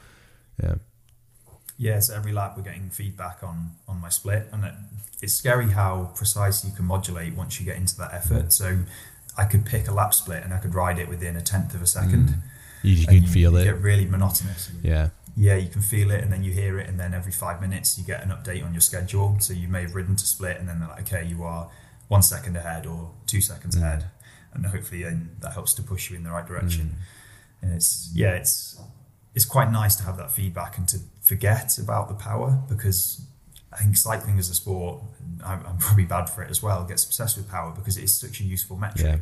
yeah 0.61 0.75
Yeah, 1.77 1.99
so 1.99 2.15
every 2.15 2.31
lap 2.31 2.53
we're 2.55 2.63
getting 2.63 2.89
feedback 2.89 3.43
on 3.43 3.71
on 3.87 3.99
my 3.99 4.09
split, 4.09 4.47
and 4.51 4.63
it, 4.65 4.73
it's 5.21 5.33
scary 5.33 5.71
how 5.71 6.11
precise 6.15 6.63
you 6.63 6.71
can 6.71 6.85
modulate 6.85 7.33
once 7.35 7.59
you 7.59 7.65
get 7.65 7.77
into 7.77 7.97
that 7.97 8.13
effort. 8.13 8.53
So 8.53 8.79
I 9.37 9.45
could 9.45 9.65
pick 9.65 9.87
a 9.87 9.91
lap 9.91 10.13
split 10.13 10.43
and 10.43 10.53
I 10.53 10.59
could 10.59 10.73
ride 10.73 10.99
it 10.99 11.09
within 11.09 11.35
a 11.35 11.41
tenth 11.41 11.73
of 11.73 11.81
a 11.81 11.87
second. 11.87 12.29
Mm. 12.29 12.37
You, 12.83 12.93
you 12.93 13.07
can 13.07 13.25
feel 13.25 13.51
you 13.51 13.57
it. 13.57 13.63
Get 13.65 13.81
really 13.81 14.05
monotonous. 14.05 14.71
Yeah. 14.83 15.09
Yeah, 15.37 15.55
you 15.57 15.67
can 15.67 15.81
feel 15.81 16.11
it, 16.11 16.23
and 16.23 16.31
then 16.31 16.43
you 16.45 16.53
hear 16.53 16.79
it, 16.79 16.87
and 16.87 16.97
then 16.97 17.13
every 17.13 17.33
five 17.33 17.59
minutes 17.59 17.97
you 17.97 18.05
get 18.05 18.23
an 18.23 18.29
update 18.29 18.63
on 18.65 18.73
your 18.73 18.79
schedule. 18.79 19.35
So 19.41 19.53
you 19.53 19.67
may 19.67 19.81
have 19.81 19.93
ridden 19.95 20.15
to 20.15 20.25
split, 20.25 20.57
and 20.59 20.69
then 20.69 20.79
they're 20.79 20.87
like, 20.87 21.01
okay, 21.11 21.25
you 21.25 21.43
are 21.43 21.69
one 22.07 22.21
second 22.21 22.55
ahead 22.55 22.85
or 22.85 23.11
two 23.27 23.41
seconds 23.41 23.75
Mm. 23.75 23.81
ahead, 23.81 24.05
and 24.53 24.65
hopefully 24.67 25.03
then 25.03 25.31
that 25.41 25.51
helps 25.51 25.73
to 25.73 25.83
push 25.83 26.09
you 26.09 26.15
in 26.15 26.23
the 26.23 26.31
right 26.31 26.47
direction. 26.47 26.85
Mm. 26.85 27.63
And 27.63 27.73
it's 27.73 28.11
yeah, 28.13 28.31
it's 28.35 28.79
it's 29.35 29.45
quite 29.45 29.71
nice 29.71 29.95
to 29.97 30.03
have 30.03 30.17
that 30.17 30.31
feedback 30.31 30.77
and 30.77 30.87
to 30.89 30.97
forget 31.21 31.77
about 31.77 32.07
the 32.07 32.15
power 32.15 32.63
because 32.69 33.21
I 33.73 33.77
think 33.77 33.97
cycling 33.97 34.39
as 34.39 34.49
a 34.49 34.53
sport, 34.55 35.01
I'm, 35.45 35.65
I'm 35.65 35.77
probably 35.77 36.05
bad 36.05 36.29
for 36.29 36.41
it 36.41 36.49
as 36.49 36.63
well, 36.63 36.85
gets 36.85 37.03
obsessed 37.03 37.35
with 37.37 37.49
power 37.49 37.71
because 37.75 37.97
it 37.97 38.03
is 38.05 38.17
such 38.19 38.39
a 38.39 38.43
useful 38.43 38.77
metric. 38.77 39.05
Yeah. 39.05 39.17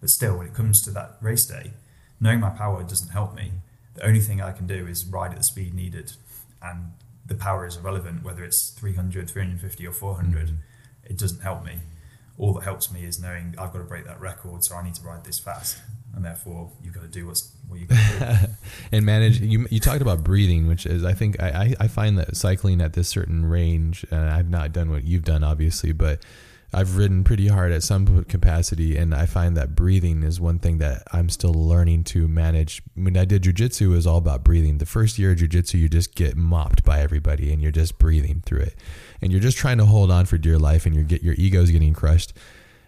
But 0.00 0.08
still, 0.08 0.38
when 0.38 0.46
it 0.46 0.54
comes 0.54 0.80
to 0.84 0.90
that 0.92 1.18
race 1.20 1.44
day, 1.44 1.72
knowing 2.18 2.40
my 2.40 2.48
power 2.50 2.82
doesn't 2.82 3.10
help 3.10 3.34
me. 3.34 3.52
The 3.94 4.06
only 4.06 4.20
thing 4.20 4.40
I 4.40 4.52
can 4.52 4.66
do 4.66 4.86
is 4.86 5.04
ride 5.04 5.32
at 5.32 5.36
the 5.38 5.44
speed 5.44 5.74
needed, 5.74 6.12
and 6.62 6.92
the 7.26 7.34
power 7.34 7.66
is 7.66 7.76
irrelevant 7.76 8.22
whether 8.24 8.42
it's 8.42 8.70
300, 8.70 9.28
350, 9.28 9.86
or 9.86 9.92
400. 9.92 10.48
Mhm. 10.48 10.56
It 11.04 11.18
doesn't 11.18 11.42
help 11.42 11.64
me. 11.64 11.80
All 12.38 12.54
that 12.54 12.64
helps 12.64 12.90
me 12.90 13.04
is 13.04 13.20
knowing 13.20 13.54
I've 13.58 13.72
got 13.72 13.78
to 13.80 13.84
break 13.84 14.06
that 14.06 14.20
record, 14.20 14.64
so 14.64 14.76
I 14.76 14.82
need 14.82 14.94
to 14.94 15.02
ride 15.02 15.24
this 15.24 15.38
fast, 15.38 15.78
and 16.14 16.24
therefore 16.24 16.70
you've 16.82 16.94
got 16.94 17.02
to 17.02 17.08
do 17.08 17.26
what's 17.26 17.52
what 17.68 17.78
you've 17.78 17.88
got 17.88 17.96
to 17.96 18.46
do. 18.46 18.52
and 18.92 19.06
manage 19.06 19.40
you 19.40 19.66
you 19.70 19.80
talked 19.80 20.02
about 20.02 20.24
breathing 20.24 20.66
which 20.66 20.86
is 20.86 21.04
i 21.04 21.12
think 21.12 21.40
I, 21.40 21.74
I 21.78 21.88
find 21.88 22.18
that 22.18 22.36
cycling 22.36 22.80
at 22.80 22.94
this 22.94 23.08
certain 23.08 23.46
range 23.46 24.04
and 24.10 24.28
i've 24.30 24.48
not 24.48 24.72
done 24.72 24.90
what 24.90 25.04
you've 25.04 25.24
done 25.24 25.44
obviously 25.44 25.92
but 25.92 26.24
i've 26.72 26.96
ridden 26.96 27.24
pretty 27.24 27.48
hard 27.48 27.72
at 27.72 27.82
some 27.82 28.24
capacity 28.24 28.96
and 28.96 29.14
i 29.14 29.26
find 29.26 29.56
that 29.56 29.74
breathing 29.74 30.22
is 30.22 30.40
one 30.40 30.58
thing 30.58 30.78
that 30.78 31.02
i'm 31.12 31.28
still 31.28 31.52
learning 31.52 32.04
to 32.04 32.28
manage. 32.28 32.82
When 32.94 33.16
i 33.16 33.24
did 33.24 33.42
jiu-jitsu 33.42 33.92
it 33.92 33.94
was 33.94 34.06
all 34.06 34.18
about 34.18 34.44
breathing. 34.44 34.78
The 34.78 34.86
first 34.86 35.18
year 35.18 35.32
of 35.32 35.38
jiu-jitsu 35.38 35.78
you 35.78 35.88
just 35.88 36.14
get 36.14 36.36
mopped 36.36 36.84
by 36.84 37.00
everybody 37.00 37.52
and 37.52 37.62
you're 37.62 37.72
just 37.72 37.98
breathing 37.98 38.42
through 38.44 38.60
it. 38.60 38.76
And 39.22 39.32
you're 39.32 39.40
just 39.40 39.58
trying 39.58 39.78
to 39.78 39.84
hold 39.84 40.10
on 40.10 40.26
for 40.26 40.38
dear 40.38 40.58
life 40.58 40.86
and 40.86 40.94
your 40.94 41.04
get 41.04 41.22
your 41.22 41.34
ego's 41.34 41.70
getting 41.70 41.92
crushed 41.92 42.32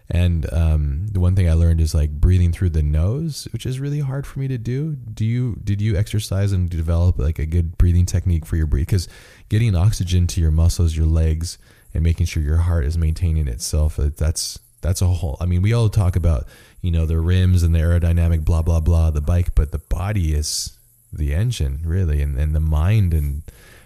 and 0.09 0.51
um, 0.53 1.07
the 1.07 1.19
one 1.19 1.35
thing 1.35 1.49
I 1.49 1.53
learned 1.53 1.79
is 1.79 1.95
like 1.95 2.11
breathing 2.11 2.51
through 2.51 2.71
the 2.71 2.83
nose, 2.83 3.47
which 3.53 3.65
is 3.65 3.79
really 3.79 3.99
hard 3.99 4.27
for 4.27 4.39
me 4.39 4.47
to 4.49 4.57
do. 4.57 4.95
Do 4.95 5.25
you 5.25 5.57
did 5.63 5.81
you 5.81 5.95
exercise 5.95 6.51
and 6.51 6.69
develop 6.69 7.17
like 7.17 7.39
a 7.39 7.45
good 7.45 7.77
breathing 7.77 8.05
technique 8.05 8.45
for 8.45 8.57
your 8.57 8.67
breathe? 8.67 8.87
Because 8.87 9.07
getting 9.49 9.75
oxygen 9.75 10.27
to 10.27 10.41
your 10.41 10.51
muscles, 10.51 10.95
your 10.95 11.05
legs, 11.05 11.57
and 11.93 12.03
making 12.03 12.25
sure 12.25 12.43
your 12.43 12.57
heart 12.57 12.85
is 12.85 12.97
maintaining 12.97 13.47
itself 13.47 13.99
uh, 13.99 14.09
that's 14.15 14.59
that's 14.81 15.01
a 15.01 15.07
whole. 15.07 15.37
I 15.39 15.45
mean, 15.45 15.61
we 15.61 15.73
all 15.73 15.89
talk 15.89 16.15
about 16.15 16.45
you 16.81 16.91
know 16.91 17.05
the 17.05 17.19
rims 17.19 17.63
and 17.63 17.73
the 17.73 17.79
aerodynamic, 17.79 18.45
blah 18.45 18.61
blah 18.61 18.81
blah, 18.81 19.09
the 19.09 19.21
bike, 19.21 19.55
but 19.55 19.71
the 19.71 19.79
body 19.79 20.33
is 20.33 20.77
the 21.11 21.33
engine 21.33 21.81
really, 21.85 22.21
and, 22.21 22.37
and 22.37 22.53
the 22.53 22.59
mind 22.59 23.13
and 23.13 23.43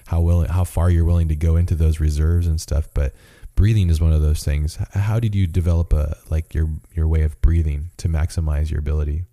how 0.07 0.21
willing, 0.21 0.49
how 0.49 0.63
far 0.63 0.89
you're 0.89 1.05
willing 1.05 1.27
to 1.27 1.35
go 1.35 1.55
into 1.55 1.75
those 1.75 1.99
reserves 1.99 2.47
and 2.47 2.59
stuff. 2.59 2.89
But 2.93 3.13
breathing 3.57 3.89
is 3.89 3.99
one 3.99 4.13
of 4.13 4.21
those 4.21 4.43
things. 4.43 4.77
How 4.93 5.19
did 5.19 5.35
you 5.35 5.47
develop 5.47 5.91
a 5.91 6.15
like 6.29 6.53
your 6.53 6.69
your 6.93 7.09
way 7.09 7.23
of 7.23 7.41
breathing 7.41 7.89
to 7.97 8.07
maximize 8.07 8.71
your 8.71 8.79
ability? 8.79 9.25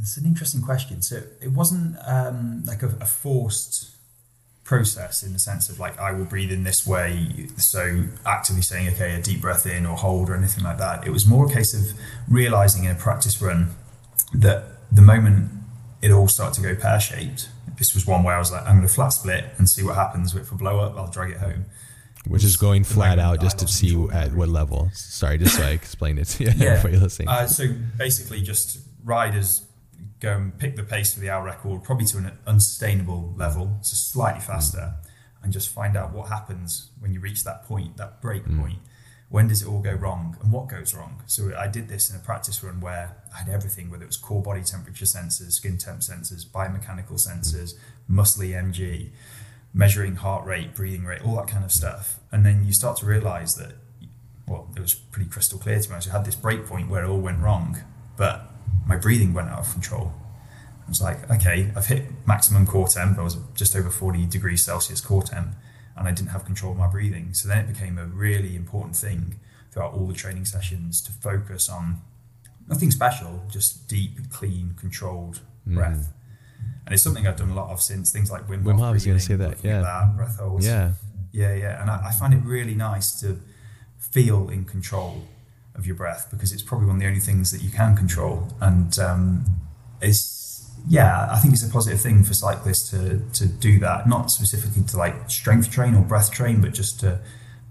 It's 0.00 0.16
an 0.16 0.24
interesting 0.24 0.62
question. 0.62 1.02
So 1.02 1.22
it 1.40 1.52
wasn't 1.52 1.96
um, 2.04 2.64
like 2.64 2.82
a, 2.82 2.88
a 3.00 3.06
forced 3.06 3.94
process 4.64 5.22
in 5.22 5.32
the 5.32 5.38
sense 5.38 5.68
of 5.68 5.78
like 5.78 5.98
I 5.98 6.12
will 6.12 6.24
breathe 6.24 6.50
in 6.50 6.64
this 6.64 6.86
way. 6.86 7.48
So 7.58 8.04
actively 8.26 8.62
saying 8.62 8.88
okay, 8.94 9.14
a 9.14 9.22
deep 9.22 9.42
breath 9.42 9.66
in 9.66 9.86
or 9.86 9.96
hold 9.96 10.30
or 10.30 10.34
anything 10.34 10.64
like 10.64 10.78
that. 10.78 11.06
It 11.06 11.10
was 11.10 11.26
more 11.26 11.46
a 11.48 11.52
case 11.52 11.72
of 11.74 11.96
realizing 12.26 12.84
in 12.84 12.92
a 12.96 12.98
practice 12.98 13.40
run 13.40 13.76
that 14.32 14.64
the 14.90 15.02
moment 15.02 15.50
it 16.00 16.10
all 16.10 16.28
started 16.28 16.54
to 16.60 16.74
go 16.74 16.80
pear 16.80 16.98
shaped. 16.98 17.50
This 17.78 17.94
was 17.94 18.06
one 18.06 18.24
where 18.24 18.34
I 18.34 18.38
was 18.38 18.50
like, 18.52 18.62
I'm 18.66 18.76
going 18.76 18.88
to 18.88 18.92
flat 18.92 19.10
split 19.12 19.44
and 19.56 19.68
see 19.68 19.82
what 19.84 19.94
happens. 19.94 20.34
If 20.34 20.52
I 20.52 20.56
blow 20.56 20.80
up, 20.80 20.96
I'll 20.96 21.10
drag 21.10 21.30
it 21.32 21.38
home. 21.38 21.66
Which 22.26 22.42
is 22.44 22.56
going 22.56 22.84
flat 22.84 23.18
out 23.18 23.40
just 23.40 23.58
to 23.60 23.68
see 23.68 23.94
at 24.12 24.32
what 24.32 24.48
level. 24.48 24.90
Sorry, 24.92 25.38
just 25.38 25.56
so 25.56 25.62
I 25.62 25.70
explain 25.82 26.18
it. 26.18 26.38
Yeah, 26.40 26.52
Yeah. 26.56 26.70
everybody 26.70 26.96
listening. 26.98 27.28
Uh, 27.28 27.46
so 27.46 27.64
basically, 27.96 28.42
just 28.42 28.80
riders 29.04 29.64
go 30.20 30.32
and 30.36 30.58
pick 30.58 30.74
the 30.76 30.82
pace 30.82 31.14
for 31.14 31.20
the 31.20 31.30
hour 31.30 31.44
record, 31.44 31.84
probably 31.84 32.04
to 32.06 32.18
an 32.18 32.32
unsustainable 32.46 33.32
level, 33.36 33.78
so 33.82 33.94
slightly 33.94 34.40
faster, 34.40 34.94
and 35.42 35.52
just 35.52 35.68
find 35.70 35.96
out 35.96 36.12
what 36.12 36.28
happens 36.28 36.90
when 36.98 37.12
you 37.12 37.20
reach 37.20 37.44
that 37.44 37.64
point, 37.64 37.96
that 37.96 38.20
break 38.20 38.44
Mm. 38.44 38.60
point. 38.60 38.78
When 39.30 39.48
does 39.48 39.62
it 39.62 39.68
all 39.68 39.82
go 39.82 39.92
wrong, 39.92 40.36
and 40.42 40.50
what 40.50 40.68
goes 40.68 40.94
wrong? 40.94 41.22
So 41.26 41.52
I 41.56 41.68
did 41.68 41.88
this 41.88 42.10
in 42.10 42.16
a 42.16 42.18
practice 42.18 42.64
run 42.64 42.80
where 42.80 43.16
I 43.34 43.38
had 43.38 43.48
everything, 43.48 43.90
whether 43.90 44.04
it 44.04 44.06
was 44.06 44.16
core 44.16 44.42
body 44.42 44.62
temperature 44.62 45.04
sensors, 45.04 45.52
skin 45.52 45.76
temp 45.76 46.00
sensors, 46.00 46.46
biomechanical 46.46 47.14
sensors, 47.14 47.72
muscle 48.06 48.42
EMG, 48.42 49.10
measuring 49.74 50.16
heart 50.16 50.46
rate, 50.46 50.74
breathing 50.74 51.04
rate, 51.04 51.22
all 51.22 51.36
that 51.36 51.48
kind 51.48 51.64
of 51.64 51.72
stuff. 51.72 52.18
And 52.32 52.44
then 52.46 52.64
you 52.64 52.72
start 52.72 52.96
to 52.98 53.06
realize 53.06 53.54
that 53.56 53.72
well, 54.48 54.68
it 54.74 54.80
was 54.80 54.94
pretty 54.94 55.28
crystal 55.28 55.58
clear 55.58 55.78
to 55.78 55.90
me. 55.90 55.96
I 55.96 56.12
had 56.12 56.24
this 56.24 56.34
break 56.34 56.66
point 56.66 56.88
where 56.88 57.04
it 57.04 57.08
all 57.08 57.20
went 57.20 57.40
wrong, 57.40 57.78
but 58.16 58.50
my 58.86 58.96
breathing 58.96 59.34
went 59.34 59.48
out 59.48 59.60
of 59.60 59.72
control. 59.72 60.12
I 60.86 60.88
was 60.88 61.02
like, 61.02 61.30
okay, 61.30 61.70
I've 61.76 61.86
hit 61.86 62.04
maximum 62.26 62.66
core 62.66 62.88
temp. 62.88 63.18
I 63.18 63.22
was 63.22 63.36
just 63.54 63.76
over 63.76 63.90
40 63.90 64.24
degrees 64.26 64.64
Celsius 64.64 65.02
core 65.02 65.22
temp, 65.22 65.48
and 65.98 66.08
I 66.08 66.12
didn't 66.12 66.30
have 66.30 66.44
control 66.44 66.72
of 66.72 66.78
my 66.78 66.86
breathing. 66.88 67.34
So 67.34 67.48
then 67.48 67.58
it 67.58 67.68
became 67.68 67.98
a 67.98 68.04
really 68.06 68.54
important 68.56 68.96
thing 68.96 69.36
throughout 69.70 69.92
all 69.92 70.06
the 70.06 70.14
training 70.14 70.44
sessions 70.44 71.00
to 71.02 71.12
focus 71.12 71.68
on 71.68 72.00
nothing 72.68 72.90
special, 72.90 73.42
just 73.50 73.88
deep, 73.88 74.30
clean, 74.30 74.74
controlled 74.78 75.40
Mhm. 75.66 75.74
breath. 75.74 76.12
And 76.86 76.94
it's 76.94 77.02
something 77.02 77.26
I've 77.26 77.36
done 77.36 77.50
a 77.50 77.54
lot 77.54 77.70
of 77.70 77.80
since 77.82 78.10
things 78.12 78.30
like 78.30 78.46
Wim, 78.48 78.62
Wim 78.62 78.72
Hof 78.72 78.80
Hof, 78.80 78.94
was 78.94 79.04
gonna 79.04 79.14
breathing, 79.18 79.18
say 79.20 79.36
that, 79.36 79.64
yeah. 79.64 79.80
that, 79.82 80.16
breath 80.16 80.38
holds. 80.38 80.66
yeah, 80.66 80.92
Yeah, 81.32 81.54
yeah, 81.54 81.80
and 81.82 81.90
I, 81.90 82.08
I 82.08 82.12
find 82.12 82.32
it 82.32 82.42
really 82.44 82.74
nice 82.74 83.12
to 83.20 83.38
feel 83.98 84.48
in 84.48 84.64
control 84.64 85.26
of 85.74 85.86
your 85.86 85.94
breath 85.94 86.28
because 86.30 86.52
it's 86.52 86.62
probably 86.62 86.86
one 86.86 86.96
of 86.96 87.00
the 87.00 87.06
only 87.06 87.20
things 87.20 87.50
that 87.52 87.60
you 87.62 87.70
can 87.70 87.94
control, 87.96 88.48
and 88.60 88.98
um, 88.98 89.44
it's 90.00 90.18
yeah, 90.88 91.28
I 91.30 91.38
think 91.38 91.52
it's 91.54 91.62
a 91.66 91.70
positive 91.70 92.00
thing 92.00 92.24
for 92.24 92.34
cyclists 92.34 92.90
to 92.90 93.20
to 93.34 93.46
do 93.46 93.78
that, 93.80 94.08
not 94.08 94.30
specifically 94.30 94.82
to 94.84 94.96
like 94.96 95.30
strength 95.30 95.70
train 95.70 95.94
or 95.94 96.02
breath 96.02 96.30
train, 96.30 96.60
but 96.60 96.72
just 96.74 97.00
to 97.00 97.20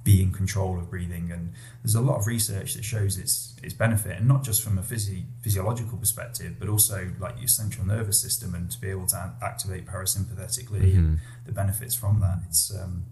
be 0.04 0.22
in 0.24 0.32
control 0.32 0.78
of 0.78 0.90
breathing. 0.90 1.32
And 1.34 1.52
there's 1.84 1.96
a 1.96 2.00
lot 2.02 2.18
of 2.18 2.28
research 2.28 2.76
that 2.76 2.86
shows 2.86 3.18
its 3.18 3.56
its 3.64 3.74
benefit, 3.74 4.18
and 4.20 4.28
not 4.28 4.44
just 4.44 4.64
from 4.64 4.78
a 4.78 4.82
physi- 4.82 5.26
physiological 5.42 5.98
perspective, 5.98 6.56
but 6.60 6.70
also 6.70 7.12
like 7.20 7.38
your 7.40 7.48
central 7.50 7.86
nervous 7.86 8.22
system 8.22 8.54
and 8.56 8.70
to 8.72 8.80
be 8.80 8.90
able 8.90 9.08
to 9.08 9.34
activate 9.42 9.86
parasympathetically 9.86 10.96
and 10.96 11.18
Mhm. 11.18 11.20
the 11.46 11.52
benefits 11.52 11.96
from 11.96 12.20
that. 12.22 12.40
It's 12.48 12.72
um, 12.74 13.06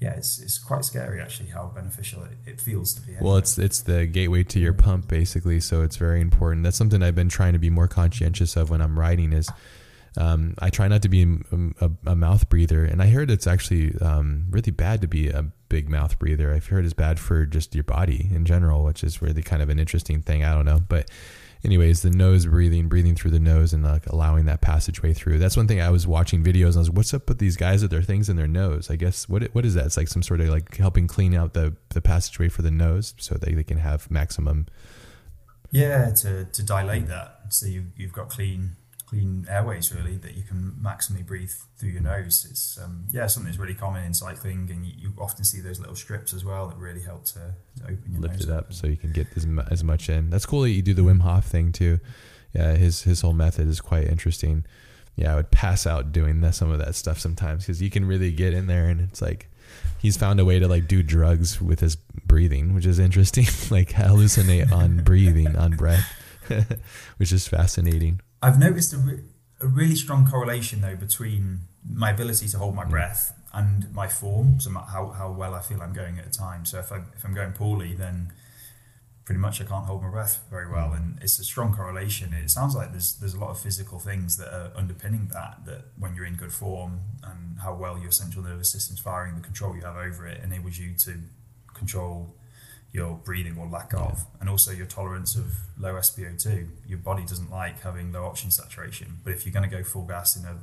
yeah, 0.00 0.14
it's 0.14 0.38
it's 0.38 0.58
quite 0.58 0.84
scary 0.84 1.20
actually 1.20 1.50
how 1.50 1.66
beneficial 1.74 2.24
it, 2.24 2.52
it 2.52 2.60
feels 2.60 2.94
to 2.94 3.02
be. 3.02 3.16
Well, 3.20 3.36
it's 3.36 3.58
it's 3.58 3.82
the 3.82 4.06
gateway 4.06 4.44
to 4.44 4.58
your 4.58 4.72
pump 4.72 5.08
basically, 5.08 5.60
so 5.60 5.82
it's 5.82 5.96
very 5.96 6.22
important. 6.22 6.64
That's 6.64 6.76
something 6.78 7.02
I've 7.02 7.14
been 7.14 7.28
trying 7.28 7.52
to 7.52 7.58
be 7.58 7.68
more 7.68 7.86
conscientious 7.86 8.56
of 8.56 8.70
when 8.70 8.80
I'm 8.80 8.98
riding. 8.98 9.34
Is 9.34 9.50
um, 10.16 10.54
I 10.58 10.70
try 10.70 10.88
not 10.88 11.02
to 11.02 11.10
be 11.10 11.22
a, 11.22 11.84
a, 11.84 11.90
a 12.06 12.16
mouth 12.16 12.48
breather, 12.48 12.82
and 12.82 13.02
I 13.02 13.08
heard 13.08 13.30
it's 13.30 13.46
actually 13.46 13.94
um, 14.00 14.46
really 14.48 14.72
bad 14.72 15.02
to 15.02 15.06
be 15.06 15.28
a 15.28 15.44
big 15.68 15.90
mouth 15.90 16.18
breather. 16.18 16.52
I've 16.54 16.66
heard 16.66 16.86
it's 16.86 16.94
bad 16.94 17.20
for 17.20 17.44
just 17.44 17.74
your 17.74 17.84
body 17.84 18.30
in 18.32 18.46
general, 18.46 18.84
which 18.84 19.04
is 19.04 19.20
really 19.20 19.42
kind 19.42 19.60
of 19.60 19.68
an 19.68 19.78
interesting 19.78 20.22
thing. 20.22 20.44
I 20.44 20.54
don't 20.54 20.64
know, 20.64 20.80
but 20.80 21.10
anyways, 21.64 22.02
the 22.02 22.10
nose 22.10 22.46
breathing, 22.46 22.88
breathing 22.88 23.14
through 23.14 23.32
the 23.32 23.40
nose, 23.40 23.72
and 23.72 23.82
like 23.84 24.06
allowing 24.06 24.46
that 24.46 24.60
passageway 24.60 25.12
through. 25.14 25.38
That's 25.38 25.56
one 25.56 25.68
thing 25.68 25.80
I 25.80 25.90
was 25.90 26.06
watching 26.06 26.42
videos. 26.42 26.68
and 26.68 26.76
I 26.76 26.80
was, 26.80 26.90
what's 26.90 27.14
up 27.14 27.28
with 27.28 27.38
these 27.38 27.56
guys 27.56 27.82
with 27.82 27.90
their 27.90 28.02
things 28.02 28.28
in 28.28 28.36
their 28.36 28.48
nose? 28.48 28.90
I 28.90 28.96
guess 28.96 29.28
what 29.28 29.42
what 29.54 29.64
is 29.64 29.74
that? 29.74 29.86
It's 29.86 29.96
like 29.96 30.08
some 30.08 30.22
sort 30.22 30.40
of 30.40 30.48
like 30.48 30.76
helping 30.76 31.06
clean 31.06 31.34
out 31.34 31.54
the 31.54 31.76
the 31.90 32.00
passageway 32.02 32.48
for 32.48 32.62
the 32.62 32.70
nose, 32.70 33.14
so 33.18 33.34
they, 33.34 33.52
they 33.54 33.64
can 33.64 33.78
have 33.78 34.10
maximum. 34.10 34.66
yeah 35.70 36.10
to, 36.10 36.44
to 36.46 36.62
dilate 36.64 37.06
that 37.06 37.40
so 37.50 37.66
you 37.66 37.86
you've 37.96 38.12
got 38.12 38.28
clean 38.28 38.76
clean 39.10 39.44
airways 39.50 39.92
really 39.92 40.16
that 40.16 40.36
you 40.36 40.44
can 40.44 40.72
maximally 40.80 41.26
breathe 41.26 41.50
through 41.76 41.90
your 41.90 42.00
nose. 42.00 42.46
It's 42.48 42.78
um, 42.82 43.06
yeah 43.10 43.26
something 43.26 43.50
that's 43.50 43.58
really 43.58 43.74
common 43.74 44.04
in 44.04 44.14
cycling, 44.14 44.68
and 44.70 44.86
you, 44.86 44.92
you 44.96 45.12
often 45.18 45.44
see 45.44 45.60
those 45.60 45.80
little 45.80 45.96
strips 45.96 46.32
as 46.32 46.44
well 46.44 46.68
that 46.68 46.78
really 46.78 47.02
help 47.02 47.24
to, 47.26 47.54
to 47.78 47.84
open 47.84 48.04
your 48.12 48.20
lift 48.20 48.34
nose 48.34 48.44
it 48.44 48.50
up 48.50 48.72
so 48.72 48.86
you 48.86 48.96
can 48.96 49.10
get 49.10 49.26
as, 49.36 49.46
as 49.70 49.82
much 49.82 50.08
in. 50.08 50.30
That's 50.30 50.46
cool 50.46 50.62
that 50.62 50.70
you 50.70 50.80
do 50.80 50.94
the 50.94 51.02
Wim 51.02 51.22
Hof 51.22 51.44
thing 51.44 51.72
too. 51.72 51.98
Yeah, 52.54 52.74
his 52.76 53.02
his 53.02 53.20
whole 53.20 53.32
method 53.32 53.66
is 53.66 53.80
quite 53.80 54.06
interesting. 54.06 54.64
Yeah, 55.16 55.32
I 55.32 55.36
would 55.36 55.50
pass 55.50 55.88
out 55.88 56.12
doing 56.12 56.40
that, 56.42 56.54
some 56.54 56.70
of 56.70 56.78
that 56.78 56.94
stuff 56.94 57.18
sometimes 57.18 57.64
because 57.64 57.82
you 57.82 57.90
can 57.90 58.04
really 58.04 58.30
get 58.30 58.54
in 58.54 58.68
there 58.68 58.88
and 58.88 59.00
it's 59.00 59.20
like 59.20 59.50
he's 59.98 60.16
found 60.16 60.38
a 60.38 60.44
way 60.44 60.60
to 60.60 60.68
like 60.68 60.86
do 60.86 61.02
drugs 61.02 61.60
with 61.60 61.80
his 61.80 61.96
breathing, 61.96 62.74
which 62.74 62.86
is 62.86 63.00
interesting. 63.00 63.44
like 63.70 63.90
hallucinate 63.90 64.70
on 64.70 65.02
breathing, 65.02 65.56
on 65.56 65.72
breath, 65.72 66.14
which 67.16 67.32
is 67.32 67.48
fascinating. 67.48 68.20
I've 68.42 68.58
noticed 68.58 68.92
a 68.92 68.98
re- 68.98 69.24
a 69.60 69.66
really 69.66 69.94
strong 69.94 70.26
correlation 70.26 70.80
though 70.80 70.96
between 70.96 71.60
my 71.88 72.10
ability 72.10 72.48
to 72.48 72.58
hold 72.58 72.74
my 72.74 72.84
mm. 72.84 72.90
breath 72.90 73.36
and 73.52 73.92
my 73.92 74.06
form, 74.06 74.60
so 74.60 74.70
how, 74.70 75.08
how 75.10 75.30
well 75.32 75.54
I 75.54 75.60
feel 75.60 75.82
I'm 75.82 75.92
going 75.92 76.18
at 76.18 76.26
a 76.26 76.30
time. 76.30 76.64
So 76.64 76.78
if 76.78 76.92
I 76.92 76.98
if 77.16 77.24
I'm 77.24 77.34
going 77.34 77.52
poorly, 77.52 77.94
then 77.94 78.32
pretty 79.24 79.40
much 79.40 79.60
I 79.60 79.64
can't 79.64 79.86
hold 79.86 80.02
my 80.02 80.10
breath 80.10 80.40
very 80.50 80.70
well, 80.70 80.90
mm. 80.90 80.96
and 80.96 81.18
it's 81.22 81.38
a 81.38 81.44
strong 81.44 81.74
correlation. 81.74 82.32
It 82.32 82.50
sounds 82.50 82.74
like 82.74 82.92
there's 82.92 83.14
there's 83.16 83.34
a 83.34 83.38
lot 83.38 83.50
of 83.50 83.60
physical 83.60 83.98
things 83.98 84.36
that 84.38 84.48
are 84.48 84.72
underpinning 84.74 85.28
that. 85.32 85.64
That 85.66 85.84
when 85.98 86.14
you're 86.14 86.26
in 86.26 86.36
good 86.36 86.52
form 86.52 87.00
and 87.22 87.58
how 87.60 87.74
well 87.74 87.98
your 87.98 88.12
central 88.12 88.44
nervous 88.44 88.72
system's 88.72 89.00
firing, 89.00 89.34
the 89.34 89.42
control 89.42 89.74
you 89.74 89.82
have 89.82 89.96
over 89.96 90.26
it 90.26 90.42
enables 90.42 90.78
you 90.78 90.94
to 90.94 91.18
control 91.74 92.34
your 92.92 93.16
breathing 93.16 93.56
or 93.58 93.66
lack 93.68 93.94
of, 93.94 94.24
and 94.40 94.48
also 94.48 94.72
your 94.72 94.86
tolerance 94.86 95.36
of 95.36 95.52
low 95.78 95.94
SpO2. 95.94 96.68
Your 96.86 96.98
body 96.98 97.22
doesn't 97.22 97.50
like 97.50 97.82
having 97.82 98.12
low 98.12 98.24
oxygen 98.24 98.50
saturation, 98.50 99.18
but 99.22 99.32
if 99.32 99.46
you're 99.46 99.52
going 99.52 99.68
to 99.68 99.74
go 99.74 99.82
full 99.84 100.06
gas 100.06 100.36
in 100.36 100.44
a 100.44 100.56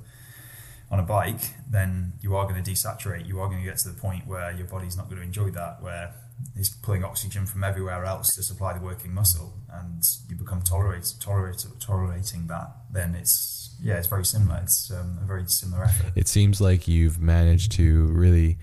on 0.90 1.00
a 1.00 1.04
bike, 1.04 1.42
then 1.70 2.14
you 2.22 2.36
are 2.36 2.48
going 2.48 2.62
to 2.62 2.72
desaturate. 2.72 3.28
You 3.28 3.42
are 3.42 3.48
going 3.48 3.60
to 3.60 3.66
get 3.66 3.78
to 3.80 3.90
the 3.90 4.00
point 4.00 4.26
where 4.26 4.52
your 4.52 4.68
body's 4.68 4.96
not 4.96 5.10
going 5.10 5.18
to 5.18 5.24
enjoy 5.24 5.52
that, 5.52 5.82
where 5.82 6.14
it's 6.56 6.70
pulling 6.70 7.04
oxygen 7.04 7.46
from 7.46 7.64
everywhere 7.64 8.06
else 8.06 8.36
to 8.36 8.44
supply 8.44 8.74
the 8.74 8.84
working 8.84 9.14
muscle, 9.14 9.54
and 9.72 10.04
you 10.30 10.36
become 10.36 10.62
tolerate, 10.62 11.14
tolerate, 11.20 11.66
tolerating 11.80 12.48
that. 12.48 12.72
Then 12.92 13.16
it's 13.16 13.76
yeah, 13.82 13.96
it's 13.98 14.08
very 14.08 14.26
similar. 14.26 14.60
It's 14.64 14.92
um, 14.92 15.20
a 15.22 15.26
very 15.26 15.48
similar 15.48 15.84
effort. 15.86 16.14
It 16.16 16.28
seems 16.28 16.60
like 16.60 16.88
you've 16.88 17.20
managed 17.20 17.74
to 17.74 18.08
really, 18.08 18.58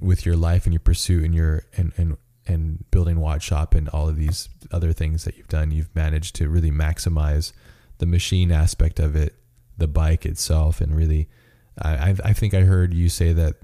with 0.00 0.24
your 0.24 0.36
life 0.36 0.64
and 0.64 0.72
your 0.72 0.80
pursuit 0.80 1.24
and 1.24 1.34
your 1.34 1.64
and 1.76 1.92
and 1.96 2.16
and 2.46 2.84
building 2.90 3.16
Wattshop 3.16 3.74
and 3.74 3.88
all 3.88 4.08
of 4.08 4.16
these 4.16 4.48
other 4.72 4.92
things 4.92 5.24
that 5.24 5.36
you've 5.36 5.48
done, 5.48 5.70
you've 5.70 5.94
managed 5.94 6.36
to 6.36 6.48
really 6.48 6.70
maximize 6.70 7.52
the 7.98 8.06
machine 8.06 8.52
aspect 8.52 8.98
of 8.98 9.16
it, 9.16 9.34
the 9.78 9.88
bike 9.88 10.26
itself, 10.26 10.80
and 10.80 10.94
really 10.94 11.28
I, 11.80 12.14
I 12.24 12.32
think 12.32 12.54
I 12.54 12.60
heard 12.60 12.94
you 12.94 13.08
say 13.08 13.32
that, 13.34 13.56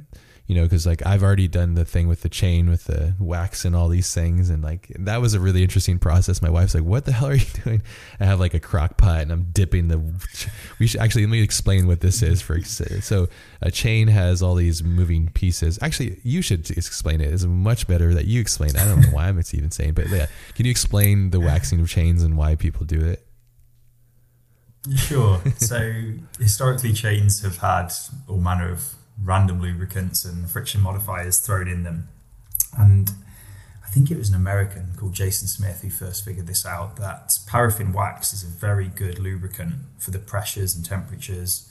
you 0.47 0.57
know, 0.57 0.64
because 0.64 0.86
like 0.86 1.05
I've 1.07 1.22
already 1.22 1.47
done 1.47 1.74
the 1.74 1.84
thing 1.84 2.09
with 2.09 2.22
the 2.22 2.28
chain 2.28 2.68
with 2.68 2.84
the 2.84 3.14
wax 3.18 3.64
and 3.64 3.76
all 3.76 3.88
these 3.88 4.12
things, 4.12 4.51
and 4.51 4.62
like 4.62 4.88
that 4.99 5.20
was 5.20 5.34
a 5.34 5.40
really 5.40 5.62
interesting 5.62 5.99
process. 5.99 6.43
My 6.43 6.51
wife's 6.51 6.74
like, 6.74 6.84
"What 6.84 7.05
the 7.05 7.12
hell 7.12 7.28
are 7.28 7.34
you 7.34 7.47
doing?" 7.64 7.82
I 8.18 8.24
have 8.24 8.40
like 8.40 8.53
a 8.53 8.61
crock 8.61 8.97
pot 8.97 9.22
and 9.22 9.30
I'm 9.30 9.45
dipping 9.53 9.88
the. 9.88 10.03
We 10.78 10.86
should 10.86 11.01
actually 11.01 11.26
let 11.26 11.30
me 11.30 11.43
explain 11.43 11.86
what 11.86 12.01
this 12.01 12.22
is 12.22 12.43
for. 12.43 12.61
So 12.62 13.28
a 13.61 13.70
chain 13.70 14.09
has 14.09 14.43
all 14.43 14.55
these 14.55 14.82
moving 14.82 15.28
pieces. 15.28 15.78
Actually, 15.80 16.20
you 16.24 16.43
should 16.43 16.70
explain 16.70 17.20
it. 17.20 17.32
It's 17.32 17.45
much 17.45 17.86
better 17.86 18.12
that 18.14 18.26
you 18.26 18.40
explain. 18.40 18.70
It. 18.70 18.78
I 18.78 18.84
don't 18.84 19.01
know 19.01 19.09
why 19.11 19.28
I'm 19.28 19.38
even 19.53 19.70
saying, 19.70 19.95
but 19.95 20.09
yeah, 20.09 20.26
can 20.55 20.66
you 20.66 20.70
explain 20.70 21.30
the 21.30 21.40
waxing 21.40 21.80
of 21.80 21.88
chains 21.88 22.22
and 22.22 22.36
why 22.36 22.57
people 22.57 22.84
do 22.84 23.01
it? 23.01 23.26
Sure. 24.97 25.40
so 25.59 25.93
historically, 26.40 26.93
chains 26.93 27.43
have 27.43 27.59
had 27.59 27.93
all 28.28 28.38
manner 28.38 28.72
of 28.72 28.95
random 29.20 29.60
lubricants 29.60 30.24
and 30.24 30.50
friction 30.50 30.80
modifiers 30.80 31.38
thrown 31.38 31.68
in 31.68 31.82
them. 31.82 32.08
And 32.76 33.10
I 33.84 33.88
think 33.88 34.10
it 34.10 34.18
was 34.18 34.30
an 34.30 34.34
American 34.34 34.94
called 34.96 35.14
Jason 35.14 35.48
Smith 35.48 35.82
who 35.82 35.90
first 35.90 36.24
figured 36.24 36.46
this 36.46 36.64
out 36.64 36.96
that 36.96 37.38
paraffin 37.46 37.92
wax 37.92 38.32
is 38.32 38.42
a 38.42 38.46
very 38.46 38.88
good 38.88 39.18
lubricant 39.18 39.74
for 39.98 40.10
the 40.10 40.18
pressures 40.18 40.74
and 40.74 40.84
temperatures 40.84 41.70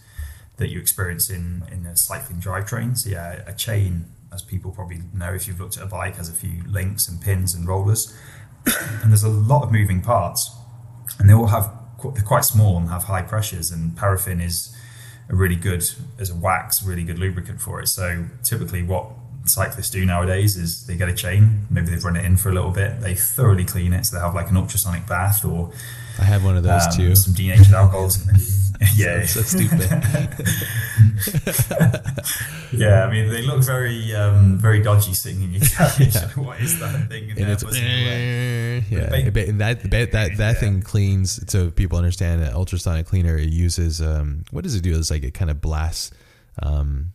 that 0.58 0.70
you 0.70 0.80
experience 0.80 1.30
in, 1.30 1.64
in 1.72 1.86
a 1.86 1.98
cycling 1.98 2.40
drivetrain. 2.40 2.98
So, 2.98 3.10
yeah, 3.10 3.42
a 3.48 3.54
chain, 3.54 4.06
as 4.32 4.44
people 4.44 4.72
probably 4.72 5.02
know 5.14 5.34
if 5.34 5.48
you've 5.48 5.60
looked 5.60 5.78
at 5.78 5.84
a 5.84 5.88
bike, 5.88 6.18
has 6.18 6.30
a 6.30 6.34
few 6.34 6.62
links 6.68 7.08
and 7.08 7.20
pins 7.20 7.56
and 7.56 7.68
rollers. 7.68 8.16
and 9.02 9.12
there's 9.12 9.24
a 9.24 9.30
lot 9.30 9.64
of 9.64 9.72
moving 9.72 10.02
parts, 10.02 10.56
and 11.18 11.28
they 11.28 11.34
all 11.34 11.48
have 11.48 11.72
they're 12.14 12.24
quite 12.24 12.46
small 12.46 12.78
and 12.78 12.90
have 12.90 13.04
high 13.04 13.22
pressures, 13.22 13.72
and 13.72 13.96
paraffin 13.98 14.42
is 14.42 14.76
a 15.32 15.36
really 15.36 15.56
good 15.56 15.84
as 16.20 16.30
a 16.30 16.36
wax, 16.36 16.84
really 16.84 17.04
good 17.04 17.18
lubricant 17.18 17.60
for 17.62 17.82
it. 17.82 17.88
So 17.88 18.26
typically, 18.44 18.84
what 18.84 19.08
cyclists 19.46 19.90
do 19.90 20.06
nowadays 20.06 20.56
is 20.56 20.86
they 20.86 20.96
get 20.96 21.10
a 21.10 21.16
chain, 21.16 21.66
maybe 21.70 21.88
they've 21.88 22.04
run 22.04 22.16
it 22.16 22.26
in 22.26 22.38
for 22.38 22.50
a 22.50 22.54
little 22.54 22.70
bit, 22.72 23.02
they 23.02 23.16
thoroughly 23.16 23.66
clean 23.66 23.94
it, 23.94 24.06
so 24.06 24.16
they 24.16 24.22
have 24.22 24.36
like 24.36 24.50
an 24.50 24.58
ultrasonic 24.58 25.08
bath 25.08 25.44
or 25.44 25.72
I 26.20 26.24
have 26.24 26.44
one 26.44 26.58
of 26.58 26.64
those 26.64 26.88
um, 26.88 26.94
too. 26.94 27.16
Some 27.16 27.34
denatured 27.34 27.74
alcohols. 27.74 28.20
yeah, 28.96 29.26
so, 29.26 29.42
so 29.42 29.60
stupid. 29.60 29.82
yeah, 32.72 33.06
I 33.06 33.12
mean 33.12 33.30
they 33.30 33.44
look 33.44 33.64
very, 33.64 34.14
um, 34.16 34.58
very 34.58 34.82
dodgy 34.82 35.14
sitting 35.14 35.44
in 35.44 35.52
your 35.52 35.62
carriage. 35.62 36.16
Yeah. 36.16 36.28
what 36.36 36.60
is 36.60 36.80
that 36.80 37.08
thing? 37.08 37.30
In 37.30 37.38
and 37.38 37.52
it's, 37.52 37.64
uh, 37.64 37.70
yeah, 38.90 39.10
that 39.10 39.80
that 39.84 40.12
that, 40.12 40.12
that 40.12 40.38
yeah. 40.38 40.54
thing 40.54 40.82
cleans. 40.82 41.52
So 41.52 41.70
people 41.70 41.98
understand 41.98 42.42
that 42.42 42.54
ultrasonic 42.54 43.06
cleaner 43.06 43.38
it 43.38 43.50
uses. 43.50 44.02
Um, 44.02 44.44
what 44.52 44.64
does 44.64 44.76
it 44.76 44.82
do? 44.82 44.98
It's 44.98 45.12
like 45.12 45.24
it 45.24 45.34
kind 45.34 45.52
of 45.52 45.62
blasts. 45.62 46.12
Um, 46.62 47.14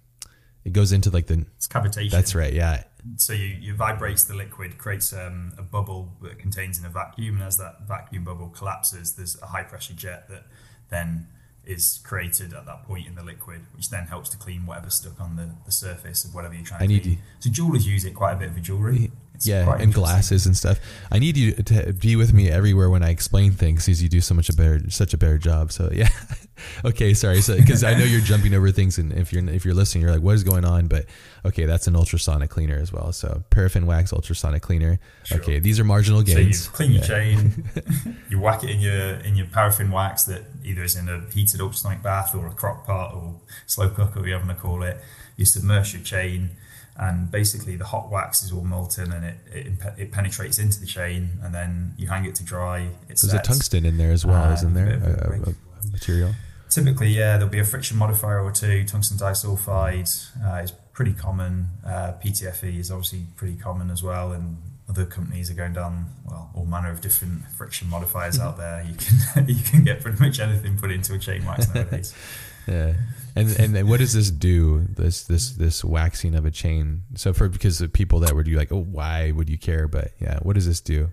it 0.64 0.72
goes 0.72 0.92
into 0.92 1.11
like 1.11 1.26
the 1.26 1.47
it's 1.57 1.68
cavitation. 1.68 2.11
That's 2.11 2.34
right. 2.34 2.53
Yeah, 2.53 2.84
so 3.17 3.33
you, 3.33 3.57
you 3.61 3.75
vibrates 3.75 4.25
the 4.25 4.35
liquid, 4.35 4.79
creates 4.79 5.13
um, 5.13 5.53
a 5.57 5.63
bubble 5.63 6.13
that 6.23 6.39
contains 6.39 6.79
in 6.79 6.85
a 6.85 6.89
vacuum, 6.89 7.37
and 7.37 7.45
as 7.45 7.57
that 7.59 7.87
vacuum 7.87 8.25
bubble 8.25 8.49
collapses, 8.49 9.15
there's 9.15 9.41
a 9.41 9.47
high 9.47 9.63
pressure 9.63 9.95
jet 9.95 10.29
that 10.29 10.45
then 10.91 11.27
is 11.65 12.01
created 12.05 12.53
at 12.53 12.65
that 12.65 12.85
point 12.85 13.07
in 13.07 13.15
the 13.17 13.23
liquid, 13.23 13.61
which 13.75 13.91
then 13.91 14.07
helps 14.07 14.29
to 14.31 14.37
clean 14.37 14.67
whatever's 14.67 14.95
stuck 14.95 15.21
on 15.21 15.37
the, 15.37 15.51
the 15.65 15.73
surface 15.73 16.25
of 16.25 16.35
whatever 16.35 16.55
you're 16.55 16.65
trying 16.65 16.83
I 16.83 16.87
to 16.87 17.01
clean. 17.01 17.19
So 17.41 17.51
jewelers 17.51 17.87
use 17.87 18.05
it 18.05 18.15
quite 18.15 18.35
a 18.35 18.37
bit 18.37 18.53
for 18.53 18.61
jewelry. 18.61 19.11
It's 19.37 19.47
yeah, 19.47 19.76
and 19.78 19.93
glasses 19.93 20.47
and 20.47 20.57
stuff. 20.57 20.80
I 21.11 21.18
need 21.18 21.37
you 21.37 21.53
to 21.53 21.93
be 21.93 22.16
with 22.16 22.32
me 22.32 22.51
everywhere 22.51 22.89
when 22.89 23.03
I 23.03 23.11
explain 23.11 23.53
things 23.53 23.87
because 23.87 24.03
you 24.03 24.09
do 24.09 24.20
so 24.20 24.34
much 24.34 24.49
a 24.49 24.55
better, 24.55 24.80
such 24.91 25.12
a 25.12 25.18
better 25.18 25.37
job. 25.39 25.72
So 25.72 25.91
yeah, 25.93 26.09
okay, 26.84 27.12
sorry. 27.12 27.43
So 27.43 27.57
because 27.57 27.84
I 27.84 27.95
know 27.95 28.05
you're 28.05 28.22
jumping 28.22 28.55
over 28.55 28.70
things, 28.72 28.99
and 28.99 29.12
if 29.12 29.32
you're 29.32 29.47
if 29.49 29.64
you're 29.64 29.74
listening, 29.74 30.03
you're 30.03 30.12
like, 30.12 30.22
what 30.22 30.34
is 30.34 30.43
going 30.43 30.64
on? 30.64 30.89
But 30.89 31.05
okay, 31.45 31.66
that's 31.66 31.87
an 31.87 31.97
ultrasonic 31.97 32.49
cleaner 32.49 32.76
as 32.76 32.93
well. 32.93 33.12
So 33.12 33.45
paraffin 33.51 33.87
wax 33.87 34.12
ultrasonic 34.12 34.62
cleaner. 34.62 34.99
Sure. 35.24 35.39
Okay, 35.39 35.59
these 35.59 35.78
are 35.78 35.84
marginal 35.84 36.22
gains. 36.22 36.64
So 36.64 36.70
you 36.70 36.76
clean 36.76 36.93
your 36.93 37.03
yeah. 37.03 37.07
chain, 37.07 37.70
you 38.30 38.41
whack 38.41 38.64
it 38.64 38.70
in 38.70 38.80
your 38.80 39.16
in 39.20 39.37
your 39.37 39.47
paraffin 39.47 39.91
wax 39.91 40.24
that 40.24 40.45
either 40.64 40.82
is 40.82 40.97
in 40.97 41.09
a 41.09 41.20
heated 41.32 41.61
ultrasonic 41.61 42.03
bath 42.03 42.34
or 42.34 42.47
a 42.47 42.55
crock 42.55 42.87
pot 42.87 43.14
or 43.14 43.41
slow 43.66 43.91
cooker, 43.91 44.20
whatever 44.20 44.28
you 44.28 44.34
want 44.37 44.49
to 44.49 44.55
call 44.55 44.82
it. 44.82 44.99
You 45.37 45.45
submerge 45.45 45.93
your 45.93 46.03
chain 46.03 46.51
and 46.99 47.30
basically 47.30 47.76
the 47.76 47.84
hot 47.84 48.11
wax 48.11 48.42
is 48.42 48.53
all 48.53 48.64
molten 48.64 49.12
and 49.12 49.24
it, 49.24 49.36
it, 49.53 49.72
it 49.99 50.12
penetrates 50.12 50.59
into 50.59 50.80
the 50.80 50.86
chain 50.86 51.30
and 51.42 51.55
then 51.55 51.94
you 51.99 52.09
hang 52.09 52.24
it 52.24 52.34
to 52.36 52.44
dry. 52.44 52.80
It 53.09 53.20
There's 53.20 53.34
a 53.34 53.40
tungsten 53.40 53.84
in 53.84 53.99
there 53.99 54.12
as 54.12 54.24
well, 54.24 54.51
uh, 54.51 54.55
isn't 54.55 54.74
there? 54.74 54.88
A, 54.88 55.30
a, 55.30 55.51
a, 55.51 55.90
material. 55.90 56.32
Typically, 56.68 57.09
yeah, 57.09 57.36
there'll 57.36 57.49
be 57.49 57.59
a 57.59 57.64
friction 57.64 57.97
modifier 57.97 58.40
or 58.40 58.51
two. 58.51 58.84
Tungsten 58.84 59.16
disulfide 59.16 60.26
uh, 60.44 60.62
is 60.62 60.72
pretty 60.92 61.12
common. 61.12 61.68
Uh, 61.84 62.14
PTFE 62.24 62.78
is 62.78 62.90
obviously 62.90 63.26
pretty 63.36 63.57
common 63.57 63.90
as 63.90 64.03
well, 64.03 64.32
and 64.32 64.57
other 64.88 65.05
companies 65.05 65.51
are 65.51 65.55
going 65.55 65.72
down 65.72 66.07
well 66.24 66.51
all 66.55 66.64
manner 66.64 66.90
of 66.90 67.01
different 67.01 67.47
friction 67.57 67.88
modifiers 67.88 68.38
out 68.38 68.57
there. 68.57 68.84
You 68.88 68.94
can 68.97 69.49
you 69.49 69.62
can 69.62 69.84
get 69.84 70.01
pretty 70.01 70.22
much 70.22 70.40
anything 70.40 70.78
put 70.78 70.90
into 70.90 71.14
a 71.14 71.18
chain 71.18 71.44
wax 71.44 71.72
nowadays. 71.72 72.14
yeah. 72.67 72.95
And 73.35 73.77
and 73.77 73.89
what 73.89 74.01
does 74.01 74.14
this 74.14 74.31
do? 74.31 74.87
This 74.89 75.25
this 75.25 75.51
this 75.51 75.85
waxing 75.85 76.35
of 76.35 76.47
a 76.47 76.51
chain. 76.51 77.03
So 77.14 77.33
for 77.33 77.49
because 77.49 77.81
of 77.81 77.93
people 77.93 78.21
that 78.21 78.35
would 78.35 78.47
be 78.47 78.57
like, 78.57 78.73
oh, 78.73 78.83
why 78.83 79.31
would 79.31 79.51
you 79.51 79.59
care? 79.59 79.89
But 79.89 80.12
yeah, 80.19 80.39
what 80.43 80.55
does 80.55 80.67
this 80.67 80.81
do? 80.81 81.11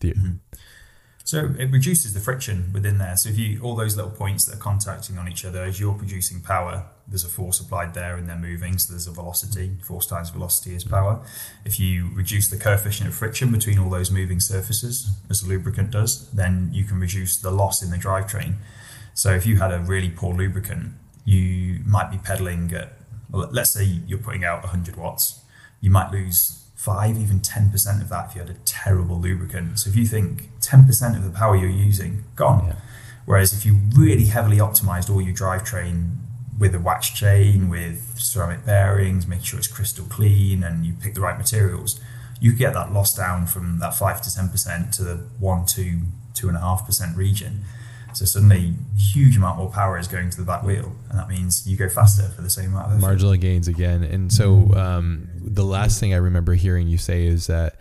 The, 0.00 0.12
mm-hmm. 0.12 0.32
So 1.24 1.54
it 1.58 1.70
reduces 1.70 2.14
the 2.14 2.20
friction 2.20 2.72
within 2.74 2.98
there. 2.98 3.16
So 3.16 3.30
if 3.30 3.38
you 3.38 3.60
all 3.62 3.74
those 3.74 3.96
little 3.96 4.10
points 4.10 4.44
that 4.44 4.56
are 4.56 4.60
contacting 4.60 5.18
on 5.18 5.28
each 5.28 5.44
other 5.44 5.62
as 5.62 5.80
you're 5.80 5.94
producing 5.94 6.42
power, 6.42 6.84
there's 7.06 7.24
a 7.24 7.28
force 7.28 7.60
applied 7.60 7.94
there 7.94 8.16
and 8.16 8.28
they're 8.28 8.36
moving. 8.36 8.76
So 8.76 8.92
there's 8.92 9.06
a 9.06 9.12
velocity. 9.12 9.76
Force 9.82 10.06
times 10.06 10.30
velocity 10.30 10.74
is 10.74 10.84
power. 10.84 11.24
If 11.64 11.80
you 11.80 12.10
reduce 12.12 12.50
the 12.50 12.58
coefficient 12.58 13.08
of 13.08 13.14
friction 13.14 13.50
between 13.50 13.78
all 13.78 13.88
those 13.88 14.10
moving 14.10 14.40
surfaces, 14.40 15.10
as 15.30 15.42
a 15.42 15.46
lubricant 15.46 15.90
does, 15.90 16.28
then 16.32 16.70
you 16.72 16.84
can 16.84 17.00
reduce 17.00 17.40
the 17.40 17.50
loss 17.50 17.82
in 17.82 17.90
the 17.90 17.96
drivetrain. 17.96 18.56
So 19.14 19.32
if 19.32 19.46
you 19.46 19.56
had 19.56 19.72
a 19.72 19.78
really 19.78 20.10
poor 20.10 20.34
lubricant, 20.34 20.92
you 21.24 21.80
might 21.86 22.10
be 22.10 22.18
pedaling 22.18 22.72
at, 22.74 22.92
well, 23.30 23.48
let's 23.52 23.72
say 23.72 23.84
you're 23.84 24.18
putting 24.18 24.44
out 24.44 24.62
100 24.62 24.96
watts, 24.96 25.40
you 25.80 25.90
might 25.90 26.10
lose 26.10 26.62
five, 26.74 27.16
even 27.16 27.40
10% 27.40 28.02
of 28.02 28.08
that 28.08 28.30
if 28.30 28.34
you 28.34 28.40
had 28.40 28.50
a 28.50 28.58
terrible 28.64 29.20
lubricant. 29.20 29.78
So 29.78 29.90
if 29.90 29.96
you 29.96 30.04
think 30.04 30.50
10% 30.60 31.16
of 31.16 31.24
the 31.24 31.30
power 31.30 31.56
you're 31.56 31.70
using, 31.70 32.24
gone. 32.34 32.66
Yeah. 32.66 32.74
Whereas 33.24 33.52
if 33.52 33.64
you 33.64 33.78
really 33.94 34.26
heavily 34.26 34.56
optimized 34.56 35.08
all 35.08 35.22
your 35.22 35.34
drivetrain 35.34 36.16
with 36.58 36.74
a 36.74 36.80
wax 36.80 37.08
chain, 37.08 37.68
with 37.68 38.18
ceramic 38.18 38.66
bearings, 38.66 39.26
make 39.26 39.44
sure 39.44 39.58
it's 39.58 39.68
crystal 39.68 40.04
clean, 40.06 40.64
and 40.64 40.84
you 40.84 40.94
pick 41.00 41.14
the 41.14 41.20
right 41.20 41.38
materials, 41.38 42.00
you 42.40 42.52
get 42.52 42.74
that 42.74 42.92
loss 42.92 43.14
down 43.14 43.46
from 43.46 43.78
that 43.78 43.94
five 43.94 44.20
to 44.22 44.28
10% 44.28 44.90
to 44.96 45.04
the 45.04 45.14
one, 45.38 45.64
two, 45.64 46.00
two 46.34 46.48
and 46.48 46.56
a 46.56 46.60
half 46.60 46.84
percent 46.84 47.16
region. 47.16 47.64
So 48.14 48.24
suddenly, 48.24 48.74
huge 48.96 49.36
amount 49.36 49.58
more 49.58 49.70
power 49.70 49.98
is 49.98 50.08
going 50.08 50.30
to 50.30 50.36
the 50.36 50.44
back 50.44 50.62
wheel, 50.62 50.94
and 51.10 51.18
that 51.18 51.28
means 51.28 51.66
you 51.66 51.76
go 51.76 51.88
faster 51.88 52.28
for 52.28 52.42
the 52.42 52.50
same 52.50 52.72
amount 52.72 52.92
of 52.92 53.00
marginal 53.00 53.34
gains 53.36 53.68
again. 53.68 54.02
And 54.02 54.32
so, 54.32 54.72
um, 54.74 55.28
the 55.36 55.64
last 55.64 56.00
thing 56.00 56.14
I 56.14 56.18
remember 56.18 56.54
hearing 56.54 56.88
you 56.88 56.98
say 56.98 57.26
is 57.26 57.46
that 57.46 57.76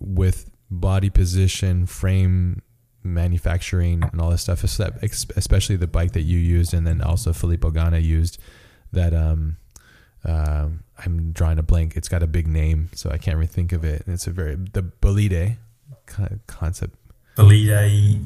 with 0.00 0.50
body 0.70 1.10
position, 1.10 1.86
frame 1.86 2.62
manufacturing 3.02 4.02
and 4.02 4.20
all 4.20 4.30
this 4.30 4.42
stuff, 4.42 4.64
especially 4.64 5.76
the 5.76 5.86
bike 5.86 6.12
that 6.12 6.22
you 6.22 6.38
used 6.38 6.74
and 6.74 6.86
then 6.86 7.00
also 7.00 7.32
Filippo 7.32 7.70
Ganna 7.70 8.02
used 8.02 8.38
that 8.92 9.14
um, 9.14 9.56
uh, 10.24 10.68
I'm 10.98 11.32
drawing 11.32 11.58
a 11.58 11.62
blank. 11.62 11.96
It's 11.96 12.08
got 12.08 12.22
a 12.22 12.26
big 12.26 12.46
name, 12.46 12.90
so 12.94 13.10
I 13.10 13.18
can't 13.18 13.36
really 13.36 13.46
think 13.46 13.72
of 13.72 13.84
it. 13.84 14.04
It's 14.06 14.26
a 14.26 14.30
very 14.30 14.56
the 14.56 14.82
Bolide 14.82 15.56
concept. 16.46 16.96
Bolide 17.36 18.24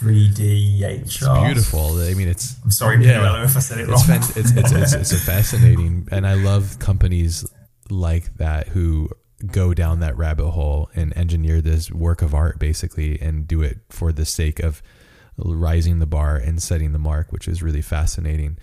F3D 0.00 0.80
HR. 0.80 1.02
It's 1.02 1.26
beautiful. 1.26 2.00
I 2.00 2.14
mean, 2.14 2.28
it's. 2.28 2.56
I'm 2.64 2.70
sorry, 2.70 3.04
yeah, 3.04 3.44
if 3.44 3.56
I 3.56 3.60
said 3.60 3.78
it 3.78 3.88
wrong. 3.88 4.02
It's, 4.08 4.36
it's, 4.36 4.50
it's, 4.52 4.72
it's, 4.72 4.92
it's 4.92 5.12
a 5.12 5.16
fascinating, 5.18 6.08
and 6.10 6.26
I 6.26 6.34
love 6.34 6.78
companies 6.78 7.46
like 7.90 8.36
that 8.36 8.68
who 8.68 9.10
go 9.46 9.72
down 9.74 10.00
that 10.00 10.16
rabbit 10.16 10.50
hole 10.50 10.90
and 10.94 11.16
engineer 11.16 11.60
this 11.60 11.90
work 11.90 12.22
of 12.22 12.34
art 12.34 12.58
basically 12.58 13.18
and 13.20 13.48
do 13.48 13.62
it 13.62 13.78
for 13.88 14.12
the 14.12 14.24
sake 14.24 14.60
of 14.60 14.82
rising 15.38 15.98
the 15.98 16.06
bar 16.06 16.36
and 16.36 16.62
setting 16.62 16.92
the 16.92 16.98
mark, 16.98 17.32
which 17.32 17.48
is 17.48 17.62
really 17.62 17.82
fascinating. 17.82 18.58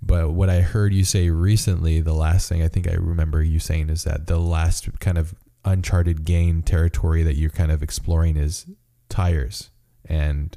But 0.00 0.32
what 0.32 0.50
I 0.50 0.62
heard 0.62 0.92
you 0.92 1.04
say 1.04 1.30
recently, 1.30 2.00
the 2.00 2.14
last 2.14 2.48
thing 2.48 2.62
I 2.62 2.68
think 2.68 2.88
I 2.88 2.94
remember 2.94 3.42
you 3.42 3.58
saying 3.58 3.88
is 3.90 4.04
that 4.04 4.26
the 4.26 4.38
last 4.38 4.88
kind 5.00 5.18
of 5.18 5.34
uncharted 5.64 6.24
gain 6.24 6.62
territory 6.62 7.22
that 7.22 7.36
you're 7.36 7.50
kind 7.50 7.70
of 7.70 7.82
exploring 7.82 8.36
is 8.36 8.66
tires 9.08 9.70
and 10.06 10.56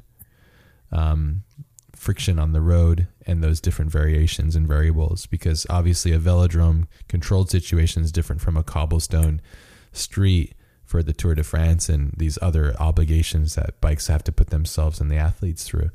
um, 0.92 1.42
friction 1.94 2.38
on 2.38 2.52
the 2.52 2.60
road 2.60 3.08
and 3.26 3.42
those 3.42 3.60
different 3.60 3.90
variations 3.90 4.54
and 4.54 4.66
variables. 4.66 5.26
Because 5.26 5.66
obviously, 5.70 6.12
a 6.12 6.18
velodrome 6.18 6.86
controlled 7.08 7.50
situation 7.50 8.02
is 8.02 8.12
different 8.12 8.42
from 8.42 8.56
a 8.56 8.62
cobblestone 8.62 9.40
street 9.92 10.54
for 10.84 11.02
the 11.02 11.12
Tour 11.12 11.34
de 11.34 11.42
France 11.42 11.88
and 11.88 12.14
these 12.16 12.38
other 12.40 12.74
obligations 12.78 13.56
that 13.56 13.80
bikes 13.80 14.06
have 14.06 14.22
to 14.24 14.32
put 14.32 14.50
themselves 14.50 15.00
and 15.00 15.10
the 15.10 15.16
athletes 15.16 15.64
through. 15.64 15.90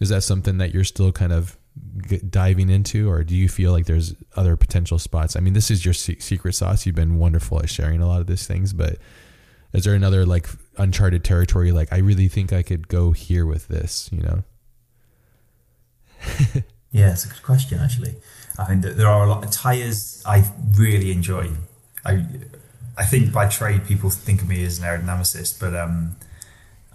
Is 0.00 0.10
that 0.10 0.22
something 0.22 0.58
that 0.58 0.72
you're 0.72 0.84
still 0.84 1.10
kind 1.10 1.32
of 1.32 1.58
diving 2.30 2.70
into, 2.70 3.10
or 3.10 3.24
do 3.24 3.34
you 3.34 3.48
feel 3.48 3.72
like 3.72 3.86
there's 3.86 4.14
other 4.36 4.56
potential 4.56 4.98
spots? 4.98 5.34
I 5.34 5.40
mean, 5.40 5.54
this 5.54 5.70
is 5.70 5.84
your 5.84 5.94
secret 5.94 6.54
sauce. 6.54 6.86
You've 6.86 6.94
been 6.94 7.18
wonderful 7.18 7.60
at 7.60 7.68
sharing 7.68 8.00
a 8.00 8.06
lot 8.06 8.20
of 8.20 8.26
these 8.26 8.46
things, 8.46 8.72
but 8.72 8.98
is 9.72 9.84
there 9.84 9.94
another 9.94 10.24
like 10.24 10.48
uncharted 10.76 11.24
territory? 11.24 11.72
Like, 11.72 11.92
I 11.92 11.98
really 11.98 12.28
think 12.28 12.52
I 12.52 12.62
could 12.62 12.88
go 12.88 13.12
here 13.12 13.46
with 13.46 13.68
this, 13.68 14.08
you 14.12 14.22
know? 14.22 14.42
yeah, 16.90 17.12
it's 17.12 17.24
a 17.24 17.28
good 17.28 17.42
question, 17.42 17.78
actually. 17.78 18.16
I 18.58 18.68
mean, 18.68 18.80
there 18.80 19.06
are 19.06 19.24
a 19.24 19.28
lot 19.28 19.44
of 19.44 19.50
tires 19.50 20.22
I 20.26 20.50
really 20.76 21.12
enjoy. 21.12 21.50
I, 22.04 22.24
I 22.96 23.04
think 23.04 23.32
by 23.32 23.48
trade, 23.48 23.86
people 23.86 24.10
think 24.10 24.42
of 24.42 24.48
me 24.48 24.64
as 24.64 24.78
an 24.78 24.84
aerodynamicist, 24.84 25.60
but 25.60 25.76
um, 25.76 26.16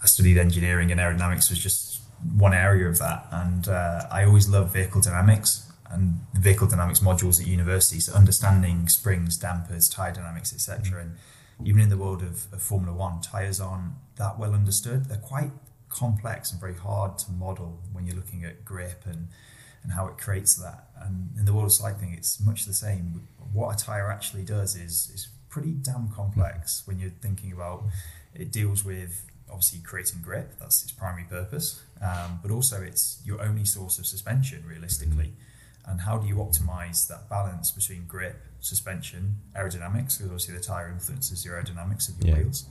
I 0.01 0.07
studied 0.07 0.37
engineering 0.37 0.91
and 0.91 0.99
aerodynamics 0.99 1.49
was 1.49 1.59
just 1.59 2.01
one 2.35 2.53
area 2.53 2.89
of 2.89 2.99
that. 2.99 3.27
And 3.31 3.67
uh, 3.67 4.07
I 4.11 4.25
always 4.25 4.49
love 4.49 4.73
vehicle 4.73 5.01
dynamics 5.01 5.71
and 5.89 6.19
vehicle 6.33 6.67
dynamics 6.67 6.99
modules 6.99 7.39
at 7.39 7.47
university. 7.47 7.99
So 7.99 8.13
understanding 8.13 8.89
springs, 8.89 9.37
dampers, 9.37 9.87
tire 9.87 10.11
dynamics, 10.11 10.53
etc. 10.53 11.01
And 11.01 11.17
even 11.65 11.81
in 11.81 11.89
the 11.89 11.97
world 11.97 12.21
of, 12.21 12.47
of, 12.51 12.61
Formula 12.61 12.95
One, 12.95 13.21
tires 13.21 13.59
aren't 13.59 13.93
that 14.17 14.39
well 14.39 14.53
understood. 14.53 15.05
They're 15.05 15.17
quite 15.17 15.51
complex 15.89 16.51
and 16.51 16.59
very 16.59 16.75
hard 16.75 17.17
to 17.19 17.31
model 17.31 17.79
when 17.91 18.05
you're 18.05 18.15
looking 18.15 18.43
at 18.43 18.65
grip 18.65 19.03
and 19.05 19.27
and 19.83 19.91
how 19.91 20.07
it 20.07 20.17
creates 20.17 20.55
that. 20.55 20.87
And 21.01 21.31
in 21.37 21.45
the 21.45 21.53
world 21.53 21.65
of 21.65 21.73
cycling, 21.73 22.13
it's 22.13 22.39
much 22.39 22.65
the 22.65 22.73
same. 22.73 23.27
What 23.51 23.75
a 23.75 23.83
tire 23.83 24.09
actually 24.09 24.43
does 24.43 24.75
is 24.75 25.11
is 25.13 25.27
pretty 25.49 25.71
damn 25.71 26.09
complex 26.09 26.83
when 26.85 26.99
you're 26.99 27.11
thinking 27.21 27.51
about 27.51 27.83
it 28.33 28.51
deals 28.51 28.83
with 28.83 29.25
obviously 29.49 29.79
creating 29.83 30.21
grip, 30.21 30.55
that's 30.59 30.81
its 30.81 30.91
primary 30.91 31.25
purpose, 31.29 31.83
um, 32.01 32.39
but 32.41 32.49
also 32.49 32.81
it's 32.81 33.21
your 33.23 33.39
only 33.41 33.63
source 33.65 33.99
of 33.99 34.05
suspension 34.07 34.63
realistically. 34.67 35.33
And 35.85 36.01
how 36.01 36.17
do 36.17 36.27
you 36.27 36.35
optimize 36.35 37.07
that 37.07 37.29
balance 37.29 37.71
between 37.71 38.05
grip, 38.05 38.41
suspension, 38.59 39.37
aerodynamics? 39.55 40.17
Because 40.17 40.25
obviously 40.25 40.55
the 40.55 40.61
tire 40.61 40.89
influences 40.89 41.43
your 41.43 41.61
aerodynamics 41.61 42.09
of 42.09 42.23
your 42.23 42.37
yeah. 42.37 42.43
wheels. 42.43 42.65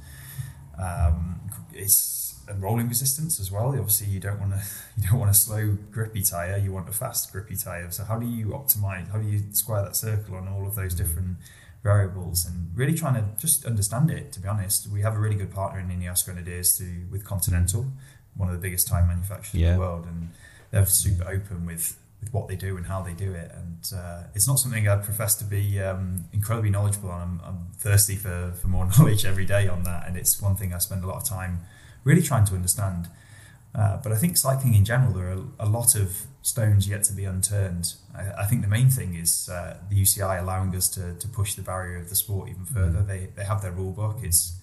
Um, 0.79 1.41
it's 1.73 2.21
and 2.49 2.61
rolling 2.61 2.89
resistance 2.89 3.39
as 3.39 3.53
well. 3.53 3.69
Obviously, 3.69 4.09
you 4.09 4.19
don't 4.19 4.41
want 4.41 4.53
to 4.53 4.63
you 4.97 5.09
don't 5.09 5.21
want 5.21 5.31
a 5.31 5.35
slow 5.35 5.77
grippy 5.91 6.23
tire. 6.23 6.57
You 6.57 6.73
want 6.73 6.89
a 6.89 6.93
fast 6.93 7.31
grippy 7.33 7.57
tire. 7.57 7.91
So 7.91 8.05
how 8.05 8.19
do 8.19 8.27
you 8.27 8.47
optimize? 8.47 9.11
How 9.11 9.19
do 9.19 9.29
you 9.29 9.43
square 9.53 9.83
that 9.83 9.97
circle 9.97 10.37
on 10.37 10.49
all 10.49 10.67
of 10.67 10.75
those 10.75 10.95
different 10.95 11.37
variables 11.83 12.47
and 12.47 12.71
really 12.77 12.95
trying 12.95 13.15
to 13.15 13.25
just 13.41 13.65
understand 13.65 14.11
it. 14.11 14.33
To 14.33 14.41
be 14.41 14.49
honest, 14.49 14.89
we 14.89 15.03
have 15.03 15.15
a 15.15 15.19
really 15.19 15.35
good 15.35 15.51
partner 15.51 15.81
in 15.81 15.89
Ineos 15.89 16.25
Grenadiers 16.25 16.79
to 16.79 16.85
with 17.11 17.25
Continental, 17.25 17.87
one 18.37 18.49
of 18.49 18.55
the 18.55 18.61
biggest 18.61 18.89
tire 18.89 19.05
manufacturers 19.05 19.61
yeah. 19.61 19.69
in 19.69 19.75
the 19.75 19.81
world, 19.81 20.07
and 20.07 20.31
they're 20.71 20.87
super 20.87 21.29
open 21.29 21.67
with 21.67 21.97
with 22.23 22.33
what 22.33 22.49
they 22.49 22.57
do 22.57 22.77
and 22.77 22.87
how 22.87 23.03
they 23.03 23.13
do 23.13 23.33
it. 23.33 23.51
And 23.55 23.93
uh, 23.95 24.23
it's 24.35 24.47
not 24.47 24.59
something 24.59 24.89
I 24.89 24.97
profess 24.97 25.35
to 25.37 25.45
be 25.45 25.81
um, 25.81 26.25
incredibly 26.33 26.71
knowledgeable 26.71 27.11
on. 27.11 27.21
I'm, 27.21 27.41
I'm, 27.45 27.59
thirsty 27.77 28.15
for, 28.15 28.53
for 28.61 28.69
more 28.69 28.87
knowledge 28.99 29.25
every 29.25 29.45
day 29.45 29.67
on 29.67 29.83
that, 29.83 30.07
and 30.07 30.17
it's 30.17 30.41
one 30.41 30.55
thing 30.55 30.73
I 30.73 30.79
spend 30.79 31.03
a 31.03 31.07
lot 31.09 31.17
of 31.17 31.25
time 31.25 31.63
really 32.05 32.23
trying 32.23 32.45
to 32.47 32.55
understand. 32.55 33.09
Uh, 33.75 33.97
but 33.97 34.13
I 34.13 34.17
think 34.17 34.37
cycling 34.37 34.75
in 34.75 34.85
general, 34.85 35.13
there 35.13 35.31
are 35.31 35.43
a 35.59 35.69
lot 35.69 35.97
of 35.97 36.27
stones 36.43 36.89
yet 36.89 37.03
to 37.05 37.13
be 37.13 37.25
unturned. 37.25 37.95
I, 38.15 38.43
I 38.43 38.45
think 38.45 38.63
the 38.63 38.69
main 38.69 38.89
thing 38.89 39.15
is 39.15 39.49
uh, 39.49 39.79
the 39.91 40.01
UCI 40.01 40.41
allowing 40.41 40.75
us 40.77 40.89
to, 40.91 41.15
to 41.15 41.29
push 41.29 41.55
the 41.55 41.63
barrier 41.63 41.99
of 41.99 42.09
the 42.09 42.15
sport 42.15 42.51
even 42.51 42.65
further. 42.65 43.01
Mm. 43.01 43.09
They, 43.09 43.29
they 43.35 43.45
have 43.45 43.63
their 43.63 43.73
rule 43.73 43.93
book. 43.93 44.19
It's 44.23 44.61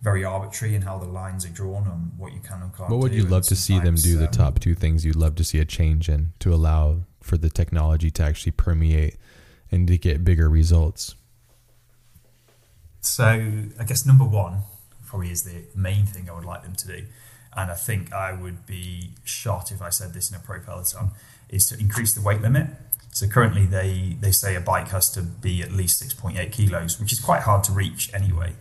very 0.00 0.24
arbitrary 0.24 0.74
in 0.74 0.82
how 0.82 0.98
the 0.98 1.06
lines 1.06 1.44
are 1.44 1.50
drawn 1.50 1.88
on 1.88 2.12
what 2.16 2.32
you 2.32 2.40
can 2.40 2.62
and 2.62 2.76
can't. 2.76 2.90
What 2.90 3.00
would 3.00 3.14
you 3.14 3.24
love 3.24 3.44
to 3.44 3.56
see 3.56 3.78
them 3.78 3.96
do? 3.96 4.14
Um, 4.14 4.20
the 4.20 4.28
top 4.28 4.60
two 4.60 4.74
things 4.74 5.04
you'd 5.04 5.16
love 5.16 5.34
to 5.36 5.44
see 5.44 5.58
a 5.58 5.64
change 5.64 6.08
in 6.08 6.32
to 6.38 6.54
allow 6.54 7.00
for 7.20 7.36
the 7.36 7.50
technology 7.50 8.10
to 8.12 8.22
actually 8.22 8.52
permeate 8.52 9.16
and 9.70 9.86
to 9.88 9.98
get 9.98 10.24
bigger 10.24 10.48
results. 10.48 11.14
So 13.00 13.24
I 13.24 13.84
guess 13.84 14.06
number 14.06 14.24
one 14.24 14.62
probably 15.06 15.30
is 15.30 15.42
the 15.42 15.64
main 15.74 16.06
thing 16.06 16.28
I 16.28 16.34
would 16.34 16.44
like 16.44 16.62
them 16.62 16.74
to 16.74 16.86
do 16.86 17.04
and 17.58 17.72
I 17.72 17.74
think 17.74 18.12
I 18.12 18.32
would 18.32 18.66
be 18.66 19.10
shot 19.24 19.72
if 19.72 19.82
I 19.82 19.90
said 19.90 20.12
this 20.14 20.30
in 20.30 20.36
a 20.36 20.40
pro 20.40 20.60
peloton, 20.60 21.10
is 21.48 21.66
to 21.66 21.78
increase 21.78 22.14
the 22.14 22.20
weight 22.20 22.40
limit. 22.40 22.68
So 23.10 23.26
currently 23.26 23.66
they, 23.66 24.16
they 24.20 24.30
say 24.30 24.54
a 24.54 24.60
bike 24.60 24.88
has 24.88 25.10
to 25.10 25.22
be 25.22 25.62
at 25.62 25.72
least 25.72 26.00
6.8 26.02 26.52
kilos, 26.52 27.00
which 27.00 27.12
is 27.12 27.18
quite 27.18 27.42
hard 27.42 27.64
to 27.64 27.72
reach 27.72 28.12
anyway. 28.14 28.52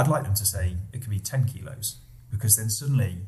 I'd 0.00 0.08
like 0.08 0.24
them 0.24 0.34
to 0.34 0.46
say 0.46 0.76
it 0.92 1.00
could 1.02 1.10
be 1.10 1.18
10 1.18 1.44
kilos 1.44 1.98
because 2.30 2.56
then 2.56 2.70
suddenly, 2.70 3.18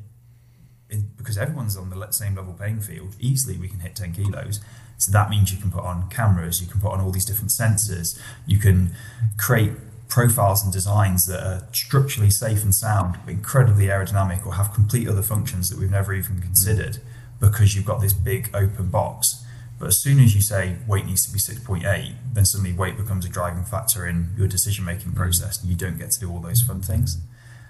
because 1.17 1.37
everyone's 1.37 1.77
on 1.77 1.89
the 1.89 2.11
same 2.11 2.35
level 2.35 2.53
playing 2.53 2.81
field, 2.81 3.15
easily 3.19 3.57
we 3.57 3.67
can 3.67 3.79
hit 3.79 3.95
10 3.95 4.13
kilos. 4.13 4.59
So 4.97 5.11
that 5.11 5.29
means 5.29 5.51
you 5.51 5.59
can 5.59 5.71
put 5.71 5.83
on 5.83 6.09
cameras, 6.09 6.61
you 6.61 6.67
can 6.67 6.79
put 6.79 6.91
on 6.91 7.01
all 7.01 7.11
these 7.11 7.25
different 7.25 7.51
sensors, 7.51 8.19
you 8.47 8.57
can 8.57 8.95
create 9.37 9.73
profiles 10.07 10.63
and 10.63 10.71
designs 10.71 11.25
that 11.25 11.43
are 11.45 11.67
structurally 11.71 12.29
safe 12.29 12.63
and 12.63 12.73
sound, 12.73 13.17
incredibly 13.27 13.87
aerodynamic, 13.87 14.45
or 14.45 14.53
have 14.53 14.73
complete 14.73 15.07
other 15.07 15.23
functions 15.23 15.69
that 15.69 15.79
we've 15.79 15.91
never 15.91 16.13
even 16.13 16.39
considered 16.39 16.99
because 17.39 17.75
you've 17.75 17.85
got 17.85 17.99
this 17.99 18.13
big 18.13 18.49
open 18.53 18.89
box. 18.89 19.42
But 19.83 19.89
as 19.89 19.97
soon 19.97 20.21
as 20.21 20.33
you 20.33 20.39
say 20.39 20.77
weight 20.87 21.05
needs 21.05 21.25
to 21.25 21.33
be 21.33 21.39
6.8, 21.39 22.13
then 22.31 22.45
suddenly 22.45 22.71
weight 22.71 22.95
becomes 22.95 23.25
a 23.25 23.29
driving 23.29 23.65
factor 23.65 24.07
in 24.07 24.29
your 24.37 24.47
decision 24.47 24.85
making 24.85 25.11
process, 25.11 25.61
and 25.61 25.69
you 25.69 25.75
don't 25.75 25.97
get 25.97 26.11
to 26.11 26.19
do 26.21 26.31
all 26.31 26.39
those 26.39 26.61
fun 26.61 26.81
things. 26.81 27.17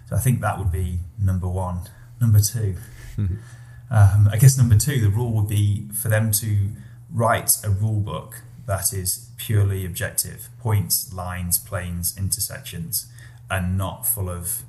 So 0.07 0.15
I 0.15 0.19
think 0.19 0.40
that 0.41 0.60
would 0.60 0.72
be 0.72 0.99
number 1.18 1.48
one. 1.48 1.90
Number 2.22 2.40
2 2.40 2.76
um, 3.18 4.30
I 4.31 4.38
guess 4.40 4.60
number 4.60 4.77
two, 4.77 5.02
the 5.02 5.10
rule 5.10 5.31
would 5.31 5.48
be 5.48 5.88
for 5.99 6.07
them 6.07 6.31
to 6.34 6.69
write 7.11 7.53
a 7.64 7.72
rule 7.72 7.99
book 7.99 8.44
that 8.68 8.94
is 8.94 9.31
purely 9.38 9.84
objective 9.84 10.49
points, 10.60 11.11
lines, 11.11 11.57
planes, 11.57 12.15
intersections, 12.15 13.07
and 13.49 13.76
not 13.76 14.06
full 14.06 14.30
of 14.30 14.61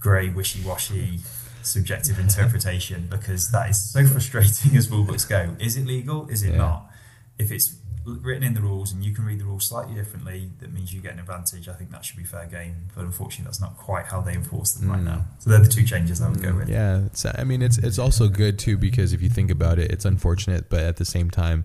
grey, 0.00 0.30
wishy 0.30 0.66
washy 0.66 1.20
subjective 1.62 2.18
interpretation 2.18 3.06
because 3.10 3.50
that 3.50 3.70
is 3.70 3.92
so 3.92 4.06
frustrating 4.06 4.76
as 4.76 4.90
rule 4.90 5.04
books 5.04 5.24
go. 5.24 5.56
Is 5.60 5.76
it 5.76 5.86
legal? 5.86 6.28
Is 6.28 6.42
it 6.42 6.52
yeah. 6.52 6.58
not? 6.58 6.90
If 7.38 7.50
it's 7.50 7.76
written 8.04 8.42
in 8.42 8.54
the 8.54 8.60
rules 8.60 8.92
and 8.92 9.04
you 9.04 9.14
can 9.14 9.24
read 9.24 9.38
the 9.38 9.44
rules 9.44 9.68
slightly 9.68 9.94
differently, 9.94 10.50
that 10.60 10.72
means 10.72 10.92
you 10.92 11.00
get 11.00 11.12
an 11.12 11.20
advantage. 11.20 11.68
I 11.68 11.72
think 11.74 11.90
that 11.90 12.04
should 12.04 12.16
be 12.16 12.24
fair 12.24 12.46
game. 12.46 12.88
But 12.94 13.04
unfortunately, 13.04 13.44
that's 13.44 13.60
not 13.60 13.76
quite 13.76 14.06
how 14.06 14.20
they 14.20 14.34
enforce 14.34 14.72
them 14.72 14.88
mm. 14.88 14.92
right 14.92 15.02
now. 15.02 15.24
So 15.38 15.50
they're 15.50 15.60
the 15.60 15.68
two 15.68 15.84
changes 15.84 16.20
I 16.20 16.28
would 16.28 16.38
mm, 16.38 16.42
go 16.42 16.56
with. 16.56 16.68
Yeah, 16.68 17.00
I 17.38 17.44
mean, 17.44 17.62
it's 17.62 17.78
it's 17.78 17.98
also 17.98 18.28
good 18.28 18.58
too 18.58 18.76
because 18.76 19.12
if 19.12 19.22
you 19.22 19.28
think 19.28 19.50
about 19.50 19.78
it, 19.78 19.90
it's 19.90 20.04
unfortunate, 20.04 20.68
but 20.68 20.80
at 20.80 20.96
the 20.96 21.04
same 21.04 21.30
time 21.30 21.64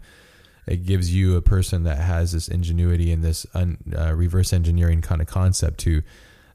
it 0.67 0.85
gives 0.85 1.13
you 1.13 1.37
a 1.37 1.41
person 1.41 1.83
that 1.85 1.97
has 1.97 2.33
this 2.33 2.47
ingenuity 2.47 3.11
and 3.11 3.23
this 3.23 3.45
un, 3.53 3.77
uh, 3.97 4.13
reverse 4.13 4.51
engineering 4.51 5.01
kind 5.01 5.21
of 5.21 5.27
concept 5.27 5.79
to 5.79 6.03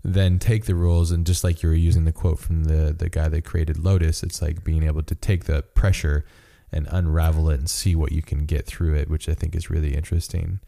then 0.04 0.38
take 0.38 0.64
the 0.64 0.74
rules 0.74 1.10
and 1.10 1.26
just 1.26 1.44
like 1.44 1.62
you 1.62 1.68
were 1.68 1.74
using 1.74 2.04
the 2.04 2.12
quote 2.12 2.38
from 2.38 2.64
the 2.64 2.92
the 2.92 3.08
guy 3.08 3.28
that 3.28 3.44
created 3.44 3.78
Lotus, 3.78 4.22
it's 4.22 4.42
like 4.42 4.64
being 4.64 4.82
able 4.82 5.02
to 5.02 5.14
take 5.14 5.44
the 5.44 5.62
pressure 5.62 6.24
and 6.72 6.88
unravel 6.90 7.50
it 7.50 7.58
and 7.58 7.70
see 7.70 7.94
what 7.94 8.12
you 8.12 8.22
can 8.22 8.46
get 8.46 8.66
through 8.66 8.94
it, 8.94 9.08
which 9.08 9.28
I 9.28 9.34
think 9.34 9.54
is 9.54 9.70
really 9.70 9.94
interesting. 9.94 10.60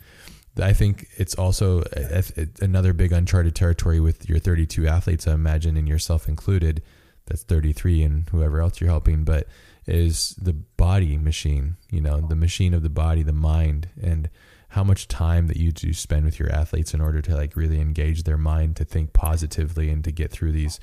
I 0.60 0.72
think 0.72 1.08
it's 1.16 1.34
also 1.34 1.80
a, 1.92 2.22
a, 2.36 2.46
another 2.60 2.92
big 2.92 3.10
uncharted 3.10 3.56
territory 3.56 3.98
with 3.98 4.28
your 4.28 4.38
32 4.38 4.86
athletes, 4.86 5.26
I 5.26 5.32
imagine, 5.32 5.76
and 5.76 5.88
yourself 5.88 6.28
included, 6.28 6.82
that's 7.26 7.42
33 7.42 8.02
and 8.02 8.28
whoever 8.28 8.60
else 8.60 8.80
you're 8.80 8.90
helping, 8.90 9.24
but 9.24 9.48
is 9.86 10.34
the 10.40 10.52
body 10.52 11.18
machine, 11.18 11.76
you 11.90 12.00
know, 12.00 12.20
the 12.20 12.36
machine 12.36 12.72
of 12.72 12.82
the 12.82 12.88
body, 12.90 13.22
the 13.22 13.32
mind, 13.32 13.88
and 14.00 14.30
how 14.74 14.82
much 14.82 15.06
time 15.06 15.46
that 15.46 15.56
you 15.56 15.70
do 15.70 15.92
spend 15.92 16.24
with 16.24 16.40
your 16.40 16.50
athletes 16.50 16.92
in 16.94 17.00
order 17.00 17.22
to 17.22 17.36
like 17.36 17.54
really 17.54 17.80
engage 17.80 18.24
their 18.24 18.36
mind 18.36 18.74
to 18.74 18.84
think 18.84 19.12
positively 19.12 19.88
and 19.88 20.02
to 20.02 20.10
get 20.10 20.32
through 20.32 20.50
these 20.50 20.80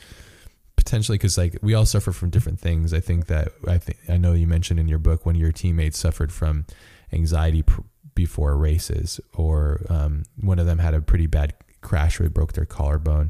potentially 0.78 1.18
because 1.18 1.38
like 1.38 1.58
we 1.62 1.74
all 1.74 1.86
suffer 1.86 2.14
from 2.14 2.30
different 2.30 2.58
things. 2.58 2.94
I 2.94 3.02
think 3.02 3.28
that 3.28 3.50
I 3.68 3.78
think 3.78 4.00
I 4.08 4.16
know 4.16 4.32
you 4.32 4.48
mentioned 4.48 4.80
in 4.80 4.88
your 4.88 4.98
book 4.98 5.26
one 5.26 5.36
of 5.36 5.42
your 5.42 5.52
teammates 5.52 6.00
suffered 6.00 6.32
from 6.32 6.66
anxiety 7.12 7.64
pr- 7.64 7.82
before 8.16 8.56
races, 8.56 9.20
or 9.34 9.82
um, 9.90 10.24
one 10.40 10.58
of 10.58 10.66
them 10.66 10.80
had 10.80 10.94
a 10.94 11.02
pretty 11.02 11.28
bad 11.28 11.54
crash 11.82 12.18
where 12.18 12.30
they 12.30 12.34
broke 12.34 12.54
their 12.54 12.66
collarbone 12.66 13.30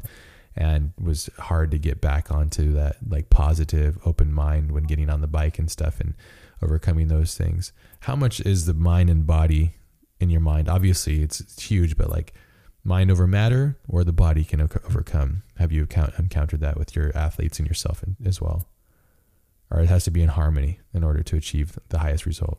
and 0.54 0.92
was 0.96 1.28
hard 1.40 1.72
to 1.72 1.78
get 1.78 2.00
back 2.00 2.30
onto 2.30 2.72
that 2.74 2.98
like 3.08 3.30
positive 3.30 3.98
open 4.04 4.32
mind 4.32 4.70
when 4.70 4.84
getting 4.84 5.10
on 5.10 5.22
the 5.22 5.26
bike 5.26 5.58
and 5.58 5.72
stuff 5.72 5.98
and 5.98 6.14
overcoming 6.62 7.08
those 7.08 7.34
things 7.34 7.72
how 8.00 8.14
much 8.14 8.38
is 8.42 8.66
the 8.66 8.74
mind 8.74 9.08
and 9.08 9.26
body 9.26 9.72
in 10.22 10.30
your 10.30 10.40
mind. 10.40 10.68
Obviously 10.68 11.22
it's, 11.22 11.40
it's 11.40 11.62
huge 11.62 11.96
but 11.96 12.08
like 12.08 12.32
mind 12.84 13.10
over 13.10 13.26
matter 13.26 13.78
or 13.88 14.04
the 14.04 14.12
body 14.12 14.44
can 14.44 14.60
overcome. 14.60 15.42
Have 15.56 15.72
you 15.72 15.86
encountered 16.18 16.60
that 16.60 16.78
with 16.78 16.96
your 16.96 17.16
athletes 17.16 17.58
and 17.58 17.68
yourself 17.68 18.04
as 18.24 18.40
well? 18.40 18.68
Or 19.70 19.80
it 19.80 19.88
has 19.88 20.04
to 20.04 20.10
be 20.10 20.22
in 20.22 20.28
harmony 20.28 20.80
in 20.92 21.02
order 21.02 21.22
to 21.22 21.36
achieve 21.36 21.78
the 21.88 21.98
highest 21.98 22.26
result? 22.26 22.58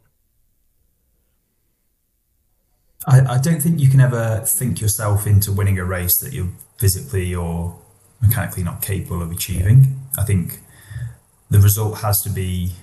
I, 3.05 3.35
I 3.35 3.37
don't 3.37 3.61
think 3.61 3.79
you 3.79 3.89
can 3.89 3.99
ever 3.99 4.43
think 4.45 4.79
yourself 4.79 5.27
into 5.27 5.51
winning 5.51 5.77
a 5.77 5.85
race 5.85 6.19
that 6.19 6.33
you're 6.33 6.51
physically 6.77 7.35
or 7.35 7.79
mechanically 8.21 8.63
not 8.63 8.81
capable 8.81 9.21
of 9.21 9.31
achieving. 9.31 9.99
I 10.17 10.23
think 10.23 10.59
the 11.49 11.59
result 11.59 11.99
has 11.99 12.21
to 12.21 12.29
be 12.29 12.73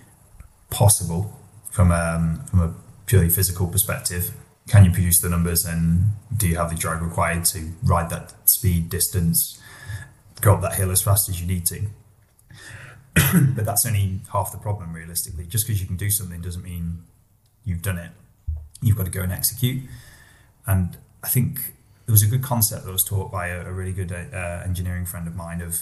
possible 0.68 1.36
from 1.70 1.90
um, 1.90 2.44
from 2.46 2.60
a 2.60 2.74
purely 3.06 3.28
physical 3.28 3.66
perspective. 3.66 4.32
Can 4.70 4.84
you 4.84 4.92
produce 4.92 5.20
the 5.20 5.28
numbers, 5.28 5.64
and 5.64 6.12
do 6.36 6.46
you 6.46 6.54
have 6.54 6.70
the 6.70 6.76
drag 6.76 7.02
required 7.02 7.44
to 7.46 7.72
ride 7.82 8.08
that 8.10 8.48
speed, 8.48 8.88
distance, 8.88 9.60
go 10.40 10.54
up 10.54 10.62
that 10.62 10.74
hill 10.74 10.92
as 10.92 11.02
fast 11.02 11.28
as 11.28 11.40
you 11.40 11.46
need 11.48 11.66
to? 11.66 11.86
but 13.56 13.64
that's 13.64 13.84
only 13.84 14.20
half 14.32 14.52
the 14.52 14.58
problem, 14.58 14.92
realistically. 14.92 15.44
Just 15.44 15.66
because 15.66 15.80
you 15.80 15.88
can 15.88 15.96
do 15.96 16.08
something 16.08 16.40
doesn't 16.40 16.62
mean 16.62 17.02
you've 17.64 17.82
done 17.82 17.98
it. 17.98 18.12
You've 18.80 18.96
got 18.96 19.06
to 19.06 19.10
go 19.10 19.22
and 19.22 19.32
execute. 19.32 19.90
And 20.68 20.96
I 21.24 21.28
think 21.28 21.74
there 22.06 22.12
was 22.12 22.22
a 22.22 22.28
good 22.28 22.44
concept 22.44 22.84
that 22.84 22.92
was 22.92 23.02
taught 23.02 23.32
by 23.32 23.48
a, 23.48 23.66
a 23.66 23.72
really 23.72 23.92
good 23.92 24.12
uh, 24.12 24.62
engineering 24.64 25.04
friend 25.04 25.26
of 25.26 25.34
mine 25.34 25.62
of 25.62 25.78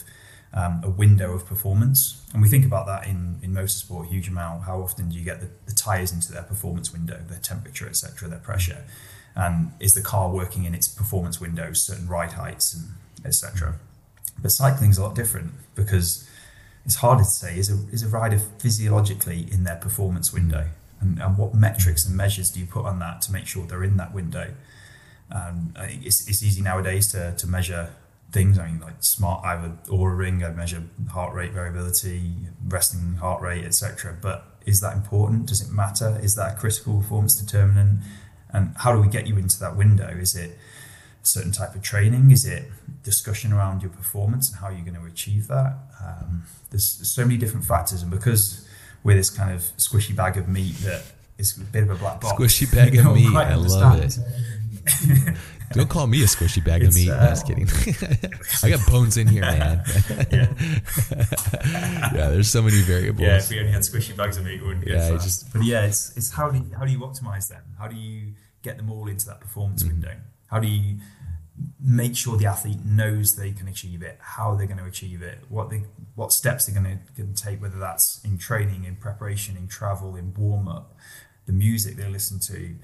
um, 0.53 0.81
a 0.83 0.91
window 0.91 1.33
of 1.33 1.47
performance. 1.47 2.23
And 2.33 2.43
we 2.43 2.49
think 2.49 2.65
about 2.65 2.87
that 2.87 3.07
in, 3.07 3.39
in 3.43 3.53
motorsport 3.53 4.07
a 4.07 4.09
huge 4.09 4.29
amount. 4.29 4.65
How 4.65 4.81
often 4.81 5.11
do 5.11 5.17
you 5.17 5.25
get 5.25 5.41
the, 5.41 5.73
tyres 5.75 6.13
into 6.13 6.33
their 6.33 6.43
performance 6.43 6.93
window, 6.93 7.21
their 7.29 7.39
temperature, 7.39 7.87
etc., 7.89 8.29
their 8.29 8.39
pressure? 8.39 8.85
And 9.37 9.73
is 9.79 9.93
the 9.93 10.03
car 10.03 10.31
working 10.31 10.65
in 10.65 10.75
its 10.75 10.89
performance 10.89 11.41
window, 11.41 11.73
certain 11.73 12.09
ride 12.09 12.33
heights, 12.33 12.75
and 12.75 12.89
etc. 13.25 13.77
But 14.41 14.51
cycling's 14.51 14.99
a 14.99 15.03
lot 15.03 15.15
different 15.15 15.53
because 15.75 16.29
it's 16.85 16.97
harder 16.97 17.23
to 17.23 17.31
say 17.31 17.59
is 17.59 17.71
a, 17.71 17.87
is 17.93 18.03
a 18.03 18.09
rider 18.09 18.39
physiologically 18.39 19.47
in 19.53 19.65
their 19.65 19.77
performance 19.77 20.33
window? 20.33 20.69
And, 21.01 21.21
and 21.21 21.39
what 21.39 21.55
metrics 21.55 22.07
and 22.07 22.17
measures 22.17 22.51
do 22.51 22.59
you 22.59 22.67
put 22.67 22.85
on 22.85 22.99
that 22.99 23.23
to 23.23 23.33
make 23.33 23.47
sure 23.47 23.67
they're 23.67 23.85
in 23.85 23.97
that 23.99 24.13
window? 24.13 24.55
Um, 25.31 25.75
it's, 25.77 26.29
it's 26.29 26.43
easy 26.43 26.63
nowadays 26.63 27.13
to, 27.13 27.35
to 27.37 27.47
measure 27.47 27.91
things. 28.31 28.59
I 28.59 28.67
mean, 28.67 28.81
like 28.81 28.97
smart, 29.01 29.45
I 29.45 29.53
have 29.53 29.65
an 29.65 29.79
Oura 29.87 30.17
ring, 30.17 30.45
I 30.45 30.51
measure 30.51 30.83
heart 31.11 31.35
rate 31.35 31.53
variability, 31.53 32.33
resting 32.67 33.15
heart 33.15 33.43
rate, 33.43 33.65
etc. 33.65 34.17
But 34.21 34.45
is 34.67 34.81
that 34.81 34.95
important? 34.97 35.47
Does 35.47 35.61
it 35.61 35.73
matter? 35.73 36.19
Is 36.23 36.35
that 36.37 36.55
a 36.55 36.57
critical 36.59 36.99
performance 36.99 37.41
determinant? 37.41 38.01
And 38.51 38.75
how 38.77 38.95
do 38.95 39.01
we 39.01 39.09
get 39.09 39.27
you 39.27 39.37
into 39.37 39.59
that 39.61 39.77
window? 39.77 40.09
Is 40.09 40.35
it 40.35 40.59
a 41.23 41.27
certain 41.27 41.53
type 41.53 41.75
of 41.75 41.83
training? 41.83 42.31
Is 42.31 42.47
it 42.47 42.65
discussion 43.03 43.53
around 43.53 43.83
your 43.83 43.91
performance 43.91 44.51
and 44.51 44.59
how 44.59 44.69
you're 44.69 44.85
going 44.85 45.01
to 45.01 45.07
achieve 45.07 45.49
that? 45.49 45.77
Um, 46.05 46.45
there's, 46.71 46.99
there's 46.99 47.11
so 47.11 47.25
many 47.25 47.37
different 47.37 47.67
factors, 47.67 48.03
and 48.03 48.11
because 48.11 48.67
we're 49.03 49.17
this 49.17 49.31
kind 49.31 49.55
of 49.55 49.61
squishy 49.77 50.15
bag 50.15 50.37
of 50.37 50.49
meat 50.49 50.75
that 50.77 51.03
is 51.39 51.57
a 51.57 51.61
bit 51.61 51.85
of 51.85 51.91
a 51.91 51.95
black 51.95 52.21
box. 52.21 52.35
Squishy 52.39 52.75
bag 52.75 52.97
of 52.97 53.07
meat, 53.15 53.35
I 53.35 53.55
love 53.55 54.01
it. 54.01 54.19
Don't 55.73 55.89
call 55.89 56.07
me 56.07 56.23
a 56.23 56.27
squishy 56.27 56.65
bag 56.65 56.83
of 56.83 56.95
meat. 56.95 57.11
Uh, 57.11 57.25
no, 57.25 57.29
just 57.29 57.47
kidding. 57.47 57.69
I 58.63 58.71
got 58.71 58.87
bones 58.87 59.17
in 59.17 59.27
here, 59.27 59.43
man. 59.43 59.83
yeah. 60.33 60.53
yeah, 62.15 62.29
there's 62.31 62.49
so 62.49 62.63
many 62.63 62.81
variables. 62.81 63.21
Yeah, 63.21 63.37
if 63.37 63.51
we 63.51 63.61
only 63.61 63.73
had 63.73 63.83
squishy 63.83 64.17
bags 64.17 64.39
of 64.39 64.45
meat, 64.45 64.61
we 64.61 64.69
wouldn't 64.69 64.87
get 64.87 64.95
yeah, 64.95 65.11
just, 65.11 65.53
But 65.53 65.65
yeah, 65.65 65.85
it's 65.85 66.17
it's 66.17 66.31
how 66.31 66.51
do 66.51 66.59
you, 66.59 66.71
how 66.75 66.85
do 66.85 66.93
you 66.93 67.01
optimize 67.01 67.49
them? 67.49 67.63
How 67.79 67.87
do 67.87 67.97
you 67.97 68.33
get 68.63 68.77
them 68.79 68.91
all 68.91 69.09
into 69.09 69.27
that 69.27 69.41
performance 69.41 69.83
mm. 69.83 69.89
window? 69.89 70.15
How 70.47 70.59
do 70.59 70.69
you 70.69 70.99
make 71.81 72.17
sure 72.17 72.37
the 72.37 72.47
athlete 72.47 72.85
knows 72.85 73.37
they 73.37 73.53
can 73.53 73.69
achieve 73.69 74.03
it, 74.03 74.19
how 74.21 74.55
they're 74.55 74.67
going 74.67 74.79
to 74.79 74.85
achieve 74.85 75.23
it, 75.23 75.39
what 75.49 75.71
they 75.71 75.83
what 76.15 76.33
steps 76.33 76.67
they're 76.67 76.83
going 76.83 76.99
to, 76.99 77.13
going 77.23 77.35
to 77.35 77.43
take, 77.43 77.61
whether 77.61 77.79
that's 77.79 78.25
in 78.25 78.39
training, 78.39 78.85
in 78.85 78.97
preparation, 78.97 79.57
in 79.57 79.69
travel, 79.69 80.17
in 80.17 80.35
warm 80.35 80.69
up, 80.69 80.97
the 81.47 81.53
music 81.53 81.97
they 81.97 82.09
listen 82.09 82.39
to 82.41 82.75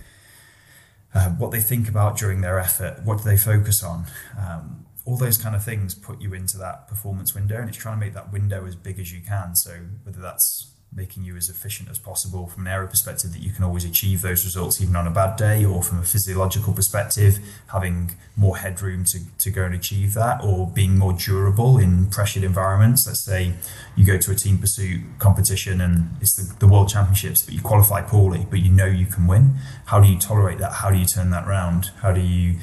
uh, 1.14 1.30
what 1.30 1.50
they 1.50 1.60
think 1.60 1.88
about 1.88 2.18
during 2.18 2.40
their 2.40 2.58
effort, 2.58 3.02
what 3.04 3.18
do 3.18 3.24
they 3.24 3.36
focus 3.36 3.82
on. 3.82 4.06
Um, 4.38 4.86
all 5.06 5.16
those 5.16 5.36
kind 5.36 5.54
of 5.54 5.62
things 5.62 5.94
put 5.94 6.20
you 6.20 6.32
into 6.32 6.56
that 6.58 6.88
performance 6.88 7.34
window, 7.34 7.56
and 7.56 7.68
it's 7.68 7.78
trying 7.78 7.96
to 7.98 8.00
make 8.00 8.14
that 8.14 8.32
window 8.32 8.66
as 8.66 8.74
big 8.74 8.98
as 8.98 9.12
you 9.12 9.20
can. 9.20 9.54
So 9.54 9.72
whether 10.02 10.20
that's 10.20 10.73
making 10.96 11.24
you 11.24 11.36
as 11.36 11.48
efficient 11.48 11.88
as 11.88 11.98
possible 11.98 12.46
from 12.46 12.66
an 12.66 12.72
aero 12.72 12.86
perspective 12.86 13.32
that 13.32 13.42
you 13.42 13.50
can 13.50 13.64
always 13.64 13.84
achieve 13.84 14.22
those 14.22 14.44
results 14.44 14.80
even 14.80 14.94
on 14.94 15.06
a 15.06 15.10
bad 15.10 15.36
day 15.36 15.64
or 15.64 15.82
from 15.82 15.98
a 15.98 16.04
physiological 16.04 16.72
perspective 16.72 17.38
having 17.68 18.12
more 18.36 18.58
headroom 18.58 19.04
to, 19.04 19.18
to 19.38 19.50
go 19.50 19.64
and 19.64 19.74
achieve 19.74 20.14
that 20.14 20.42
or 20.42 20.68
being 20.68 20.96
more 20.96 21.12
durable 21.12 21.78
in 21.78 22.06
pressured 22.06 22.44
environments. 22.44 23.06
Let's 23.06 23.20
say 23.20 23.54
you 23.96 24.06
go 24.06 24.18
to 24.18 24.30
a 24.30 24.34
team 24.34 24.58
pursuit 24.58 25.00
competition 25.18 25.80
and 25.80 26.10
it's 26.20 26.34
the, 26.34 26.54
the 26.58 26.68
world 26.68 26.88
championships 26.88 27.42
but 27.42 27.54
you 27.54 27.60
qualify 27.60 28.00
poorly 28.00 28.46
but 28.48 28.60
you 28.60 28.70
know 28.70 28.86
you 28.86 29.06
can 29.06 29.26
win. 29.26 29.56
How 29.86 30.00
do 30.00 30.08
you 30.08 30.18
tolerate 30.18 30.58
that? 30.58 30.74
How 30.74 30.90
do 30.90 30.98
you 30.98 31.06
turn 31.06 31.30
that 31.30 31.48
around 31.48 31.90
how 32.02 32.12
do 32.12 32.20
you 32.20 32.56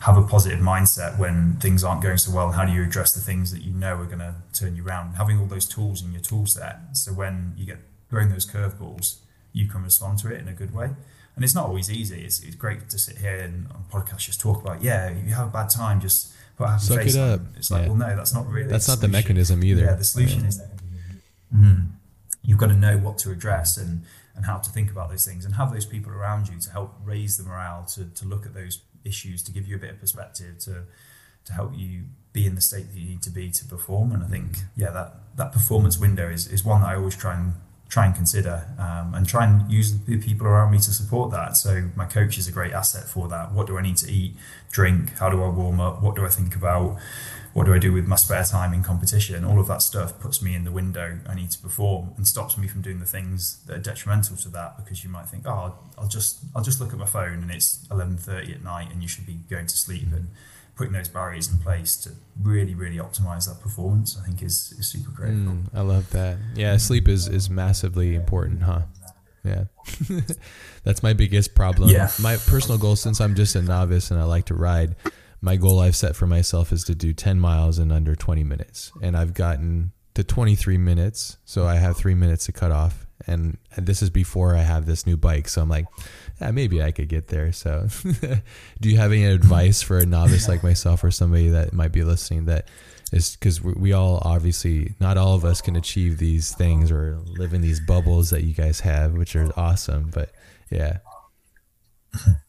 have 0.00 0.16
a 0.16 0.22
positive 0.22 0.60
mindset 0.60 1.18
when 1.18 1.56
things 1.56 1.82
aren't 1.82 2.02
going 2.02 2.18
so 2.18 2.32
well? 2.32 2.52
How 2.52 2.64
do 2.64 2.72
you 2.72 2.82
address 2.82 3.12
the 3.12 3.20
things 3.20 3.52
that 3.52 3.62
you 3.62 3.72
know 3.72 3.96
are 3.96 4.04
going 4.04 4.18
to 4.18 4.34
turn 4.52 4.76
you 4.76 4.86
around? 4.86 5.14
Having 5.14 5.40
all 5.40 5.46
those 5.46 5.66
tools 5.66 6.02
in 6.02 6.12
your 6.12 6.22
tool 6.22 6.46
set, 6.46 6.78
so 6.92 7.12
when 7.12 7.54
you 7.56 7.66
get 7.66 7.78
throwing 8.08 8.30
those 8.30 8.46
curveballs, 8.46 9.18
you 9.52 9.66
can 9.66 9.82
respond 9.82 10.18
to 10.20 10.32
it 10.32 10.40
in 10.40 10.48
a 10.48 10.52
good 10.52 10.74
way. 10.74 10.90
And 11.34 11.44
it's 11.44 11.54
not 11.54 11.66
always 11.66 11.90
easy. 11.90 12.22
It's, 12.22 12.42
it's 12.42 12.56
great 12.56 12.90
to 12.90 12.98
sit 12.98 13.18
here 13.18 13.36
and 13.36 13.68
on 13.70 13.84
podcasts 13.90 14.26
just 14.26 14.40
talk 14.40 14.60
about, 14.60 14.82
yeah, 14.82 15.08
if 15.08 15.24
you 15.26 15.34
have 15.34 15.48
a 15.48 15.50
bad 15.50 15.70
time, 15.70 16.00
just 16.00 16.32
put 16.56 16.64
a 16.64 16.68
happy 16.70 16.82
Suck 16.82 16.98
face 16.98 17.14
it 17.14 17.20
up. 17.20 17.40
On. 17.40 17.52
It's 17.56 17.70
like, 17.70 17.82
yeah. 17.82 17.88
well, 17.88 17.96
no, 17.96 18.16
that's 18.16 18.34
not 18.34 18.48
really. 18.48 18.68
That's 18.68 18.88
not 18.88 19.00
the 19.00 19.08
mechanism 19.08 19.62
either. 19.62 19.82
Yeah, 19.82 19.94
the 19.94 20.04
solution 20.04 20.40
yeah. 20.40 20.48
is 20.48 20.62
mm, 21.54 21.86
you've 22.42 22.58
got 22.58 22.68
to 22.68 22.74
know 22.74 22.98
what 22.98 23.18
to 23.18 23.30
address 23.30 23.76
and 23.76 24.02
and 24.38 24.46
how 24.46 24.56
to 24.56 24.70
think 24.70 24.88
about 24.90 25.10
those 25.10 25.26
things 25.26 25.44
and 25.44 25.56
have 25.56 25.72
those 25.72 25.84
people 25.84 26.12
around 26.12 26.48
you 26.48 26.58
to 26.60 26.70
help 26.70 26.94
raise 27.04 27.36
the 27.36 27.42
morale 27.42 27.84
to, 27.84 28.04
to 28.04 28.24
look 28.24 28.46
at 28.46 28.54
those 28.54 28.80
issues 29.04 29.42
to 29.44 29.52
give 29.52 29.66
you 29.66 29.76
a 29.76 29.78
bit 29.78 29.90
of 29.90 30.00
perspective 30.00 30.58
to 30.60 30.84
to 31.44 31.52
help 31.52 31.72
you 31.74 32.04
be 32.32 32.46
in 32.46 32.54
the 32.54 32.60
state 32.60 32.92
that 32.92 32.98
you 32.98 33.08
need 33.08 33.22
to 33.22 33.30
be 33.30 33.50
to 33.50 33.64
perform. 33.64 34.12
And 34.12 34.22
I 34.22 34.26
think 34.26 34.58
yeah, 34.76 34.90
that 34.90 35.14
that 35.36 35.52
performance 35.52 35.98
window 35.98 36.28
is 36.28 36.46
is 36.46 36.64
one 36.64 36.82
that 36.82 36.88
I 36.88 36.96
always 36.96 37.16
try 37.16 37.34
and 37.36 37.54
try 37.88 38.04
and 38.04 38.14
consider 38.14 38.66
um, 38.78 39.14
and 39.14 39.26
try 39.26 39.46
and 39.46 39.70
use 39.72 39.98
the 40.00 40.18
people 40.18 40.46
around 40.46 40.70
me 40.70 40.78
to 40.78 40.92
support 40.92 41.30
that. 41.30 41.56
So 41.56 41.88
my 41.96 42.04
coach 42.04 42.36
is 42.36 42.46
a 42.46 42.52
great 42.52 42.72
asset 42.72 43.04
for 43.04 43.28
that. 43.28 43.52
What 43.52 43.66
do 43.66 43.78
I 43.78 43.82
need 43.82 43.96
to 43.98 44.12
eat, 44.12 44.36
drink? 44.70 45.16
How 45.18 45.30
do 45.30 45.42
I 45.42 45.48
warm 45.48 45.80
up? 45.80 46.02
What 46.02 46.14
do 46.14 46.24
I 46.24 46.28
think 46.28 46.54
about? 46.54 46.98
What 47.52 47.66
do 47.66 47.74
I 47.74 47.78
do 47.78 47.92
with 47.92 48.06
my 48.06 48.16
spare 48.16 48.44
time 48.44 48.72
in 48.72 48.82
competition? 48.82 49.44
All 49.44 49.58
of 49.58 49.66
that 49.68 49.82
stuff 49.82 50.18
puts 50.20 50.42
me 50.42 50.54
in 50.54 50.64
the 50.64 50.70
window 50.70 51.18
I 51.28 51.34
need 51.34 51.50
to 51.50 51.58
perform 51.58 52.12
and 52.16 52.26
stops 52.26 52.56
me 52.56 52.68
from 52.68 52.82
doing 52.82 53.00
the 53.00 53.06
things 53.06 53.62
that 53.66 53.76
are 53.76 53.80
detrimental 53.80 54.36
to 54.36 54.48
that 54.50 54.76
because 54.76 55.02
you 55.04 55.10
might 55.10 55.26
think, 55.26 55.46
oh, 55.46 55.74
I'll, 55.96 56.08
just 56.08 56.40
I'll 56.54 56.62
just 56.62 56.80
look 56.80 56.92
at 56.92 56.98
my 56.98 57.06
phone 57.06 57.42
and 57.42 57.50
it's 57.50 57.86
eleven 57.90 58.16
thirty 58.16 58.52
at 58.52 58.62
night 58.62 58.92
and 58.92 59.02
you 59.02 59.08
should 59.08 59.26
be 59.26 59.34
going 59.50 59.66
to 59.66 59.76
sleep 59.76 60.08
and 60.12 60.28
putting 60.76 60.92
those 60.92 61.08
barriers 61.08 61.50
in 61.50 61.58
place 61.58 61.96
to 61.96 62.10
really 62.40 62.74
really 62.74 62.98
optimize 62.98 63.48
that 63.48 63.60
performance 63.60 64.16
I 64.20 64.24
think 64.24 64.42
is, 64.42 64.74
is 64.78 64.88
super 64.88 65.10
critical. 65.10 65.54
Mm, 65.54 65.64
I 65.74 65.80
love 65.80 66.10
that. 66.10 66.38
Yeah, 66.54 66.76
sleep 66.76 67.08
is 67.08 67.28
is 67.28 67.50
massively 67.50 68.14
important, 68.14 68.62
huh? 68.62 68.82
Yeah. 69.44 69.64
That's 70.84 71.02
my 71.02 71.12
biggest 71.12 71.54
problem. 71.54 71.90
Yeah. 71.90 72.10
My 72.20 72.36
personal 72.36 72.78
goal 72.78 72.96
since 72.96 73.20
I'm 73.20 73.34
just 73.34 73.54
a 73.56 73.62
novice 73.62 74.10
and 74.10 74.20
I 74.20 74.24
like 74.24 74.46
to 74.46 74.54
ride 74.54 74.96
my 75.40 75.56
goal 75.56 75.80
I've 75.80 75.96
set 75.96 76.16
for 76.16 76.26
myself 76.26 76.72
is 76.72 76.84
to 76.84 76.94
do 76.94 77.12
10 77.12 77.38
miles 77.38 77.78
in 77.78 77.92
under 77.92 78.14
20 78.16 78.44
minutes. 78.44 78.92
And 79.02 79.16
I've 79.16 79.34
gotten 79.34 79.92
to 80.14 80.24
23 80.24 80.78
minutes. 80.78 81.38
So 81.44 81.66
I 81.66 81.76
have 81.76 81.96
three 81.96 82.14
minutes 82.14 82.46
to 82.46 82.52
cut 82.52 82.72
off. 82.72 83.06
And, 83.26 83.58
and 83.76 83.86
this 83.86 84.02
is 84.02 84.10
before 84.10 84.56
I 84.56 84.62
have 84.62 84.86
this 84.86 85.06
new 85.06 85.16
bike. 85.16 85.48
So 85.48 85.62
I'm 85.62 85.68
like, 85.68 85.86
yeah, 86.40 86.50
maybe 86.50 86.82
I 86.82 86.92
could 86.92 87.08
get 87.08 87.28
there. 87.28 87.52
So 87.52 87.88
do 88.80 88.88
you 88.88 88.96
have 88.96 89.12
any 89.12 89.24
advice 89.24 89.82
for 89.82 89.98
a 89.98 90.06
novice 90.06 90.48
like 90.48 90.62
myself 90.62 91.04
or 91.04 91.10
somebody 91.10 91.48
that 91.50 91.72
might 91.72 91.92
be 91.92 92.02
listening 92.02 92.46
that 92.46 92.68
is 93.12 93.36
because 93.36 93.62
we, 93.62 93.72
we 93.74 93.92
all 93.92 94.20
obviously 94.22 94.94
not 95.00 95.16
all 95.16 95.34
of 95.34 95.44
us 95.44 95.60
can 95.60 95.76
achieve 95.76 96.18
these 96.18 96.54
things 96.54 96.90
or 96.90 97.18
live 97.38 97.54
in 97.54 97.60
these 97.60 97.80
bubbles 97.80 98.30
that 98.30 98.44
you 98.44 98.54
guys 98.54 98.80
have, 98.80 99.14
which 99.14 99.36
are 99.36 99.50
awesome. 99.56 100.10
But 100.12 100.30
yeah. 100.70 100.98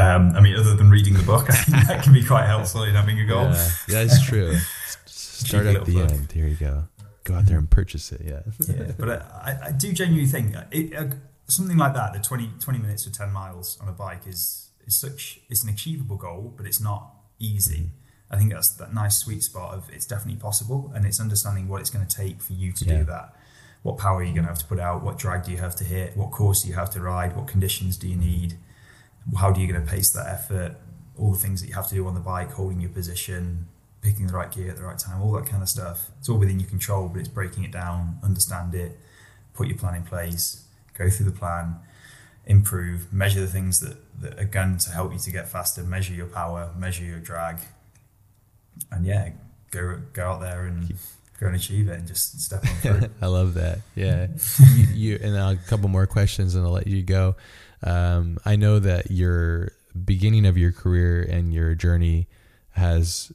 Um, 0.00 0.36
I 0.36 0.40
mean, 0.40 0.56
other 0.56 0.74
than 0.74 0.90
reading 0.90 1.14
the 1.14 1.22
book, 1.22 1.50
I 1.50 1.52
think 1.56 1.86
that 1.86 2.02
can 2.02 2.12
be 2.12 2.24
quite 2.24 2.46
helpful 2.46 2.84
in 2.84 2.94
having 2.94 3.18
a 3.20 3.24
goal. 3.26 3.44
Yeah, 3.44 4.04
that's 4.04 4.22
true. 4.24 4.56
Start 5.06 5.66
at 5.66 5.84
the 5.84 5.94
book. 5.94 6.10
end. 6.10 6.32
Here 6.32 6.46
you 6.46 6.56
go. 6.56 6.84
Go 7.24 7.34
out 7.34 7.46
there 7.46 7.58
and 7.58 7.70
purchase 7.70 8.12
it. 8.12 8.22
Yeah. 8.24 8.40
yeah, 8.66 8.92
but 8.98 9.22
I, 9.22 9.58
I 9.66 9.72
do 9.72 9.92
genuinely 9.92 10.26
think 10.26 10.54
it, 10.70 10.94
uh, 10.94 11.14
something 11.48 11.76
like 11.76 11.94
that, 11.94 12.12
the 12.12 12.18
20, 12.20 12.52
20 12.60 12.78
minutes 12.78 13.06
or 13.06 13.10
10 13.10 13.32
miles 13.32 13.78
on 13.80 13.88
a 13.88 13.92
bike 13.92 14.26
is, 14.26 14.70
is 14.86 14.96
such, 14.98 15.40
it's 15.48 15.62
an 15.62 15.70
achievable 15.70 16.16
goal, 16.16 16.54
but 16.56 16.66
it's 16.66 16.80
not 16.80 17.12
easy. 17.38 17.78
Mm-hmm. 17.78 18.34
I 18.34 18.36
think 18.36 18.52
that's 18.52 18.70
that 18.76 18.94
nice 18.94 19.18
sweet 19.18 19.42
spot 19.42 19.74
of 19.74 19.90
it's 19.92 20.06
definitely 20.06 20.40
possible 20.40 20.92
and 20.94 21.04
it's 21.04 21.20
understanding 21.20 21.68
what 21.68 21.80
it's 21.80 21.90
going 21.90 22.06
to 22.06 22.16
take 22.16 22.40
for 22.40 22.52
you 22.52 22.72
to 22.72 22.84
yeah. 22.84 22.98
do 22.98 23.04
that. 23.04 23.34
What 23.82 23.98
power 23.98 24.18
are 24.18 24.22
you 24.22 24.32
going 24.32 24.44
to 24.44 24.48
have 24.48 24.58
to 24.58 24.66
put 24.66 24.78
out? 24.78 25.02
What 25.02 25.18
drag 25.18 25.44
do 25.44 25.50
you 25.50 25.56
have 25.58 25.74
to 25.76 25.84
hit? 25.84 26.16
What 26.16 26.30
course 26.30 26.62
do 26.62 26.68
you 26.68 26.74
have 26.74 26.90
to 26.90 27.00
ride? 27.00 27.34
What 27.34 27.48
conditions 27.48 27.96
do 27.96 28.08
you 28.08 28.16
need? 28.16 28.56
How 29.38 29.50
do 29.50 29.60
you 29.60 29.70
going 29.70 29.84
to 29.84 29.90
pace 29.90 30.10
that 30.12 30.26
effort? 30.26 30.76
All 31.18 31.32
the 31.32 31.38
things 31.38 31.60
that 31.60 31.68
you 31.68 31.74
have 31.74 31.88
to 31.88 31.94
do 31.94 32.06
on 32.06 32.14
the 32.14 32.20
bike, 32.20 32.52
holding 32.52 32.80
your 32.80 32.90
position, 32.90 33.66
picking 34.02 34.26
the 34.26 34.32
right 34.32 34.50
gear 34.50 34.70
at 34.70 34.76
the 34.76 34.82
right 34.82 34.98
time, 34.98 35.20
all 35.22 35.32
that 35.32 35.46
kind 35.46 35.62
of 35.62 35.68
stuff. 35.68 36.10
It's 36.18 36.28
all 36.28 36.38
within 36.38 36.58
your 36.58 36.68
control, 36.68 37.08
but 37.08 37.20
it's 37.20 37.28
breaking 37.28 37.64
it 37.64 37.72
down, 37.72 38.18
understand 38.22 38.74
it, 38.74 38.98
put 39.54 39.68
your 39.68 39.76
plan 39.76 39.94
in 39.94 40.02
place, 40.04 40.64
go 40.96 41.10
through 41.10 41.26
the 41.26 41.38
plan, 41.38 41.76
improve, 42.46 43.12
measure 43.12 43.40
the 43.40 43.46
things 43.46 43.80
that, 43.80 43.96
that 44.20 44.38
are 44.38 44.44
going 44.44 44.78
to 44.78 44.90
help 44.90 45.12
you 45.12 45.18
to 45.18 45.30
get 45.30 45.48
faster, 45.48 45.82
measure 45.82 46.14
your 46.14 46.26
power, 46.26 46.70
measure 46.76 47.04
your 47.04 47.20
drag, 47.20 47.58
and 48.90 49.06
yeah, 49.06 49.30
go 49.70 50.00
go 50.12 50.24
out 50.24 50.40
there 50.40 50.64
and 50.64 50.88
go 51.38 51.46
and 51.46 51.56
achieve 51.56 51.88
it 51.88 51.98
and 51.98 52.06
just 52.06 52.40
step 52.40 52.64
on 52.64 52.74
through. 52.76 53.10
I 53.22 53.26
love 53.26 53.54
that. 53.54 53.80
Yeah, 53.94 54.28
you, 54.74 54.86
you, 54.94 55.18
and 55.22 55.36
uh, 55.36 55.54
a 55.62 55.68
couple 55.68 55.88
more 55.88 56.06
questions 56.06 56.54
and 56.54 56.64
I'll 56.64 56.72
let 56.72 56.86
you 56.86 57.02
go. 57.02 57.36
Um, 57.82 58.38
I 58.44 58.56
know 58.56 58.78
that 58.78 59.10
your 59.10 59.72
beginning 60.04 60.46
of 60.46 60.56
your 60.56 60.72
career 60.72 61.22
and 61.22 61.52
your 61.52 61.74
journey 61.74 62.28
has 62.70 63.32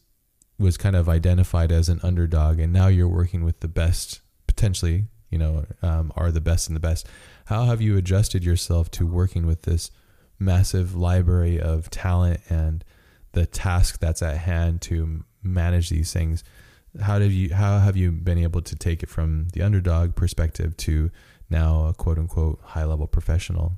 was 0.57 0.77
kind 0.77 0.95
of 0.95 1.09
identified 1.09 1.71
as 1.71 1.89
an 1.89 1.99
underdog, 2.01 2.59
and 2.59 2.71
now 2.71 2.87
you're 2.87 3.09
working 3.09 3.43
with 3.43 3.59
the 3.59 3.67
best, 3.67 4.21
potentially, 4.47 5.05
you 5.29 5.37
know, 5.37 5.65
um, 5.81 6.13
are 6.15 6.31
the 6.31 6.41
best 6.41 6.69
and 6.69 6.75
the 6.75 6.81
best. 6.81 7.07
How 7.45 7.65
have 7.65 7.81
you 7.81 7.97
adjusted 7.97 8.43
yourself 8.43 8.89
to 8.91 9.05
working 9.05 9.45
with 9.45 9.63
this 9.63 9.91
massive 10.39 10.95
library 10.95 11.59
of 11.59 11.89
talent 11.89 12.39
and 12.49 12.83
the 13.33 13.45
task 13.45 13.99
that's 13.99 14.21
at 14.21 14.37
hand 14.37 14.81
to 14.83 15.25
manage 15.43 15.89
these 15.89 16.13
things? 16.13 16.43
How 17.01 17.19
did 17.19 17.33
you 17.33 17.53
how 17.53 17.79
have 17.79 17.97
you 17.97 18.11
been 18.11 18.37
able 18.37 18.61
to 18.61 18.75
take 18.75 19.03
it 19.03 19.09
from 19.09 19.49
the 19.49 19.61
underdog 19.61 20.15
perspective 20.15 20.77
to 20.77 21.11
now 21.49 21.87
a 21.87 21.93
quote 21.93 22.17
unquote 22.17 22.61
high 22.63 22.85
level 22.85 23.07
professional? 23.07 23.73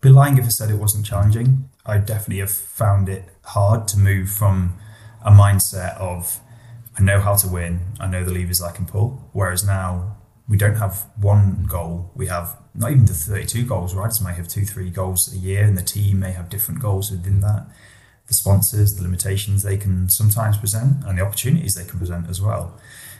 Be 0.00 0.08
lying 0.08 0.38
if 0.38 0.46
I 0.46 0.48
said 0.48 0.70
it 0.70 0.76
wasn't 0.76 1.04
challenging. 1.04 1.68
I 1.84 1.98
definitely 1.98 2.38
have 2.38 2.50
found 2.50 3.08
it 3.08 3.24
hard 3.44 3.86
to 3.88 3.98
move 3.98 4.30
from 4.30 4.78
a 5.22 5.30
mindset 5.30 5.96
of 5.98 6.40
I 6.98 7.02
know 7.02 7.20
how 7.20 7.34
to 7.36 7.48
win, 7.48 7.80
I 7.98 8.06
know 8.06 8.24
the 8.24 8.32
levers 8.32 8.62
I 8.62 8.72
can 8.72 8.86
pull. 8.86 9.28
Whereas 9.32 9.64
now 9.64 10.16
we 10.48 10.56
don't 10.56 10.76
have 10.76 11.06
one 11.16 11.66
goal. 11.68 12.10
We 12.14 12.26
have 12.26 12.56
not 12.74 12.92
even 12.92 13.04
the 13.04 13.14
32 13.14 13.66
goals. 13.66 13.94
Riders 13.94 14.20
may 14.20 14.34
have 14.34 14.48
two, 14.48 14.64
three 14.64 14.90
goals 14.90 15.32
a 15.32 15.38
year, 15.38 15.64
and 15.64 15.76
the 15.76 15.82
team 15.82 16.20
may 16.20 16.32
have 16.32 16.48
different 16.48 16.80
goals 16.80 17.10
within 17.10 17.40
that. 17.40 17.66
The 18.26 18.34
sponsors, 18.34 18.94
the 18.94 19.02
limitations 19.02 19.62
they 19.62 19.76
can 19.76 20.08
sometimes 20.08 20.56
present, 20.56 21.04
and 21.04 21.18
the 21.18 21.22
opportunities 21.22 21.74
they 21.74 21.84
can 21.84 21.98
present 21.98 22.28
as 22.28 22.40
well. 22.40 22.78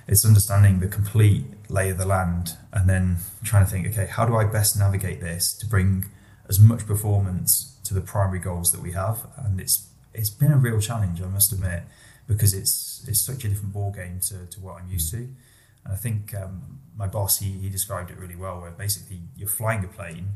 It's 0.08 0.24
understanding 0.24 0.80
the 0.80 0.88
complete 0.88 1.44
lay 1.68 1.90
of 1.90 1.98
the 1.98 2.06
land 2.06 2.56
and 2.72 2.88
then 2.88 3.18
trying 3.44 3.64
to 3.64 3.70
think, 3.70 3.86
okay, 3.88 4.06
how 4.06 4.24
do 4.24 4.34
I 4.36 4.44
best 4.44 4.78
navigate 4.78 5.20
this 5.20 5.52
to 5.54 5.66
bring 5.66 6.06
as 6.50 6.60
much 6.60 6.86
performance 6.86 7.78
to 7.84 7.94
the 7.94 8.02
primary 8.02 8.40
goals 8.40 8.72
that 8.72 8.82
we 8.82 8.92
have? 8.92 9.26
And 9.38 9.58
it's 9.58 9.88
it's 10.12 10.30
been 10.30 10.52
a 10.52 10.56
real 10.58 10.80
challenge, 10.80 11.22
I 11.22 11.26
must 11.26 11.52
admit, 11.52 11.84
because 12.26 12.52
it's 12.52 13.02
it's 13.08 13.20
such 13.20 13.44
a 13.44 13.48
different 13.48 13.72
ball 13.72 13.92
game 13.92 14.20
to, 14.28 14.44
to 14.46 14.60
what 14.60 14.82
I'm 14.82 14.90
used 14.90 15.10
to. 15.12 15.28
And 15.84 15.94
I 15.94 15.96
think 15.96 16.34
um, 16.34 16.80
my 16.96 17.06
boss, 17.06 17.38
he, 17.38 17.52
he 17.52 17.70
described 17.70 18.10
it 18.10 18.18
really 18.18 18.36
well, 18.36 18.60
where 18.60 18.70
basically 18.70 19.20
you're 19.36 19.48
flying 19.48 19.84
a 19.84 19.88
plane 19.88 20.32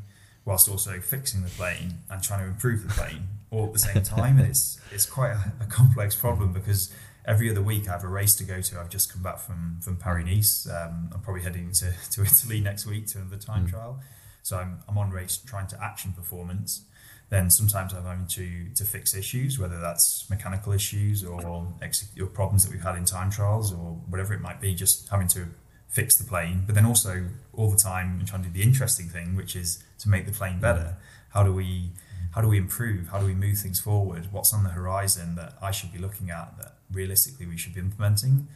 whilst 0.46 0.68
also 0.68 1.00
fixing 1.00 1.42
the 1.42 1.50
plane 1.50 1.98
and 2.10 2.22
trying 2.22 2.40
to 2.40 2.46
improve 2.46 2.86
the 2.86 2.92
plane 2.92 3.28
all 3.50 3.66
at 3.66 3.72
the 3.72 3.78
same 3.78 4.02
time. 4.16 4.38
And 4.38 4.48
it's, 4.48 4.80
it's 4.90 5.06
quite 5.06 5.32
a, 5.32 5.52
a 5.60 5.66
complex 5.66 6.14
problem 6.14 6.52
because 6.52 6.92
every 7.26 7.50
other 7.50 7.62
week 7.62 7.88
I 7.88 7.92
have 7.92 8.04
a 8.04 8.08
race 8.08 8.34
to 8.36 8.44
go 8.44 8.60
to. 8.60 8.80
I've 8.80 8.90
just 8.90 9.12
come 9.12 9.22
back 9.22 9.38
from, 9.38 9.78
from 9.82 9.96
Paris 9.96 10.26
Nice. 10.26 10.68
Um, 10.68 11.10
I'm 11.12 11.20
probably 11.20 11.42
heading 11.42 11.72
to, 11.72 11.92
to 12.12 12.22
Italy 12.22 12.60
next 12.60 12.86
week 12.86 13.06
to 13.08 13.18
another 13.18 13.36
time 13.36 13.66
mm. 13.66 13.70
trial. 13.70 14.00
So 14.44 14.56
I'm, 14.56 14.78
I'm 14.88 14.96
on 14.96 15.10
race 15.10 15.36
trying 15.36 15.66
to 15.68 15.84
action 15.84 16.12
performance 16.12 16.84
then 17.30 17.50
sometimes 17.50 17.92
I'm 17.92 18.04
having 18.04 18.26
to 18.26 18.68
to 18.74 18.84
fix 18.84 19.14
issues, 19.14 19.58
whether 19.58 19.80
that's 19.80 20.28
mechanical 20.30 20.72
issues 20.72 21.24
or, 21.24 21.66
ex- 21.82 22.08
or 22.20 22.26
problems 22.26 22.64
that 22.64 22.72
we've 22.72 22.82
had 22.82 22.96
in 22.96 23.04
time 23.04 23.30
trials 23.30 23.72
or 23.72 23.98
whatever 24.08 24.34
it 24.34 24.40
might 24.40 24.60
be, 24.60 24.74
just 24.74 25.08
having 25.08 25.28
to 25.28 25.46
fix 25.88 26.16
the 26.16 26.24
plane. 26.24 26.62
But 26.66 26.74
then 26.74 26.84
also 26.84 27.26
all 27.52 27.70
the 27.70 27.76
time 27.76 28.18
I'm 28.20 28.26
trying 28.26 28.42
to 28.42 28.48
do 28.48 28.58
the 28.58 28.62
interesting 28.62 29.08
thing, 29.08 29.36
which 29.36 29.56
is 29.56 29.82
to 30.00 30.08
make 30.08 30.26
the 30.26 30.32
plane 30.32 30.60
better. 30.60 30.96
How 31.30 31.42
do 31.42 31.52
we 31.52 31.90
how 32.34 32.40
do 32.40 32.48
we 32.48 32.58
improve? 32.58 33.08
How 33.08 33.18
do 33.20 33.26
we 33.26 33.34
move 33.34 33.58
things 33.58 33.80
forward? 33.80 34.28
What's 34.30 34.52
on 34.52 34.64
the 34.64 34.70
horizon 34.70 35.36
that 35.36 35.54
I 35.62 35.70
should 35.70 35.92
be 35.92 35.98
looking 35.98 36.30
at 36.30 36.56
that 36.58 36.74
realistically 36.92 37.46
we 37.46 37.56
should 37.56 37.74
be 37.74 37.80
implementing? 37.80 38.48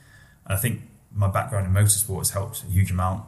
And 0.44 0.56
I 0.56 0.56
think 0.56 0.82
my 1.12 1.28
background 1.28 1.66
in 1.66 1.73
motorsport 1.73 2.19
has 2.19 2.31
helped 2.31 2.62
a 2.62 2.66
huge 2.66 2.90
amount 2.90 3.24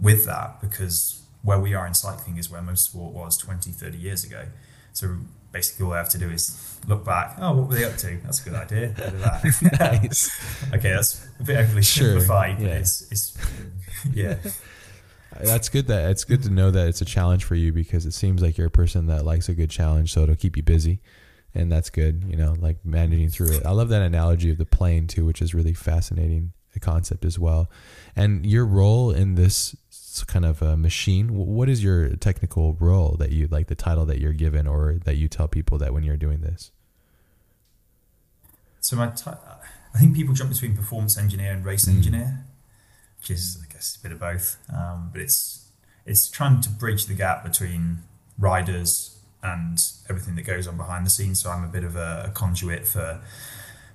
with 0.00 0.26
that 0.26 0.60
because 0.60 1.25
where 1.46 1.60
we 1.60 1.74
are 1.74 1.86
in 1.86 1.94
cycling 1.94 2.38
is 2.38 2.50
where 2.50 2.60
most 2.60 2.94
motorsport 2.94 3.12
was 3.12 3.38
20, 3.38 3.70
30 3.70 3.96
years 3.96 4.24
ago. 4.24 4.46
So 4.92 5.16
basically, 5.52 5.86
all 5.86 5.92
I 5.92 5.98
have 5.98 6.08
to 6.08 6.18
do 6.18 6.28
is 6.28 6.80
look 6.88 7.04
back. 7.04 7.36
Oh, 7.40 7.54
what 7.54 7.68
were 7.68 7.74
they 7.76 7.84
up 7.84 7.96
to? 7.98 8.18
That's 8.24 8.44
a 8.44 8.50
good 8.50 8.58
idea. 8.58 8.88
That. 8.88 9.78
nice. 10.02 10.64
okay, 10.74 10.90
that's 10.90 11.24
a 11.38 11.44
bit 11.44 11.56
overly 11.58 11.82
sure. 11.82 12.08
simplified, 12.08 12.60
yeah. 12.60 12.68
it's, 12.78 13.12
it's 13.12 13.38
yeah. 14.12 14.38
Uh, 14.42 15.44
that's 15.44 15.68
good. 15.68 15.86
That 15.86 16.10
it's 16.10 16.24
good 16.24 16.42
to 16.42 16.50
know 16.50 16.72
that 16.72 16.88
it's 16.88 17.00
a 17.00 17.04
challenge 17.04 17.44
for 17.44 17.54
you 17.54 17.72
because 17.72 18.06
it 18.06 18.12
seems 18.12 18.42
like 18.42 18.58
you're 18.58 18.66
a 18.66 18.70
person 18.70 19.06
that 19.06 19.24
likes 19.24 19.48
a 19.48 19.54
good 19.54 19.70
challenge, 19.70 20.12
so 20.12 20.24
it'll 20.24 20.34
keep 20.34 20.56
you 20.56 20.64
busy, 20.64 21.00
and 21.54 21.70
that's 21.70 21.90
good. 21.90 22.24
You 22.26 22.36
know, 22.36 22.56
like 22.58 22.84
managing 22.84 23.28
through 23.28 23.52
it. 23.52 23.64
I 23.64 23.70
love 23.70 23.88
that 23.90 24.02
analogy 24.02 24.50
of 24.50 24.58
the 24.58 24.66
plane 24.66 25.06
too, 25.06 25.24
which 25.24 25.40
is 25.40 25.54
really 25.54 25.74
fascinating. 25.74 26.54
The 26.72 26.80
concept 26.80 27.24
as 27.24 27.38
well, 27.38 27.70
and 28.16 28.44
your 28.44 28.66
role 28.66 29.10
in 29.10 29.34
this 29.34 29.74
kind 30.24 30.44
of 30.44 30.62
a 30.62 30.76
machine. 30.76 31.34
What 31.34 31.68
is 31.68 31.82
your 31.82 32.16
technical 32.16 32.74
role 32.74 33.16
that 33.18 33.32
you 33.32 33.48
like 33.48 33.66
the 33.66 33.74
title 33.74 34.06
that 34.06 34.18
you're 34.18 34.32
given 34.32 34.66
or 34.66 34.98
that 35.04 35.16
you 35.16 35.28
tell 35.28 35.48
people 35.48 35.78
that 35.78 35.92
when 35.92 36.02
you're 36.02 36.16
doing 36.16 36.40
this? 36.40 36.70
So 38.80 38.96
my, 38.96 39.08
t- 39.08 39.30
I 39.94 39.98
think 39.98 40.14
people 40.14 40.34
jump 40.34 40.50
between 40.52 40.76
performance 40.76 41.18
engineer 41.18 41.52
and 41.52 41.64
race 41.64 41.86
mm. 41.86 41.96
engineer, 41.96 42.44
which 43.18 43.30
is 43.30 43.58
I 43.62 43.72
guess 43.72 43.96
a 43.96 44.02
bit 44.02 44.12
of 44.12 44.20
both. 44.20 44.56
Um, 44.72 45.10
but 45.12 45.20
it's 45.20 45.66
it's 46.04 46.30
trying 46.30 46.60
to 46.60 46.70
bridge 46.70 47.06
the 47.06 47.14
gap 47.14 47.42
between 47.42 48.04
riders 48.38 49.18
and 49.42 49.78
everything 50.08 50.36
that 50.36 50.42
goes 50.42 50.66
on 50.66 50.76
behind 50.76 51.04
the 51.04 51.10
scenes. 51.10 51.42
So 51.42 51.50
I'm 51.50 51.64
a 51.64 51.68
bit 51.68 51.84
of 51.84 51.96
a, 51.96 52.26
a 52.28 52.30
conduit 52.30 52.86
for 52.86 53.20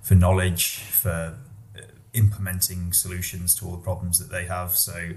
for 0.01 0.15
knowledge 0.15 0.79
for 0.79 1.37
uh, 1.77 1.81
implementing 2.13 2.91
solutions 2.93 3.55
to 3.55 3.65
all 3.65 3.71
the 3.71 3.83
problems 3.83 4.19
that 4.19 4.31
they 4.31 4.45
have. 4.45 4.75
So 4.75 5.11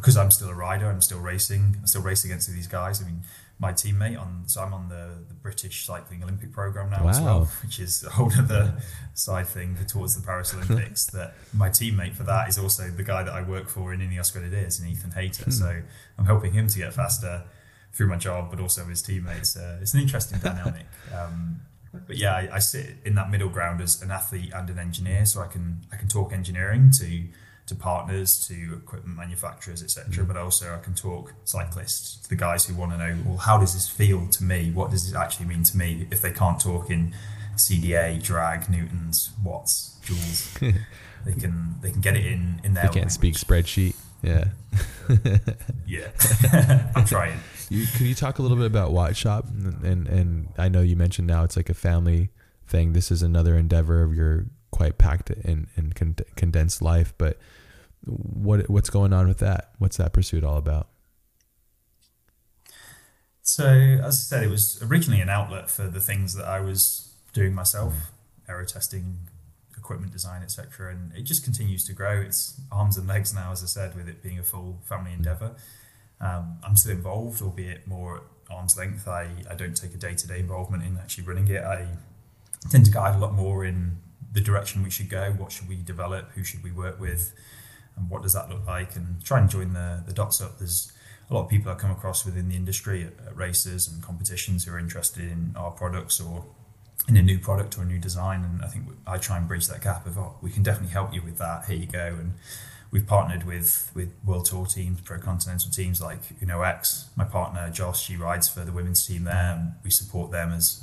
because 0.00 0.16
I'm 0.16 0.30
still 0.30 0.48
a 0.48 0.54
rider, 0.54 0.86
I'm 0.86 1.02
still 1.02 1.20
racing. 1.20 1.76
I 1.82 1.86
still 1.86 2.02
race 2.02 2.24
against 2.24 2.50
these 2.50 2.66
guys. 2.66 3.02
I 3.02 3.06
mean, 3.06 3.22
my 3.58 3.72
teammate 3.72 4.18
on 4.18 4.44
so 4.46 4.62
I'm 4.62 4.72
on 4.72 4.88
the, 4.88 5.18
the 5.28 5.34
British 5.34 5.84
Cycling 5.84 6.22
Olympic 6.22 6.50
program 6.52 6.90
now 6.90 7.04
wow. 7.04 7.10
as 7.10 7.20
well, 7.20 7.44
which 7.62 7.78
is 7.78 8.02
a 8.02 8.10
whole 8.10 8.32
other 8.38 8.74
side 9.14 9.46
thing 9.46 9.76
towards 9.86 10.16
the 10.18 10.26
Paris 10.26 10.54
Olympics. 10.54 11.06
that 11.12 11.34
my 11.52 11.68
teammate 11.68 12.14
for 12.14 12.22
that 12.24 12.48
is 12.48 12.58
also 12.58 12.88
the 12.88 13.02
guy 13.02 13.22
that 13.22 13.32
I 13.32 13.42
work 13.42 13.68
for 13.68 13.92
in 13.92 14.00
Ineos 14.00 14.32
Grenadiers, 14.32 14.80
and 14.80 14.88
Ethan 14.90 15.12
Hayter. 15.12 15.44
Hmm. 15.44 15.50
So 15.50 15.82
I'm 16.18 16.24
helping 16.24 16.52
him 16.52 16.68
to 16.68 16.78
get 16.78 16.94
faster 16.94 17.44
through 17.92 18.08
my 18.08 18.16
job, 18.16 18.50
but 18.50 18.60
also 18.60 18.84
his 18.86 19.02
teammates. 19.02 19.56
Uh, 19.56 19.78
it's 19.82 19.92
an 19.92 20.00
interesting 20.00 20.38
dynamic. 20.42 20.86
Um, 21.14 21.60
but 22.06 22.16
yeah, 22.16 22.34
I, 22.34 22.48
I, 22.54 22.58
sit 22.60 22.98
in 23.04 23.16
that 23.16 23.30
middle 23.30 23.48
ground 23.48 23.80
as 23.80 24.00
an 24.00 24.12
athlete 24.12 24.52
and 24.54 24.70
an 24.70 24.78
engineer, 24.78 25.26
so 25.26 25.42
I 25.42 25.48
can 25.48 25.80
I 25.92 25.96
can 25.96 26.08
talk 26.08 26.32
engineering 26.32 26.92
to 26.98 27.24
to 27.70 27.74
partners, 27.74 28.46
to 28.48 28.74
equipment 28.74 29.16
manufacturers, 29.16 29.82
etc. 29.82 30.24
Mm. 30.24 30.28
But 30.28 30.36
also, 30.36 30.74
I 30.74 30.78
can 30.78 30.94
talk 30.94 31.32
cyclists 31.44 32.16
to 32.22 32.28
the 32.28 32.36
guys 32.36 32.66
who 32.66 32.74
want 32.74 32.92
to 32.92 32.98
know, 32.98 33.16
well, 33.24 33.38
how 33.38 33.58
does 33.58 33.72
this 33.74 33.88
feel 33.88 34.28
to 34.28 34.44
me? 34.44 34.70
What 34.70 34.90
does 34.90 35.10
it 35.10 35.16
actually 35.16 35.46
mean 35.46 35.62
to 35.64 35.76
me? 35.76 36.06
If 36.10 36.20
they 36.20 36.32
can't 36.32 36.60
talk 36.60 36.90
in 36.90 37.14
CDA, 37.56 38.22
drag, 38.22 38.68
newtons, 38.68 39.30
watts, 39.42 39.98
joules, 40.04 40.58
they 41.24 41.32
can 41.32 41.76
they 41.80 41.90
can 41.90 42.00
get 42.00 42.16
it 42.16 42.26
in 42.26 42.60
in 42.62 42.74
their. 42.74 42.82
They 42.84 42.88
can't 42.88 42.96
language. 42.96 43.12
speak 43.12 43.34
spreadsheet. 43.34 43.94
Yeah. 44.22 44.48
yeah, 45.86 46.90
I'm 46.94 47.06
trying. 47.06 47.38
You, 47.70 47.86
can 47.96 48.06
you 48.06 48.14
talk 48.14 48.38
a 48.38 48.42
little 48.42 48.56
bit 48.56 48.66
about 48.66 48.90
Wattshop? 48.90 49.48
And, 49.48 49.84
and 49.84 50.08
and 50.08 50.48
I 50.58 50.68
know 50.68 50.82
you 50.82 50.96
mentioned 50.96 51.26
now 51.26 51.44
it's 51.44 51.56
like 51.56 51.70
a 51.70 51.74
family 51.74 52.30
thing. 52.66 52.92
This 52.92 53.10
is 53.10 53.22
another 53.22 53.56
endeavor 53.56 54.02
of 54.02 54.14
your 54.14 54.46
quite 54.70 54.98
packed 54.98 55.30
and, 55.30 55.66
and 55.76 55.94
con- 55.94 56.16
condensed 56.36 56.80
life. 56.80 57.12
But 57.18 57.38
what 58.04 58.68
what's 58.70 58.90
going 58.90 59.12
on 59.12 59.28
with 59.28 59.38
that? 59.38 59.72
What's 59.78 59.96
that 59.98 60.12
pursuit 60.12 60.44
all 60.44 60.56
about? 60.56 60.88
So, 63.42 63.66
as 63.66 64.04
I 64.04 64.10
said, 64.10 64.44
it 64.44 64.50
was 64.50 64.80
originally 64.82 65.20
an 65.20 65.28
outlet 65.28 65.70
for 65.70 65.88
the 65.88 66.00
things 66.00 66.34
that 66.34 66.46
I 66.46 66.60
was 66.60 67.12
doing 67.32 67.52
myself, 67.54 67.94
aero 68.48 68.64
testing, 68.64 69.18
equipment 69.76 70.12
design, 70.12 70.42
etc. 70.42 70.92
And 70.92 71.12
it 71.16 71.22
just 71.22 71.42
continues 71.42 71.84
to 71.86 71.92
grow. 71.92 72.20
It's 72.20 72.60
arms 72.70 72.96
and 72.96 73.08
legs 73.08 73.34
now, 73.34 73.50
as 73.50 73.62
I 73.62 73.66
said, 73.66 73.96
with 73.96 74.08
it 74.08 74.22
being 74.22 74.38
a 74.38 74.44
full 74.44 74.78
family 74.84 75.12
endeavor. 75.12 75.56
Um, 76.20 76.58
I'm 76.62 76.76
still 76.76 76.92
involved, 76.92 77.42
albeit 77.42 77.86
more 77.86 78.18
at 78.18 78.22
arm's 78.50 78.76
length. 78.76 79.08
I, 79.08 79.30
I 79.50 79.54
don't 79.54 79.76
take 79.76 79.94
a 79.94 79.96
day 79.96 80.14
to 80.14 80.28
day 80.28 80.38
involvement 80.38 80.84
in 80.84 80.98
actually 80.98 81.24
running 81.24 81.48
it. 81.48 81.64
I 81.64 81.88
tend 82.70 82.84
to 82.84 82.92
guide 82.92 83.16
a 83.16 83.18
lot 83.18 83.34
more 83.34 83.64
in 83.64 83.98
the 84.32 84.40
direction 84.40 84.82
we 84.82 84.90
should 84.90 85.08
go. 85.08 85.32
What 85.32 85.50
should 85.50 85.68
we 85.68 85.76
develop? 85.76 86.30
Who 86.32 86.44
should 86.44 86.62
we 86.62 86.70
work 86.70 87.00
with? 87.00 87.32
And 87.96 88.08
what 88.08 88.22
does 88.22 88.32
that 88.32 88.48
look 88.48 88.66
like? 88.66 88.96
And 88.96 89.22
try 89.24 89.38
and 89.40 89.50
join 89.50 89.72
the, 89.72 90.02
the 90.06 90.12
dots 90.12 90.40
up. 90.40 90.58
There's 90.58 90.92
a 91.28 91.34
lot 91.34 91.44
of 91.44 91.48
people 91.48 91.70
I 91.70 91.74
come 91.74 91.90
across 91.90 92.24
within 92.24 92.48
the 92.48 92.56
industry 92.56 93.04
at, 93.04 93.26
at 93.26 93.36
races 93.36 93.88
and 93.88 94.02
competitions 94.02 94.64
who 94.64 94.72
are 94.72 94.78
interested 94.78 95.24
in 95.24 95.54
our 95.56 95.70
products 95.70 96.20
or 96.20 96.44
in 97.08 97.16
a 97.16 97.22
new 97.22 97.38
product 97.38 97.78
or 97.78 97.82
a 97.82 97.84
new 97.84 97.98
design. 97.98 98.44
And 98.44 98.64
I 98.64 98.68
think 98.68 98.86
I 99.06 99.18
try 99.18 99.38
and 99.38 99.46
bridge 99.46 99.68
that 99.68 99.82
gap 99.82 100.06
of, 100.06 100.18
oh, 100.18 100.36
we 100.40 100.50
can 100.50 100.62
definitely 100.62 100.92
help 100.92 101.14
you 101.14 101.22
with 101.22 101.38
that. 101.38 101.66
Here 101.66 101.76
you 101.76 101.86
go. 101.86 102.16
And 102.18 102.34
we've 102.90 103.06
partnered 103.06 103.44
with 103.44 103.90
with 103.94 104.12
World 104.24 104.46
Tour 104.46 104.66
teams, 104.66 105.00
pro 105.00 105.18
continental 105.18 105.70
teams 105.70 106.00
like 106.00 106.18
Uno 106.42 106.62
X. 106.62 107.08
My 107.16 107.24
partner 107.24 107.70
Joss, 107.70 108.00
she 108.00 108.16
rides 108.16 108.48
for 108.48 108.64
the 108.64 108.72
women's 108.72 109.06
team 109.06 109.24
there, 109.24 109.56
and 109.56 109.74
we 109.84 109.90
support 109.90 110.30
them 110.32 110.52
as 110.52 110.82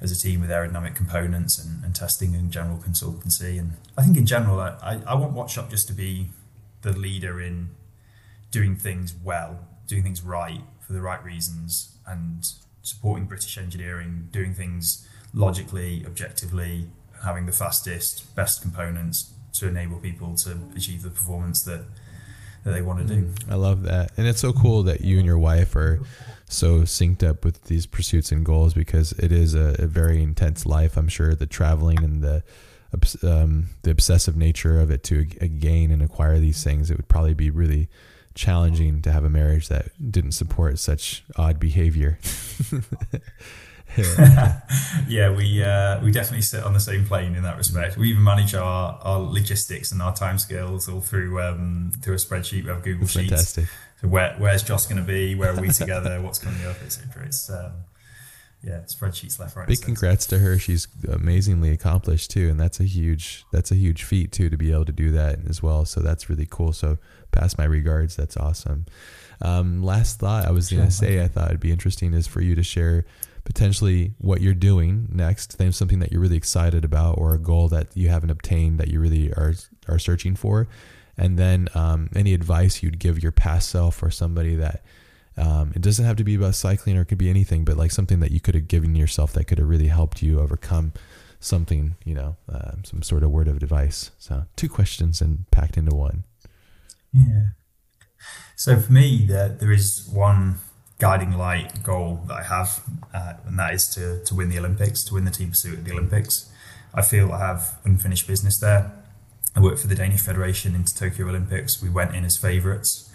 as 0.00 0.10
a 0.10 0.20
team 0.20 0.40
with 0.40 0.50
aerodynamic 0.50 0.94
components 0.94 1.58
and, 1.58 1.84
and 1.84 1.94
testing 1.94 2.34
and 2.34 2.50
general 2.50 2.78
consultancy. 2.78 3.58
And 3.58 3.74
I 3.96 4.02
think 4.02 4.16
in 4.16 4.26
general, 4.26 4.60
I, 4.60 5.00
I 5.06 5.14
want 5.14 5.34
Wattshop 5.34 5.70
just 5.70 5.86
to 5.88 5.94
be 5.94 6.30
the 6.84 6.92
leader 6.92 7.40
in 7.40 7.70
doing 8.50 8.76
things 8.76 9.14
well, 9.24 9.58
doing 9.88 10.02
things 10.02 10.22
right 10.22 10.60
for 10.80 10.92
the 10.92 11.00
right 11.00 11.22
reasons, 11.24 11.96
and 12.06 12.46
supporting 12.82 13.24
British 13.24 13.58
engineering, 13.58 14.28
doing 14.30 14.54
things 14.54 15.08
logically, 15.32 16.04
objectively, 16.06 16.86
having 17.24 17.46
the 17.46 17.52
fastest, 17.52 18.34
best 18.36 18.62
components 18.62 19.32
to 19.54 19.66
enable 19.66 19.96
people 19.96 20.34
to 20.34 20.56
achieve 20.76 21.02
the 21.02 21.10
performance 21.10 21.62
that 21.62 21.84
that 22.64 22.72
they 22.72 22.82
want 22.82 23.06
to 23.06 23.14
do. 23.14 23.22
Mm, 23.22 23.52
I 23.52 23.56
love 23.56 23.82
that, 23.82 24.12
and 24.16 24.26
it's 24.26 24.40
so 24.40 24.52
cool 24.52 24.82
that 24.84 25.00
you 25.00 25.18
and 25.18 25.26
your 25.26 25.38
wife 25.38 25.74
are 25.76 26.00
so 26.48 26.80
synced 26.80 27.22
up 27.22 27.44
with 27.44 27.64
these 27.64 27.86
pursuits 27.86 28.30
and 28.30 28.44
goals 28.44 28.74
because 28.74 29.12
it 29.12 29.32
is 29.32 29.54
a, 29.54 29.76
a 29.78 29.86
very 29.86 30.22
intense 30.22 30.64
life. 30.64 30.96
I'm 30.96 31.08
sure 31.08 31.34
the 31.34 31.46
traveling 31.46 32.02
and 32.04 32.22
the 32.22 32.42
um, 33.22 33.66
the 33.82 33.90
obsessive 33.90 34.36
nature 34.36 34.80
of 34.80 34.90
it 34.90 35.02
to 35.04 35.24
gain 35.24 35.90
and 35.90 36.02
acquire 36.02 36.38
these 36.38 36.62
things, 36.62 36.90
it 36.90 36.96
would 36.96 37.08
probably 37.08 37.34
be 37.34 37.50
really 37.50 37.88
challenging 38.34 39.00
to 39.02 39.12
have 39.12 39.24
a 39.24 39.30
marriage 39.30 39.68
that 39.68 39.90
didn't 40.10 40.32
support 40.32 40.78
such 40.78 41.24
odd 41.36 41.60
behavior. 41.60 42.18
yeah, 45.08 45.30
we 45.30 45.62
uh, 45.62 46.02
we 46.02 46.10
definitely 46.10 46.42
sit 46.42 46.64
on 46.64 46.72
the 46.72 46.80
same 46.80 47.06
plane 47.06 47.34
in 47.34 47.42
that 47.44 47.56
respect. 47.56 47.96
We 47.96 48.10
even 48.10 48.24
manage 48.24 48.54
our, 48.54 48.98
our 49.02 49.20
logistics 49.20 49.92
and 49.92 50.02
our 50.02 50.12
timescales 50.12 50.92
all 50.92 51.00
through 51.00 51.40
um, 51.40 51.92
through 52.02 52.14
a 52.14 52.18
spreadsheet. 52.18 52.64
We 52.64 52.70
have 52.70 52.82
Google 52.82 53.06
Sheets. 53.06 53.30
Fantastic. 53.30 53.68
So 54.00 54.08
where 54.08 54.34
where's 54.38 54.62
Joss 54.62 54.86
going 54.86 55.00
to 55.00 55.06
be? 55.06 55.34
Where 55.34 55.52
are 55.52 55.60
we 55.60 55.68
together? 55.70 56.20
What's 56.20 56.38
coming 56.38 56.64
up, 56.66 56.76
etc. 56.84 57.24
It's 57.26 57.48
um, 57.50 57.72
yeah, 58.64 58.78
spreadsheets 58.86 59.38
left, 59.38 59.56
right. 59.56 59.68
Big 59.68 59.82
congrats 59.82 60.26
to 60.28 60.38
her. 60.38 60.58
She's 60.58 60.88
amazingly 61.08 61.70
accomplished 61.70 62.30
too, 62.30 62.48
and 62.48 62.58
that's 62.58 62.80
a 62.80 62.84
huge 62.84 63.44
that's 63.52 63.70
a 63.70 63.74
huge 63.74 64.04
feat 64.04 64.32
too 64.32 64.48
to 64.48 64.56
be 64.56 64.72
able 64.72 64.86
to 64.86 64.92
do 64.92 65.10
that 65.12 65.40
as 65.48 65.62
well. 65.62 65.84
So 65.84 66.00
that's 66.00 66.30
really 66.30 66.46
cool. 66.50 66.72
So 66.72 66.96
pass 67.30 67.58
my 67.58 67.64
regards. 67.64 68.16
That's 68.16 68.36
awesome. 68.36 68.86
Um, 69.42 69.82
last 69.82 70.18
thought 70.18 70.46
I 70.46 70.50
was 70.50 70.70
going 70.70 70.84
to 70.84 70.90
say 70.90 71.22
I 71.22 71.28
thought 71.28 71.48
it'd 71.48 71.60
be 71.60 71.72
interesting 71.72 72.14
is 72.14 72.26
for 72.26 72.40
you 72.40 72.54
to 72.54 72.62
share 72.62 73.04
potentially 73.44 74.14
what 74.18 74.40
you're 74.40 74.54
doing 74.54 75.08
next, 75.12 75.58
then 75.58 75.72
something 75.72 75.98
that 75.98 76.10
you're 76.10 76.20
really 76.20 76.36
excited 76.36 76.84
about, 76.84 77.18
or 77.18 77.34
a 77.34 77.38
goal 77.38 77.68
that 77.68 77.88
you 77.94 78.08
haven't 78.08 78.30
obtained 78.30 78.78
that 78.80 78.88
you 78.88 78.98
really 78.98 79.30
are 79.32 79.54
are 79.88 79.98
searching 79.98 80.34
for, 80.36 80.68
and 81.18 81.38
then 81.38 81.68
um, 81.74 82.08
any 82.16 82.32
advice 82.32 82.82
you'd 82.82 82.98
give 82.98 83.22
your 83.22 83.32
past 83.32 83.68
self 83.68 84.02
or 84.02 84.10
somebody 84.10 84.54
that 84.56 84.82
um, 85.36 85.72
it 85.74 85.82
doesn't 85.82 86.04
have 86.04 86.16
to 86.16 86.24
be 86.24 86.34
about 86.34 86.54
cycling 86.54 86.96
or 86.96 87.02
it 87.02 87.06
could 87.06 87.18
be 87.18 87.30
anything, 87.30 87.64
but 87.64 87.76
like 87.76 87.90
something 87.90 88.20
that 88.20 88.30
you 88.30 88.40
could 88.40 88.54
have 88.54 88.68
given 88.68 88.94
yourself 88.94 89.32
that 89.32 89.44
could 89.44 89.58
have 89.58 89.68
really 89.68 89.88
helped 89.88 90.22
you 90.22 90.40
overcome 90.40 90.92
something, 91.40 91.96
you 92.04 92.14
know, 92.14 92.36
uh, 92.50 92.72
some 92.84 93.02
sort 93.02 93.22
of 93.22 93.30
word 93.30 93.48
of 93.48 93.56
advice. 93.56 94.10
So 94.18 94.44
two 94.56 94.68
questions 94.68 95.20
and 95.20 95.50
packed 95.50 95.76
into 95.76 95.94
one. 95.94 96.24
Yeah. 97.12 97.48
So 98.56 98.78
for 98.78 98.92
me, 98.92 99.26
there, 99.26 99.48
there 99.48 99.72
is 99.72 100.08
one 100.12 100.56
guiding 100.98 101.32
light 101.32 101.82
goal 101.82 102.22
that 102.28 102.34
I 102.34 102.42
have, 102.44 102.82
uh, 103.12 103.34
and 103.46 103.58
that 103.58 103.74
is 103.74 103.88
to, 103.94 104.24
to 104.24 104.34
win 104.34 104.48
the 104.48 104.58
Olympics, 104.58 105.02
to 105.04 105.14
win 105.14 105.24
the 105.24 105.30
team 105.30 105.50
pursuit 105.50 105.80
at 105.80 105.84
the 105.84 105.92
Olympics. 105.92 106.50
I 106.94 107.02
feel 107.02 107.32
I 107.32 107.40
have 107.40 107.78
unfinished 107.84 108.28
business 108.28 108.58
there. 108.60 108.92
I 109.56 109.60
worked 109.60 109.80
for 109.80 109.88
the 109.88 109.94
Danish 109.94 110.20
Federation 110.20 110.74
into 110.74 110.94
Tokyo 110.94 111.28
Olympics. 111.28 111.82
We 111.82 111.88
went 111.88 112.14
in 112.14 112.24
as 112.24 112.36
favourites. 112.36 113.10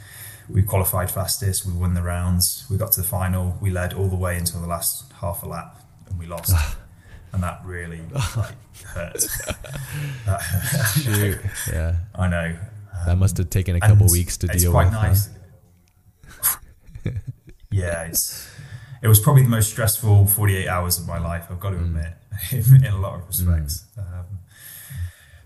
We 0.50 0.64
qualified 0.64 1.12
fastest. 1.12 1.66
We 1.66 1.74
won 1.74 1.94
the 1.94 2.02
rounds. 2.02 2.66
We 2.70 2.78
got 2.78 2.92
to 2.94 3.02
the 3.02 3.08
final. 3.08 3.58
We 3.62 3.70
led 3.70 3.94
all 3.94 4.08
the 4.08 4.16
way 4.16 4.38
until 4.38 4.62
the 4.62 4.68
last 4.68 5.12
half 5.14 5.44
a 5.44 5.46
lap, 5.46 5.80
and 6.10 6.18
we 6.18 6.26
lost. 6.26 6.54
and 7.32 7.44
that 7.44 7.62
really 7.64 8.02
like, 8.38 8.56
hurt. 8.84 9.22
Shoot. 10.96 11.40
yeah, 11.72 11.96
I 12.16 12.28
know. 12.28 12.56
That 13.06 13.18
must 13.18 13.38
have 13.38 13.50
taken 13.50 13.76
a 13.76 13.80
couple 13.80 14.08
weeks 14.08 14.38
to 14.38 14.48
deal 14.48 14.76
with. 14.76 14.92
Nice. 14.92 15.30
Huh? 16.28 16.60
yeah, 17.72 18.04
it's 18.04 18.50
it 19.02 19.08
was 19.08 19.20
probably 19.20 19.44
the 19.44 19.50
most 19.50 19.70
stressful 19.70 20.28
48 20.28 20.68
hours 20.68 21.00
of 21.00 21.08
my 21.08 21.18
life. 21.20 21.48
I've 21.50 21.60
got 21.60 21.72
to 21.72 21.78
mm. 21.78 21.86
admit, 21.86 22.14
in, 22.52 22.86
a 22.86 22.98
lot 22.98 23.16
of 23.16 23.28
respects. 23.28 23.86
Mm. 23.98 24.20
Um, 24.20 24.26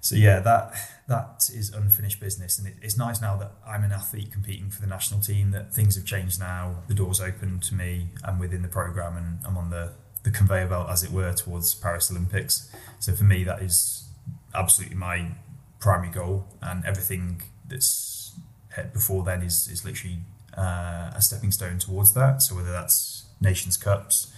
so 0.03 0.17
yeah, 0.17 0.41
that 0.41 0.73
that 1.07 1.49
is 1.53 1.71
unfinished 1.73 2.19
business, 2.19 2.59
and 2.59 2.67
it, 2.67 2.75
it's 2.81 2.97
nice 2.97 3.21
now 3.21 3.37
that 3.37 3.53
I'm 3.65 3.85
an 3.85 3.93
athlete 3.93 4.33
competing 4.33 4.69
for 4.69 4.81
the 4.81 4.87
national 4.87 5.21
team. 5.21 5.51
That 5.51 5.73
things 5.73 5.95
have 5.95 6.03
changed 6.03 6.41
now. 6.41 6.83
The 6.87 6.93
doors 6.93 7.21
open 7.21 7.61
to 7.61 7.73
me. 7.73 8.09
I'm 8.21 8.37
within 8.37 8.63
the 8.63 8.67
program, 8.67 9.15
and 9.15 9.39
I'm 9.45 9.57
on 9.57 9.69
the 9.69 9.93
the 10.23 10.29
conveyor 10.29 10.67
belt, 10.67 10.89
as 10.89 11.03
it 11.03 11.11
were, 11.11 11.31
towards 11.31 11.73
Paris 11.73 12.11
Olympics. 12.11 12.69
So 12.99 13.13
for 13.13 13.23
me, 13.23 13.45
that 13.45 13.61
is 13.61 14.09
absolutely 14.53 14.97
my 14.97 15.31
primary 15.79 16.11
goal, 16.11 16.47
and 16.61 16.83
everything 16.85 17.41
that's 17.69 18.37
before 18.91 19.23
then 19.23 19.41
is 19.41 19.69
is 19.69 19.85
literally 19.85 20.17
uh, 20.57 21.11
a 21.15 21.21
stepping 21.21 21.53
stone 21.53 21.79
towards 21.79 22.13
that. 22.13 22.41
So 22.41 22.55
whether 22.55 22.73
that's 22.73 23.27
Nations 23.39 23.77
Cups, 23.77 24.33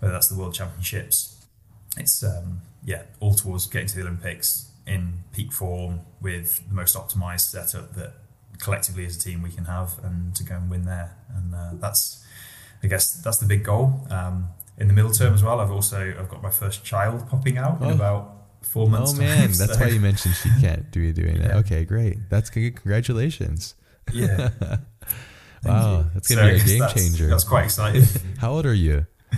whether 0.00 0.12
that's 0.12 0.26
the 0.26 0.36
World 0.36 0.54
Championships, 0.54 1.46
it's 1.96 2.24
um, 2.24 2.62
yeah, 2.84 3.02
all 3.20 3.34
towards 3.34 3.68
getting 3.68 3.86
to 3.86 3.94
the 3.94 4.02
Olympics 4.02 4.72
in 4.86 5.24
peak 5.32 5.52
form 5.52 6.00
with 6.20 6.66
the 6.68 6.74
most 6.74 6.96
optimized 6.96 7.40
setup 7.40 7.94
that 7.94 8.14
collectively 8.58 9.04
as 9.04 9.16
a 9.16 9.20
team 9.20 9.42
we 9.42 9.50
can 9.50 9.64
have, 9.64 9.94
and 10.02 10.34
to 10.36 10.44
go 10.44 10.56
and 10.56 10.70
win 10.70 10.84
there. 10.84 11.16
And 11.34 11.54
uh, 11.54 11.70
that's, 11.74 12.24
I 12.82 12.86
guess, 12.86 13.14
that's 13.22 13.38
the 13.38 13.46
big 13.46 13.64
goal. 13.64 14.06
Um, 14.10 14.48
in 14.78 14.88
the 14.88 14.94
middle 14.94 15.10
term 15.10 15.34
as 15.34 15.42
well, 15.42 15.60
I've 15.60 15.70
also 15.70 16.14
I've 16.18 16.28
got 16.28 16.42
my 16.42 16.50
first 16.50 16.84
child 16.84 17.28
popping 17.28 17.58
out 17.58 17.78
oh. 17.80 17.88
in 17.88 17.90
about 17.92 18.36
four 18.62 18.88
months. 18.88 19.14
Oh 19.14 19.18
man, 19.18 19.38
time, 19.38 19.52
that's 19.52 19.74
so. 19.74 19.80
why 19.80 19.88
you 19.88 20.00
mentioned 20.00 20.34
she 20.34 20.50
can't 20.60 20.90
do 20.90 21.12
doing 21.12 21.36
yeah. 21.36 21.48
that. 21.48 21.56
Okay, 21.58 21.84
great. 21.84 22.18
That's 22.28 22.50
good. 22.50 22.76
Congratulations. 22.76 23.74
Yeah. 24.12 24.50
wow, 25.64 26.04
that's 26.12 26.28
gonna 26.28 26.42
so 26.42 26.54
be 26.54 26.60
a 26.60 26.64
game 26.64 26.78
that's, 26.80 26.94
changer. 26.94 27.28
That's 27.28 27.44
quite 27.44 27.64
exciting. 27.64 28.04
How 28.38 28.52
old 28.52 28.66
are 28.66 28.74
you? 28.74 29.06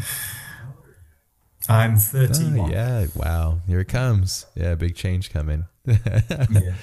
I'm 1.69 1.97
31. 1.97 2.59
Oh, 2.59 2.73
yeah, 2.73 3.07
wow. 3.15 3.61
Here 3.66 3.81
it 3.81 3.89
comes. 3.89 4.47
Yeah, 4.55 4.74
big 4.74 4.95
change 4.95 5.31
coming. 5.31 5.66
yeah. 5.85 5.99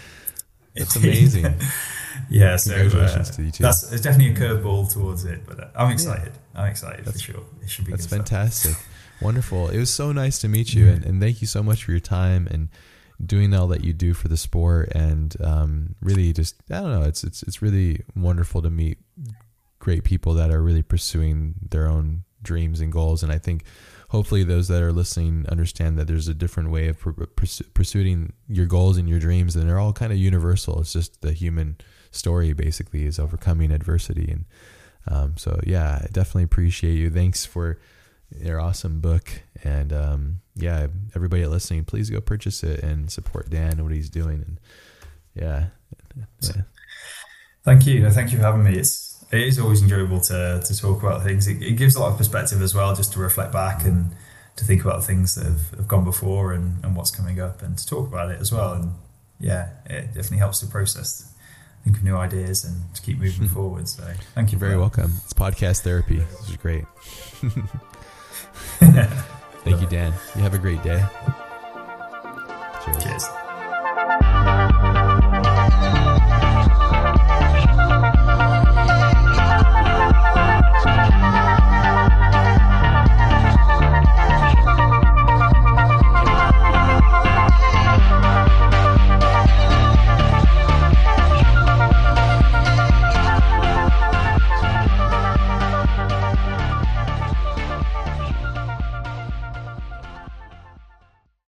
That's 0.75 0.95
amazing. 0.97 1.55
yeah, 2.29 2.57
so 2.57 2.75
uh, 2.75 3.23
to 3.23 3.43
you 3.43 3.51
too. 3.51 3.63
That's 3.63 3.91
it's 3.91 4.01
definitely 4.01 4.33
a 4.33 4.35
curveball 4.35 4.93
towards 4.93 5.23
it, 5.23 5.45
but 5.47 5.59
uh, 5.59 5.67
I'm 5.75 5.91
excited. 5.91 6.33
Yeah. 6.53 6.61
I'm 6.61 6.69
excited 6.69 7.05
that's, 7.05 7.21
for 7.21 7.31
sure. 7.31 7.43
It 7.61 7.69
should 7.69 7.85
be. 7.85 7.91
That's 7.91 8.05
fantastic. 8.05 8.75
Wonderful. 9.21 9.69
It 9.69 9.79
was 9.79 9.89
so 9.89 10.11
nice 10.11 10.39
to 10.39 10.49
meet 10.49 10.73
you, 10.73 10.85
yeah. 10.85 10.91
and, 10.91 11.05
and 11.05 11.21
thank 11.21 11.39
you 11.39 11.47
so 11.47 11.63
much 11.63 11.85
for 11.85 11.91
your 11.91 12.01
time 12.01 12.47
and 12.51 12.67
doing 13.25 13.53
all 13.53 13.67
that 13.67 13.85
you 13.85 13.93
do 13.93 14.13
for 14.13 14.27
the 14.27 14.35
sport 14.35 14.91
and 14.93 15.37
um, 15.41 15.95
really 16.01 16.33
just 16.33 16.55
I 16.69 16.81
don't 16.81 16.91
know 16.91 17.03
it's 17.03 17.23
it's 17.23 17.43
it's 17.43 17.61
really 17.61 18.01
wonderful 18.13 18.61
to 18.61 18.69
meet 18.69 18.97
great 19.79 20.03
people 20.03 20.33
that 20.33 20.51
are 20.51 20.61
really 20.61 20.83
pursuing 20.83 21.55
their 21.69 21.87
own 21.87 22.25
dreams 22.43 22.81
and 22.81 22.91
goals 22.91 23.23
and 23.23 23.31
I 23.31 23.37
think 23.37 23.63
hopefully 24.09 24.43
those 24.43 24.67
that 24.67 24.81
are 24.81 24.93
listening 24.93 25.45
understand 25.49 25.97
that 25.97 26.07
there's 26.07 26.27
a 26.27 26.33
different 26.33 26.71
way 26.71 26.87
of 26.87 26.97
pursuing 27.73 28.33
your 28.47 28.65
goals 28.65 28.97
and 28.97 29.09
your 29.09 29.19
dreams 29.19 29.55
and 29.55 29.67
they're 29.67 29.79
all 29.79 29.93
kind 29.93 30.11
of 30.11 30.17
universal 30.17 30.79
it's 30.79 30.93
just 30.93 31.21
the 31.21 31.33
human 31.33 31.77
story 32.11 32.53
basically 32.53 33.05
is 33.05 33.19
overcoming 33.19 33.71
adversity 33.71 34.31
and 34.31 34.45
um, 35.07 35.33
so 35.37 35.59
yeah 35.65 35.99
I 36.03 36.07
definitely 36.11 36.43
appreciate 36.43 36.95
you 36.95 37.09
thanks 37.09 37.45
for 37.45 37.79
your 38.31 38.59
awesome 38.59 38.99
book. 38.99 39.29
And 39.63 39.93
um, 39.93 40.41
yeah, 40.55 40.87
everybody 41.15 41.45
listening, 41.45 41.85
please 41.85 42.09
go 42.09 42.21
purchase 42.21 42.63
it 42.63 42.81
and 42.83 43.11
support 43.11 43.49
Dan 43.49 43.73
and 43.73 43.83
what 43.83 43.93
he's 43.93 44.09
doing. 44.09 44.43
And 44.45 44.59
yeah, 45.33 45.67
yeah. 46.15 46.61
Thank 47.63 47.87
you. 47.87 48.09
Thank 48.11 48.31
you 48.31 48.37
for 48.37 48.43
having 48.43 48.63
me. 48.63 48.77
It's 48.77 49.04
it 49.35 49.47
is 49.47 49.59
always 49.59 49.81
enjoyable 49.81 50.19
to 50.21 50.61
to 50.65 50.77
talk 50.77 51.01
about 51.03 51.23
things. 51.23 51.47
It, 51.47 51.61
it 51.61 51.73
gives 51.73 51.95
a 51.95 51.99
lot 51.99 52.11
of 52.11 52.17
perspective 52.17 52.61
as 52.61 52.73
well, 52.73 52.95
just 52.95 53.13
to 53.13 53.19
reflect 53.19 53.51
back 53.51 53.85
and 53.85 54.11
to 54.55 54.63
think 54.63 54.83
about 54.83 55.03
things 55.03 55.35
that 55.35 55.45
have, 55.45 55.71
have 55.71 55.87
gone 55.87 56.03
before 56.03 56.53
and, 56.53 56.83
and 56.83 56.95
what's 56.95 57.11
coming 57.11 57.39
up 57.39 57.61
and 57.61 57.77
to 57.77 57.85
talk 57.85 58.07
about 58.07 58.31
it 58.31 58.39
as 58.39 58.51
well. 58.51 58.73
And 58.73 58.93
yeah, 59.39 59.69
it 59.85 60.07
definitely 60.07 60.37
helps 60.37 60.59
to 60.61 60.67
process, 60.67 61.33
think 61.83 61.97
of 61.97 62.03
new 62.03 62.15
ideas 62.15 62.63
and 62.63 62.93
to 62.95 63.01
keep 63.01 63.19
moving 63.19 63.47
forward. 63.55 63.89
So 63.89 64.03
thank 64.33 64.51
you. 64.51 64.57
You're 64.57 64.67
very 64.69 64.79
welcome. 64.79 65.11
It's 65.23 65.33
podcast 65.33 65.81
therapy. 65.81 66.19
This 66.19 66.49
is 66.49 66.57
great. 66.57 66.85
thank 68.79 69.81
you, 69.81 69.87
Dan. 69.87 70.13
You 70.35 70.41
have 70.41 70.53
a 70.53 70.59
great 70.59 70.81
day. 70.83 71.03
Cheers. 72.85 73.03
Cheers. 73.03 73.44